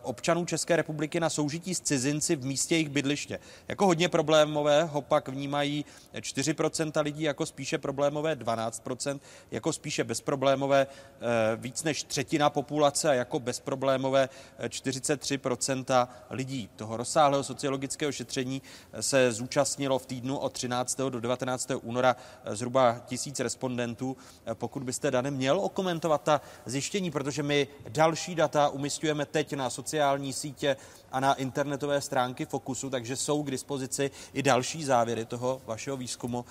občanů 0.02 0.46
České 0.46 0.76
republiky 0.76 1.20
na 1.20 1.30
soužití 1.30 1.76
s 1.76 1.82
cizinci 1.82 2.36
v 2.36 2.46
místě 2.50 2.76
jejich 2.76 2.90
bydliště. 2.90 3.40
Jako 3.68 3.86
hodně 3.86 4.10
problémové 4.10 4.84
ho 4.84 5.02
pak 5.02 5.30
vnímají 5.30 5.86
4% 6.14 7.04
lidí, 7.04 7.24
jako 7.24 7.46
spíše 7.46 7.78
problémové 7.78 8.36
12%, 8.36 9.20
jako 9.52 9.74
spíše 9.74 10.04
bezproblémové 10.04 10.88
eh, 10.88 11.56
víc 11.56 11.84
než 11.84 12.04
třetina 12.04 12.50
populace 12.50 13.10
a 13.10 13.14
jako 13.14 13.40
bezproblémové 13.40 14.30
43% 14.68 16.08
lidí. 16.30 16.70
Toho 16.76 16.98
rozsáhlého 16.98 17.44
sociologického 17.44 18.12
šetření 18.12 18.62
se 19.00 19.32
zúčastnilo 19.32 20.00
v 20.00 20.06
týdnu 20.06 20.38
od 20.38 20.54
13. 20.54 20.98
do 20.98 21.20
19. 21.20 21.72
února 21.82 22.16
zhruba 22.46 23.02
tisíc 23.06 23.40
respondentů. 23.40 24.18
Pokud 24.54 24.84
byste, 24.84 25.12
Dane, 25.12 25.32
měl 25.32 25.60
okomentovat 25.60 26.22
ta 26.22 26.42
zjištění, 26.66 27.12
protože 27.12 27.44
my 27.44 27.68
další 27.90 28.36
data 28.36 28.70
umistujeme 28.70 29.26
teď 29.26 29.54
na 29.54 29.70
sociální 29.70 30.34
sítě 30.34 30.78
a 31.12 31.20
na 31.20 31.34
internetové 31.34 32.02
stránky 32.02 32.39
Fokusu, 32.46 32.90
takže 32.90 33.16
jsou 33.16 33.44
k 33.44 33.52
dispozici 33.52 34.12
i 34.34 34.44
další 34.44 34.84
závěry 34.84 35.26
toho 35.26 35.62
vašeho 35.66 35.98
výzkumu 35.98 36.46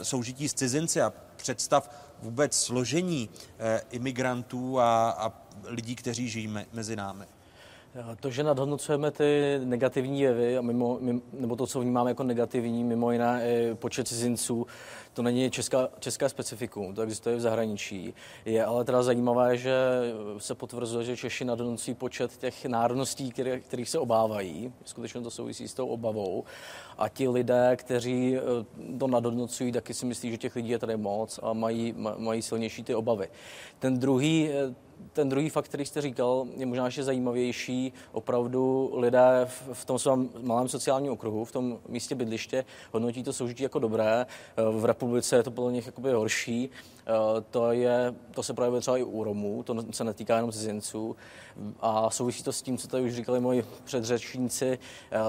e, 0.00 0.04
soužití 0.04 0.48
s 0.48 0.54
cizinci 0.54 1.02
a 1.02 1.12
představ 1.36 1.90
vůbec 2.22 2.56
složení 2.60 3.30
e, 3.58 3.80
imigrantů 3.90 4.80
a, 4.80 5.10
a 5.10 5.32
lidí, 5.64 5.96
kteří 5.96 6.28
žijí 6.28 6.48
me, 6.48 6.66
mezi 6.72 6.96
námi. 6.96 7.24
To, 8.20 8.30
že 8.30 8.42
nadhodnocujeme 8.42 9.10
ty 9.10 9.60
negativní 9.64 10.20
jevy, 10.20 10.58
a 10.58 10.60
mimo, 10.60 10.98
mimo, 11.00 11.20
nebo 11.32 11.56
to, 11.56 11.66
co 11.66 11.80
vnímáme 11.80 12.10
jako 12.10 12.22
negativní, 12.22 12.84
mimo 12.84 13.12
jiné 13.12 13.42
i 13.44 13.74
počet 13.74 14.08
cizinců, 14.08 14.66
to 15.14 15.22
není 15.22 15.50
česká, 15.50 15.88
české 15.98 16.28
specifikum, 16.28 16.94
to 16.94 17.02
existuje 17.02 17.36
v 17.36 17.40
zahraničí. 17.40 18.14
Je 18.44 18.64
ale 18.64 18.84
teda 18.84 19.02
zajímavé, 19.02 19.56
že 19.56 19.74
se 20.38 20.54
potvrzuje, 20.54 21.04
že 21.04 21.16
Češi 21.16 21.44
nadhodnocují 21.44 21.94
počet 21.94 22.36
těch 22.36 22.64
národností, 22.64 23.30
které, 23.30 23.60
kterých 23.60 23.88
se 23.88 23.98
obávají. 23.98 24.72
Skutečně 24.84 25.20
to 25.20 25.30
souvisí 25.30 25.68
s 25.68 25.74
tou 25.74 25.86
obavou. 25.86 26.44
A 26.98 27.08
ti 27.08 27.28
lidé, 27.28 27.76
kteří 27.76 28.36
eh, 28.36 28.40
to 28.98 29.06
nadhodnocují, 29.06 29.72
taky 29.72 29.94
si 29.94 30.06
myslí, 30.06 30.30
že 30.30 30.38
těch 30.38 30.56
lidí 30.56 30.68
je 30.68 30.78
tady 30.78 30.96
moc 30.96 31.40
a 31.42 31.52
mají, 31.52 31.94
mají 32.16 32.42
silnější 32.42 32.84
ty 32.84 32.94
obavy. 32.94 33.28
Ten 33.78 33.98
druhý, 33.98 34.48
eh, 34.50 34.74
ten 35.12 35.28
druhý 35.28 35.48
fakt, 35.48 35.64
který 35.64 35.86
jste 35.86 36.00
říkal, 36.00 36.46
je 36.56 36.66
možná 36.66 36.84
ještě 36.84 37.04
zajímavější. 37.04 37.92
Opravdu 38.12 38.92
lidé 38.94 39.48
v 39.72 39.84
tom 39.84 39.98
svém 39.98 40.28
malém 40.42 40.68
sociálním 40.68 41.12
okruhu, 41.12 41.44
v 41.44 41.52
tom 41.52 41.78
místě 41.88 42.14
bydliště, 42.14 42.64
hodnotí 42.92 43.22
to 43.22 43.32
soužití 43.32 43.62
jako 43.62 43.78
dobré. 43.78 44.26
V 44.70 44.84
republice 44.84 45.36
je 45.36 45.42
to 45.42 45.50
podle 45.50 45.72
nich 45.72 45.86
jakoby 45.86 46.12
horší. 46.12 46.70
To, 47.50 47.72
je, 47.72 48.14
to 48.30 48.42
se 48.42 48.54
projevuje 48.54 48.80
třeba 48.80 48.96
i 48.98 49.02
u 49.02 49.24
Romů, 49.24 49.62
to 49.62 49.84
se 49.90 50.04
netýká 50.04 50.36
jenom 50.36 50.52
cizinců. 50.52 51.16
A 51.80 52.10
souvisí 52.10 52.42
to 52.42 52.52
s 52.52 52.62
tím, 52.62 52.78
co 52.78 52.88
tady 52.88 53.02
už 53.02 53.14
říkali 53.14 53.40
moji 53.40 53.64
předřečníci. 53.84 54.78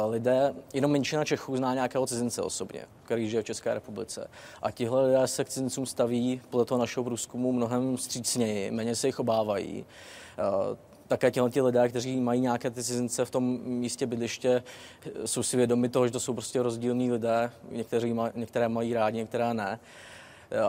Lidé, 0.08 0.54
jenom 0.74 0.92
menšina 0.92 1.26
Čechů 1.26 1.58
zná 1.58 1.74
nějakého 1.74 2.08
cizince 2.08 2.42
osobně, 2.42 2.86
který 3.04 3.30
žije 3.30 3.42
v 3.42 3.46
České 3.46 3.74
republice. 3.74 4.30
A 4.62 4.72
tihle 4.72 5.06
lidé 5.08 5.28
se 5.28 5.44
k 5.44 5.50
cizincům 5.50 5.86
staví 5.86 6.42
podle 6.50 6.66
toho 6.66 6.80
našeho 6.80 7.04
průzkumu 7.04 7.52
mnohem 7.52 7.98
střícněji, 7.98 8.72
méně 8.72 8.96
se 8.96 9.08
jich 9.08 9.20
obávají 9.20 9.86
také 11.08 11.32
těhle 11.32 11.50
ti 11.50 11.62
lidé, 11.62 11.90
kteří 11.90 12.20
mají 12.20 12.42
nějaké 12.42 12.70
ty 12.70 12.84
cizince 12.84 13.26
v 13.26 13.32
tom 13.32 13.60
místě 13.64 14.06
bydliště, 14.06 14.64
jsou 15.26 15.44
si 15.44 15.58
vědomi 15.58 15.90
toho, 15.90 16.08
že 16.08 16.12
to 16.12 16.20
jsou 16.20 16.34
prostě 16.34 16.62
rozdílní 16.62 17.12
lidé, 17.12 17.52
někteří 17.72 18.16
některé 18.36 18.70
mají 18.70 18.94
rádi, 18.94 19.18
některé 19.18 19.54
ne. 19.54 19.80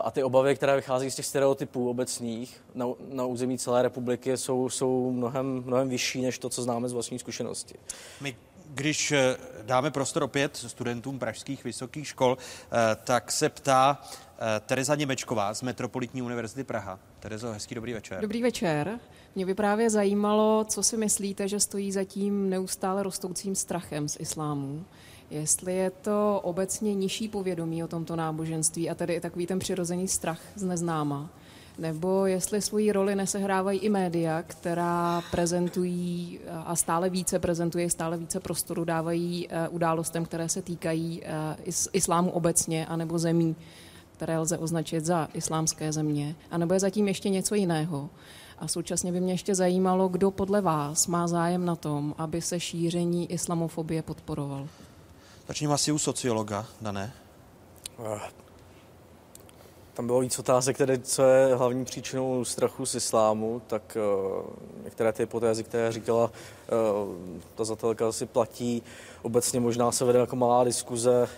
A 0.03 0.11
ty 0.11 0.23
obavy, 0.23 0.55
které 0.55 0.75
vychází 0.75 1.11
z 1.11 1.15
těch 1.15 1.25
stereotypů 1.25 1.89
obecných 1.89 2.61
na, 2.75 2.85
na 3.09 3.25
území 3.25 3.57
celé 3.57 3.81
republiky, 3.81 4.37
jsou, 4.37 4.69
jsou 4.69 5.11
mnohem, 5.11 5.63
mnohem 5.65 5.89
vyšší 5.89 6.21
než 6.21 6.39
to, 6.39 6.49
co 6.49 6.61
známe 6.61 6.89
z 6.89 6.93
vlastní 6.93 7.19
zkušenosti. 7.19 7.75
My 8.21 8.35
když 8.73 9.11
eh, 9.11 9.37
dáme 9.61 9.91
prostor 9.91 10.23
opět 10.23 10.57
studentům 10.57 11.19
pražských 11.19 11.63
vysokých 11.63 12.07
škol, 12.07 12.37
eh, 12.37 12.95
tak 13.03 13.31
se 13.31 13.49
ptá 13.49 14.01
eh, 14.01 14.59
Tereza 14.59 14.95
Němečková 14.95 15.53
z 15.53 15.61
Metropolitní 15.61 16.21
univerzity 16.21 16.63
Praha. 16.63 16.99
Terezo, 17.19 17.51
hezký 17.51 17.75
dobrý 17.75 17.93
večer. 17.93 18.21
Dobrý 18.21 18.41
večer. 18.41 18.99
Mě 19.35 19.45
by 19.45 19.53
právě 19.53 19.89
zajímalo, 19.89 20.65
co 20.69 20.83
si 20.83 20.97
myslíte, 20.97 21.47
že 21.47 21.59
stojí 21.59 21.91
za 21.91 22.03
tím 22.03 22.49
neustále 22.49 23.03
rostoucím 23.03 23.55
strachem 23.55 24.09
z 24.09 24.17
islámu. 24.19 24.85
Jestli 25.31 25.75
je 25.75 25.89
to 25.89 26.39
obecně 26.43 26.93
nižší 26.93 27.27
povědomí 27.27 27.83
o 27.83 27.87
tomto 27.87 28.15
náboženství 28.15 28.89
a 28.89 28.95
tedy 28.95 29.13
i 29.13 29.19
takový 29.19 29.47
ten 29.47 29.59
přirozený 29.59 30.07
strach 30.07 30.39
z 30.55 30.63
neznáma, 30.63 31.29
nebo 31.79 32.25
jestli 32.25 32.61
svoji 32.61 32.91
roli 32.91 33.15
nesehrávají 33.15 33.79
i 33.79 33.89
média, 33.89 34.43
která 34.47 35.21
prezentují 35.31 36.39
a 36.65 36.75
stále 36.75 37.09
více 37.09 37.39
prezentují, 37.39 37.89
stále 37.89 38.17
více 38.17 38.39
prostoru 38.39 38.83
dávají 38.83 39.47
eh, 39.49 39.69
událostem, 39.69 40.25
které 40.25 40.49
se 40.49 40.61
týkají 40.61 41.21
eh, 41.23 41.55
islámu 41.91 42.31
obecně, 42.31 42.85
anebo 42.85 43.19
zemí, 43.19 43.55
které 44.13 44.39
lze 44.39 44.57
označit 44.57 45.05
za 45.05 45.27
islámské 45.33 45.93
země, 45.93 46.35
anebo 46.51 46.73
je 46.73 46.79
zatím 46.79 47.07
ještě 47.07 47.29
něco 47.29 47.55
jiného. 47.55 48.09
A 48.59 48.67
současně 48.67 49.11
by 49.11 49.19
mě 49.19 49.33
ještě 49.33 49.55
zajímalo, 49.55 50.07
kdo 50.07 50.31
podle 50.31 50.61
vás 50.61 51.07
má 51.07 51.27
zájem 51.27 51.65
na 51.65 51.75
tom, 51.75 52.15
aby 52.17 52.41
se 52.41 52.59
šíření 52.59 53.31
islamofobie 53.31 54.01
podporoval. 54.01 54.67
Začněme 55.51 55.73
asi 55.73 55.91
u 55.91 55.97
sociologa, 55.97 56.65
Dané. 56.81 57.13
Eh, 58.05 58.19
tam 59.93 60.07
bylo 60.07 60.19
víc 60.19 60.39
otázek, 60.39 60.75
které, 60.75 60.99
co 60.99 61.23
je 61.23 61.55
hlavní 61.55 61.85
příčinou 61.85 62.45
strachu 62.45 62.85
z 62.85 62.95
islámu, 62.95 63.61
tak 63.67 63.97
uh, 63.97 64.45
některé 64.83 65.13
ty 65.13 65.23
hypotézy, 65.23 65.63
které 65.63 65.91
říkala 65.91 66.25
uh, 66.25 66.31
ta 67.55 67.63
zatelka, 67.63 68.07
asi 68.07 68.25
platí. 68.25 68.83
Obecně 69.21 69.59
možná 69.59 69.91
se 69.91 70.05
vede 70.05 70.19
jako 70.19 70.35
malá 70.35 70.63
diskuze 70.63 71.29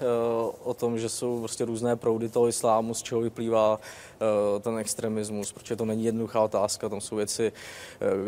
o 0.64 0.73
tom, 0.73 0.99
že 0.99 1.10
jsou 1.10 1.40
prostě 1.40 1.65
různé 1.65 1.95
proudy 1.95 2.30
toho 2.30 2.48
islámu, 2.48 2.94
z 2.94 3.03
čeho 3.03 3.22
vyplývá 3.22 3.80
ten 4.61 4.77
extremismus, 4.77 5.52
protože 5.52 5.76
to 5.76 5.85
není 5.85 6.06
jednoduchá 6.06 6.41
otázka, 6.41 6.90
tam 6.90 7.02
jsou 7.02 7.15
věci, 7.15 7.52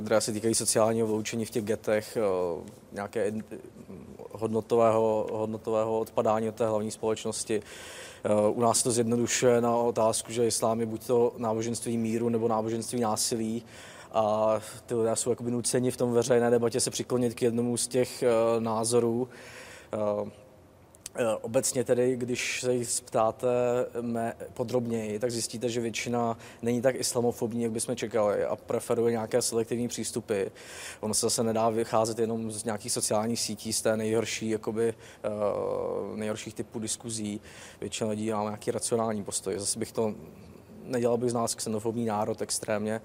které 0.02 0.22
se 0.22 0.32
týkají 0.32 0.56
sociálního 0.56 1.08
vyloučení 1.08 1.46
v 1.46 1.50
těch 1.50 1.64
getech, 1.64 2.18
nějaké 2.92 3.32
hodnotového, 4.40 5.28
hodnotového 5.32 6.00
odpadání 6.00 6.50
od 6.50 6.56
té 6.56 6.68
hlavní 6.68 6.92
společnosti. 6.92 7.62
U 8.50 8.62
nás 8.62 8.84
to 8.84 8.92
zjednodušuje 8.92 9.62
na 9.62 9.76
otázku, 9.76 10.32
že 10.32 10.48
islám 10.48 10.80
je 10.80 10.86
buď 10.86 11.08
to 11.08 11.34
náboženství 11.38 11.98
míru 11.98 12.30
nebo 12.30 12.48
náboženství 12.48 13.00
násilí 13.00 13.64
a 14.16 14.60
ty 14.86 14.96
lidé 14.96 15.16
jsou 15.16 15.30
jakoby 15.30 15.52
nuceni 15.52 15.92
v 15.92 15.98
tom 15.98 16.14
veřejné 16.14 16.50
debatě 16.50 16.80
se 16.80 16.92
přiklonit 16.92 17.34
k 17.34 17.42
jednomu 17.42 17.78
z 17.78 17.88
těch 17.88 18.24
uh, 18.24 18.64
názorů. 18.64 19.28
Eh, 19.94 20.30
obecně 21.42 21.84
tedy, 21.84 22.16
když 22.16 22.62
se 22.62 22.74
jich 22.74 23.02
ptáte 23.06 23.48
podrobněji, 24.54 25.20
tak 25.20 25.32
zjistíte, 25.32 25.70
že 25.70 25.82
většina 25.82 26.38
není 26.62 26.82
tak 26.82 26.96
islamofobní, 26.96 27.64
jak 27.64 27.72
bychom 27.72 27.96
čekali 27.96 28.46
a 28.46 28.56
preferuje 28.56 29.12
nějaké 29.12 29.42
selektivní 29.42 29.88
přístupy. 29.88 30.44
Ono 31.00 31.14
se 31.14 31.26
zase 31.26 31.44
nedá 31.44 31.70
vycházet 31.70 32.20
jenom 32.20 32.52
z 32.52 32.64
nějakých 32.64 32.92
sociálních 32.92 33.40
sítí, 33.40 33.74
z 33.74 33.82
té 33.82 33.98
nejhorší, 33.98 34.50
jakoby, 34.50 34.94
uh, 34.94 36.18
nejhorších 36.18 36.54
typů 36.54 36.80
diskuzí. 36.80 37.42
Většina 37.82 38.10
lidí 38.10 38.32
má 38.32 38.44
nějaký 38.44 38.72
racionální 38.72 39.24
postoj. 39.24 39.60
Zase 39.60 39.80
bych 39.80 39.92
to 39.92 40.16
nedělal 40.84 41.18
bych 41.18 41.32
z 41.32 41.34
nás 41.34 41.56
xenofobní 41.56 42.06
národ 42.06 42.42
extrémně. 42.42 43.02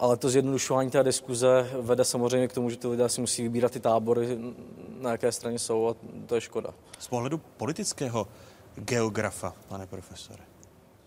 Ale 0.00 0.16
to 0.16 0.28
zjednodušování 0.28 0.90
té 0.90 1.02
diskuze 1.02 1.70
vede 1.80 2.04
samozřejmě 2.04 2.48
k 2.48 2.52
tomu, 2.52 2.70
že 2.70 2.76
ty 2.76 2.86
lidé 2.86 3.08
si 3.08 3.20
musí 3.20 3.42
vybírat 3.42 3.72
ty 3.72 3.80
tábory, 3.80 4.38
na 5.00 5.10
jaké 5.10 5.32
straně 5.32 5.58
jsou 5.58 5.88
a 5.88 5.94
to 6.26 6.34
je 6.34 6.40
škoda. 6.40 6.74
Z 6.98 7.08
pohledu 7.08 7.40
politického 7.56 8.28
geografa, 8.74 9.54
pane 9.68 9.86
profesore. 9.86 10.49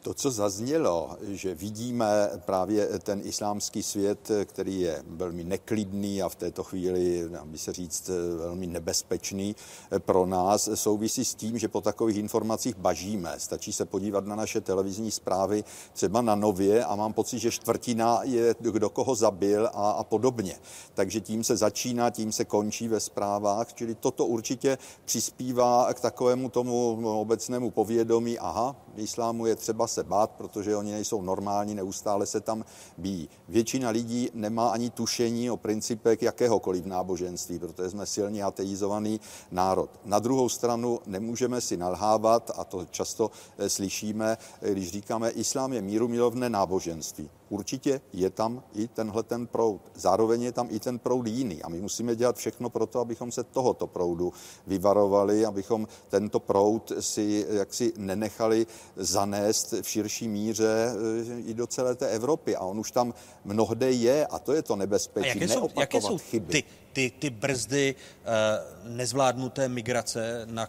To, 0.04 0.14
co 0.14 0.32
zaznělo, 0.32 1.18
že 1.22 1.56
vidíme 1.56 2.30
právě 2.46 3.00
ten 3.00 3.22
islámský 3.24 3.84
svět, 3.84 4.32
který 4.46 4.82
je 4.82 5.04
velmi 5.08 5.44
neklidný 5.44 6.24
a 6.24 6.30
v 6.30 6.36
této 6.36 6.64
chvíli, 6.64 7.30
by 7.46 7.58
se 7.58 7.74
říct, 7.74 8.10
velmi 8.38 8.68
nebezpečný 8.68 9.56
pro 10.00 10.26
nás, 10.26 10.70
souvisí 10.74 11.26
s 11.26 11.36
tím, 11.36 11.58
že 11.58 11.68
po 11.68 11.82
takových 11.82 12.18
informacích 12.18 12.76
bažíme. 12.76 13.34
Stačí 13.38 13.74
se 13.74 13.86
podívat 13.86 14.26
na 14.26 14.36
naše 14.36 14.62
televizní 14.62 15.12
zprávy, 15.12 15.64
třeba 15.94 16.22
na 16.22 16.36
Nově 16.36 16.86
a 16.86 16.96
mám 16.96 17.14
pocit, 17.14 17.40
že 17.40 17.52
čtvrtina 17.52 18.20
je 18.24 18.56
kdo 18.60 18.90
koho 18.90 19.16
zabil 19.16 19.68
a, 19.74 19.92
a 19.92 20.04
podobně. 20.04 20.56
Takže 20.94 21.22
tím 21.22 21.44
se 21.44 21.58
začíná, 21.58 22.10
tím 22.10 22.32
se 22.32 22.46
končí 22.46 22.88
ve 22.88 23.00
zprávách, 23.00 23.74
čili 23.74 23.96
toto 23.96 24.26
určitě 24.26 24.78
přispívá 25.06 25.94
k 25.94 26.00
takovému 26.00 26.50
tomu 26.50 27.00
obecnému 27.20 27.72
povědomí, 27.72 28.40
aha, 28.40 28.76
islámu 28.96 29.46
je 29.46 29.56
třeba 29.56 29.88
se 29.94 30.03
bát, 30.03 30.32
protože 30.32 30.76
oni 30.76 30.91
nejsou 30.91 31.22
normální, 31.22 31.76
neustále 31.76 32.26
se 32.26 32.41
tam 32.41 32.65
bíjí. 32.98 33.30
Většina 33.48 33.90
lidí 33.90 34.30
nemá 34.34 34.70
ani 34.70 34.90
tušení 34.90 35.52
o 35.52 35.57
principech 35.57 36.22
jakéhokoliv 36.22 36.86
náboženství, 36.86 37.60
protože 37.60 37.90
jsme 37.90 38.06
silně 38.06 38.44
ateizovaný 38.44 39.20
národ. 39.52 39.90
Na 40.06 40.20
druhou 40.20 40.49
stranu 40.49 40.99
nemůžeme 41.06 41.61
si 41.61 41.78
nalhávat, 41.78 42.52
a 42.57 42.64
to 42.64 42.86
často 42.86 43.32
eh, 43.57 43.70
slyšíme, 43.70 44.38
eh, 44.61 44.72
když 44.72 44.91
říkáme, 44.91 45.30
islám 45.30 45.74
je 45.74 45.82
míru 45.82 46.07
milovné 46.07 46.49
náboženství 46.49 47.30
určitě 47.54 48.02
je 48.14 48.30
tam 48.30 48.64
i 48.74 48.88
tenhle 48.88 49.24
ten 49.24 49.48
proud. 49.48 49.82
Zároveň 49.96 50.42
je 50.42 50.52
tam 50.52 50.68
i 50.72 50.80
ten 50.80 51.00
proud 51.00 51.28
jiný 51.28 51.64
a 51.64 51.70
my 51.70 51.82
musíme 51.82 52.16
dělat 52.16 52.38
všechno 52.38 52.70
pro 52.70 52.86
to, 52.86 53.00
abychom 53.00 53.32
se 53.32 53.44
tohoto 53.44 53.88
proudu 53.88 54.34
vyvarovali, 54.68 55.46
abychom 55.46 55.88
tento 56.10 56.40
proud 56.40 56.92
si 57.00 57.46
jaksi 57.50 57.94
nenechali 57.98 58.68
zanést 58.96 59.74
v 59.82 59.90
širší 59.90 60.28
míře 60.28 60.92
eh, 61.38 61.40
i 61.40 61.54
do 61.54 61.68
celé 61.68 61.96
té 61.96 62.08
Evropy. 62.08 62.56
A 62.56 62.62
on 62.62 62.80
už 62.80 62.92
tam 62.92 63.14
mnohde 63.46 63.92
je 63.92 64.28
a 64.28 64.40
to 64.40 64.54
je 64.54 64.62
to 64.62 64.76
nebezpečí. 64.76 65.30
A 65.30 65.34
jaké 65.34 65.48
jsou, 65.48 65.70
jaké 65.80 66.02
jsou 66.02 66.18
chyby. 66.18 66.52
Ty, 66.52 66.64
ty, 66.94 67.12
ty 67.20 67.30
brzdy 67.30 67.96
uh, 67.96 68.90
nezvládnuté 68.92 69.70
migrace, 69.70 70.48
na 70.52 70.68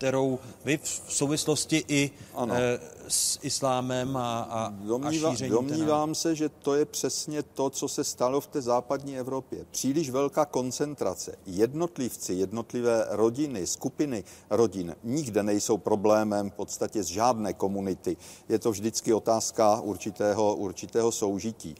kterou 0.00 0.38
vy 0.64 0.80
v 0.82 1.04
souvislosti 1.08 1.84
i 1.88 2.10
ano. 2.34 2.54
E, 2.54 2.80
s 3.08 3.38
islámem 3.42 4.16
a, 4.16 4.40
a, 4.40 4.68
Domníva, 4.70 5.28
a 5.28 5.32
šířením 5.32 5.52
Domnívám 5.52 6.14
se, 6.14 6.34
že 6.34 6.48
to 6.48 6.74
je 6.74 6.84
přesně 6.84 7.42
to, 7.42 7.70
co 7.70 7.88
se 7.88 8.04
stalo 8.04 8.40
v 8.40 8.46
té 8.46 8.62
západní 8.62 9.18
Evropě. 9.18 9.66
Příliš 9.70 10.10
velká 10.10 10.44
koncentrace. 10.44 11.36
Jednotlivci, 11.46 12.34
jednotlivé 12.34 13.06
rodiny, 13.10 13.66
skupiny 13.66 14.24
rodin 14.50 14.96
nikde 15.04 15.42
nejsou 15.42 15.78
problémem 15.78 16.50
v 16.50 16.54
podstatě 16.54 17.02
z 17.02 17.06
žádné 17.06 17.52
komunity. 17.52 18.16
Je 18.48 18.58
to 18.58 18.70
vždycky 18.70 19.12
otázka 19.12 19.80
určitého, 19.80 20.56
určitého 20.56 21.12
soužití. 21.12 21.74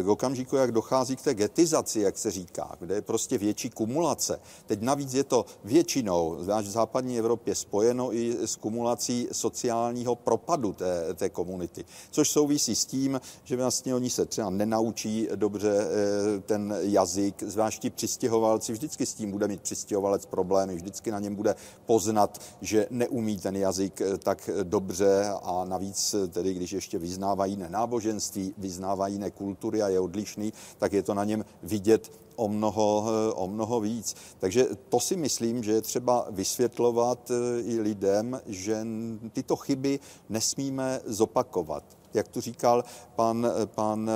E, 0.00 0.02
k 0.02 0.08
okamžiku, 0.08 0.56
jak 0.56 0.72
dochází 0.72 1.16
k 1.16 1.22
té 1.22 1.34
getizaci, 1.34 2.00
jak 2.00 2.18
se 2.18 2.30
říká, 2.30 2.76
kde 2.80 2.94
je 2.94 3.02
prostě 3.02 3.38
větší 3.38 3.70
kumulace. 3.70 4.40
Teď 4.66 4.80
navíc 4.80 5.14
je 5.14 5.24
to 5.24 5.46
většinou, 5.64 6.36
zvlášť 6.40 6.68
v 6.68 6.70
západní 6.70 7.18
Evropě, 7.18 7.54
spojeno 7.62 8.14
i 8.14 8.36
s 8.46 8.56
kumulací 8.56 9.28
sociálního 9.32 10.14
propadu 10.14 10.72
té, 10.72 11.14
té 11.14 11.28
komunity, 11.30 11.84
což 12.10 12.30
souvisí 12.30 12.74
s 12.74 12.84
tím, 12.84 13.20
že 13.44 13.56
vlastně 13.56 13.94
oni 13.94 14.10
se 14.10 14.26
třeba 14.26 14.50
nenaučí 14.50 15.28
dobře 15.34 15.72
eh, 15.72 16.40
ten 16.40 16.74
jazyk, 16.80 17.42
zvláště 17.42 17.90
přistěhovalci, 17.90 18.72
vždycky 18.72 19.06
s 19.06 19.14
tím 19.14 19.30
bude 19.30 19.48
mít 19.48 19.60
přistěhovalec 19.60 20.26
problémy, 20.26 20.74
vždycky 20.74 21.10
na 21.10 21.20
něm 21.20 21.34
bude 21.34 21.54
poznat, 21.86 22.40
že 22.60 22.86
neumí 22.90 23.38
ten 23.38 23.56
jazyk 23.56 24.00
eh, 24.00 24.18
tak 24.18 24.50
dobře 24.62 25.28
a 25.42 25.64
navíc 25.64 26.14
eh, 26.14 26.28
tedy, 26.28 26.54
když 26.54 26.72
ještě 26.72 26.98
vyznávají 26.98 27.52
jiné 27.52 27.68
náboženství, 27.68 28.54
vyznávají 28.58 29.14
jiné 29.14 29.30
kultury 29.30 29.82
a 29.82 29.88
je 29.88 30.00
odlišný, 30.00 30.52
tak 30.78 30.92
je 30.92 31.02
to 31.02 31.14
na 31.14 31.24
něm 31.24 31.44
vidět 31.62 32.10
o 32.36 32.48
mnoho, 32.48 33.04
o 33.34 33.48
mnoho 33.48 33.80
víc. 33.80 34.16
Takže 34.38 34.66
to 34.88 35.00
si 35.00 35.16
myslím, 35.16 35.62
že 35.62 35.72
je 35.72 35.80
třeba 35.80 36.26
vysvětlovat 36.30 37.30
eh, 37.30 37.60
i 37.60 37.80
lidem, 37.80 38.40
že 38.46 38.86
tyto 39.32 39.56
chyby 39.56 40.00
nesmíme 40.28 41.00
zopakovat. 41.04 41.84
Jak 42.14 42.28
tu 42.28 42.40
říkal 42.40 42.84
pan, 43.16 43.46
pan 43.64 44.10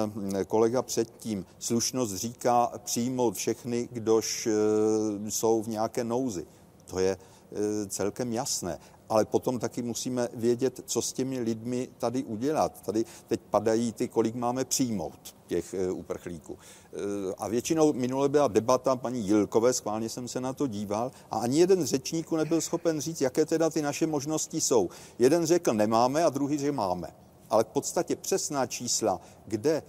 kolega 0.46 0.82
předtím, 0.82 1.46
slušnost 1.58 2.14
říká 2.14 2.72
přijmout 2.84 3.34
všechny, 3.34 3.88
kdož 3.92 4.46
eh, 4.46 5.30
jsou 5.30 5.62
v 5.62 5.68
nějaké 5.68 6.04
nouzi. 6.04 6.46
To 6.86 6.98
je 6.98 7.16
eh, 7.16 7.86
celkem 7.86 8.32
jasné 8.32 8.78
ale 9.08 9.24
potom 9.24 9.58
taky 9.58 9.82
musíme 9.82 10.28
vědět, 10.34 10.80
co 10.86 11.02
s 11.02 11.12
těmi 11.12 11.40
lidmi 11.40 11.88
tady 11.98 12.24
udělat. 12.24 12.82
Tady 12.82 13.04
teď 13.26 13.40
padají 13.50 13.92
ty, 13.92 14.08
kolik 14.08 14.34
máme 14.34 14.64
přijmout 14.64 15.36
těch 15.46 15.74
uprchlíků. 15.92 16.58
E, 16.96 17.34
a 17.38 17.48
většinou 17.48 17.92
minule 17.92 18.28
byla 18.28 18.48
debata 18.48 18.96
paní 18.96 19.26
Jilkové, 19.26 19.72
schválně 19.72 20.08
jsem 20.08 20.28
se 20.28 20.40
na 20.40 20.52
to 20.52 20.66
díval, 20.66 21.10
a 21.30 21.38
ani 21.38 21.58
jeden 21.58 21.82
z 21.82 21.84
řečníků 21.84 22.36
nebyl 22.36 22.60
schopen 22.60 23.00
říct, 23.00 23.20
jaké 23.20 23.46
teda 23.46 23.70
ty 23.70 23.82
naše 23.82 24.06
možnosti 24.06 24.60
jsou. 24.60 24.88
Jeden 25.18 25.46
řekl 25.46 25.74
nemáme 25.74 26.24
a 26.24 26.30
druhý 26.30 26.58
že 26.58 26.72
máme. 26.72 27.08
Ale 27.50 27.64
v 27.64 27.66
podstatě 27.66 28.16
přesná 28.16 28.66
čísla, 28.66 29.20
kde 29.46 29.70
e, 29.72 29.82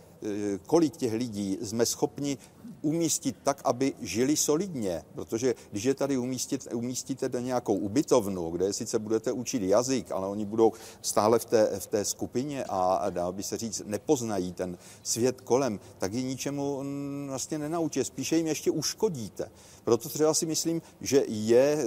kolik 0.66 0.98
těch 0.98 1.14
lidí 1.14 1.58
jsme 1.62 1.86
schopni 1.86 2.38
umístit 2.82 3.36
tak, 3.44 3.62
aby 3.64 3.94
žili 4.02 4.38
solidně, 4.38 5.04
protože 5.16 5.56
když 5.72 5.84
je 5.84 5.94
tady 5.94 6.18
umístit, 6.18 6.68
umístíte 6.74 7.30
do 7.30 7.40
nějakou 7.40 7.74
ubytovnu, 7.74 8.50
kde 8.50 8.74
sice 8.74 9.00
budete 9.00 9.32
učit 9.32 9.62
jazyk, 9.62 10.12
ale 10.12 10.28
oni 10.28 10.46
budou 10.46 10.72
stále 11.02 11.40
v 11.40 11.46
té, 11.46 11.80
v 11.80 11.88
té 11.88 12.06
skupině 12.06 12.66
a 12.70 13.10
dá 13.10 13.32
by 13.32 13.44
se 13.44 13.58
říct, 13.58 13.82
nepoznají 13.86 14.54
ten 14.54 14.78
svět 15.04 15.42
kolem, 15.42 15.80
tak 15.98 16.14
je 16.14 16.22
ničemu 16.22 16.84
vlastně 17.28 17.60
nenaučí, 17.60 18.04
spíše 18.04 18.38
jim 18.38 18.48
ještě 18.48 18.72
uškodíte. 18.72 19.52
Proto 19.84 20.10
třeba 20.10 20.34
si 20.34 20.46
myslím, 20.46 20.82
že 21.02 21.24
je 21.28 21.78
e, 21.80 21.86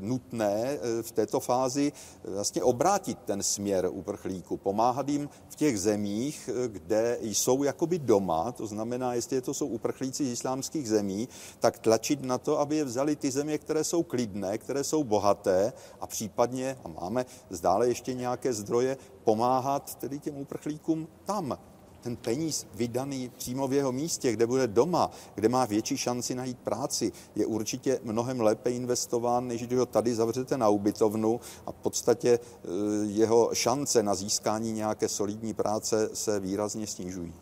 nutné 0.00 0.62
e, 0.62 1.02
v 1.02 1.12
této 1.12 1.40
fázi 1.40 1.92
vlastně 2.24 2.62
obrátit 2.62 3.18
ten 3.24 3.42
směr 3.42 3.88
uprchlíků, 3.92 4.56
pomáhat 4.56 5.08
jim 5.08 5.28
v 5.48 5.56
těch 5.56 5.80
zemích, 5.80 6.50
e, 6.52 6.68
kde 6.68 7.18
jsou 7.20 7.62
jakoby 7.62 7.98
doma, 7.98 8.52
to 8.52 8.66
znamená, 8.66 9.14
jestli 9.14 9.40
to 9.40 9.54
jsou 9.54 9.66
uprchlíci 9.66 9.89
z 10.10 10.20
islámských 10.20 10.88
zemí, 10.88 11.28
tak 11.58 11.78
tlačit 11.78 12.22
na 12.22 12.38
to, 12.38 12.58
aby 12.58 12.76
je 12.76 12.84
vzali 12.84 13.16
ty 13.16 13.30
země, 13.30 13.58
které 13.58 13.84
jsou 13.84 14.02
klidné, 14.02 14.58
které 14.58 14.84
jsou 14.84 15.04
bohaté 15.04 15.72
a 16.00 16.06
případně, 16.06 16.78
a 16.84 16.88
máme 16.88 17.26
zdále 17.50 17.88
ještě 17.88 18.14
nějaké 18.14 18.52
zdroje, 18.52 18.96
pomáhat 19.24 19.94
tedy 19.94 20.18
těm 20.18 20.36
uprchlíkům 20.36 21.08
tam, 21.24 21.58
ten 22.00 22.16
peníz 22.16 22.66
vydaný 22.74 23.28
přímo 23.28 23.68
v 23.68 23.72
jeho 23.72 23.92
místě, 23.92 24.32
kde 24.32 24.46
bude 24.46 24.66
doma, 24.66 25.10
kde 25.34 25.48
má 25.48 25.64
větší 25.64 25.96
šanci 25.96 26.34
najít 26.34 26.58
práci, 26.58 27.12
je 27.36 27.46
určitě 27.46 28.00
mnohem 28.02 28.40
lépe 28.40 28.70
investován, 28.70 29.48
než 29.48 29.66
když 29.66 29.78
ho 29.78 29.86
tady 29.86 30.14
zavřete 30.14 30.56
na 30.56 30.68
ubytovnu 30.68 31.40
a 31.66 31.72
v 31.72 31.74
podstatě 31.74 32.38
eh, 32.38 32.68
jeho 33.04 33.50
šance 33.52 34.02
na 34.02 34.14
získání 34.14 34.72
nějaké 34.72 35.08
solidní 35.08 35.54
práce 35.54 36.10
se 36.14 36.40
výrazně 36.40 36.86
snižují. 36.86 37.34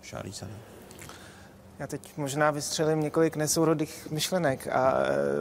Já 1.79 1.87
teď 1.87 2.17
možná 2.17 2.51
vystřelím 2.51 3.01
několik 3.01 3.37
nesourodých 3.37 4.11
myšlenek. 4.11 4.69
A 4.69 4.95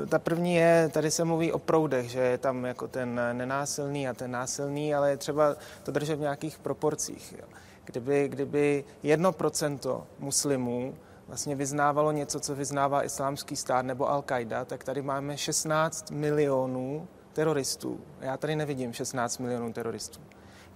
e, 0.03 0.05
ta 0.05 0.19
první 0.19 0.55
je, 0.55 0.89
tady 0.93 1.11
se 1.11 1.23
mluví 1.23 1.51
o 1.51 1.59
proudech, 1.59 2.09
že 2.09 2.19
je 2.19 2.37
tam 2.37 2.65
jako 2.65 2.87
ten 2.87 3.21
nenásilný 3.33 4.07
a 4.07 4.13
ten 4.13 4.31
násilný, 4.31 4.95
ale 4.95 5.09
je 5.09 5.17
třeba 5.17 5.55
to 5.83 5.91
držet 5.91 6.15
v 6.15 6.19
nějakých 6.19 6.59
proporcích. 6.59 7.35
Kdyby, 7.85 8.27
kdyby 8.27 8.83
jedno 9.03 9.31
procento 9.31 10.07
muslimů 10.19 10.95
vlastně 11.27 11.55
vyznávalo 11.55 12.11
něco, 12.11 12.39
co 12.39 12.55
vyznává 12.55 13.03
islámský 13.03 13.55
stát 13.55 13.85
nebo 13.85 14.05
Al-Qaida, 14.05 14.65
tak 14.65 14.83
tady 14.83 15.01
máme 15.01 15.37
16 15.37 16.11
milionů 16.11 17.07
teroristů. 17.33 17.99
Já 18.21 18.37
tady 18.37 18.55
nevidím 18.55 18.93
16 18.93 19.37
milionů 19.37 19.73
teroristů. 19.73 20.19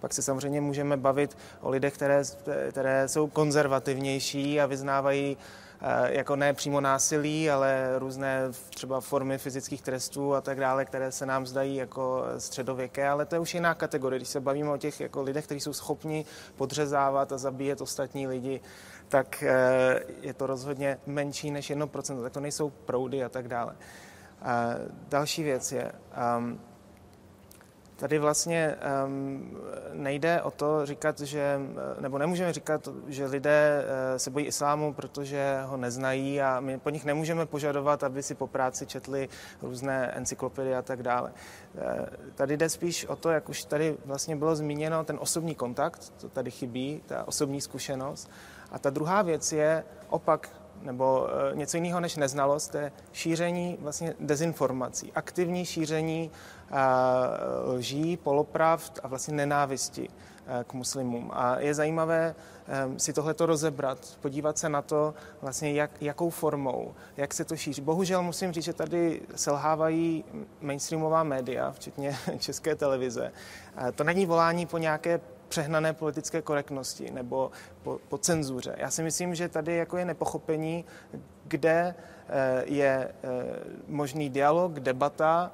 Pak 0.02 0.14
se 0.14 0.22
samozřejmě 0.22 0.62
můžeme 0.62 0.98
bavit 0.98 1.38
o 1.62 1.70
lidech, 1.70 1.94
které, 1.94 2.24
které 2.70 3.08
jsou 3.08 3.28
konzervativnější 3.28 4.62
a 4.62 4.66
vyznávají 4.66 5.38
eh, 5.82 6.18
jako 6.18 6.36
ne 6.36 6.54
přímo 6.54 6.82
násilí, 6.82 7.50
ale 7.50 8.00
různé 8.00 8.42
třeba 8.70 9.02
formy 9.02 9.38
fyzických 9.38 9.82
trestů 9.82 10.36
a 10.36 10.42
tak 10.42 10.60
dále, 10.60 10.86
které 10.86 11.12
se 11.12 11.26
nám 11.26 11.48
zdají 11.48 11.76
jako 11.76 12.24
středověké, 12.38 13.10
ale 13.10 13.26
to 13.26 13.36
je 13.36 13.40
už 13.40 13.54
jiná 13.54 13.74
kategorie. 13.74 14.20
Když 14.20 14.30
se 14.30 14.40
bavíme 14.40 14.70
o 14.72 14.78
těch 14.78 15.02
jako 15.02 15.22
lidech, 15.22 15.46
kteří 15.46 15.60
jsou 15.60 15.74
schopni 15.74 16.26
podřezávat 16.56 17.32
a 17.32 17.38
zabíjet 17.38 17.82
ostatní 17.82 18.28
lidi, 18.28 18.62
tak 19.08 19.44
eh, 19.44 20.00
je 20.22 20.34
to 20.34 20.48
rozhodně 20.48 20.98
menší 21.06 21.52
než 21.52 21.72
1%, 21.72 22.22
tak 22.22 22.34
to 22.34 22.40
nejsou 22.40 22.70
proudy 22.70 23.24
a 23.24 23.30
tak 23.30 23.48
dále. 23.48 23.76
A 24.42 24.70
další 25.10 25.44
věc 25.44 25.72
je, 25.72 25.92
um, 26.38 26.60
tady 28.02 28.20
vlastně 28.20 28.76
um, 29.06 29.58
nejde 29.94 30.42
o 30.42 30.52
to 30.52 30.86
říkat, 30.86 31.20
že, 31.20 31.60
nebo 32.00 32.18
nemůžeme 32.18 32.54
říkat, 32.54 32.88
že 33.08 33.26
lidé 33.26 33.84
uh, 33.84 34.18
se 34.18 34.30
bojí 34.30 34.46
islámu, 34.46 34.94
protože 34.94 35.62
ho 35.66 35.78
neznají 35.78 36.42
a 36.42 36.60
my 36.60 36.80
po 36.80 36.90
nich 36.90 37.06
nemůžeme 37.06 37.46
požadovat, 37.46 38.04
aby 38.04 38.24
si 38.24 38.36
po 38.36 38.48
práci 38.48 38.86
četli 38.86 39.30
různé 39.62 40.08
encyklopedie 40.08 40.78
a 40.78 40.82
tak 40.82 41.04
dále. 41.04 41.32
Uh, 41.74 41.82
tady 42.36 42.58
jde 42.58 42.70
spíš 42.70 43.06
o 43.06 43.16
to, 43.16 43.30
jak 43.30 43.50
už 43.50 43.64
tady 43.64 43.98
vlastně 44.06 44.36
bylo 44.36 44.56
zmíněno, 44.56 45.04
ten 45.04 45.18
osobní 45.22 45.56
kontakt, 45.56 46.14
to 46.22 46.30
tady 46.30 46.52
chybí, 46.52 47.04
ta 47.06 47.28
osobní 47.28 47.62
zkušenost. 47.62 48.32
A 48.72 48.80
ta 48.80 48.90
druhá 48.90 49.22
věc 49.22 49.52
je 49.52 49.84
opak 50.10 50.50
nebo 50.82 51.28
e, 51.52 51.56
něco 51.56 51.78
jiného 51.78 52.00
než 52.00 52.16
neznalost, 52.16 52.76
je 52.76 52.92
šíření 53.14 53.78
vlastně 53.82 54.14
dezinformací, 54.20 55.12
aktivní 55.16 55.66
šíření 55.66 56.32
lží, 57.66 58.18
polopravd 58.18 59.00
a 59.04 59.08
vlastně 59.08 59.34
nenávisti 59.34 60.10
e, 60.10 60.64
k 60.64 60.74
muslimům. 60.74 61.32
A 61.34 61.60
je 61.60 61.74
zajímavé 61.74 62.36
si 62.98 63.14
tohleto 63.14 63.46
rozebrat, 63.46 64.18
podívat 64.22 64.58
se 64.58 64.70
na 64.70 64.82
to, 64.82 65.14
vlastně 65.42 65.74
jak, 65.74 66.02
jakou 66.02 66.30
formou, 66.30 66.94
jak 67.18 67.34
se 67.34 67.46
to 67.46 67.56
šíří. 67.58 67.82
Bohužel 67.82 68.24
musím 68.24 68.52
říct, 68.52 68.64
že 68.64 68.74
tady 68.74 69.22
selhávají 69.36 70.26
mainstreamová 70.62 71.24
média, 71.24 71.72
včetně 71.72 72.18
české 72.40 72.76
televize. 72.76 73.32
To 73.96 74.04
není 74.04 74.26
volání 74.26 74.66
po 74.66 74.78
nějaké 74.78 75.20
přehnané 75.48 75.94
politické 75.94 76.42
korektnosti 76.42 77.12
nebo 77.12 77.52
po, 77.84 78.00
po 78.08 78.18
cenzuře. 78.18 78.76
Já 78.78 78.92
si 78.92 79.04
myslím, 79.04 79.36
že 79.36 79.50
tady 79.50 79.76
jako 79.76 79.98
je 79.98 80.06
nepochopení, 80.06 80.86
kde 81.44 81.96
je 82.64 83.12
možný 83.88 84.30
dialog, 84.30 84.80
debata, 84.80 85.52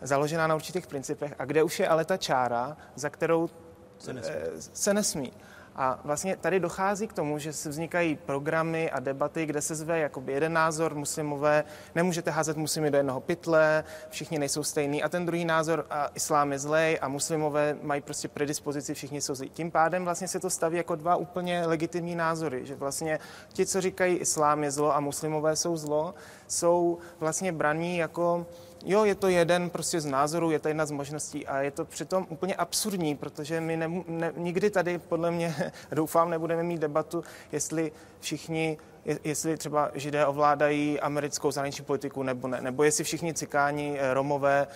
založená 0.00 0.46
na 0.46 0.54
určitých 0.54 0.86
principech 0.86 1.34
a 1.38 1.44
kde 1.44 1.62
už 1.62 1.80
je 1.80 1.88
ale 1.88 2.04
ta 2.04 2.16
čára, 2.16 2.76
za 2.94 3.10
kterou 3.10 3.50
se 3.98 4.12
nesmí. 4.12 4.34
Eh, 4.36 4.62
se 4.72 4.94
nesmí. 4.94 5.32
A 5.78 6.00
vlastně 6.04 6.36
tady 6.36 6.60
dochází 6.60 7.06
k 7.06 7.12
tomu, 7.12 7.38
že 7.38 7.52
se 7.52 7.68
vznikají 7.68 8.16
programy 8.16 8.90
a 8.90 9.00
debaty, 9.00 9.46
kde 9.46 9.62
se 9.62 9.74
zve 9.74 9.98
jakoby 9.98 10.32
jeden 10.32 10.52
názor 10.52 10.94
muslimové, 10.94 11.64
nemůžete 11.94 12.30
házet 12.30 12.56
muslimy 12.56 12.90
do 12.90 12.96
jednoho 12.96 13.20
pytle, 13.20 13.84
všichni 14.10 14.38
nejsou 14.38 14.62
stejný 14.62 15.02
a 15.02 15.08
ten 15.08 15.26
druhý 15.26 15.44
názor 15.44 15.86
a 15.90 16.10
islám 16.14 16.52
je 16.52 16.58
zlej 16.58 16.98
a 17.02 17.08
muslimové 17.08 17.76
mají 17.82 18.00
prostě 18.00 18.28
predispozici, 18.28 18.94
všichni 18.94 19.20
jsou 19.20 19.34
zlí. 19.34 19.50
Tím 19.50 19.70
pádem 19.70 20.04
vlastně 20.04 20.28
se 20.28 20.40
to 20.40 20.50
staví 20.50 20.76
jako 20.76 20.94
dva 20.94 21.16
úplně 21.16 21.66
legitimní 21.66 22.14
názory, 22.14 22.66
že 22.66 22.74
vlastně 22.74 23.18
ti, 23.52 23.66
co 23.66 23.80
říkají 23.80 24.16
islám 24.16 24.64
je 24.64 24.70
zlo 24.70 24.96
a 24.96 25.00
muslimové 25.00 25.56
jsou 25.56 25.76
zlo, 25.76 26.14
jsou 26.48 26.98
vlastně 27.20 27.52
braní 27.52 27.98
jako 27.98 28.46
jo, 28.86 29.04
je 29.04 29.14
to 29.14 29.28
jeden 29.28 29.70
prostě 29.70 30.00
z 30.00 30.06
názorů, 30.06 30.50
je 30.50 30.58
to 30.58 30.68
jedna 30.68 30.86
z 30.86 30.90
možností 30.90 31.46
a 31.46 31.62
je 31.62 31.70
to 31.70 31.84
přitom 31.84 32.26
úplně 32.28 32.54
absurdní, 32.54 33.16
protože 33.16 33.60
my 33.60 33.76
ne, 33.76 33.90
ne, 34.08 34.32
nikdy 34.36 34.70
tady, 34.70 34.98
podle 34.98 35.30
mě, 35.30 35.54
doufám, 35.92 36.30
nebudeme 36.30 36.62
mít 36.62 36.80
debatu, 36.80 37.24
jestli 37.52 37.92
všichni 38.20 38.78
jestli 39.24 39.56
třeba 39.56 39.90
židé 39.94 40.26
ovládají 40.26 41.00
americkou 41.00 41.50
zahraniční 41.50 41.84
politiku 41.84 42.22
nebo 42.22 42.48
ne, 42.48 42.60
nebo 42.60 42.82
jestli 42.82 43.04
všichni 43.04 43.34
cikáni, 43.34 43.98
eh, 43.98 44.14
romové, 44.14 44.66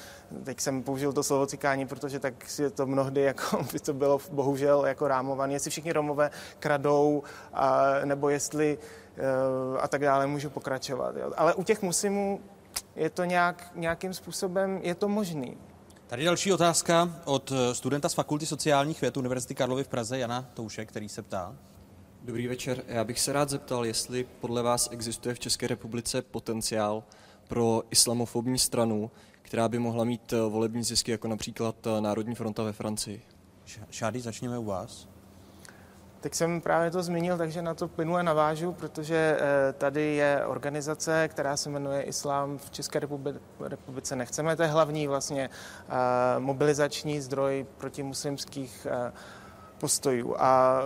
teď 0.44 0.60
jsem 0.60 0.82
použil 0.82 1.12
to 1.12 1.22
slovo 1.22 1.46
cikáni, 1.46 1.86
protože 1.86 2.18
tak 2.18 2.34
je 2.58 2.70
to 2.70 2.86
mnohdy, 2.86 3.22
jako 3.22 3.66
by 3.72 3.80
to 3.80 3.92
bylo 3.92 4.18
bohužel 4.32 4.86
jako 4.86 5.08
rámované, 5.08 5.52
jestli 5.52 5.70
všichni 5.70 5.92
romové 5.92 6.30
kradou, 6.58 7.22
a, 7.52 7.84
nebo 8.04 8.28
jestli 8.28 8.78
eh, 9.16 9.80
a 9.80 9.88
tak 9.88 10.00
dále, 10.00 10.26
můžu 10.26 10.50
pokračovat. 10.50 11.16
Jo. 11.16 11.32
Ale 11.36 11.54
u 11.54 11.62
těch 11.62 11.82
muslimů 11.82 12.40
je 12.96 13.10
to 13.10 13.24
nějak, 13.24 13.72
nějakým 13.74 14.14
způsobem, 14.14 14.80
je 14.82 14.94
to 14.94 15.08
možný. 15.08 15.56
Tady 16.06 16.24
další 16.24 16.52
otázka 16.52 17.20
od 17.24 17.52
eh, 17.52 17.74
studenta 17.74 18.08
z 18.08 18.14
Fakulty 18.14 18.46
sociálních 18.46 19.00
věd 19.00 19.16
Univerzity 19.16 19.54
Karlovy 19.54 19.84
v 19.84 19.88
Praze, 19.88 20.18
Jana 20.18 20.50
Touše, 20.54 20.84
který 20.84 21.08
se 21.08 21.22
ptá. 21.22 21.56
Dobrý 22.22 22.46
večer. 22.46 22.82
Já 22.86 23.04
bych 23.04 23.20
se 23.20 23.32
rád 23.32 23.48
zeptal, 23.48 23.86
jestli 23.86 24.26
podle 24.40 24.62
vás 24.62 24.88
existuje 24.92 25.34
v 25.34 25.38
České 25.38 25.66
republice 25.66 26.22
potenciál 26.22 27.04
pro 27.48 27.82
islamofobní 27.90 28.58
stranu, 28.58 29.10
která 29.42 29.68
by 29.68 29.78
mohla 29.78 30.04
mít 30.04 30.32
eh, 30.32 30.40
volební 30.40 30.84
zisky, 30.84 31.10
jako 31.10 31.28
například 31.28 31.86
eh, 31.86 32.00
Národní 32.00 32.34
fronta 32.34 32.62
ve 32.62 32.72
Francii. 32.72 33.22
Šády, 33.90 34.20
začněme 34.20 34.58
u 34.58 34.64
vás. 34.64 35.09
Tak 36.20 36.34
jsem 36.34 36.60
právě 36.60 36.90
to 36.90 37.02
zmínil, 37.02 37.38
takže 37.38 37.62
na 37.62 37.74
to 37.74 37.88
plynule 37.88 38.22
navážu, 38.22 38.72
protože 38.72 39.38
eh, 39.40 39.72
tady 39.72 40.14
je 40.14 40.42
organizace, 40.46 41.28
která 41.28 41.56
se 41.56 41.70
jmenuje 41.70 42.02
Islám 42.02 42.58
v 42.58 42.70
České 42.70 43.00
republice 43.60 44.16
nechceme. 44.16 44.56
To 44.56 44.62
je 44.62 44.68
hlavní 44.68 45.06
vlastně 45.06 45.50
eh, 45.88 45.94
mobilizační 46.38 47.20
zdroj 47.20 47.66
proti 47.78 48.02
muslimských 48.02 48.86
eh, 48.90 49.12
postojů. 49.78 50.36
A 50.38 50.80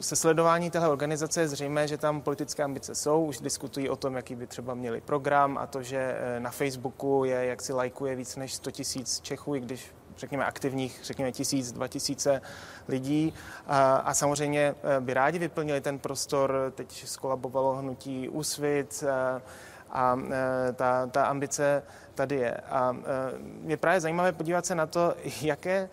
se 0.00 0.16
sledování 0.16 0.70
téhle 0.70 0.88
organizace 0.88 1.40
je 1.40 1.48
zřejmé, 1.48 1.88
že 1.88 1.98
tam 1.98 2.20
politické 2.20 2.62
ambice 2.62 2.94
jsou, 2.94 3.24
už 3.24 3.40
diskutují 3.40 3.90
o 3.90 3.96
tom, 3.96 4.16
jaký 4.16 4.34
by 4.34 4.46
třeba 4.46 4.74
měli 4.74 5.00
program 5.00 5.58
a 5.58 5.66
to, 5.66 5.82
že 5.82 6.16
na 6.38 6.50
Facebooku 6.50 7.24
je, 7.24 7.44
jak 7.44 7.62
si 7.62 7.72
lajkuje 7.72 8.16
víc 8.16 8.36
než 8.36 8.54
100 8.54 8.70
tisíc 8.70 9.20
Čechů, 9.20 9.54
i 9.54 9.60
když 9.60 9.92
řekněme, 10.16 10.44
aktivních, 10.44 11.00
řekněme, 11.02 11.32
tisíc, 11.32 11.72
dva 11.72 11.88
tisíce 11.88 12.42
lidí 12.88 13.34
a, 13.66 13.94
a 13.96 14.14
samozřejmě 14.14 14.74
eh, 14.96 15.00
by 15.00 15.14
rádi 15.14 15.38
vyplnili 15.38 15.80
ten 15.80 15.98
prostor. 15.98 16.72
Teď 16.74 17.04
skolabovalo 17.06 17.76
hnutí 17.76 18.28
Úsvit 18.28 19.04
a, 19.10 19.42
a 19.90 20.18
eh, 20.30 20.72
ta, 20.72 21.06
ta 21.06 21.24
ambice 21.24 21.82
tady 22.14 22.36
je. 22.36 22.54
A 22.54 22.96
je 23.66 23.76
právě 23.76 24.00
zajímavé 24.00 24.32
podívat 24.32 24.66
se 24.66 24.74
na 24.74 24.86
to, 24.86 25.14
jaké 25.42 25.88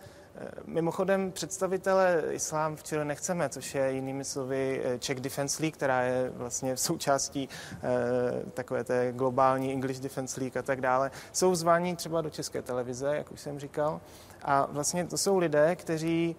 Mimochodem 0.66 1.32
představitele 1.32 2.22
islám 2.30 2.76
v 2.76 2.82
Chile 2.82 3.04
nechceme, 3.04 3.48
což 3.48 3.74
je 3.74 3.92
jinými 3.92 4.24
slovy 4.24 4.82
Czech 4.98 5.20
Defense 5.20 5.62
League, 5.62 5.74
která 5.74 6.02
je 6.02 6.30
vlastně 6.34 6.76
součástí 6.90 7.48
eh, 7.48 8.50
takové 8.54 8.84
té 8.84 9.12
globální 9.12 9.72
English 9.72 10.00
Defense 10.00 10.40
League 10.40 10.56
a 10.56 10.62
tak 10.62 10.80
dále. 10.80 11.10
Jsou 11.32 11.54
zváni 11.54 11.96
třeba 11.96 12.20
do 12.20 12.30
české 12.30 12.62
televize, 12.62 13.16
jak 13.16 13.32
už 13.32 13.40
jsem 13.40 13.58
říkal. 13.60 14.00
A 14.42 14.66
vlastně 14.70 15.06
to 15.06 15.18
jsou 15.18 15.38
lidé, 15.38 15.76
kteří... 15.76 16.36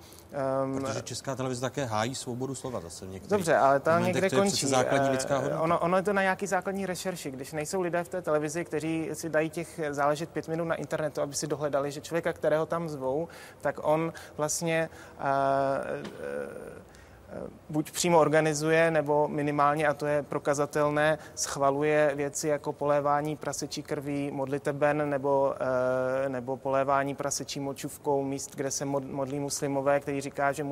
Um, 0.63 0.81
Protože 0.83 1.01
česká 1.01 1.35
televize 1.35 1.61
také 1.61 1.85
hájí 1.85 2.15
svobodu 2.15 2.55
slova 2.55 2.79
zase 2.79 3.05
v 3.05 3.27
Dobře, 3.27 3.57
ale 3.57 3.79
ta 3.79 3.99
někde 3.99 4.29
to 4.29 4.35
končí. 4.35 4.67
základní 4.67 5.09
lidská 5.09 5.35
eh, 5.35 5.37
hodnota. 5.37 5.61
Ono, 5.61 5.79
ono 5.79 5.97
je 5.97 6.03
to 6.03 6.13
na 6.13 6.21
nějaký 6.21 6.47
základní 6.47 6.85
rešerši. 6.85 7.31
Když 7.31 7.51
nejsou 7.51 7.81
lidé 7.81 8.03
v 8.03 8.09
té 8.09 8.21
televizi, 8.21 8.65
kteří 8.65 9.09
si 9.13 9.29
dají 9.29 9.49
těch 9.49 9.79
záležet 9.89 10.29
pět 10.29 10.47
minut 10.47 10.65
na 10.65 10.75
internetu, 10.75 11.21
aby 11.21 11.35
si 11.35 11.47
dohledali, 11.47 11.91
že 11.91 12.01
člověka, 12.01 12.33
kterého 12.33 12.65
tam 12.65 12.89
zvou, 12.89 13.27
tak 13.61 13.79
on 13.81 14.13
vlastně 14.37 14.89
uh, 15.19 15.25
uh, 15.25 16.90
buď 17.69 17.91
přímo 17.91 18.19
organizuje, 18.19 18.91
nebo 18.91 19.27
minimálně, 19.27 19.87
a 19.87 19.93
to 19.93 20.05
je 20.05 20.23
prokazatelné, 20.23 21.17
schvaluje 21.35 22.11
věci 22.15 22.47
jako 22.47 22.73
polévání 22.73 23.35
prasečí 23.35 23.83
krví, 23.83 24.31
modliteben 24.31 25.09
nebo, 25.09 25.55
eh, 26.25 26.29
nebo 26.29 26.57
polévání 26.57 27.15
prasečí 27.15 27.59
močůvkou 27.59 28.23
míst, 28.23 28.55
kde 28.55 28.71
se 28.71 28.85
modlí 28.85 29.39
muslimové, 29.39 29.99
který 29.99 30.21
říká, 30.21 30.51
že 30.51 30.65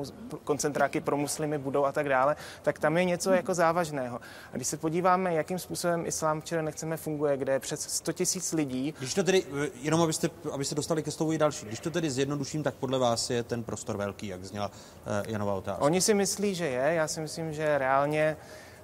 koncentráky 0.44 1.00
pro 1.00 1.16
muslimy 1.16 1.58
budou 1.58 1.84
a 1.84 1.92
tak 1.92 2.08
dále, 2.08 2.36
tak 2.62 2.78
tam 2.78 2.96
je 2.96 3.04
něco 3.04 3.32
jako 3.32 3.54
závažného. 3.54 4.20
A 4.52 4.56
když 4.56 4.68
se 4.68 4.76
podíváme, 4.76 5.34
jakým 5.34 5.58
způsobem 5.58 6.06
islám 6.06 6.40
včera 6.40 6.62
nechceme 6.62 6.96
funguje, 6.96 7.36
kde 7.36 7.52
je 7.52 7.58
přes 7.58 7.80
100 7.80 8.12
tisíc 8.12 8.52
lidí. 8.52 8.94
Když 8.98 9.14
to 9.14 9.22
tedy, 9.22 9.44
eh, 9.64 9.68
jenom 9.82 10.02
abyste, 10.02 10.30
abyste 10.52 10.74
dostali 10.74 11.02
ke 11.02 11.10
slovu 11.10 11.32
i 11.32 11.38
další, 11.38 11.66
když 11.66 11.80
to 11.80 11.90
tedy 11.90 12.10
zjednoduším, 12.10 12.62
tak 12.62 12.74
podle 12.74 12.98
vás 12.98 13.30
je 13.30 13.42
ten 13.42 13.62
prostor 13.62 13.96
velký, 13.96 14.26
jak 14.26 14.44
zněla 14.44 14.66
uh, 14.68 15.32
Janova 15.32 15.54
otázka. 15.54 15.82
Oni 15.82 16.00
si 16.00 16.14
myslí, 16.14 16.49
že 16.54 16.66
je. 16.66 16.94
Já 16.94 17.08
si 17.08 17.20
myslím, 17.20 17.52
že 17.52 17.78
reálně 17.78 18.36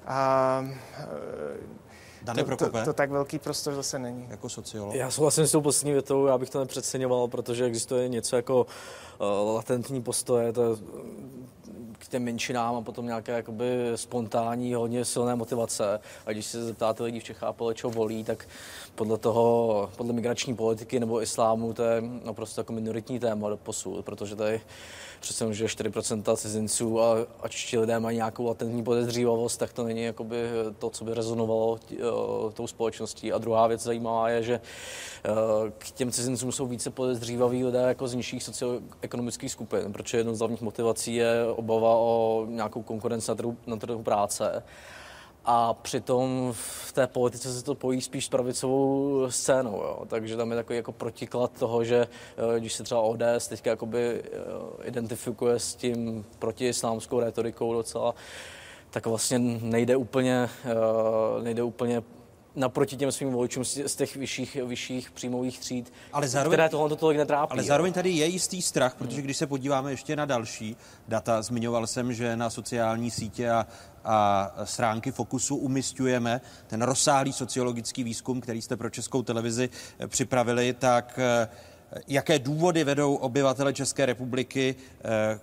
a, 0.06 0.64
Dane 2.22 2.44
to, 2.44 2.56
to, 2.56 2.84
to 2.84 2.92
tak 2.92 3.10
velký 3.10 3.38
prostor 3.38 3.74
zase 3.74 3.98
není. 3.98 4.26
Jako 4.30 4.48
sociolog. 4.48 4.94
Já 4.94 5.10
souhlasím 5.10 5.46
s 5.46 5.52
tou 5.52 5.60
poslední 5.60 5.92
větou, 5.92 6.26
já 6.26 6.38
bych 6.38 6.50
to 6.50 6.60
nepřeceňoval, 6.60 7.28
protože 7.28 7.64
existuje 7.64 8.08
něco 8.08 8.36
jako 8.36 8.66
uh, 9.20 9.54
latentní 9.54 10.02
postoje, 10.02 10.52
to 10.52 10.62
je 10.62 10.76
k 11.98 12.08
těm 12.08 12.24
menšinám 12.24 12.76
a 12.76 12.80
potom 12.80 13.06
nějaké 13.06 13.32
jakoby 13.32 13.92
spontánní, 13.94 14.74
hodně 14.74 15.04
silné 15.04 15.36
motivace. 15.36 16.00
A 16.26 16.32
když 16.32 16.46
se 16.46 16.64
zeptáte 16.64 17.02
lidí 17.02 17.20
v 17.20 17.24
Čechách, 17.24 17.54
podle 17.54 17.74
čeho 17.74 17.90
volí, 17.90 18.24
tak 18.24 18.48
podle 18.94 19.18
toho, 19.18 19.90
podle 19.96 20.12
migrační 20.12 20.56
politiky 20.56 21.00
nebo 21.00 21.22
islámu, 21.22 21.72
to 21.72 21.82
je 21.82 22.02
naprosto 22.24 22.60
jako 22.60 22.72
minoritní 22.72 23.18
téma 23.18 23.48
do 23.48 23.56
posud, 23.56 24.04
protože 24.04 24.36
tady 24.36 24.60
přece 25.26 25.54
že 25.54 25.66
4% 25.66 26.36
cizinců 26.36 27.00
a 27.00 27.16
ať 27.40 27.66
ti 27.70 27.78
lidé 27.78 28.00
mají 28.00 28.16
nějakou 28.16 28.44
latentní 28.44 28.84
podezřívavost, 28.84 29.60
tak 29.60 29.72
to 29.72 29.84
není 29.84 30.02
jakoby 30.02 30.36
to, 30.78 30.90
co 30.90 31.04
by 31.04 31.14
rezonovalo 31.14 31.72
uh, 31.72 32.52
tou 32.52 32.66
společností. 32.66 33.32
A 33.32 33.38
druhá 33.38 33.66
věc 33.66 33.82
zajímavá 33.82 34.28
je, 34.28 34.42
že 34.42 34.60
uh, 34.60 35.34
k 35.78 35.90
těm 35.90 36.12
cizincům 36.12 36.52
jsou 36.52 36.66
více 36.66 36.90
podezřívaví 36.90 37.64
lidé 37.64 37.78
jako 37.78 38.08
z 38.08 38.14
nižších 38.14 38.42
socioekonomických 38.42 39.52
skupin, 39.52 39.92
protože 39.92 40.18
jednou 40.18 40.34
z 40.34 40.38
hlavních 40.38 40.62
motivací 40.62 41.14
je 41.14 41.46
obava 41.56 41.96
o 41.96 42.46
nějakou 42.48 42.82
konkurenci 42.82 43.30
na 43.30 43.34
trhu, 43.34 43.56
na 43.66 43.76
trhu 43.76 44.02
práce. 44.02 44.62
A 45.46 45.74
přitom 45.74 46.52
v 46.52 46.92
té 46.92 47.06
politice 47.06 47.52
se 47.52 47.64
to 47.64 47.74
pojí 47.74 48.00
spíš 48.00 48.24
s 48.24 48.28
pravicovou 48.28 49.26
scénou, 49.30 49.76
jo. 49.76 50.04
takže 50.08 50.36
tam 50.36 50.50
je 50.50 50.56
takový 50.56 50.76
jako 50.76 50.92
protiklad 50.92 51.58
toho, 51.58 51.84
že 51.84 52.06
eh, 52.56 52.60
když 52.60 52.72
se 52.72 52.82
třeba 52.82 53.00
ODS 53.00 53.48
teďka 53.48 53.70
jakoby 53.70 54.22
eh, 54.24 54.28
identifikuje 54.84 55.58
s 55.58 55.74
tím 55.74 56.24
protiislámskou 56.38 57.20
retorikou 57.20 57.72
docela, 57.72 58.14
tak 58.90 59.06
vlastně 59.06 59.38
nejde 59.62 59.96
úplně, 59.96 60.48
eh, 60.64 61.42
nejde 61.42 61.62
úplně 61.62 62.02
naproti 62.56 62.96
těm 62.96 63.12
svým 63.12 63.32
voličům 63.32 63.64
z 63.64 63.96
těch 63.96 64.16
vyšších, 64.16 64.56
vyšších 64.64 65.10
příjmových 65.10 65.58
tříd, 65.58 65.92
ale 66.12 66.28
zároveň, 66.28 66.56
které 66.56 66.68
tohle 66.68 66.88
to 66.88 66.96
tolik 66.96 67.18
netrápí. 67.18 67.52
Ale 67.52 67.62
zároveň 67.62 67.92
tady 67.92 68.10
je 68.10 68.26
jistý 68.26 68.62
strach, 68.62 68.94
protože 68.94 69.22
když 69.22 69.36
se 69.36 69.46
podíváme 69.46 69.90
ještě 69.90 70.16
na 70.16 70.24
další 70.24 70.76
data, 71.08 71.42
zmiňoval 71.42 71.86
jsem, 71.86 72.12
že 72.12 72.36
na 72.36 72.50
sociální 72.50 73.10
sítě 73.10 73.50
a, 73.50 73.66
a 74.04 74.50
stránky 74.64 75.12
Fokusu 75.12 75.56
umistujeme 75.56 76.40
ten 76.66 76.82
rozsáhlý 76.82 77.32
sociologický 77.32 78.04
výzkum, 78.04 78.40
který 78.40 78.62
jste 78.62 78.76
pro 78.76 78.90
českou 78.90 79.22
televizi 79.22 79.68
eh, 79.98 80.06
připravili, 80.06 80.72
tak 80.72 81.18
eh, 81.22 81.48
jaké 82.08 82.38
důvody 82.38 82.84
vedou 82.84 83.14
obyvatele 83.14 83.74
České 83.74 84.06
republiky 84.06 84.74
eh, 85.04 85.40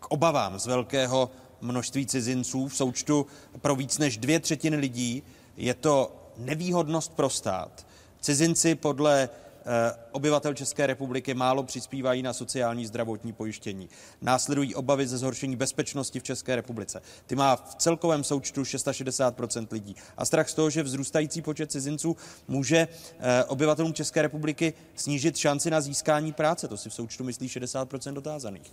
k 0.00 0.10
obavám 0.10 0.58
z 0.58 0.66
velkého 0.66 1.30
množství 1.60 2.06
cizinců 2.06 2.68
v 2.68 2.76
součtu 2.76 3.26
pro 3.60 3.76
víc 3.76 3.98
než 3.98 4.18
dvě 4.18 4.40
třetiny 4.40 4.76
lidí 4.76 5.22
je 5.56 5.74
to 5.74 6.19
nevýhodnost 6.40 7.12
pro 7.12 7.30
stát. 7.30 7.86
Cizinci 8.20 8.74
podle 8.74 9.28
eh, 9.28 9.92
obyvatel 10.12 10.54
České 10.54 10.86
republiky 10.86 11.34
málo 11.34 11.62
přispívají 11.62 12.22
na 12.22 12.32
sociální 12.32 12.86
zdravotní 12.86 13.32
pojištění. 13.32 13.88
Následují 14.22 14.74
obavy 14.74 15.06
ze 15.06 15.18
zhoršení 15.18 15.56
bezpečnosti 15.56 16.20
v 16.20 16.22
České 16.22 16.56
republice. 16.56 17.02
Ty 17.26 17.36
má 17.36 17.56
v 17.56 17.74
celkovém 17.74 18.24
součtu 18.24 18.62
660% 18.62 19.66
lidí. 19.70 19.96
A 20.16 20.24
strach 20.24 20.48
z 20.48 20.54
toho, 20.54 20.70
že 20.70 20.82
vzrůstající 20.82 21.42
počet 21.42 21.72
cizinců 21.72 22.16
může 22.48 22.88
eh, 23.18 23.44
obyvatelům 23.44 23.94
České 23.94 24.22
republiky 24.22 24.74
snížit 24.94 25.36
šanci 25.36 25.70
na 25.70 25.80
získání 25.80 26.32
práce. 26.32 26.68
To 26.68 26.76
si 26.76 26.90
v 26.90 26.94
součtu 26.94 27.24
myslí 27.24 27.48
60% 27.48 28.12
dotázaných. 28.12 28.72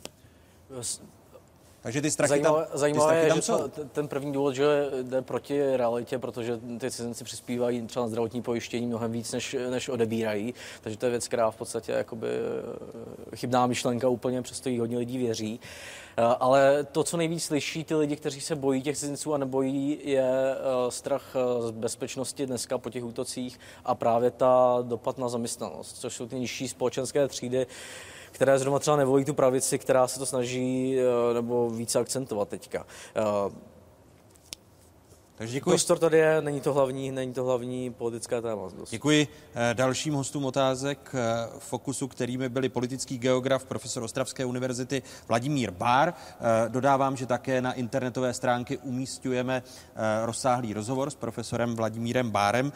Takže 1.81 2.01
ty 2.01 2.11
strachy 2.11 2.29
zajímavé, 2.29 2.65
tam, 2.65 2.79
zajímavé 2.79 3.13
ty 3.13 3.17
strachy 3.17 3.27
tam 3.29 3.37
je, 3.37 3.41
jsou. 3.41 3.81
že 3.81 3.89
ten 3.89 4.07
první 4.07 4.33
důvod, 4.33 4.55
že 4.55 4.89
jde 5.01 5.21
proti 5.21 5.77
realitě, 5.77 6.19
protože 6.19 6.59
ty 6.79 6.91
cizinci 6.91 7.23
přispívají 7.23 7.81
třeba 7.81 8.05
na 8.05 8.09
zdravotní 8.09 8.41
pojištění 8.41 8.87
mnohem 8.87 9.11
víc, 9.11 9.31
než, 9.31 9.55
než 9.69 9.89
odebírají. 9.89 10.53
Takže 10.81 10.97
to 10.97 11.05
je 11.05 11.09
věc, 11.09 11.27
která 11.27 11.51
v 11.51 11.55
podstatě 11.55 11.91
jakoby 11.91 12.27
eh, 13.31 13.35
chybná 13.35 13.67
myšlenka 13.67 14.09
úplně, 14.09 14.41
přesto 14.41 14.69
jí 14.69 14.79
hodně 14.79 14.97
lidí 14.97 15.17
věří. 15.17 15.59
Eh, 16.17 16.23
ale 16.39 16.83
to, 16.83 17.03
co 17.03 17.17
nejvíc 17.17 17.43
slyší 17.43 17.83
ty 17.83 17.95
lidi, 17.95 18.15
kteří 18.15 18.41
se 18.41 18.55
bojí 18.55 18.81
těch 18.81 18.97
cizinců 18.97 19.33
a 19.33 19.37
nebojí, 19.37 19.99
je 20.03 20.31
eh, 20.51 20.91
strach 20.91 21.35
z 21.59 21.71
bezpečnosti 21.71 22.45
dneska 22.45 22.77
po 22.77 22.89
těch 22.89 23.05
útocích 23.05 23.59
a 23.85 23.95
právě 23.95 24.31
ta 24.31 24.77
dopad 24.81 25.17
na 25.17 25.29
zaměstnanost, 25.29 25.97
což 25.97 26.13
jsou 26.13 26.27
ty 26.27 26.39
nižší 26.39 26.67
společenské 26.67 27.27
třídy, 27.27 27.67
které 28.31 28.59
zrovna 28.59 28.79
třeba 28.79 28.97
nevolí 28.97 29.25
tu 29.25 29.33
pravici, 29.33 29.79
která 29.79 30.07
se 30.07 30.19
to 30.19 30.25
snaží 30.25 30.97
eh, 30.99 31.33
nebo 31.33 31.69
více 31.69 31.99
akcentovat 31.99 32.49
teďka. 32.49 32.85
Eh, 35.37 35.39
takže 35.39 35.53
děkuji. 35.53 35.69
Prostor 35.69 35.99
tady 35.99 36.17
je, 36.17 36.41
není 36.41 36.61
to 36.61 36.73
hlavní, 36.73 37.11
není 37.11 37.33
to 37.33 37.43
hlavní 37.43 37.93
politické 37.93 38.41
téma. 38.41 38.61
Děkuji 38.89 39.27
eh, 39.55 39.73
dalším 39.73 40.13
hostům 40.13 40.45
otázek 40.45 41.15
Fokusu, 41.59 42.07
kterými 42.07 42.49
byli 42.49 42.69
politický 42.69 43.17
geograf, 43.17 43.65
profesor 43.65 44.03
Ostravské 44.03 44.45
univerzity 44.45 45.01
Vladimír 45.27 45.71
Bár. 45.71 46.13
Dodávám, 46.67 47.17
že 47.17 47.25
také 47.25 47.61
na 47.61 47.73
internetové 47.73 48.33
stránky 48.33 48.77
umístujeme 48.77 49.63
rozsáhlý 50.25 50.73
rozhovor 50.73 51.09
s 51.09 51.15
profesorem 51.15 51.75
Vladimírem 51.75 52.31
Bárem. 52.31 52.71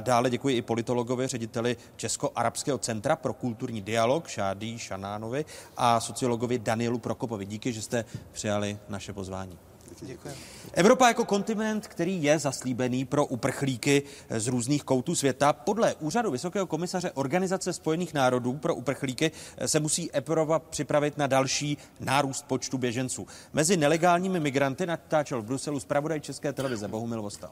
Dále 0.00 0.30
děkuji 0.30 0.56
i 0.56 0.62
politologovi, 0.62 1.26
řediteli 1.26 1.76
Česko-Arabského 1.96 2.78
centra 2.78 3.16
pro 3.16 3.32
kulturní 3.32 3.80
dialog 3.80 4.28
Šádí 4.28 4.78
Šanánovi 4.78 5.44
a 5.76 6.00
sociologovi 6.00 6.58
Danielu 6.58 6.98
Prokopovi. 6.98 7.46
Díky, 7.46 7.72
že 7.72 7.82
jste 7.82 8.04
přijali 8.32 8.78
naše 8.88 9.12
pozvání. 9.12 9.69
Děkuji. 10.00 10.34
Evropa 10.72 11.08
jako 11.08 11.24
kontinent, 11.24 11.86
který 11.86 12.22
je 12.22 12.38
zaslíbený 12.38 13.04
pro 13.04 13.26
uprchlíky 13.26 14.02
z 14.30 14.46
různých 14.48 14.82
koutů 14.82 15.14
světa, 15.14 15.52
podle 15.52 15.94
úřadu 15.94 16.30
Vysokého 16.30 16.66
komisaře 16.66 17.10
Organizace 17.10 17.72
spojených 17.72 18.14
národů 18.14 18.52
pro 18.52 18.74
uprchlíky 18.74 19.30
se 19.66 19.80
musí 19.80 20.12
Evropa 20.12 20.58
připravit 20.58 21.18
na 21.18 21.26
další 21.26 21.78
nárůst 22.00 22.44
počtu 22.46 22.78
běženců. 22.78 23.26
Mezi 23.52 23.76
nelegálními 23.76 24.40
migranty 24.40 24.86
natáčel 24.86 25.42
v 25.42 25.44
Bruselu 25.44 25.80
zpravodaj 25.80 26.20
České 26.20 26.52
televize 26.52 26.88
Bohumil 26.88 27.22
Vostal. 27.22 27.50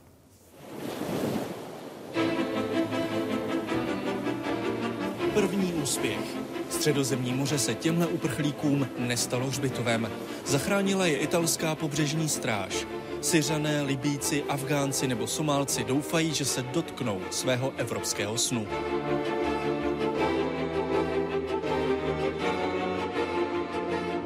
První 5.34 5.72
úspěch. 5.72 6.47
Středozemní 6.78 7.32
moře 7.32 7.58
se 7.58 7.74
těmhle 7.74 8.06
uprchlíkům 8.06 8.88
nestalo 8.98 9.46
hřbitovem. 9.46 10.10
Zachránila 10.46 11.06
je 11.06 11.16
italská 11.16 11.74
pobřežní 11.74 12.28
stráž. 12.28 12.86
Syřané, 13.20 13.82
Libíci, 13.82 14.44
Afgánci 14.48 15.06
nebo 15.06 15.26
Somálci 15.26 15.84
doufají, 15.84 16.34
že 16.34 16.44
se 16.44 16.62
dotknou 16.62 17.20
svého 17.30 17.72
evropského 17.76 18.38
snu. 18.38 18.66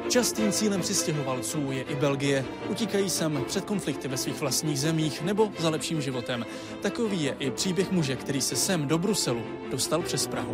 Častým 0.09 0.51
cílem 0.51 0.81
přistěhovalců 0.81 1.71
je 1.71 1.81
i 1.81 1.95
Belgie. 1.95 2.45
Utíkají 2.69 3.09
sem 3.09 3.43
před 3.47 3.65
konflikty 3.65 4.07
ve 4.07 4.17
svých 4.17 4.41
vlastních 4.41 4.79
zemích 4.79 5.21
nebo 5.21 5.49
za 5.59 5.69
lepším 5.69 6.01
životem. 6.01 6.45
Takový 6.81 7.23
je 7.23 7.35
i 7.39 7.51
příběh 7.51 7.91
muže, 7.91 8.15
který 8.15 8.41
se 8.41 8.55
sem 8.55 8.87
do 8.87 8.97
Bruselu 8.97 9.41
dostal 9.71 10.01
přes 10.01 10.27
Prahu. 10.27 10.53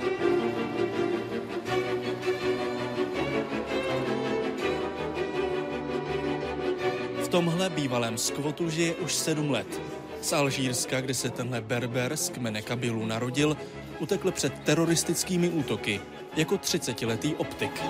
V 7.30 7.32
tomhle 7.32 7.70
bývalém 7.70 8.18
skvotu 8.18 8.70
žije 8.70 8.96
už 8.96 9.14
sedm 9.16 9.52
let. 9.52 9.82
Z 10.22 10.34
Alžírska, 10.34 11.02
kde 11.02 11.14
se 11.14 11.30
tenhle 11.30 11.62
berber 11.62 12.18
z 12.18 12.30
kmene 12.30 12.62
Kabilu 12.62 13.06
narodil, 13.06 13.58
utekl 14.00 14.32
před 14.32 14.54
teroristickými 14.60 15.50
útoky 15.50 16.02
jako 16.36 16.56
30-letý 16.56 17.36
optik. 17.36 17.82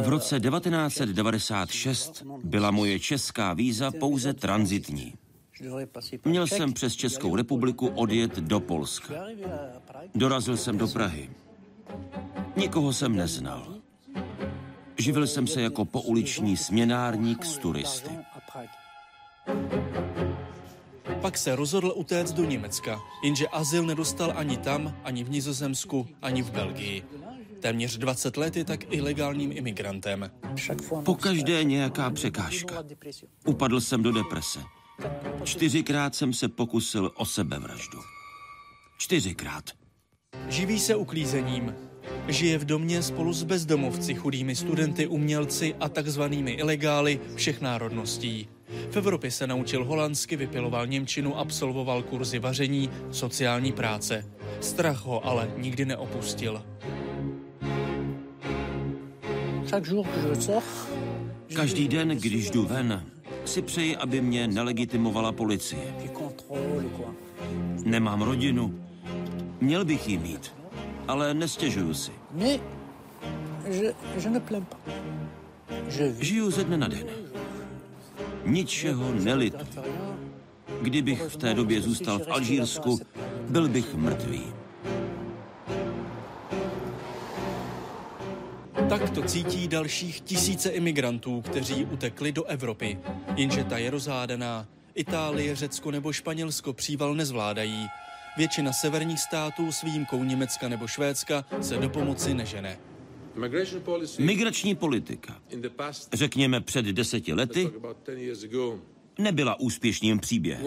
V 0.00 0.08
roce 0.08 0.40
1996 0.40 2.22
byla 2.44 2.70
moje 2.70 3.00
česká 3.00 3.54
víza 3.54 3.90
pouze 4.00 4.34
transitní. 4.34 5.14
Měl 6.24 6.46
jsem 6.46 6.72
přes 6.72 6.96
Českou 6.96 7.36
republiku 7.36 7.86
odjet 7.86 8.38
do 8.38 8.60
Polska. 8.60 9.14
Dorazil 10.14 10.56
jsem 10.56 10.78
do 10.78 10.88
Prahy. 10.88 11.30
Nikoho 12.56 12.92
jsem 12.92 13.16
neznal. 13.16 13.77
Živil 14.98 15.26
jsem 15.26 15.46
se 15.46 15.62
jako 15.62 15.84
pouliční 15.84 16.56
směnárník 16.56 17.44
z 17.44 17.58
turisty. 17.58 18.10
Pak 21.20 21.38
se 21.38 21.56
rozhodl 21.56 21.92
utéct 21.96 22.32
do 22.32 22.44
Německa, 22.44 23.00
jenže 23.24 23.48
azyl 23.48 23.86
nedostal 23.86 24.32
ani 24.36 24.56
tam, 24.56 24.96
ani 25.04 25.24
v 25.24 25.30
Nizozemsku, 25.30 26.08
ani 26.22 26.42
v 26.42 26.50
Belgii. 26.50 27.04
Téměř 27.60 27.98
20 27.98 28.36
let 28.36 28.56
je 28.56 28.64
tak 28.64 28.94
ilegálním 28.94 29.52
imigrantem. 29.52 30.30
Po 31.04 31.14
každé 31.14 31.64
nějaká 31.64 32.10
překážka. 32.10 32.84
Upadl 33.46 33.80
jsem 33.80 34.02
do 34.02 34.12
deprese. 34.12 34.60
Čtyřikrát 35.44 36.14
jsem 36.14 36.32
se 36.32 36.48
pokusil 36.48 37.12
o 37.14 37.26
sebevraždu. 37.26 37.98
Čtyřikrát. 38.98 39.64
Živí 40.48 40.80
se 40.80 40.96
uklízením. 40.96 41.74
Žije 42.28 42.58
v 42.58 42.64
domě 42.64 43.02
spolu 43.02 43.32
s 43.32 43.42
bezdomovci, 43.42 44.14
chudými 44.14 44.56
studenty, 44.56 45.06
umělci 45.06 45.74
a 45.80 45.88
takzvanými 45.88 46.50
ilegály 46.50 47.20
všech 47.34 47.60
národností. 47.60 48.48
V 48.90 48.96
Evropě 48.96 49.30
se 49.30 49.46
naučil 49.46 49.84
holandsky, 49.84 50.36
vypiloval 50.36 50.86
Němčinu, 50.86 51.38
absolvoval 51.38 52.02
kurzy 52.02 52.38
vaření, 52.38 52.90
sociální 53.10 53.72
práce. 53.72 54.24
Strach 54.60 55.04
ho 55.04 55.26
ale 55.26 55.50
nikdy 55.56 55.84
neopustil. 55.84 56.62
Každý 61.54 61.88
den, 61.88 62.08
když 62.08 62.50
jdu 62.50 62.66
ven, 62.66 63.04
si 63.44 63.62
přeji, 63.62 63.96
aby 63.96 64.20
mě 64.20 64.48
nelegitimovala 64.48 65.32
policie. 65.32 65.94
Nemám 67.84 68.22
rodinu. 68.22 68.74
Měl 69.60 69.84
bych 69.84 70.08
ji 70.08 70.18
mít, 70.18 70.57
ale 71.08 71.34
nestěžuju 71.34 71.94
si. 71.94 72.12
Žiju 76.20 76.50
ze 76.50 76.64
dne 76.64 76.76
na 76.76 76.88
den. 76.88 77.06
Ničeho 78.44 79.12
nelitu. 79.12 79.66
Kdybych 80.82 81.22
v 81.22 81.36
té 81.36 81.54
době 81.54 81.82
zůstal 81.82 82.18
v 82.18 82.28
Alžírsku, 82.28 83.00
byl 83.48 83.68
bych 83.68 83.94
mrtvý. 83.94 84.42
Tak 88.88 89.10
to 89.10 89.22
cítí 89.22 89.68
dalších 89.68 90.20
tisíce 90.20 90.70
imigrantů, 90.70 91.40
kteří 91.40 91.84
utekli 91.84 92.32
do 92.32 92.44
Evropy. 92.44 92.98
Jenže 93.36 93.64
ta 93.64 93.78
je 93.78 93.90
rozhádaná. 93.90 94.66
Itálie, 94.94 95.56
Řecko 95.56 95.90
nebo 95.90 96.12
Španělsko 96.12 96.72
příval 96.72 97.14
nezvládají. 97.14 97.86
Většina 98.38 98.72
severních 98.72 99.20
států 99.20 99.72
s 99.72 99.82
výjimkou 99.82 100.24
Německa 100.24 100.68
nebo 100.68 100.86
Švédska 100.86 101.44
se 101.60 101.76
do 101.76 101.88
pomoci 101.88 102.34
nežene. 102.34 102.78
Migrační 104.18 104.74
politika, 104.74 105.36
řekněme 106.12 106.60
před 106.60 106.84
deseti 106.84 107.32
lety, 107.32 107.70
nebyla 109.18 109.60
úspěšným 109.60 110.18
příběhem. 110.18 110.66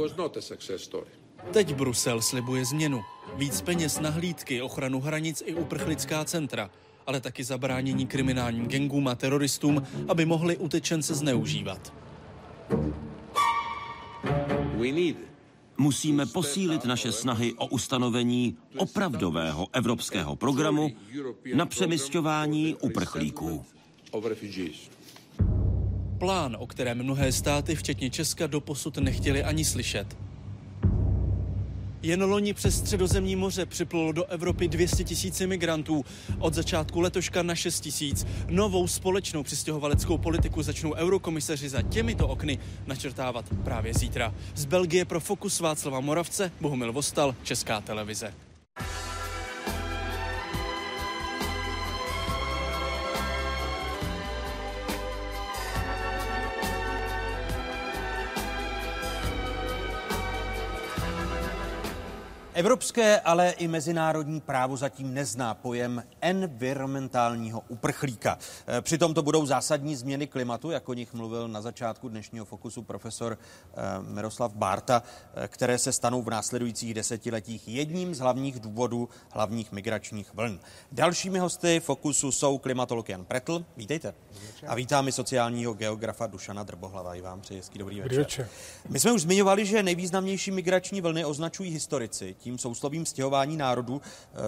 Teď 1.52 1.74
Brusel 1.74 2.22
slibuje 2.22 2.66
změnu. 2.66 3.02
Víc 3.36 3.62
peněz 3.62 4.00
na 4.00 4.10
hlídky, 4.10 4.62
ochranu 4.62 5.00
hranic 5.00 5.44
i 5.46 5.54
uprchlická 5.54 6.26
centra, 6.26 6.70
ale 7.08 7.22
taky 7.22 7.44
zabránění 7.44 8.08
kriminálním 8.08 8.68
gengům 8.68 9.08
a 9.08 9.16
teroristům, 9.16 9.84
aby 10.08 10.26
mohli 10.26 10.58
utečence 10.58 11.16
zneužívat. 11.16 11.94
Musíme 15.82 16.26
posílit 16.26 16.86
naše 16.86 17.12
snahy 17.12 17.54
o 17.54 17.68
ustanovení 17.68 18.58
opravdového 18.78 19.68
evropského 19.74 20.36
programu 20.36 20.92
na 21.56 21.66
přemysťování 21.66 22.76
uprchlíků. 22.76 23.66
Plán, 26.20 26.58
o 26.60 26.68
kterém 26.68 27.04
mnohé 27.04 27.32
státy, 27.32 27.76
včetně 27.76 28.10
Česka, 28.10 28.48
doposud 28.48 28.98
nechtěli 28.98 29.44
ani 29.44 29.66
slyšet. 29.66 30.18
Jen 32.04 32.24
loni 32.24 32.54
přes 32.54 32.78
středozemní 32.78 33.36
moře 33.36 33.66
připlulo 33.66 34.12
do 34.12 34.26
Evropy 34.26 34.68
200 34.68 35.04
tisíc 35.04 35.42
imigrantů. 35.42 36.06
Od 36.40 36.54
začátku 36.54 37.02
letoška 37.02 37.44
na 37.44 37.56
6 37.56 37.80
tisíc. 37.80 38.26
Novou 38.50 38.88
společnou 38.88 39.44
přistěhovaleckou 39.44 40.18
politiku 40.18 40.64
začnou 40.64 40.94
eurokomisaři 40.94 41.70
za 41.70 41.82
těmito 41.82 42.28
okny 42.28 42.60
načrtávat 42.88 43.46
právě 43.64 43.94
zítra. 43.94 44.34
Z 44.56 44.66
Belgie 44.66 45.06
pro 45.06 45.20
Fokus 45.20 45.60
Václava 45.60 46.00
Moravce, 46.00 46.52
Bohumil 46.62 46.94
Vostal, 46.94 47.36
Česká 47.44 47.82
televize. 47.82 48.34
Evropské, 62.54 63.20
ale 63.20 63.52
i 63.52 63.68
mezinárodní 63.68 64.42
právo 64.42 64.78
zatím 64.78 65.14
nezná 65.14 65.54
pojem 65.54 66.04
environmentálního 66.22 67.64
uprchlíka. 67.68 68.38
E, 68.78 68.82
přitom 68.82 69.14
to 69.14 69.24
budou 69.24 69.46
zásadní 69.46 69.96
změny 69.96 70.28
klimatu, 70.28 70.72
jak 70.72 70.90
o 70.90 70.94
nich 70.94 71.14
mluvil 71.14 71.48
na 71.48 71.62
začátku 71.62 72.10
dnešního 72.10 72.46
fokusu 72.46 72.82
profesor 72.82 73.38
e, 73.38 74.04
Miroslav 74.04 74.54
Bárta, 74.54 75.04
e, 75.34 75.48
které 75.48 75.78
se 75.78 75.92
stanou 75.92 76.22
v 76.22 76.30
následujících 76.30 76.94
desetiletích 76.94 77.68
jedním 77.68 78.16
z 78.16 78.20
hlavních 78.20 78.60
důvodů 78.60 79.10
hlavních 79.30 79.72
migračních 79.72 80.34
vln. 80.34 80.60
Dalšími 80.92 81.40
hosty 81.40 81.80
fokusu 81.80 82.32
jsou 82.32 82.58
klimatolog 82.58 83.10
Jan 83.10 83.26
Pretl. 83.26 83.66
Vítejte. 83.78 84.14
A 84.68 84.76
vítám 84.76 85.08
i 85.08 85.12
sociálního 85.12 85.74
geografa 85.74 86.28
Dušana 86.28 86.64
Drbohlava. 86.64 87.16
I 87.16 87.22
vám 87.22 87.42
přeji 87.42 87.60
hezký 87.60 87.80
dobrý 87.80 88.02
večer. 88.02 88.20
večer. 88.20 88.50
My 88.90 89.00
jsme 89.00 89.12
už 89.12 89.22
zmiňovali, 89.22 89.66
že 89.66 89.84
nejvýznamnější 89.84 90.52
migrační 90.52 91.02
vlny 91.02 91.26
označují 91.26 91.72
historici. 91.72 92.36
Tím 92.42 92.58
souslovím 92.58 93.06
stěhování 93.06 93.58
národů. 93.58 94.02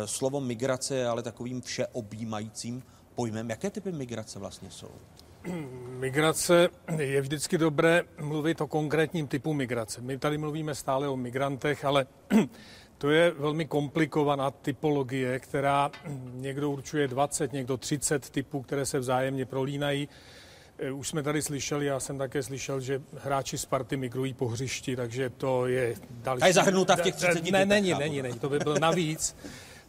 Slovo 0.05 0.41
migrace 0.41 0.95
je 0.95 1.07
ale 1.07 1.23
takovým 1.23 1.61
všeobjímajícím 1.61 2.83
pojmem. 3.15 3.49
Jaké 3.49 3.69
typy 3.69 3.91
migrace 3.91 4.39
vlastně 4.39 4.71
jsou? 4.71 4.91
Migrace 5.99 6.69
je 6.97 7.21
vždycky 7.21 7.57
dobré 7.57 8.01
mluvit 8.21 8.61
o 8.61 8.67
konkrétním 8.67 9.27
typu 9.27 9.53
migrace. 9.53 10.01
My 10.01 10.17
tady 10.17 10.37
mluvíme 10.37 10.75
stále 10.75 11.07
o 11.07 11.17
migrantech, 11.17 11.85
ale 11.85 12.05
to 12.97 13.09
je 13.09 13.31
velmi 13.31 13.65
komplikovaná 13.65 14.51
typologie, 14.51 15.39
která 15.39 15.91
někdo 16.33 16.71
určuje 16.71 17.07
20, 17.07 17.53
někdo 17.53 17.77
30 17.77 18.29
typů, 18.29 18.61
které 18.61 18.85
se 18.85 18.99
vzájemně 18.99 19.45
prolínají. 19.45 20.09
Eh, 20.79 20.91
už 20.91 21.07
jsme 21.07 21.23
tady 21.23 21.41
slyšeli, 21.41 21.85
já 21.85 21.99
jsem 21.99 22.17
také 22.17 22.43
slyšel, 22.43 22.81
že 22.81 23.01
hráči 23.17 23.57
Sparty 23.57 23.97
migrují 23.97 24.33
po 24.33 24.47
hřišti, 24.47 24.95
takže 24.95 25.29
to 25.29 25.67
je 25.67 25.95
další... 26.09 26.43
A 26.43 26.47
je 26.47 26.53
zahrnuta 26.53 26.95
v 26.95 27.01
těch 27.01 27.15
30 27.15 27.51
Ne, 27.51 27.65
není, 27.65 27.93
není, 27.93 28.21
není, 28.21 28.39
to 28.39 28.49
by 28.49 28.59
bylo 28.59 28.79
navíc. 28.79 29.35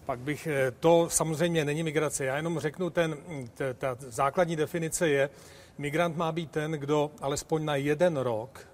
Pak 0.07 0.19
bych, 0.19 0.47
eh, 0.47 0.73
to 0.81 1.09
samozřejmě 1.11 1.65
není 1.65 1.83
migrace. 1.83 2.25
Já 2.25 2.37
jenom 2.37 2.59
řeknu, 2.59 2.91
ten, 2.91 3.17
ta, 3.55 3.75
ta 3.75 3.97
základní 4.01 4.57
definice 4.57 5.09
je, 5.09 5.31
migrant 5.79 6.17
má 6.17 6.33
být 6.33 6.51
ten, 6.51 6.73
kdo 6.73 7.11
alespoň 7.21 7.65
na 7.65 7.77
jeden 7.77 8.17
rok 8.17 8.69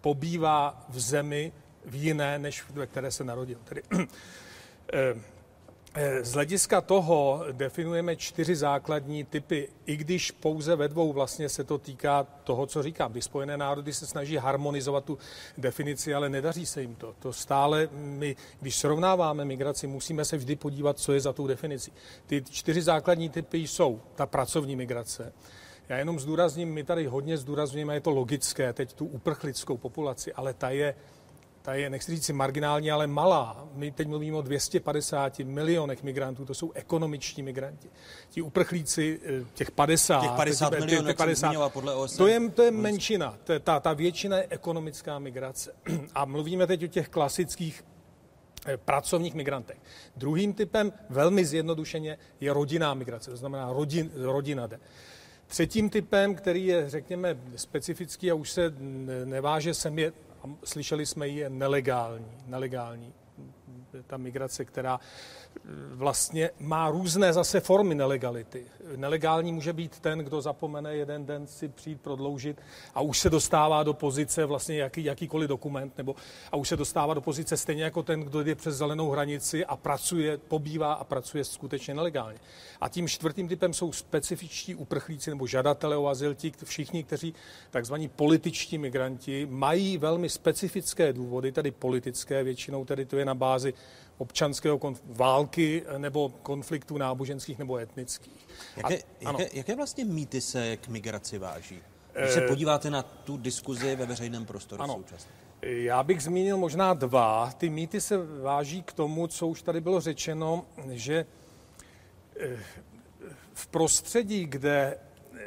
pobývá 0.00 0.84
v 0.88 1.00
zemi 1.00 1.52
v 1.84 1.94
jiné, 1.94 2.38
než 2.38 2.64
ve 2.70 2.86
které 2.86 3.10
se 3.10 3.24
narodil. 3.24 3.58
Tedy, 3.64 3.82
eh, 4.92 5.14
z 6.22 6.32
hlediska 6.32 6.80
toho 6.80 7.44
definujeme 7.52 8.16
čtyři 8.16 8.56
základní 8.56 9.24
typy, 9.24 9.68
i 9.86 9.96
když 9.96 10.30
pouze 10.30 10.76
ve 10.76 10.88
dvou 10.88 11.12
vlastně 11.12 11.48
se 11.48 11.64
to 11.64 11.78
týká 11.78 12.26
toho, 12.44 12.66
co 12.66 12.82
říkám. 12.82 13.12
Když 13.12 13.24
Spojené 13.24 13.56
národy 13.56 13.92
se 13.92 14.06
snaží 14.06 14.36
harmonizovat 14.36 15.04
tu 15.04 15.18
definici, 15.58 16.14
ale 16.14 16.28
nedaří 16.28 16.66
se 16.66 16.80
jim 16.80 16.94
to. 16.94 17.14
To 17.18 17.32
stále 17.32 17.88
my, 17.92 18.36
když 18.60 18.76
srovnáváme 18.76 19.44
migraci, 19.44 19.86
musíme 19.86 20.24
se 20.24 20.36
vždy 20.36 20.56
podívat, 20.56 20.98
co 20.98 21.12
je 21.12 21.20
za 21.20 21.32
tou 21.32 21.46
definicí. 21.46 21.92
Ty 22.26 22.44
čtyři 22.50 22.82
základní 22.82 23.28
typy 23.28 23.58
jsou 23.58 24.00
ta 24.14 24.26
pracovní 24.26 24.76
migrace. 24.76 25.32
Já 25.88 25.98
jenom 25.98 26.20
zdůrazním, 26.20 26.72
my 26.72 26.84
tady 26.84 27.06
hodně 27.06 27.38
zdůrazňujeme, 27.38 27.94
je 27.94 28.00
to 28.00 28.10
logické, 28.10 28.72
teď 28.72 28.92
tu 28.92 29.06
uprchlickou 29.06 29.76
populaci, 29.76 30.32
ale 30.32 30.54
ta 30.54 30.70
je 30.70 30.94
ta 31.64 31.74
je, 31.74 31.90
nechci 31.90 32.12
říct 32.12 32.24
si 32.24 32.32
marginální, 32.32 32.90
ale 32.90 33.06
malá. 33.06 33.68
My 33.72 33.90
teď 33.90 34.08
mluvíme 34.08 34.36
o 34.36 34.42
250 34.42 35.38
milionech 35.38 36.02
migrantů, 36.02 36.44
to 36.44 36.54
jsou 36.54 36.72
ekonomiční 36.72 37.42
migranti. 37.42 37.88
Ti 38.30 38.42
uprchlíci, 38.42 39.20
eh, 39.24 39.44
těch 39.54 39.70
50, 39.70 40.20
těch 40.20 40.30
50 40.30 40.70
těch, 40.70 40.80
milionů, 40.80 41.06
těch 41.06 41.16
50, 41.16 41.68
podle 41.68 41.94
OSN. 41.94 42.18
To 42.18 42.26
je, 42.26 42.50
to 42.50 42.62
je 42.62 42.70
menšina, 42.70 43.38
ta, 43.62 43.80
ta 43.80 43.92
většina 43.92 44.36
je 44.36 44.46
ekonomická 44.50 45.18
migrace. 45.18 45.74
A 46.14 46.24
mluvíme 46.24 46.66
teď 46.66 46.84
o 46.84 46.86
těch 46.86 47.08
klasických 47.08 47.84
eh, 48.66 48.76
pracovních 48.76 49.34
migrantech. 49.34 49.78
Druhým 50.16 50.52
typem, 50.52 50.92
velmi 51.10 51.44
zjednodušeně, 51.44 52.18
je 52.40 52.52
rodinná 52.52 52.94
migrace, 52.94 53.30
to 53.30 53.36
znamená 53.36 53.72
rodin, 53.72 54.10
rodina 54.14 54.66
jde. 54.66 54.80
Třetím 55.46 55.90
typem, 55.90 56.34
který 56.34 56.66
je, 56.66 56.90
řekněme, 56.90 57.38
specifický 57.56 58.30
a 58.30 58.34
už 58.34 58.50
se 58.50 58.74
neváže 59.24 59.74
sem, 59.74 59.98
je 59.98 60.12
slyšeli 60.64 61.06
jsme 61.06 61.28
ji, 61.28 61.38
je 61.38 61.50
nelegální. 61.50 62.32
Nelegální 62.46 63.14
ta 64.06 64.16
migrace, 64.16 64.64
která 64.64 65.00
vlastně 65.94 66.50
má 66.58 66.90
různé 66.90 67.32
zase 67.32 67.60
formy 67.60 67.94
nelegality. 67.94 68.66
Nelegální 68.96 69.52
může 69.52 69.72
být 69.72 70.00
ten, 70.00 70.18
kdo 70.18 70.40
zapomene 70.40 70.96
jeden 70.96 71.26
den 71.26 71.46
si 71.46 71.68
přijít 71.68 72.00
prodloužit 72.00 72.60
a 72.94 73.00
už 73.00 73.18
se 73.18 73.30
dostává 73.30 73.82
do 73.82 73.94
pozice 73.94 74.44
vlastně 74.44 74.76
jaký, 74.76 75.04
jakýkoliv 75.04 75.48
dokument, 75.48 75.98
nebo 75.98 76.16
a 76.52 76.56
už 76.56 76.68
se 76.68 76.76
dostává 76.76 77.14
do 77.14 77.20
pozice 77.20 77.56
stejně 77.56 77.84
jako 77.84 78.02
ten, 78.02 78.20
kdo 78.20 78.42
jde 78.42 78.54
přes 78.54 78.76
zelenou 78.76 79.10
hranici 79.10 79.64
a 79.64 79.76
pracuje, 79.76 80.38
pobývá 80.38 80.92
a 80.92 81.04
pracuje 81.04 81.44
skutečně 81.44 81.94
nelegálně. 81.94 82.38
A 82.80 82.88
tím 82.88 83.08
čtvrtým 83.08 83.48
typem 83.48 83.74
jsou 83.74 83.92
specifičtí 83.92 84.74
uprchlíci 84.74 85.30
nebo 85.30 85.46
žadatelé 85.46 85.96
o 85.96 86.06
azyl, 86.06 86.34
ti 86.34 86.52
všichni, 86.64 87.04
kteří 87.04 87.34
takzvaní 87.70 88.08
političtí 88.08 88.78
migranti 88.78 89.46
mají 89.50 89.98
velmi 89.98 90.28
specifické 90.28 91.12
důvody, 91.12 91.52
tedy 91.52 91.70
politické, 91.70 92.44
většinou 92.44 92.84
tedy 92.84 93.04
to 93.04 93.16
je 93.16 93.24
na 93.24 93.34
bázi 93.34 93.74
občanského 94.18 94.78
konf- 94.78 95.00
války 95.04 95.84
nebo 95.98 96.28
konfliktů 96.28 96.98
náboženských 96.98 97.58
nebo 97.58 97.76
etnických. 97.76 98.48
Jaké, 98.76 98.98
A, 98.98 99.02
jaké, 99.20 99.48
jaké 99.52 99.76
vlastně 99.76 100.04
mýty 100.04 100.40
se 100.40 100.76
k 100.76 100.88
migraci 100.88 101.38
váží? 101.38 101.82
Když 102.20 102.32
se 102.32 102.44
eh, 102.44 102.48
podíváte 102.48 102.90
na 102.90 103.02
tu 103.02 103.36
diskuzi 103.36 103.96
ve 103.96 104.06
veřejném 104.06 104.46
prostoru 104.46 104.82
ano. 104.82 104.94
současně. 104.94 105.30
Já 105.62 106.02
bych 106.02 106.22
zmínil 106.22 106.56
možná 106.56 106.94
dva. 106.94 107.52
Ty 107.56 107.70
mýty 107.70 108.00
se 108.00 108.18
váží 108.42 108.82
k 108.82 108.92
tomu, 108.92 109.26
co 109.26 109.46
už 109.46 109.62
tady 109.62 109.80
bylo 109.80 110.00
řečeno, 110.00 110.66
že 110.90 111.26
eh, 112.40 112.58
v 113.54 113.66
prostředí, 113.66 114.46
kde 114.46 114.98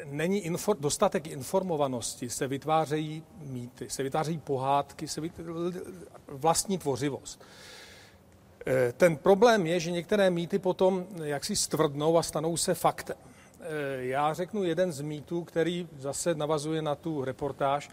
není 0.05 0.39
infor, 0.39 0.77
dostatek 0.79 1.27
informovanosti, 1.27 2.29
se 2.29 2.47
vytvářejí 2.47 3.23
mýty, 3.41 3.89
se 3.89 4.03
vytvářejí 4.03 4.37
pohádky, 4.37 5.07
se 5.07 5.21
vytvářejí 5.21 5.83
vlastní 6.27 6.77
tvořivost. 6.77 7.43
Eh, 8.69 8.93
ten 8.97 9.17
problém 9.17 9.67
je, 9.67 9.79
že 9.79 9.91
některé 9.91 10.29
mýty 10.29 10.59
potom 10.59 11.05
jaksi 11.23 11.55
stvrdnou 11.55 12.17
a 12.17 12.23
stanou 12.23 12.57
se 12.57 12.73
faktem. 12.73 13.15
Eh, 13.59 13.65
já 13.99 14.33
řeknu 14.33 14.63
jeden 14.63 14.91
z 14.91 15.01
mýtů, 15.01 15.43
který 15.43 15.87
zase 15.97 16.35
navazuje 16.35 16.81
na 16.81 16.95
tu 16.95 17.23
reportáž, 17.23 17.89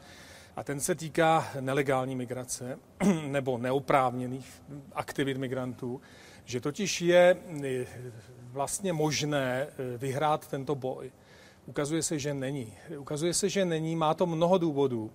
a 0.56 0.64
ten 0.64 0.80
se 0.80 0.94
týká 0.94 1.48
nelegální 1.60 2.16
migrace 2.16 2.78
nebo 3.26 3.58
neoprávněných 3.58 4.62
aktivit 4.92 5.36
migrantů, 5.36 6.00
že 6.44 6.60
totiž 6.60 7.00
je 7.00 7.36
eh, 7.64 7.86
vlastně 8.52 8.92
možné 8.92 9.66
vyhrát 9.96 10.48
tento 10.48 10.74
boj. 10.74 11.12
Ukazuje 11.66 12.02
se, 12.02 12.18
že 12.18 12.34
není. 12.34 12.72
Ukazuje 12.98 13.34
se, 13.34 13.48
že 13.48 13.64
není, 13.64 13.96
má 13.96 14.14
to 14.14 14.26
mnoho 14.26 14.58
důvodů. 14.58 15.10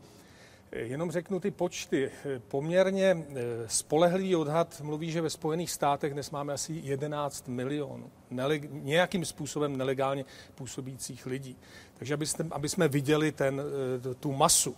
Jenom 0.71 1.11
řeknu 1.11 1.39
ty 1.39 1.51
počty. 1.51 2.11
Poměrně 2.47 3.25
spolehlivý 3.67 4.35
odhad 4.35 4.81
mluví, 4.81 5.11
že 5.11 5.21
ve 5.21 5.29
Spojených 5.29 5.71
státech 5.71 6.13
dnes 6.13 6.31
máme 6.31 6.53
asi 6.53 6.73
11 6.73 7.47
milionů 7.47 8.11
neleg, 8.29 8.63
nějakým 8.71 9.25
způsobem 9.25 9.77
nelegálně 9.77 10.25
působících 10.55 11.25
lidí. 11.25 11.57
Takže 11.97 12.13
abyste, 12.13 12.45
aby 12.51 12.69
jsme 12.69 12.87
viděli 12.87 13.31
ten, 13.31 13.61
tu 14.19 14.31
masu. 14.31 14.75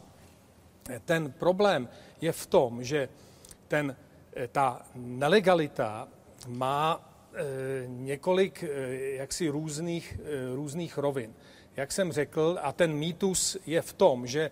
Ten 1.06 1.32
problém 1.32 1.90
je 2.22 2.32
v 2.32 2.46
tom, 2.46 2.84
že 2.84 3.10
ten, 3.68 3.96
ta 4.52 4.86
nelegalita 4.96 6.08
má 6.48 7.10
několik 7.86 8.64
jaksi 9.14 9.50
různých, 9.50 10.20
různých 10.56 10.98
rovin. 10.98 11.34
Jak 11.76 11.92
jsem 11.92 12.12
řekl, 12.12 12.60
a 12.62 12.72
ten 12.72 12.94
mýtus 12.94 13.58
je 13.66 13.82
v 13.82 13.94
tom, 13.94 14.28
že 14.28 14.52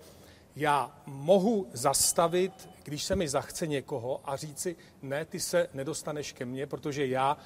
já 0.59 1.01
mohu 1.05 1.67
zastavit, 1.73 2.69
když 2.83 3.03
se 3.03 3.15
mi 3.15 3.29
zachce 3.29 3.67
někoho 3.67 4.21
a 4.25 4.35
říci, 4.35 4.75
ne, 5.01 5.25
ty 5.25 5.39
se 5.39 5.69
nedostaneš 5.73 6.31
ke 6.31 6.45
mně, 6.45 6.67
protože 6.67 7.07
já 7.07 7.37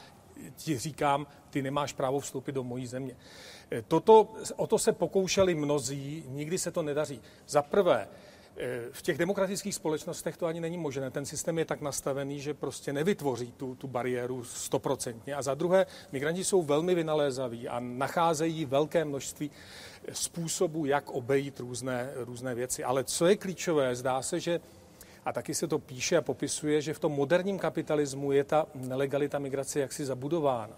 ti 0.56 0.78
říkám, 0.78 1.28
ty 1.50 1.62
nemáš 1.62 1.94
právo 1.94 2.20
vstoupit 2.20 2.52
do 2.52 2.64
mojí 2.64 2.88
země. 2.88 3.16
Toto, 3.88 4.34
o 4.56 4.68
to 4.68 4.80
se 4.80 4.92
pokoušeli 4.92 5.56
mnozí, 5.56 6.24
nikdy 6.28 6.58
se 6.58 6.72
to 6.72 6.82
nedaří. 6.82 7.22
Za 7.48 7.62
prvé, 7.62 8.08
v 8.92 9.02
těch 9.02 9.18
demokratických 9.18 9.76
společnostech 9.76 10.38
to 10.38 10.46
ani 10.46 10.60
není 10.60 10.78
možné. 10.78 11.12
Ten 11.12 11.26
systém 11.26 11.60
je 11.60 11.66
tak 11.66 11.82
nastavený, 11.82 12.42
že 12.42 12.54
prostě 12.54 12.94
nevytvoří 12.94 13.52
tu, 13.52 13.76
tu 13.76 13.88
bariéru 13.88 14.44
stoprocentně. 14.44 15.36
A 15.36 15.42
za 15.42 15.54
druhé, 15.54 15.86
migranti 16.12 16.44
jsou 16.44 16.64
velmi 16.64 16.96
vynalézaví 16.96 17.68
a 17.68 17.80
nacházejí 17.80 18.66
velké 18.66 19.06
množství 19.06 19.52
způsobů, 20.12 20.86
jak 20.86 21.10
obejít 21.10 21.60
různé, 21.60 22.12
různé 22.16 22.56
věci. 22.56 22.84
Ale 22.84 23.04
co 23.04 23.26
je 23.26 23.38
klíčové, 23.38 23.96
zdá 23.96 24.22
se, 24.22 24.40
že 24.40 24.60
a 25.26 25.34
taky 25.34 25.56
se 25.56 25.68
to 25.68 25.80
píše 25.80 26.18
a 26.18 26.22
popisuje, 26.22 26.82
že 26.82 26.94
v 26.94 27.00
tom 27.00 27.12
moderním 27.12 27.60
kapitalismu 27.60 28.32
je 28.32 28.44
ta 28.44 28.66
nelegalita 28.76 29.40
migrace 29.40 29.80
jaksi 29.80 30.06
zabudována. 30.06 30.76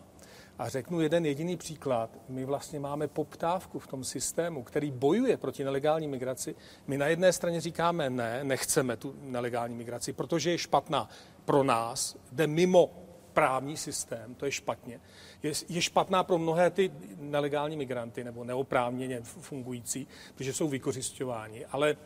A 0.59 0.69
řeknu 0.69 1.01
jeden 1.01 1.25
jediný 1.25 1.57
příklad. 1.57 2.09
My 2.29 2.45
vlastně 2.45 2.79
máme 2.79 3.07
poptávku 3.07 3.79
v 3.79 3.87
tom 3.87 4.03
systému, 4.03 4.63
který 4.63 4.91
bojuje 4.91 5.37
proti 5.37 5.63
nelegální 5.63 6.07
migraci. 6.07 6.55
My 6.87 6.97
na 6.97 7.07
jedné 7.07 7.33
straně 7.33 7.61
říkáme 7.61 8.09
ne, 8.09 8.43
nechceme 8.43 8.97
tu 8.97 9.15
nelegální 9.21 9.75
migraci, 9.75 10.13
protože 10.13 10.51
je 10.51 10.57
špatná 10.57 11.09
pro 11.45 11.63
nás, 11.63 12.15
jde 12.31 12.47
mimo 12.47 12.91
právní 13.33 13.77
systém, 13.77 14.35
to 14.35 14.45
je 14.45 14.51
špatně. 14.51 14.99
Je, 15.45 15.53
je 15.69 15.81
špatná 15.81 16.23
pro 16.23 16.37
mnohé 16.37 16.69
ty 16.69 16.91
nelegální 17.17 17.77
migranty 17.77 18.23
nebo 18.23 18.43
neoprávněně 18.43 19.21
fungující, 19.21 20.07
protože 20.35 20.53
jsou 20.53 20.67
vykořišťováni. 20.67 21.65
Ale 21.65 21.97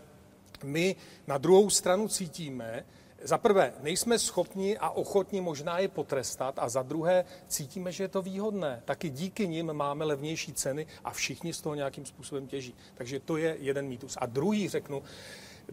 my 0.64 0.96
na 1.28 1.38
druhou 1.38 1.70
stranu 1.70 2.08
cítíme, 2.08 2.86
za 3.24 3.38
prvé, 3.38 3.74
nejsme 3.82 4.20
schopni 4.20 4.78
a 4.78 4.90
ochotni 4.90 5.42
možná 5.42 5.80
je 5.80 5.88
potrestat 5.88 6.60
a 6.60 6.70
za 6.70 6.84
druhé 6.84 7.26
cítíme, 7.48 7.92
že 7.92 8.04
je 8.04 8.08
to 8.08 8.22
výhodné. 8.22 8.82
Taky 8.86 9.10
díky 9.10 9.48
nim 9.48 9.74
máme 9.74 10.06
levnější 10.06 10.54
ceny 10.54 10.88
a 11.04 11.12
všichni 11.12 11.54
z 11.54 11.62
toho 11.62 11.76
nějakým 11.76 12.06
způsobem 12.06 12.48
těží. 12.48 12.76
Takže 12.94 13.20
to 13.20 13.38
je 13.38 13.58
jeden 13.60 13.88
mýtus. 13.88 14.18
A 14.22 14.26
druhý, 14.26 14.70
řeknu, 14.70 15.04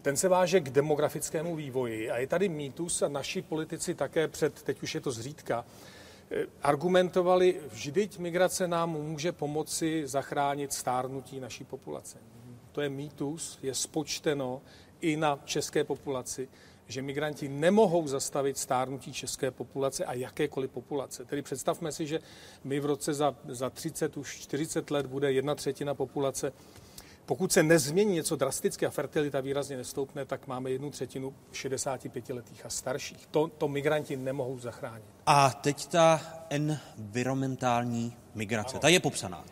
ten 0.01 0.17
se 0.17 0.27
váže 0.27 0.59
k 0.59 0.69
demografickému 0.69 1.55
vývoji. 1.55 2.11
A 2.11 2.17
je 2.17 2.27
tady 2.27 2.49
mýtus 2.49 3.01
a 3.01 3.07
naši 3.07 3.41
politici 3.41 3.95
také 3.95 4.27
před, 4.27 4.63
teď 4.63 4.83
už 4.83 4.95
je 4.95 5.01
to 5.01 5.11
zřídka, 5.11 5.65
argumentovali, 6.61 7.59
vždyť 7.71 8.19
migrace 8.19 8.67
nám 8.67 8.89
může 8.89 9.31
pomoci 9.31 10.07
zachránit 10.07 10.73
stárnutí 10.73 11.39
naší 11.39 11.63
populace. 11.63 12.17
To 12.71 12.81
je 12.81 12.89
mýtus, 12.89 13.59
je 13.61 13.73
spočteno 13.75 14.61
i 15.01 15.17
na 15.17 15.39
české 15.45 15.83
populaci 15.83 16.49
že 16.87 17.01
migranti 17.01 17.49
nemohou 17.49 18.07
zastavit 18.07 18.57
stárnutí 18.57 19.13
české 19.13 19.51
populace 19.51 20.05
a 20.05 20.13
jakékoliv 20.13 20.71
populace. 20.71 21.25
Tedy 21.25 21.41
představme 21.41 21.91
si, 21.91 22.07
že 22.07 22.19
my 22.63 22.79
v 22.79 22.85
roce 22.85 23.13
za, 23.13 23.35
za 23.47 23.69
30, 23.69 24.17
už 24.17 24.39
40 24.39 24.91
let 24.91 25.05
bude 25.05 25.31
jedna 25.31 25.55
třetina 25.55 25.93
populace 25.93 26.53
pokud 27.27 27.51
se 27.51 27.63
nezmění 27.63 28.13
něco 28.13 28.35
drasticky 28.35 28.85
a 28.85 28.89
fertilita 28.89 29.41
výrazně 29.41 29.77
nestoupne, 29.77 30.25
tak 30.25 30.47
máme 30.47 30.71
jednu 30.71 30.91
třetinu 30.91 31.33
65-letých 31.53 32.65
a 32.65 32.69
starších. 32.69 33.27
To, 33.31 33.47
to 33.47 33.67
migranti 33.67 34.15
nemohou 34.15 34.59
zachránit. 34.59 35.05
A 35.25 35.49
teď 35.49 35.87
ta 35.87 36.21
environmentální 36.49 38.15
migrace, 38.35 38.71
ano. 38.71 38.79
ta 38.79 38.87
je 38.87 38.99
popsaná. 38.99 39.45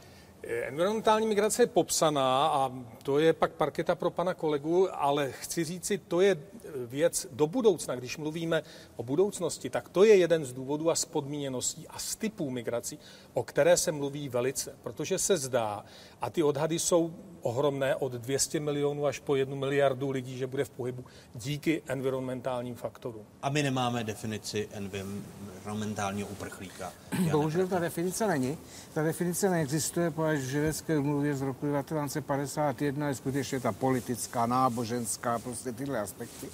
Environmentální 0.44 1.28
migrace 1.28 1.64
je 1.64 1.68
popsaná 1.68 2.48
a 2.48 2.72
to 3.04 3.20
je 3.20 3.34
pak 3.34 3.52
parketa 3.52 3.96
pro 3.96 4.12
pana 4.12 4.34
kolegu, 4.34 4.88
ale 4.92 5.32
chci 5.32 5.64
říci, 5.64 5.98
to 5.98 6.22
je 6.22 6.38
věc 6.76 7.28
do 7.32 7.48
budoucna. 7.48 7.96
Když 7.96 8.18
mluvíme 8.18 8.64
o 8.96 9.04
budoucnosti, 9.04 9.70
tak 9.70 9.90
to 9.90 10.04
je 10.04 10.16
jeden 10.16 10.46
z 10.46 10.54
důvodů 10.54 10.90
a 10.90 10.96
z 10.96 11.06
podmíněností 11.06 11.88
a 11.88 12.00
z 12.00 12.16
typů 12.16 12.50
migrací, 12.50 13.00
o 13.34 13.44
které 13.44 13.78
se 13.78 13.92
mluví 13.92 14.30
velice, 14.30 14.76
protože 14.84 15.20
se 15.20 15.38
zdá, 15.38 15.86
a 16.22 16.30
ty 16.30 16.44
odhady 16.44 16.80
jsou 16.80 17.14
ohromné, 17.46 17.96
od 17.96 18.12
200 18.12 18.60
milionů 18.60 19.06
až 19.06 19.20
po 19.20 19.36
1 19.36 19.56
miliardu 19.56 20.12
lidí, 20.12 20.38
že 20.38 20.48
bude 20.48 20.66
v 20.66 20.70
pohybu 20.70 21.06
díky 21.36 21.82
environmentálním 21.88 22.76
faktorům. 22.76 23.26
A 23.42 23.50
my 23.50 23.64
nemáme 23.64 24.04
definici 24.04 24.70
environmentálního 24.72 26.28
uprchlíka. 26.28 26.92
Bohužel 27.32 27.68
ta 27.68 27.80
definice 27.80 28.28
není. 28.28 28.58
Ta 28.94 29.04
definice 29.04 29.50
neexistuje, 29.50 30.12
protože 30.12 30.38
v 30.38 30.50
ženevské 30.50 30.98
umluvě 30.98 31.36
z 31.36 31.42
roku 31.42 31.66
1951 31.66 33.08
je 33.08 33.16
skutečně 33.16 33.60
ta 33.60 33.72
politická, 33.72 34.46
náboženská, 34.46 35.40
prostě 35.40 35.72
tyhle 35.72 36.00
aspekty. 36.00 36.48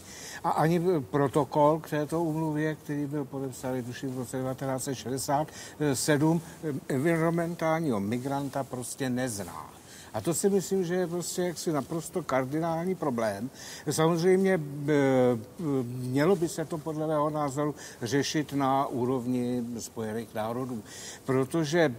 A 0.44 0.50
ani 0.50 1.02
protokol 1.02 1.80
k 1.80 1.90
této 1.90 2.24
umluvě, 2.24 2.76
který 2.76 3.06
byl 3.06 3.26
podepsán, 3.26 3.84
tuším 3.84 4.16
v 4.16 4.18
roce 4.18 4.38
1967, 4.38 6.42
environmentálního 6.88 8.00
migranta 8.00 8.64
prostě 8.64 9.10
nezná. 9.10 9.81
A 10.14 10.22
to 10.22 10.34
si 10.34 10.50
myslím, 10.50 10.86
že 10.86 10.96
je 10.96 11.08
prostě 11.08 11.42
jaksi 11.42 11.72
naprosto 11.72 12.24
kardinální 12.24 12.96
problém. 12.96 13.50
Samozřejmě 13.92 14.60
mělo 15.84 16.36
by 16.36 16.50
se 16.50 16.66
to 16.66 16.78
podle 16.78 17.08
mého 17.08 17.30
názoru 17.30 17.76
řešit 18.02 18.54
na 18.54 18.88
úrovni 18.88 19.64
Spojených 19.80 20.36
národů, 20.36 20.84
protože 21.26 21.96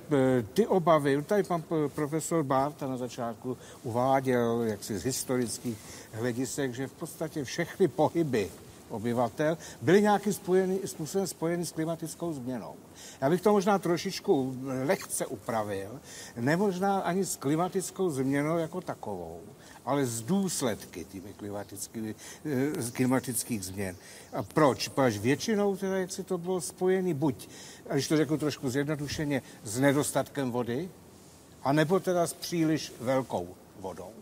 ty 0.55 0.67
obavy, 0.67 1.23
tady 1.23 1.43
pan 1.43 1.63
profesor 1.95 2.43
Barta 2.43 2.87
na 2.87 2.97
začátku 2.97 3.57
uváděl 3.83 4.63
jaksi 4.63 4.99
z 4.99 5.05
historických 5.05 5.79
hledisek, 6.13 6.75
že 6.75 6.87
v 6.87 6.93
podstatě 6.93 7.45
všechny 7.45 7.89
pohyby 7.89 8.51
obyvatel 8.93 9.59
byly 9.83 10.03
nějakým 10.03 10.33
spojený, 10.33 10.81
způsobem 10.85 11.27
spojeny 11.27 11.67
s 11.67 11.73
klimatickou 11.73 12.33
změnou. 12.33 12.75
Já 13.21 13.31
bych 13.31 13.41
to 13.41 13.53
možná 13.53 13.79
trošičku 13.79 14.57
lehce 14.85 15.27
upravil, 15.27 16.01
nemožná 16.37 16.99
ani 17.01 17.25
s 17.25 17.37
klimatickou 17.37 18.11
změnou 18.11 18.59
jako 18.59 18.81
takovou, 18.81 19.41
ale 19.85 20.07
z 20.07 20.23
důsledky 20.23 21.05
těmi 21.05 21.33
klimatických, 21.33 22.17
eh, 22.45 22.91
klimatických 22.93 23.65
změn. 23.65 23.97
A 24.33 24.43
proč? 24.43 24.89
Protože 24.89 25.19
většinou 25.19 25.77
teda, 25.77 25.99
jak 25.99 26.13
si 26.13 26.25
to 26.25 26.39
bylo 26.39 26.61
spojené 26.61 27.15
buď, 27.15 27.49
když 27.93 28.09
to 28.09 28.17
řeknu 28.17 28.39
trošku 28.39 28.71
zjednodušeně, 28.71 29.43
s 29.65 29.81
nedostatkem 29.81 30.51
vody, 30.51 30.91
anebo 31.65 32.01
teda 32.01 32.27
s 32.27 32.35
příliš 32.35 32.93
velkou 33.01 33.49
vodou. 33.81 34.22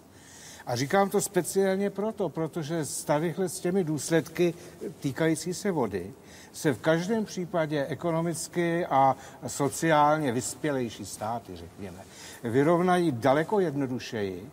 A 0.71 0.77
říkám 0.77 1.11
to 1.11 1.21
speciálně 1.21 1.91
proto, 1.91 2.29
protože 2.29 2.85
s 2.85 3.05
tadyhle 3.05 3.49
s 3.49 3.61
těmi 3.61 3.85
důsledky 3.85 4.55
týkající 5.01 5.55
se 5.55 5.71
vody 5.71 6.13
se 6.53 6.73
v 6.73 6.79
každém 6.79 7.25
případě 7.25 7.87
ekonomicky 7.87 8.87
a 8.87 9.17
sociálně 9.47 10.33
vyspělejší 10.33 11.07
státy, 11.07 11.57
řekněme, 11.57 11.99
vyrovnají 12.45 13.13
daleko 13.13 13.61
jednodušeji 13.61 14.51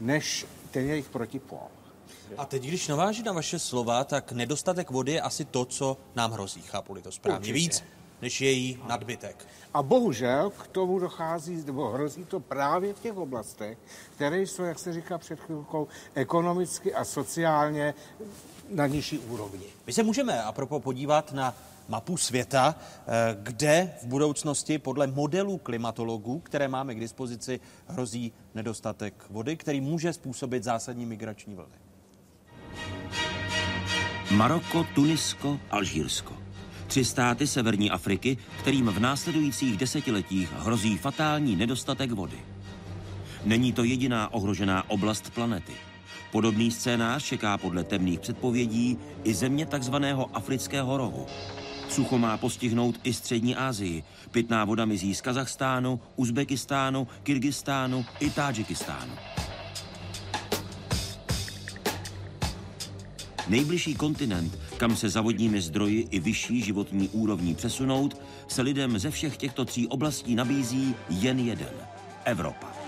než 0.00 0.46
ten 0.70 0.86
jejich 0.86 1.08
protipol. 1.08 1.68
A 2.38 2.44
teď, 2.44 2.62
když 2.62 2.88
naváží 2.88 3.22
na 3.22 3.32
vaše 3.32 3.58
slova, 3.58 4.04
tak 4.04 4.32
nedostatek 4.32 4.90
vody 4.90 5.12
je 5.12 5.20
asi 5.20 5.44
to, 5.44 5.64
co 5.64 5.96
nám 6.14 6.32
hrozí, 6.32 6.62
chápu 6.62 6.94
to 6.94 7.12
správně. 7.12 7.38
Určitě. 7.38 7.52
Víc 7.52 7.84
než 8.22 8.40
její 8.40 8.78
nadbytek. 8.88 9.46
A 9.74 9.82
bohužel 9.82 10.50
k 10.50 10.66
tomu 10.66 10.98
dochází, 10.98 11.62
nebo 11.66 11.88
hrozí 11.88 12.24
to 12.24 12.40
právě 12.40 12.94
v 12.94 13.00
těch 13.00 13.16
oblastech, 13.16 13.78
které 14.14 14.42
jsou, 14.42 14.62
jak 14.62 14.78
se 14.78 14.92
říká 14.92 15.18
před 15.18 15.40
chvilkou, 15.40 15.88
ekonomicky 16.14 16.94
a 16.94 17.04
sociálně 17.04 17.94
na 18.70 18.86
nižší 18.86 19.18
úrovni. 19.18 19.66
My 19.86 19.92
se 19.92 20.02
můžeme 20.02 20.42
a 20.42 20.52
propo 20.52 20.80
podívat 20.80 21.32
na 21.32 21.54
mapu 21.88 22.16
světa, 22.16 22.74
eh, 22.74 23.36
kde 23.42 23.92
v 24.02 24.06
budoucnosti 24.06 24.78
podle 24.78 25.06
modelů 25.06 25.58
klimatologů, 25.58 26.38
které 26.38 26.68
máme 26.68 26.94
k 26.94 27.00
dispozici, 27.00 27.60
hrozí 27.86 28.32
nedostatek 28.54 29.14
vody, 29.30 29.56
který 29.56 29.80
může 29.80 30.12
způsobit 30.12 30.64
zásadní 30.64 31.06
migrační 31.06 31.54
vlny. 31.54 31.74
Maroko, 34.30 34.84
Tunisko, 34.94 35.58
Alžírsko. 35.70 36.49
Tři 36.90 37.04
státy 37.04 37.46
severní 37.46 37.90
Afriky, 37.90 38.36
kterým 38.60 38.86
v 38.86 38.98
následujících 38.98 39.76
desetiletích 39.76 40.52
hrozí 40.52 40.98
fatální 40.98 41.56
nedostatek 41.56 42.12
vody. 42.12 42.38
Není 43.44 43.72
to 43.72 43.84
jediná 43.84 44.32
ohrožená 44.34 44.90
oblast 44.90 45.30
planety. 45.30 45.72
Podobný 46.32 46.70
scénář 46.70 47.24
čeká 47.24 47.58
podle 47.58 47.84
temných 47.84 48.20
předpovědí 48.20 48.98
i 49.24 49.34
země 49.34 49.66
takzvaného 49.66 50.36
afrického 50.36 50.96
rohu. 50.96 51.26
Sucho 51.88 52.18
má 52.18 52.36
postihnout 52.36 53.00
i 53.04 53.12
střední 53.12 53.56
Asii. 53.56 54.02
Pitná 54.30 54.64
voda 54.64 54.84
mizí 54.84 55.14
z 55.14 55.20
Kazachstánu, 55.20 56.00
Uzbekistánu, 56.16 57.08
Kyrgyzstánu 57.22 58.06
i 58.20 58.30
Tádžikistánu. 58.30 59.12
Nejbližší 63.50 63.94
kontinent, 63.94 64.58
kam 64.76 64.96
se 64.96 65.08
za 65.08 65.20
vodními 65.20 65.60
zdroji 65.60 66.06
i 66.10 66.20
vyšší 66.20 66.62
životní 66.62 67.08
úrovní 67.08 67.54
přesunout, 67.54 68.20
se 68.48 68.62
lidem 68.62 68.98
ze 68.98 69.10
všech 69.10 69.36
těchto 69.36 69.64
tří 69.64 69.88
oblastí 69.88 70.34
nabízí 70.34 70.94
jen 71.08 71.38
jeden– 71.38 71.74
Evropa. 72.24 72.79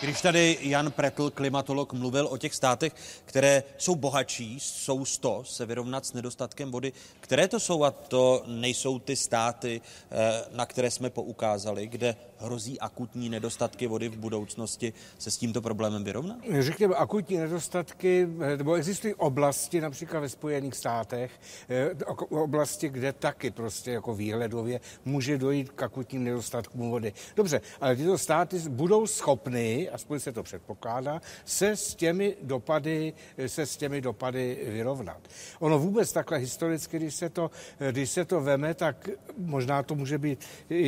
Když 0.00 0.20
tady 0.20 0.58
Jan 0.60 0.92
Pretl, 0.92 1.30
klimatolog, 1.30 1.92
mluvil 1.92 2.28
o 2.30 2.36
těch 2.36 2.54
státech, 2.54 2.92
které 3.24 3.62
jsou 3.78 3.94
bohatší, 3.94 4.60
jsou 4.60 5.04
100 5.04 5.44
se 5.44 5.66
vyrovnat 5.66 6.06
s 6.06 6.12
nedostatkem 6.12 6.70
vody, 6.70 6.92
které 7.20 7.48
to 7.48 7.60
jsou 7.60 7.84
a 7.84 7.90
to 7.90 8.42
nejsou 8.46 8.98
ty 8.98 9.16
státy, 9.16 9.80
eh, 10.10 10.44
na 10.52 10.66
které 10.66 10.90
jsme 10.90 11.10
poukázali, 11.10 11.86
kde 11.86 12.16
hrozí 12.38 12.80
akutní 12.80 13.28
nedostatky 13.28 13.86
vody 13.86 14.08
v 14.08 14.16
budoucnosti 14.16 14.92
se 15.18 15.30
s 15.30 15.36
tímto 15.36 15.62
problémem 15.62 16.04
vyrovnat? 16.04 16.38
Řekněme, 16.60 16.94
akutní 16.94 17.36
nedostatky, 17.36 18.28
eh, 18.40 18.56
nebo 18.56 18.74
existují 18.74 19.14
oblasti, 19.14 19.80
například 19.80 20.20
ve 20.20 20.28
Spojených 20.28 20.74
státech, 20.74 21.40
eh, 21.68 21.90
oblasti, 22.30 22.88
kde 22.88 23.12
taky 23.12 23.50
prostě 23.50 23.90
jako 23.90 24.14
výhledově 24.14 24.80
může 25.04 25.38
dojít 25.38 25.70
k 25.70 25.82
akutním 25.82 26.24
nedostatkům 26.24 26.90
vody. 26.90 27.12
Dobře, 27.36 27.60
ale 27.80 27.96
tyto 27.96 28.18
státy 28.18 28.58
budou 28.68 29.06
schopny, 29.06 29.88
aspoň 29.94 30.20
se 30.20 30.32
to 30.32 30.42
předpokládá, 30.42 31.20
se 31.44 31.76
s 31.76 31.94
těmi 31.94 32.36
dopady, 32.42 33.12
se 33.46 33.66
s 33.66 33.76
těmi 33.76 34.00
dopady 34.00 34.58
vyrovnat. 34.66 35.28
Ono 35.58 35.78
vůbec 35.78 36.12
takhle 36.12 36.38
historicky, 36.38 36.96
když 36.96 37.14
se 37.14 37.28
to, 37.30 37.50
když 37.90 38.10
se 38.10 38.24
to 38.24 38.40
veme, 38.40 38.74
tak 38.74 39.08
možná 39.36 39.82
to 39.82 39.94
může 39.94 40.18
být 40.18 40.44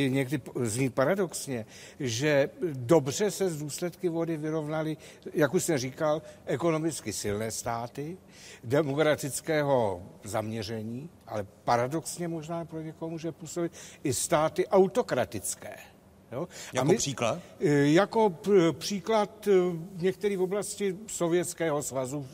někdy 0.07 0.41
znít 0.61 0.93
paradoxně, 0.93 1.65
že 1.99 2.49
dobře 2.73 3.31
se 3.31 3.49
z 3.49 3.57
důsledky 3.57 4.09
vody 4.09 4.37
vyrovnali, 4.37 4.97
jak 5.33 5.53
už 5.53 5.63
jsem 5.63 5.77
říkal, 5.77 6.21
ekonomicky 6.45 7.13
silné 7.13 7.51
státy, 7.51 8.17
demokratického 8.63 10.03
zaměření, 10.23 11.09
ale 11.27 11.47
paradoxně 11.63 12.27
možná 12.27 12.65
pro 12.65 12.81
někoho 12.81 13.09
může 13.09 13.31
působit 13.31 13.71
i 14.03 14.13
státy 14.13 14.67
autokratické. 14.67 15.96
Jo? 16.31 16.47
Jako 16.73 16.87
my, 16.87 16.97
příklad? 16.97 17.39
E, 17.59 17.69
jako 17.91 18.29
příklad 18.71 19.47
e, 19.47 19.51
některé 19.95 20.37
v 20.37 20.41
oblasti 20.41 20.97
Sovětského 21.07 21.83
svazu, 21.83 22.27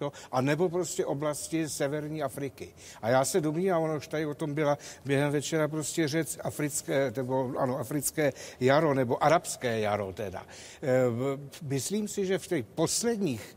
jo? 0.00 0.12
a 0.32 0.40
nebo 0.40 0.68
prostě 0.68 1.06
oblasti 1.06 1.68
Severní 1.68 2.22
Afriky. 2.22 2.74
A 3.02 3.08
já 3.08 3.24
se 3.24 3.40
domnívám, 3.40 3.82
ono 3.82 3.96
už 3.96 4.08
tady 4.08 4.26
o 4.26 4.34
tom 4.34 4.54
byla 4.54 4.78
během 5.04 5.32
večera 5.32 5.68
prostě 5.68 6.08
řec 6.08 6.38
africké, 6.44 7.12
nebo 7.16 7.52
ano, 7.58 7.78
africké 7.78 8.32
jaro, 8.60 8.94
nebo 8.94 9.24
arabské 9.24 9.80
jaro 9.80 10.12
teda. 10.12 10.46
E, 10.82 10.86
myslím 11.62 12.08
si, 12.08 12.26
že 12.26 12.38
v 12.38 12.46
těch 12.46 12.64
posledních 12.66 13.56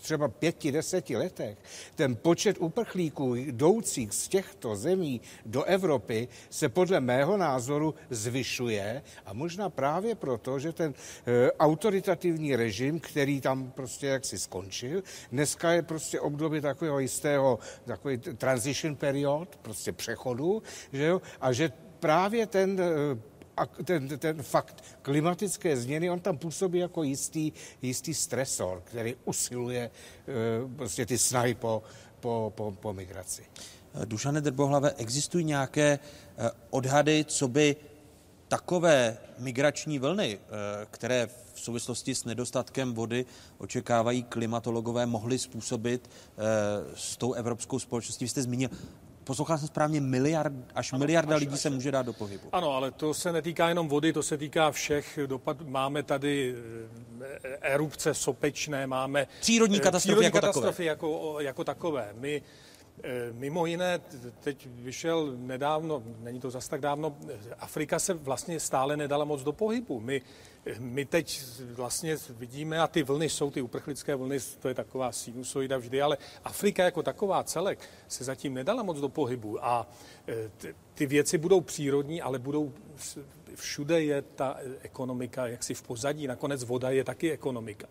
třeba 0.00 0.28
pěti, 0.28 0.72
deseti 0.72 1.16
letech 1.16 1.58
ten 1.94 2.16
počet 2.16 2.56
uprchlíků 2.60 3.34
jdoucích 3.34 4.12
z 4.12 4.28
těchto 4.28 4.76
zemí 4.76 5.20
do 5.46 5.64
Evropy 5.64 6.28
se 6.50 6.68
podle 6.68 7.00
mého 7.00 7.36
názoru 7.36 7.94
zvyšuje 8.10 8.93
a 9.26 9.32
možná 9.32 9.70
právě 9.70 10.14
proto, 10.14 10.58
že 10.58 10.72
ten 10.72 10.94
e, 11.26 11.52
autoritativní 11.52 12.56
režim, 12.56 13.00
který 13.00 13.40
tam 13.40 13.70
prostě 13.70 14.06
jaksi 14.06 14.38
skončil, 14.38 15.02
dneska 15.32 15.72
je 15.72 15.82
prostě 15.82 16.20
období 16.20 16.60
takového 16.60 16.98
jistého, 16.98 17.58
takový 17.84 18.18
transition 18.18 18.96
period, 18.96 19.56
prostě 19.62 19.92
přechodu, 19.92 20.62
že 20.92 21.04
jo, 21.04 21.22
a 21.40 21.52
že 21.52 21.72
právě 22.00 22.46
ten 22.46 22.80
e, 22.80 23.34
a 23.56 23.66
ten, 23.66 24.08
ten 24.18 24.42
fakt 24.42 24.84
klimatické 25.02 25.76
změny, 25.76 26.10
on 26.10 26.20
tam 26.20 26.38
působí 26.38 26.78
jako 26.78 27.02
jistý, 27.02 27.52
jistý 27.82 28.14
stresor, 28.14 28.82
který 28.84 29.14
usiluje 29.24 29.82
e, 29.82 29.90
prostě 30.76 31.06
ty 31.06 31.18
snahy 31.18 31.54
po, 31.54 31.82
po, 32.20 32.52
po, 32.56 32.72
po 32.80 32.92
migraci. 32.92 33.42
Dušane 34.04 34.40
Drbohlave, 34.40 34.92
existují 34.96 35.44
nějaké 35.44 35.98
odhady, 36.70 37.24
co 37.24 37.48
by 37.48 37.76
takové 38.54 39.18
migrační 39.38 39.98
vlny, 39.98 40.38
eh, 40.38 40.86
které 40.90 41.26
v 41.54 41.60
souvislosti 41.60 42.14
s 42.14 42.24
nedostatkem 42.24 42.94
vody 42.94 43.26
očekávají 43.58 44.22
klimatologové, 44.22 45.06
mohly 45.06 45.38
způsobit 45.38 46.10
eh, 46.10 46.42
s 46.94 47.16
tou 47.16 47.32
evropskou 47.32 47.78
společností. 47.78 48.24
Vy 48.24 48.28
jste 48.28 48.42
zmínil, 48.42 48.68
poslouchal 49.24 49.58
jsem 49.58 49.68
správně, 49.68 50.00
miliard, 50.00 50.52
až 50.74 50.92
ano, 50.92 50.98
miliarda 50.98 51.36
až, 51.36 51.40
lidí 51.40 51.54
až, 51.54 51.60
se 51.60 51.70
může 51.70 51.90
dát 51.90 52.06
do 52.06 52.12
pohybu. 52.12 52.48
Ano, 52.52 52.70
ale 52.70 52.90
to 52.90 53.14
se 53.14 53.32
netýká 53.32 53.68
jenom 53.68 53.88
vody, 53.88 54.12
to 54.12 54.22
se 54.22 54.38
týká 54.38 54.70
všech 54.70 55.18
dopad. 55.26 55.56
Máme 55.60 56.02
tady 56.02 56.54
eh, 57.20 57.58
erupce 57.60 58.14
sopečné, 58.14 58.86
máme... 58.86 59.26
Přírodní 59.40 59.80
katastrofy, 59.80 60.14
přírodní 60.14 60.24
jako, 60.24 60.40
katastrofy 60.40 60.86
takové. 60.86 61.12
Jako, 61.12 61.40
jako 61.40 61.64
takové. 61.64 62.08
My 62.18 62.42
mimo 63.32 63.66
jiné, 63.66 64.00
teď 64.40 64.68
vyšel 64.70 65.32
nedávno, 65.36 66.02
není 66.18 66.40
to 66.40 66.50
zas 66.50 66.68
tak 66.68 66.80
dávno, 66.80 67.16
Afrika 67.58 67.98
se 67.98 68.14
vlastně 68.14 68.60
stále 68.60 68.96
nedala 68.96 69.24
moc 69.24 69.42
do 69.42 69.52
pohybu. 69.52 70.00
My, 70.00 70.22
my 70.78 71.04
teď 71.04 71.42
vlastně 71.70 72.16
vidíme, 72.30 72.80
a 72.80 72.86
ty 72.86 73.02
vlny 73.02 73.28
jsou, 73.28 73.50
ty 73.50 73.62
uprchlické 73.62 74.14
vlny, 74.14 74.38
to 74.60 74.68
je 74.68 74.74
taková 74.74 75.12
sinusoida 75.12 75.76
vždy, 75.76 76.02
ale 76.02 76.18
Afrika 76.44 76.84
jako 76.84 77.02
taková 77.02 77.44
celek 77.44 77.78
se 78.08 78.24
zatím 78.24 78.54
nedala 78.54 78.82
moc 78.82 79.00
do 79.00 79.08
pohybu 79.08 79.64
a 79.64 79.86
eh, 80.28 80.50
ty 80.94 81.06
věci 81.06 81.38
budou 81.38 81.60
přírodní, 81.60 82.22
ale 82.22 82.38
budou 82.38 82.72
všude 83.54 84.02
je 84.02 84.22
ta 84.22 84.56
ekonomika 84.82 85.46
jaksi 85.46 85.74
v 85.74 85.82
pozadí, 85.82 86.26
nakonec 86.26 86.64
voda 86.64 86.90
je 86.90 87.04
taky 87.04 87.32
ekonomika. 87.32 87.86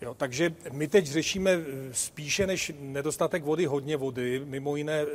Jo, 0.00 0.14
takže 0.14 0.54
my 0.72 0.88
teď 0.88 1.06
řešíme 1.06 1.50
eh, 1.50 1.64
spíše 1.92 2.46
než 2.46 2.72
nedostatek 2.80 3.44
vody 3.44 3.66
hodně 3.66 3.96
vody, 3.96 4.42
mimo 4.44 4.76
jiné 4.76 5.02
eh, 5.02 5.06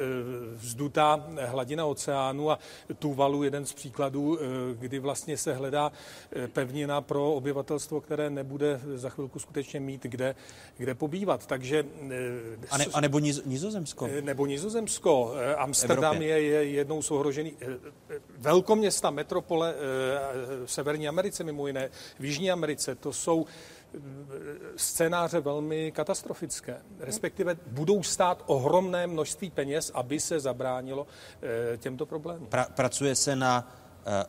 vzdutá 0.55 1.27
hladina 1.45 1.85
oceánu 1.85 2.51
a 2.51 2.59
Tuvalu 2.99 3.43
jeden 3.43 3.65
z 3.65 3.73
příkladů, 3.73 4.39
eh, 4.39 4.45
kdy 4.73 4.99
vlastně 4.99 5.37
se 5.37 5.53
hledá 5.53 5.91
pevnina 6.53 7.01
pro 7.01 7.33
obyvatelstvo, 7.33 8.01
které 8.01 8.29
nebude 8.29 8.81
za 8.95 9.09
chvilku 9.09 9.39
skutečně 9.39 9.79
mít 9.79 10.03
kde, 10.03 10.35
kde 10.77 10.95
pobývat. 10.95 11.45
Takže... 11.45 11.85
A, 12.69 12.77
ne, 12.77 12.85
a 12.93 13.01
nebo 13.01 13.19
Nizozemsko? 13.19 14.09
Nebo 14.21 14.45
Nizozemsko. 14.45 15.33
Amsterdam 15.57 16.21
je, 16.21 16.41
je 16.41 16.63
jednou 16.63 17.01
z 17.01 17.11
ohrožených 17.11 17.53
velkoměsta, 18.37 19.09
metropole 19.09 19.73
v 20.65 20.71
Severní 20.71 21.07
Americe 21.07 21.43
mimo 21.43 21.67
jiné, 21.67 21.89
v 22.19 22.25
Jižní 22.25 22.51
Americe, 22.51 22.95
to 22.95 23.13
jsou 23.13 23.45
scénáře 24.75 25.39
velmi 25.39 25.91
katastrofické. 25.91 26.81
Respektive 26.99 27.57
budou 27.67 28.03
stát 28.03 28.43
ohromné 28.45 29.07
množství 29.07 29.49
peněz, 29.49 29.91
aby 29.93 30.19
se 30.19 30.39
zabránilo 30.39 31.07
eh, 31.41 31.77
těmto 31.77 32.05
problémům. 32.05 32.47
Pra, 32.47 32.65
pracuje 32.65 33.15
se 33.15 33.35
na 33.35 33.73
eh, 34.05 34.25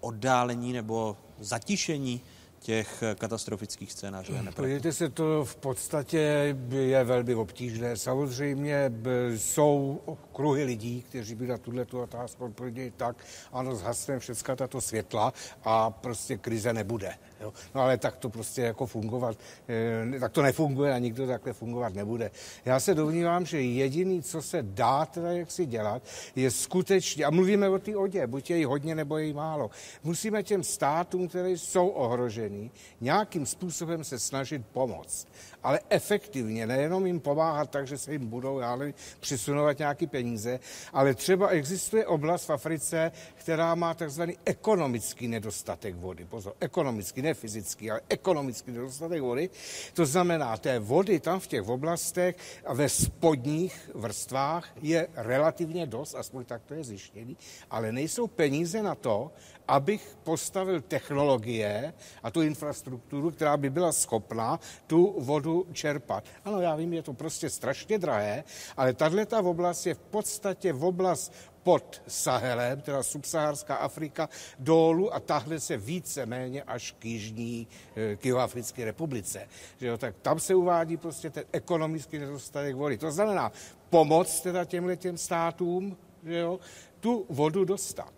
oddálení 0.00 0.72
nebo 0.72 1.16
zatišení 1.38 2.20
těch 2.62 3.02
katastrofických 3.18 3.92
scénářů. 3.92 4.32
Podívejte 4.56 4.92
se, 4.92 5.08
to 5.08 5.44
v 5.44 5.56
podstatě 5.56 6.56
je 6.70 7.04
velmi 7.04 7.34
obtížné. 7.34 7.96
Samozřejmě 7.96 8.92
jsou 9.36 10.00
kruhy 10.32 10.64
lidí, 10.64 11.02
kteří 11.02 11.34
by 11.34 11.46
na 11.46 11.58
tuhle 11.58 11.84
tu 11.84 12.00
otázku 12.00 12.44
odpověděli 12.44 12.92
tak, 12.96 13.16
ano, 13.52 13.74
zhasneme 13.74 14.20
všechna 14.20 14.56
tato 14.56 14.80
světla 14.80 15.32
a 15.64 15.90
prostě 15.90 16.36
krize 16.36 16.72
nebude. 16.72 17.14
Jo? 17.42 17.52
No 17.74 17.80
ale 17.80 17.98
tak 17.98 18.16
to 18.16 18.30
prostě 18.30 18.62
jako 18.62 18.86
fungovat, 18.86 19.36
eh, 19.68 20.20
tak 20.20 20.32
to 20.32 20.42
nefunguje 20.42 20.94
a 20.94 20.98
nikdo 20.98 21.26
takhle 21.26 21.52
fungovat 21.52 21.94
nebude. 21.94 22.30
Já 22.64 22.80
se 22.80 22.94
domnívám, 22.94 23.46
že 23.46 23.60
jediný, 23.60 24.22
co 24.22 24.42
se 24.42 24.62
dá 24.62 25.06
teda 25.06 25.32
jak 25.32 25.50
si 25.50 25.66
dělat, 25.66 26.02
je 26.36 26.50
skutečně, 26.50 27.24
a 27.24 27.30
mluvíme 27.30 27.68
o 27.68 27.78
té 27.78 27.96
odě, 27.96 28.26
buď 28.26 28.50
je 28.50 28.56
jí 28.56 28.64
hodně 28.64 28.94
nebo 28.94 29.18
je 29.18 29.24
jí 29.24 29.32
málo, 29.32 29.70
musíme 30.04 30.42
těm 30.42 30.62
státům, 30.62 31.28
které 31.28 31.50
jsou 31.50 31.88
ohrožený, 31.88 32.70
nějakým 33.00 33.46
způsobem 33.46 34.04
se 34.04 34.18
snažit 34.18 34.62
pomoct 34.72 35.28
ale 35.62 35.80
efektivně, 35.88 36.66
nejenom 36.66 37.06
jim 37.06 37.20
pomáhat 37.20 37.70
tak, 37.70 37.86
že 37.86 37.98
se 37.98 38.12
jim 38.12 38.26
budou 38.26 38.60
ale 38.60 38.94
přisunovat 39.20 39.78
nějaké 39.78 40.06
peníze, 40.06 40.60
ale 40.92 41.14
třeba 41.14 41.48
existuje 41.48 42.06
oblast 42.06 42.44
v 42.44 42.50
Africe, 42.50 43.12
která 43.34 43.74
má 43.74 43.94
takzvaný 43.94 44.36
ekonomický 44.44 45.28
nedostatek 45.28 45.94
vody. 45.94 46.24
Pozor, 46.24 46.54
ekonomický, 46.60 47.22
ne 47.22 47.31
ne 47.32 47.34
fyzický, 47.34 47.90
ale 47.90 48.00
ekonomický 48.08 48.72
nedostatek 48.72 49.20
vody. 49.22 49.50
To 49.96 50.04
znamená, 50.06 50.56
té 50.56 50.78
vody 50.78 51.20
tam 51.20 51.40
v 51.40 51.46
těch 51.46 51.64
oblastech 51.68 52.36
a 52.64 52.74
ve 52.74 52.88
spodních 52.88 53.90
vrstvách 53.94 54.68
je 54.82 55.08
relativně 55.16 55.86
dost, 55.86 56.14
aspoň 56.14 56.44
tak 56.44 56.62
to 56.68 56.74
je 56.74 56.84
zjištěný, 56.84 57.36
ale 57.70 57.92
nejsou 57.92 58.26
peníze 58.26 58.82
na 58.82 58.94
to, 58.94 59.32
abych 59.68 60.02
postavil 60.22 60.80
technologie 60.80 61.94
a 62.22 62.30
tu 62.30 62.42
infrastrukturu, 62.42 63.30
která 63.30 63.56
by 63.56 63.70
byla 63.70 63.92
schopná 63.92 64.60
tu 64.86 65.16
vodu 65.18 65.66
čerpat. 65.72 66.24
Ano, 66.44 66.60
já 66.60 66.76
vím, 66.76 66.92
je 66.92 67.02
to 67.02 67.14
prostě 67.14 67.50
strašně 67.50 67.98
drahé, 67.98 68.44
ale 68.76 68.92
tahle 68.92 69.26
ta 69.26 69.40
oblast 69.40 69.86
je 69.86 69.94
v 69.94 70.04
podstatě 70.12 70.72
v 70.72 70.84
oblast 70.84 71.32
pod 71.62 72.02
Sahelem, 72.06 72.80
teda 72.80 73.02
subsaharská 73.02 73.74
Afrika, 73.74 74.28
dolů 74.58 75.14
a 75.14 75.20
tahle 75.20 75.60
se 75.60 75.76
více-méně 75.76 76.62
až 76.62 76.94
k 76.98 77.04
jižní, 77.04 77.68
eh, 77.96 78.16
k 78.16 78.24
Jihoafrické 78.24 78.84
republice. 78.84 79.48
Že 79.80 79.86
jo, 79.86 79.98
tak 79.98 80.14
tam 80.22 80.40
se 80.40 80.54
uvádí 80.54 80.96
prostě 80.96 81.30
ten 81.30 81.44
ekonomický 81.52 82.18
nedostatek 82.18 82.76
vody. 82.76 82.98
To 82.98 83.10
znamená 83.10 83.52
pomoc 83.90 84.40
teda 84.40 84.64
těmhle 84.64 84.96
těm 84.96 85.18
státům, 85.18 85.96
že 86.24 86.38
jo, 86.38 86.60
tu 87.00 87.26
vodu 87.28 87.64
dostat 87.64 88.12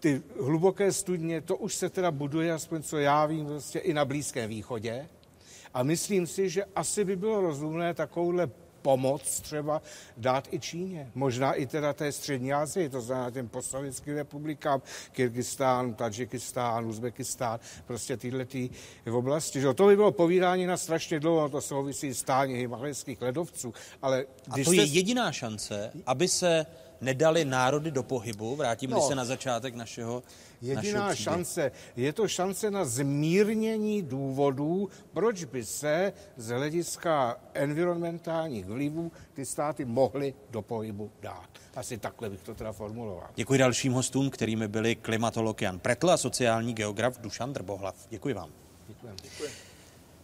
ty 0.00 0.22
hluboké 0.40 0.92
studně, 0.92 1.40
to 1.40 1.56
už 1.56 1.74
se 1.74 1.90
teda 1.90 2.10
buduje, 2.10 2.52
aspoň 2.52 2.82
co 2.82 2.98
já 2.98 3.26
vím, 3.26 3.46
prostě 3.46 3.78
i 3.78 3.94
na 3.94 4.04
Blízkém 4.04 4.50
východě. 4.50 5.08
A 5.74 5.82
myslím 5.82 6.26
si, 6.26 6.48
že 6.48 6.64
asi 6.64 7.04
by 7.04 7.16
bylo 7.16 7.40
rozumné 7.40 7.94
takovouhle 7.94 8.50
pomoc 8.86 9.40
třeba 9.40 9.82
dát 10.16 10.48
i 10.50 10.60
Číně. 10.60 11.10
Možná 11.14 11.52
i 11.52 11.66
teda 11.66 11.92
té 11.92 12.12
střední 12.12 12.52
Asii, 12.52 12.88
to 12.88 13.00
znamená 13.00 13.30
těm 13.30 13.48
postsovětským 13.48 14.14
republikám, 14.14 14.82
Kyrgyzstán, 15.12 15.94
Tadžikistán, 15.94 16.86
Uzbekistán, 16.86 17.60
prostě 17.86 18.16
tyhle 18.16 18.44
ty 18.44 18.70
v 19.06 19.14
oblasti. 19.14 19.60
Že? 19.60 19.74
To 19.74 19.86
by 19.86 19.96
bylo 19.96 20.12
povídání 20.12 20.66
na 20.66 20.76
strašně 20.76 21.20
dlouho, 21.20 21.48
to 21.48 21.60
souvisí 21.60 22.14
s 22.14 22.18
stání 22.18 22.54
himalajských 22.54 23.22
ledovců. 23.22 23.74
Ale 24.02 24.24
a 24.50 24.54
to 24.54 24.60
jste... 24.60 24.76
je 24.76 24.84
jediná 24.84 25.32
šance, 25.32 25.90
aby 26.06 26.28
se 26.28 26.66
nedali 27.00 27.44
národy 27.44 27.90
do 27.90 28.02
pohybu, 28.02 28.56
vrátím 28.56 28.90
no, 28.90 29.00
se 29.00 29.14
na 29.14 29.24
začátek 29.24 29.74
našeho 29.74 30.22
Jediná 30.62 31.00
našeho 31.00 31.14
šance, 31.16 31.72
je 31.96 32.12
to 32.12 32.28
šance 32.28 32.70
na 32.70 32.84
zmírnění 32.84 34.02
důvodů, 34.02 34.88
proč 35.12 35.44
by 35.44 35.64
se 35.64 36.12
z 36.36 36.48
hlediska 36.48 37.36
environmentálních 37.54 38.66
vlivů 38.66 39.12
ty 39.34 39.46
státy 39.46 39.84
mohly 39.84 40.34
do 40.50 40.62
pohybu 40.62 41.10
dát. 41.20 41.48
Asi 41.74 41.98
takhle 41.98 42.30
bych 42.30 42.42
to 42.42 42.54
teda 42.54 42.72
formuloval. 42.72 43.28
Děkuji 43.34 43.58
dalším 43.58 43.92
hostům, 43.92 44.30
kterými 44.30 44.68
byli 44.68 44.96
klimatolog 44.96 45.62
Jan 45.62 45.78
Pretl 45.78 46.10
a 46.10 46.16
sociální 46.16 46.74
geograf 46.74 47.18
Dušan 47.18 47.52
Drbohlav. 47.52 48.06
Děkuji 48.10 48.34
vám. 48.34 48.50
Děkuji. 48.88 49.12
Děkuji. 49.22 49.50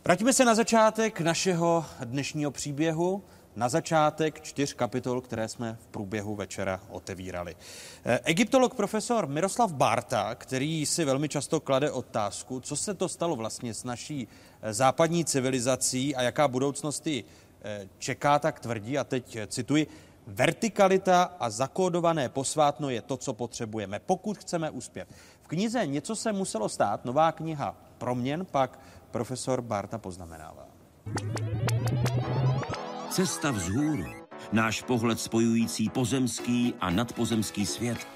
Vrátíme 0.05 0.33
se 0.33 0.45
na 0.45 0.55
začátek 0.55 1.21
našeho 1.21 1.85
dnešního 2.05 2.51
příběhu 2.51 3.23
na 3.57 3.69
začátek 3.69 4.41
čtyř 4.41 4.75
kapitol, 4.75 5.21
které 5.21 5.49
jsme 5.49 5.79
v 5.81 5.87
průběhu 5.87 6.35
večera 6.35 6.81
otevírali. 6.91 7.57
Eh, 8.05 8.21
egyptolog 8.25 8.75
profesor 8.75 9.27
Miroslav 9.27 9.73
Barta, 9.73 10.35
který 10.35 10.87
si 10.87 11.05
velmi 11.05 11.29
často 11.29 11.61
klade 11.61 11.91
otázku, 11.91 12.61
co 12.61 12.77
se 12.77 12.95
to 12.95 13.09
stalo 13.09 13.37
vlastně 13.37 13.75
s 13.75 13.85
naší 13.85 14.29
eh, 14.63 14.73
západní 14.73 15.25
civilizací 15.25 16.17
a 16.17 16.23
jaká 16.23 16.49
budoucnost 16.49 17.07
ji 17.07 17.25
eh, 17.63 17.89
čeká, 17.99 18.39
tak 18.39 18.61
tvrdí, 18.61 18.99
a 18.99 19.05
teď 19.05 19.39
cituji, 19.47 19.87
Vertikalita 20.27 21.23
a 21.41 21.51
zakódované 21.51 22.29
posvátno 22.29 22.91
je 22.91 23.03
to, 23.03 23.17
co 23.17 23.33
potřebujeme, 23.33 23.99
pokud 23.99 24.39
chceme 24.39 24.71
uspět. 24.71 25.09
V 25.43 25.49
knize 25.49 25.87
Něco 25.87 26.17
se 26.17 26.33
muselo 26.33 26.69
stát, 26.69 27.05
nová 27.05 27.33
kniha 27.33 27.77
Proměn, 27.99 28.45
pak 28.45 28.79
profesor 29.11 29.63
Barta 29.63 29.99
poznamenává. 29.99 30.67
Cesta 33.13 33.51
vzhůru, 33.51 34.05
náš 34.53 34.83
pohled 34.83 35.21
spojující 35.21 35.89
pozemský 35.89 36.75
a 36.81 36.91
nadpozemský 36.91 37.67
svět, 37.67 38.07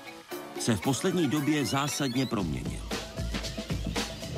se 0.61 0.77
v 0.77 0.81
poslední 0.81 1.29
době 1.29 1.67
zásadně 1.67 2.27
proměnil. 2.27 2.81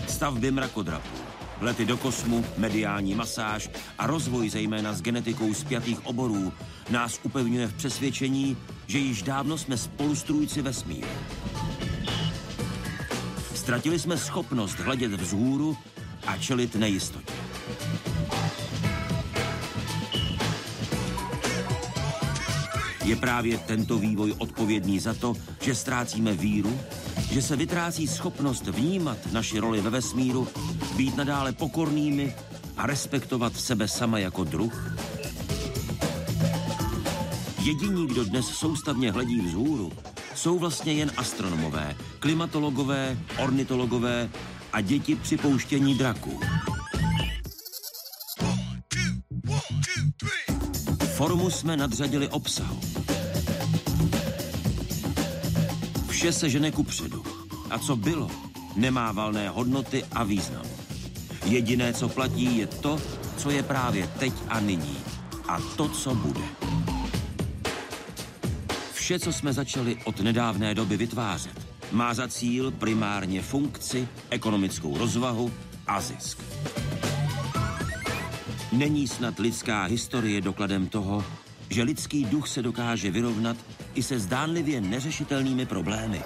Stavby 0.08 0.50
mrakodrapů, 0.50 1.16
lety 1.60 1.84
do 1.84 1.96
kosmu, 1.96 2.44
mediální 2.56 3.14
masáž 3.14 3.70
a 3.98 4.06
rozvoj 4.06 4.50
zejména 4.50 4.92
s 4.92 5.02
genetikou 5.02 5.54
zpětých 5.54 6.06
oborů 6.06 6.52
nás 6.90 7.20
upevňuje 7.22 7.66
v 7.66 7.74
přesvědčení, 7.74 8.56
že 8.86 8.98
již 8.98 9.22
dávno 9.22 9.58
jsme 9.58 9.76
spolustrůjci 9.76 10.62
vesmíru. 10.62 11.08
Ztratili 13.54 13.98
jsme 13.98 14.16
schopnost 14.16 14.78
hledět 14.78 15.12
vzhůru 15.12 15.76
a 16.26 16.36
čelit 16.36 16.74
nejistotě. 16.74 17.32
Je 23.08 23.16
právě 23.16 23.58
tento 23.58 23.98
vývoj 23.98 24.34
odpovědný 24.38 25.00
za 25.00 25.14
to, 25.14 25.34
že 25.60 25.74
ztrácíme 25.74 26.32
víru, 26.32 26.80
že 27.32 27.42
se 27.42 27.56
vytrácí 27.56 28.06
schopnost 28.06 28.66
vnímat 28.66 29.18
naši 29.32 29.58
roli 29.58 29.80
ve 29.80 29.90
vesmíru, 29.90 30.48
být 30.96 31.16
nadále 31.16 31.52
pokornými 31.52 32.34
a 32.76 32.86
respektovat 32.86 33.56
sebe 33.56 33.88
sama 33.88 34.18
jako 34.18 34.44
druh? 34.44 34.92
Jediní, 37.62 38.06
kdo 38.06 38.24
dnes 38.24 38.46
soustavně 38.46 39.12
hledí 39.12 39.40
vzhůru, 39.40 39.92
jsou 40.34 40.58
vlastně 40.58 40.92
jen 40.92 41.12
astronomové, 41.16 41.96
klimatologové, 42.18 43.18
ornitologové 43.38 44.30
a 44.72 44.80
děti 44.80 45.16
připouštění 45.16 45.94
draků. 45.94 46.40
Formu 51.16 51.50
jsme 51.50 51.76
nadřadili 51.76 52.28
obsahu. 52.28 52.87
Vše 56.18 56.32
se 56.32 56.50
žene 56.50 56.70
ku 56.70 56.82
předu. 56.82 57.24
A 57.70 57.78
co 57.78 57.96
bylo, 57.96 58.30
nemá 58.76 59.12
valné 59.12 59.48
hodnoty 59.48 60.04
a 60.12 60.24
význam. 60.24 60.66
Jediné, 61.44 61.92
co 61.92 62.08
platí, 62.08 62.58
je 62.58 62.66
to, 62.66 63.00
co 63.36 63.50
je 63.50 63.62
právě 63.62 64.06
teď 64.18 64.32
a 64.48 64.60
nyní. 64.60 64.96
A 65.48 65.60
to, 65.76 65.88
co 65.88 66.14
bude. 66.14 66.40
Vše, 68.92 69.18
co 69.18 69.32
jsme 69.32 69.52
začali 69.52 69.96
od 70.04 70.20
nedávné 70.20 70.74
doby 70.74 70.96
vytvářet, 70.96 71.66
má 71.92 72.14
za 72.14 72.28
cíl 72.28 72.70
primárně 72.70 73.42
funkci, 73.42 74.08
ekonomickou 74.30 74.98
rozvahu 74.98 75.52
a 75.86 76.00
zisk. 76.00 76.38
Není 78.72 79.08
snad 79.08 79.38
lidská 79.38 79.84
historie 79.84 80.40
dokladem 80.40 80.88
toho, 80.88 81.24
že 81.70 81.82
lidský 81.82 82.24
duch 82.24 82.48
se 82.48 82.62
dokáže 82.62 83.10
vyrovnat 83.10 83.56
i 83.94 84.02
se 84.02 84.18
zdánlivě 84.18 84.80
neřešitelnými 84.80 85.66
problémy. 85.66 86.22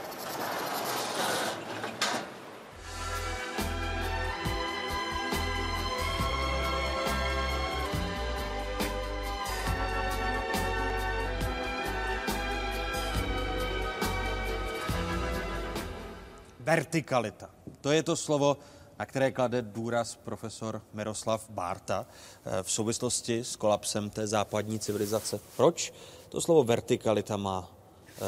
Vertikalita. 16.60 17.50
To 17.80 17.92
je 17.92 18.02
to 18.02 18.16
slovo, 18.16 18.56
na 18.98 19.06
které 19.06 19.32
klade 19.32 19.62
důraz 19.62 20.16
profesor 20.16 20.82
Miroslav 20.92 21.50
Bárta 21.50 22.06
eh, 22.44 22.62
v 22.62 22.70
souvislosti 22.70 23.44
s 23.44 23.56
kolapsem 23.56 24.10
té 24.10 24.26
západní 24.26 24.78
civilizace. 24.78 25.40
Proč 25.56 25.92
to 26.28 26.40
slovo 26.40 26.64
vertikalita 26.64 27.36
má 27.36 27.70
eh, 28.16 28.22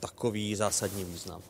takový 0.00 0.54
zásadní 0.54 1.04
význam? 1.04 1.42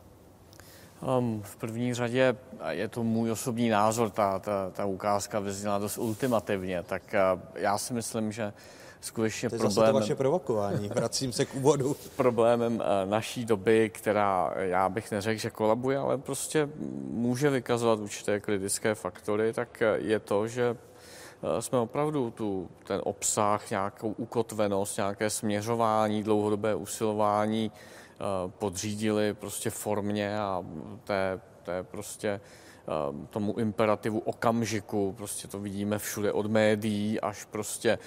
Um, 1.19 1.43
v 1.43 1.57
první 1.57 1.95
řadě 1.95 2.37
je 2.69 2.89
to 2.89 3.05
můj 3.05 3.31
osobní 3.31 3.69
názor, 3.69 4.11
ta, 4.11 4.39
ta, 4.39 4.71
ta 4.71 4.85
ukázka 4.85 5.41
vyzněla 5.41 5.79
dost 5.79 5.99
ultimativně, 5.99 6.83
tak 6.83 7.03
uh, 7.15 7.41
já 7.55 7.79
si 7.79 7.95
myslím, 7.95 8.33
že 8.33 8.53
skutečně 9.01 9.49
to 9.49 9.55
je 9.55 9.59
problémem... 9.59 9.93
to 9.93 10.01
vaše 10.01 10.15
provokování, 10.15 10.89
vracím 10.89 11.33
se 11.33 11.45
k 11.45 11.55
úvodu. 11.55 11.97
problémem 12.17 12.83
eh, 12.83 13.07
naší 13.07 13.45
doby, 13.45 13.91
která 13.95 14.53
já 14.57 14.89
bych 14.89 15.11
neřekl, 15.11 15.41
že 15.41 15.51
kolabuje, 15.51 15.99
ale 15.99 16.19
prostě 16.19 16.69
může 17.11 17.51
vykazovat 17.51 17.99
určité 17.99 18.41
kritické 18.41 18.95
faktory, 18.95 19.53
tak 19.53 19.83
eh, 19.83 19.99
je 19.99 20.19
to, 20.19 20.49
že 20.49 20.77
eh, 20.77 21.63
jsme 21.63 21.79
opravdu 21.79 22.31
tu, 22.31 22.69
ten 22.87 23.01
obsah, 23.05 23.71
nějakou 23.71 24.15
ukotvenost, 24.17 24.97
nějaké 24.97 25.31
směřování, 25.31 26.23
dlouhodobé 26.23 26.75
usilování 26.75 27.73
podřídili 28.49 29.35
prostě 29.35 29.71
formě 29.71 30.39
a 30.39 30.65
té, 31.05 31.41
té 31.63 31.83
prostě 31.83 32.41
tomu 33.31 33.59
imperativu 33.59 34.19
okamžiku, 34.19 35.15
prostě 35.17 35.49
to 35.49 35.61
vidíme 35.61 35.99
všude 35.99 36.33
od 36.33 36.47
médií 36.47 37.21
až 37.21 37.45
prostě 37.45 37.99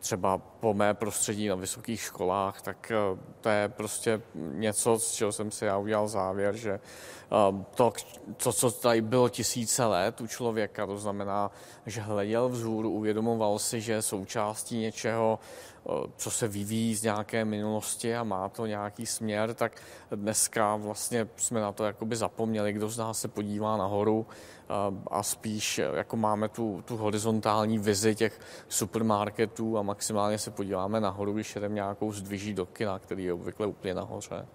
třeba 0.00 0.38
po 0.38 0.74
mé 0.74 0.94
prostředí 0.94 1.48
na 1.48 1.54
vysokých 1.54 2.00
školách, 2.00 2.62
tak 2.62 2.90
eh, 2.90 3.18
to 3.40 3.48
je 3.48 3.68
prostě 3.68 4.22
něco, 4.34 4.98
z 4.98 5.12
čeho 5.12 5.32
jsem 5.32 5.50
si 5.50 5.64
já 5.64 5.78
udělal 5.78 6.08
závěr, 6.08 6.56
že 6.56 6.72
eh, 6.72 7.64
to, 7.74 7.92
to, 8.36 8.52
co 8.52 8.70
tady 8.70 9.00
bylo 9.00 9.28
tisíce 9.28 9.84
let 9.84 10.20
u 10.20 10.26
člověka, 10.26 10.86
to 10.86 10.98
znamená, 10.98 11.50
že 11.86 12.00
hleděl 12.00 12.48
vzhůru, 12.48 12.90
uvědomoval 12.90 13.58
si, 13.58 13.80
že 13.80 13.92
je 13.92 14.02
součástí 14.02 14.78
něčeho, 14.78 15.38
eh, 15.38 15.67
co 16.16 16.30
se 16.30 16.48
vyvíjí 16.48 16.94
z 16.94 17.02
nějaké 17.02 17.44
minulosti 17.44 18.16
a 18.16 18.24
má 18.24 18.48
to 18.48 18.66
nějaký 18.66 19.06
směr, 19.06 19.54
tak 19.54 19.72
dneska 20.10 20.76
vlastně 20.76 21.28
jsme 21.36 21.60
na 21.60 21.72
to 21.72 21.84
jakoby 21.84 22.16
zapomněli. 22.16 22.72
Kdo 22.72 22.88
z 22.88 22.98
nás 22.98 23.20
se 23.20 23.28
podívá 23.28 23.76
nahoru, 23.76 24.26
a 25.10 25.22
spíš 25.22 25.80
jako 25.94 26.16
máme 26.16 26.48
tu, 26.48 26.82
tu 26.86 26.96
horizontální 26.96 27.78
vizi 27.78 28.14
těch 28.14 28.40
supermarketů 28.68 29.78
a 29.78 29.82
maximálně 29.82 30.38
se 30.38 30.50
podíváme 30.50 31.00
nahoru, 31.00 31.32
když 31.32 31.54
jdeme 31.54 31.74
nějakou 31.74 32.12
zdviží 32.12 32.54
do 32.54 32.66
kina, 32.66 32.98
který 32.98 33.24
je 33.24 33.32
obvykle 33.32 33.66
úplně 33.66 33.94
nahoře. 33.94 34.46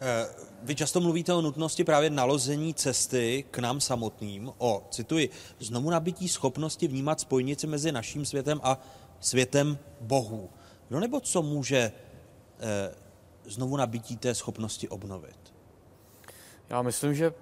Eh, 0.00 0.26
vy 0.62 0.74
často 0.74 1.00
mluvíte 1.00 1.34
o 1.34 1.40
nutnosti 1.40 1.84
právě 1.84 2.10
nalození 2.10 2.74
cesty 2.74 3.44
k 3.50 3.58
nám 3.58 3.80
samotným, 3.80 4.52
o, 4.58 4.86
cituji, 4.90 5.30
znovu 5.58 5.90
nabití 5.90 6.28
schopnosti 6.28 6.88
vnímat 6.88 7.20
spojnici 7.20 7.66
mezi 7.66 7.92
naším 7.92 8.24
světem 8.24 8.60
a 8.62 8.78
světem 9.26 9.78
Bohu. 10.00 10.50
No 10.90 11.00
nebo 11.00 11.20
co 11.20 11.42
může 11.42 11.78
eh, 11.78 12.94
znovu 13.44 13.76
nabití 13.76 14.16
té 14.16 14.34
schopnosti 14.34 14.88
obnovit? 14.88 15.54
Já 16.70 16.82
myslím, 16.82 17.14
že 17.14 17.32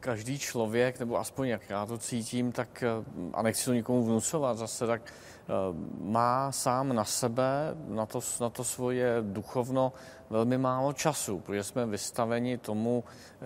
každý 0.00 0.38
člověk, 0.38 0.98
nebo 0.98 1.18
aspoň 1.18 1.48
jak 1.48 1.70
já 1.70 1.86
to 1.86 1.98
cítím, 1.98 2.52
tak, 2.52 2.82
eh, 2.82 3.04
a 3.32 3.42
nechci 3.42 3.64
to 3.64 3.72
nikomu 3.72 4.04
vnucovat 4.04 4.58
zase, 4.58 4.86
tak 4.86 5.02
eh, 5.12 5.52
má 6.00 6.52
sám 6.52 6.92
na 6.92 7.04
sebe, 7.04 7.74
na 7.88 8.06
to, 8.06 8.20
na 8.40 8.50
to 8.50 8.64
svoje 8.64 9.16
duchovno 9.22 9.92
velmi 10.30 10.58
málo 10.58 10.92
času, 10.92 11.40
protože 11.40 11.64
jsme 11.64 11.86
vystaveni 11.86 12.58
tomu 12.58 13.04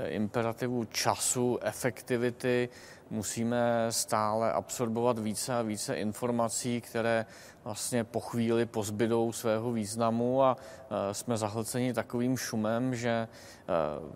imperativu 0.09 0.85
času, 0.85 1.59
efektivity, 1.63 2.69
musíme 3.11 3.87
stále 3.91 4.53
absorbovat 4.53 5.19
více 5.19 5.55
a 5.55 5.63
více 5.63 5.95
informací, 5.95 6.81
které 6.81 7.27
vlastně 7.65 8.05
po 8.05 8.21
chvíli 8.21 8.67
pozbydou 8.67 9.33
svého 9.33 9.73
významu 9.73 10.43
a 10.43 10.57
jsme 11.13 11.37
zahlceni 11.37 11.95
takovým 11.95 12.37
šumem, 12.37 12.95
že 12.95 13.29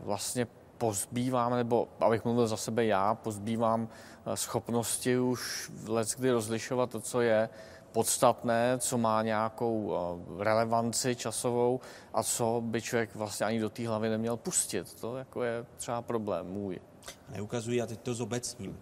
vlastně 0.05 0.47
pozbývám, 0.79 1.57
nebo 1.57 1.89
abych 2.01 2.25
mluvil 2.25 2.47
za 2.47 2.57
sebe 2.57 2.85
já, 2.85 3.15
pozbývám 3.15 3.89
eh, 3.89 4.37
schopnosti 4.37 5.19
už 5.19 5.71
let 5.87 6.09
kdy 6.19 6.31
rozlišovat 6.31 6.91
to, 6.91 7.01
co 7.01 7.21
je 7.21 7.49
podstatné, 7.93 8.79
co 8.79 8.99
má 8.99 9.23
nějakou 9.23 9.97
relevanci 10.39 11.17
časovou 11.17 11.81
a 12.15 12.23
co 12.23 12.63
by 12.65 12.83
člověk 12.83 13.15
vlastně 13.15 13.47
ani 13.47 13.61
do 13.61 13.71
té 13.71 13.89
hlavy 13.89 14.09
neměl 14.09 14.37
pustit. 14.37 14.95
To 14.95 15.17
jako 15.17 15.43
je 15.43 15.67
třeba 15.77 16.03
problém 16.03 16.47
můj. 16.47 16.81
Neukazují, 17.29 17.83
a 17.83 17.87
teď 17.87 18.01
to 18.01 18.15
zobecním, 18.15 18.79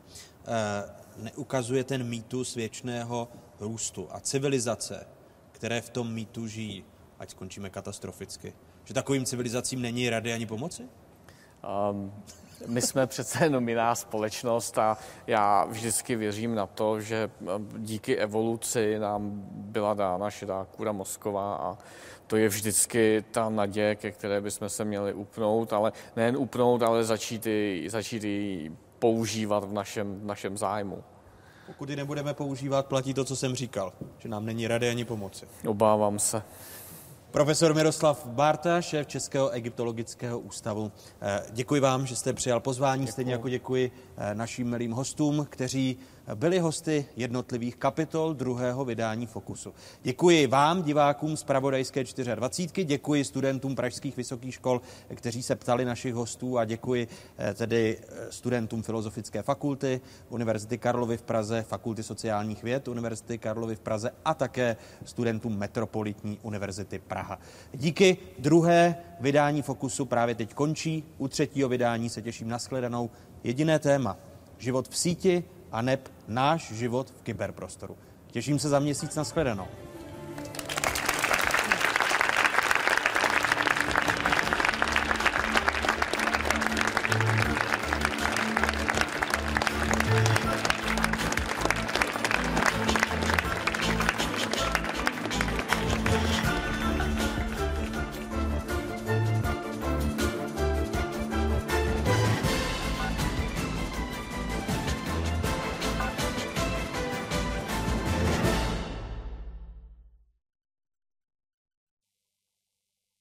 neukazuje 1.16 1.84
ten 1.84 2.08
mýtus 2.08 2.54
věčného 2.54 3.28
růstu 3.60 4.08
a 4.10 4.20
civilizace, 4.20 5.06
které 5.52 5.80
v 5.80 5.90
tom 5.90 6.12
mýtu 6.12 6.46
žijí, 6.46 6.84
ať 7.18 7.30
skončíme 7.30 7.70
katastroficky. 7.70 8.52
Že 8.84 8.94
takovým 8.94 9.24
civilizacím 9.24 9.82
není 9.82 10.10
rady 10.10 10.32
ani 10.32 10.46
pomoci? 10.46 10.82
Um, 11.90 12.12
my 12.66 12.82
jsme 12.82 13.06
přece 13.06 13.44
jenom 13.44 13.68
jiná 13.68 13.94
společnost 13.94 14.78
a 14.78 14.98
já 15.26 15.64
vždycky 15.64 16.16
věřím 16.16 16.54
na 16.54 16.66
to, 16.66 17.00
že 17.00 17.30
ehm, 17.40 17.68
díky 17.76 18.16
evoluci 18.16 18.98
nám 18.98 19.42
byla 19.50 19.94
dána 19.94 20.30
šedá 20.30 20.66
kůra 20.76 20.92
mozková 20.92 21.56
a 21.56 21.78
to 22.26 22.36
je 22.36 22.48
vždycky 22.48 23.24
ta 23.30 23.48
naděje, 23.48 23.94
ke 23.94 24.10
které 24.10 24.40
bychom 24.40 24.68
se 24.68 24.84
měli 24.84 25.12
upnout, 25.12 25.72
ale 25.72 25.92
nejen 26.16 26.36
upnout, 26.36 26.82
ale 26.82 27.04
začít 27.04 27.46
ji, 27.46 27.90
začít 27.90 28.24
ji 28.24 28.72
používat 28.98 29.64
v 29.64 29.72
našem, 29.72 30.20
v 30.20 30.24
našem 30.24 30.56
zájmu. 30.56 31.04
Pokud 31.66 31.90
ji 31.90 31.96
nebudeme 31.96 32.34
používat, 32.34 32.86
platí 32.86 33.14
to, 33.14 33.24
co 33.24 33.36
jsem 33.36 33.54
říkal, 33.54 33.92
že 34.18 34.28
nám 34.28 34.46
není 34.46 34.68
rady 34.68 34.88
ani 34.88 35.04
pomoci. 35.04 35.46
Obávám 35.66 36.18
se. 36.18 36.42
Profesor 37.30 37.74
Miroslav 37.74 38.26
Bárta, 38.26 38.80
šéf 38.80 39.06
Českého 39.06 39.50
egyptologického 39.50 40.38
ústavu. 40.38 40.92
Eh, 41.20 41.42
děkuji 41.50 41.80
vám, 41.80 42.06
že 42.06 42.16
jste 42.16 42.32
přijal 42.32 42.60
pozvání, 42.60 43.02
děkuji. 43.02 43.12
stejně 43.12 43.32
jako 43.32 43.48
děkuji 43.48 43.92
eh, 44.16 44.34
našim 44.34 44.70
milým 44.70 44.92
hostům, 44.92 45.46
kteří 45.50 45.98
byli 46.34 46.58
hosty 46.58 47.06
jednotlivých 47.16 47.76
kapitol 47.76 48.34
druhého 48.34 48.84
vydání 48.84 49.26
Fokusu. 49.26 49.74
Děkuji 50.02 50.46
vám, 50.46 50.82
divákům 50.82 51.36
z 51.36 51.44
Pravodajské 51.44 52.04
24, 52.34 52.84
děkuji 52.84 53.24
studentům 53.24 53.76
pražských 53.76 54.16
vysokých 54.16 54.54
škol, 54.54 54.80
kteří 55.14 55.42
se 55.42 55.56
ptali 55.56 55.84
našich 55.84 56.14
hostů 56.14 56.58
a 56.58 56.64
děkuji 56.64 57.08
eh, 57.38 57.54
tedy 57.54 57.98
studentům 58.30 58.82
Filozofické 58.82 59.42
fakulty 59.42 60.00
Univerzity 60.28 60.78
Karlovy 60.78 61.16
v 61.16 61.22
Praze, 61.22 61.62
Fakulty 61.62 62.02
sociálních 62.02 62.62
věd 62.62 62.88
Univerzity 62.88 63.38
Karlovy 63.38 63.76
v 63.76 63.80
Praze 63.80 64.10
a 64.24 64.34
také 64.34 64.76
studentům 65.04 65.58
Metropolitní 65.58 66.38
univerzity 66.42 66.98
Praha. 66.98 67.38
Díky 67.72 68.16
druhé 68.38 68.96
vydání 69.20 69.62
Fokusu 69.62 70.04
právě 70.04 70.34
teď 70.34 70.54
končí. 70.54 71.04
U 71.18 71.28
třetího 71.28 71.68
vydání 71.68 72.10
se 72.10 72.22
těším 72.22 72.48
na 72.48 72.58
shledanou. 72.58 73.10
Jediné 73.46 73.78
téma. 73.78 74.18
Život 74.58 74.88
v 74.88 74.96
síti 74.96 75.44
a 75.72 75.82
neb 75.82 76.08
náš 76.28 76.72
život 76.72 77.10
v 77.10 77.22
kyberprostoru. 77.22 77.96
Těším 78.26 78.58
se 78.58 78.68
za 78.68 78.78
měsíc 78.78 79.14
na 79.14 79.24
shledanou. 79.24 79.66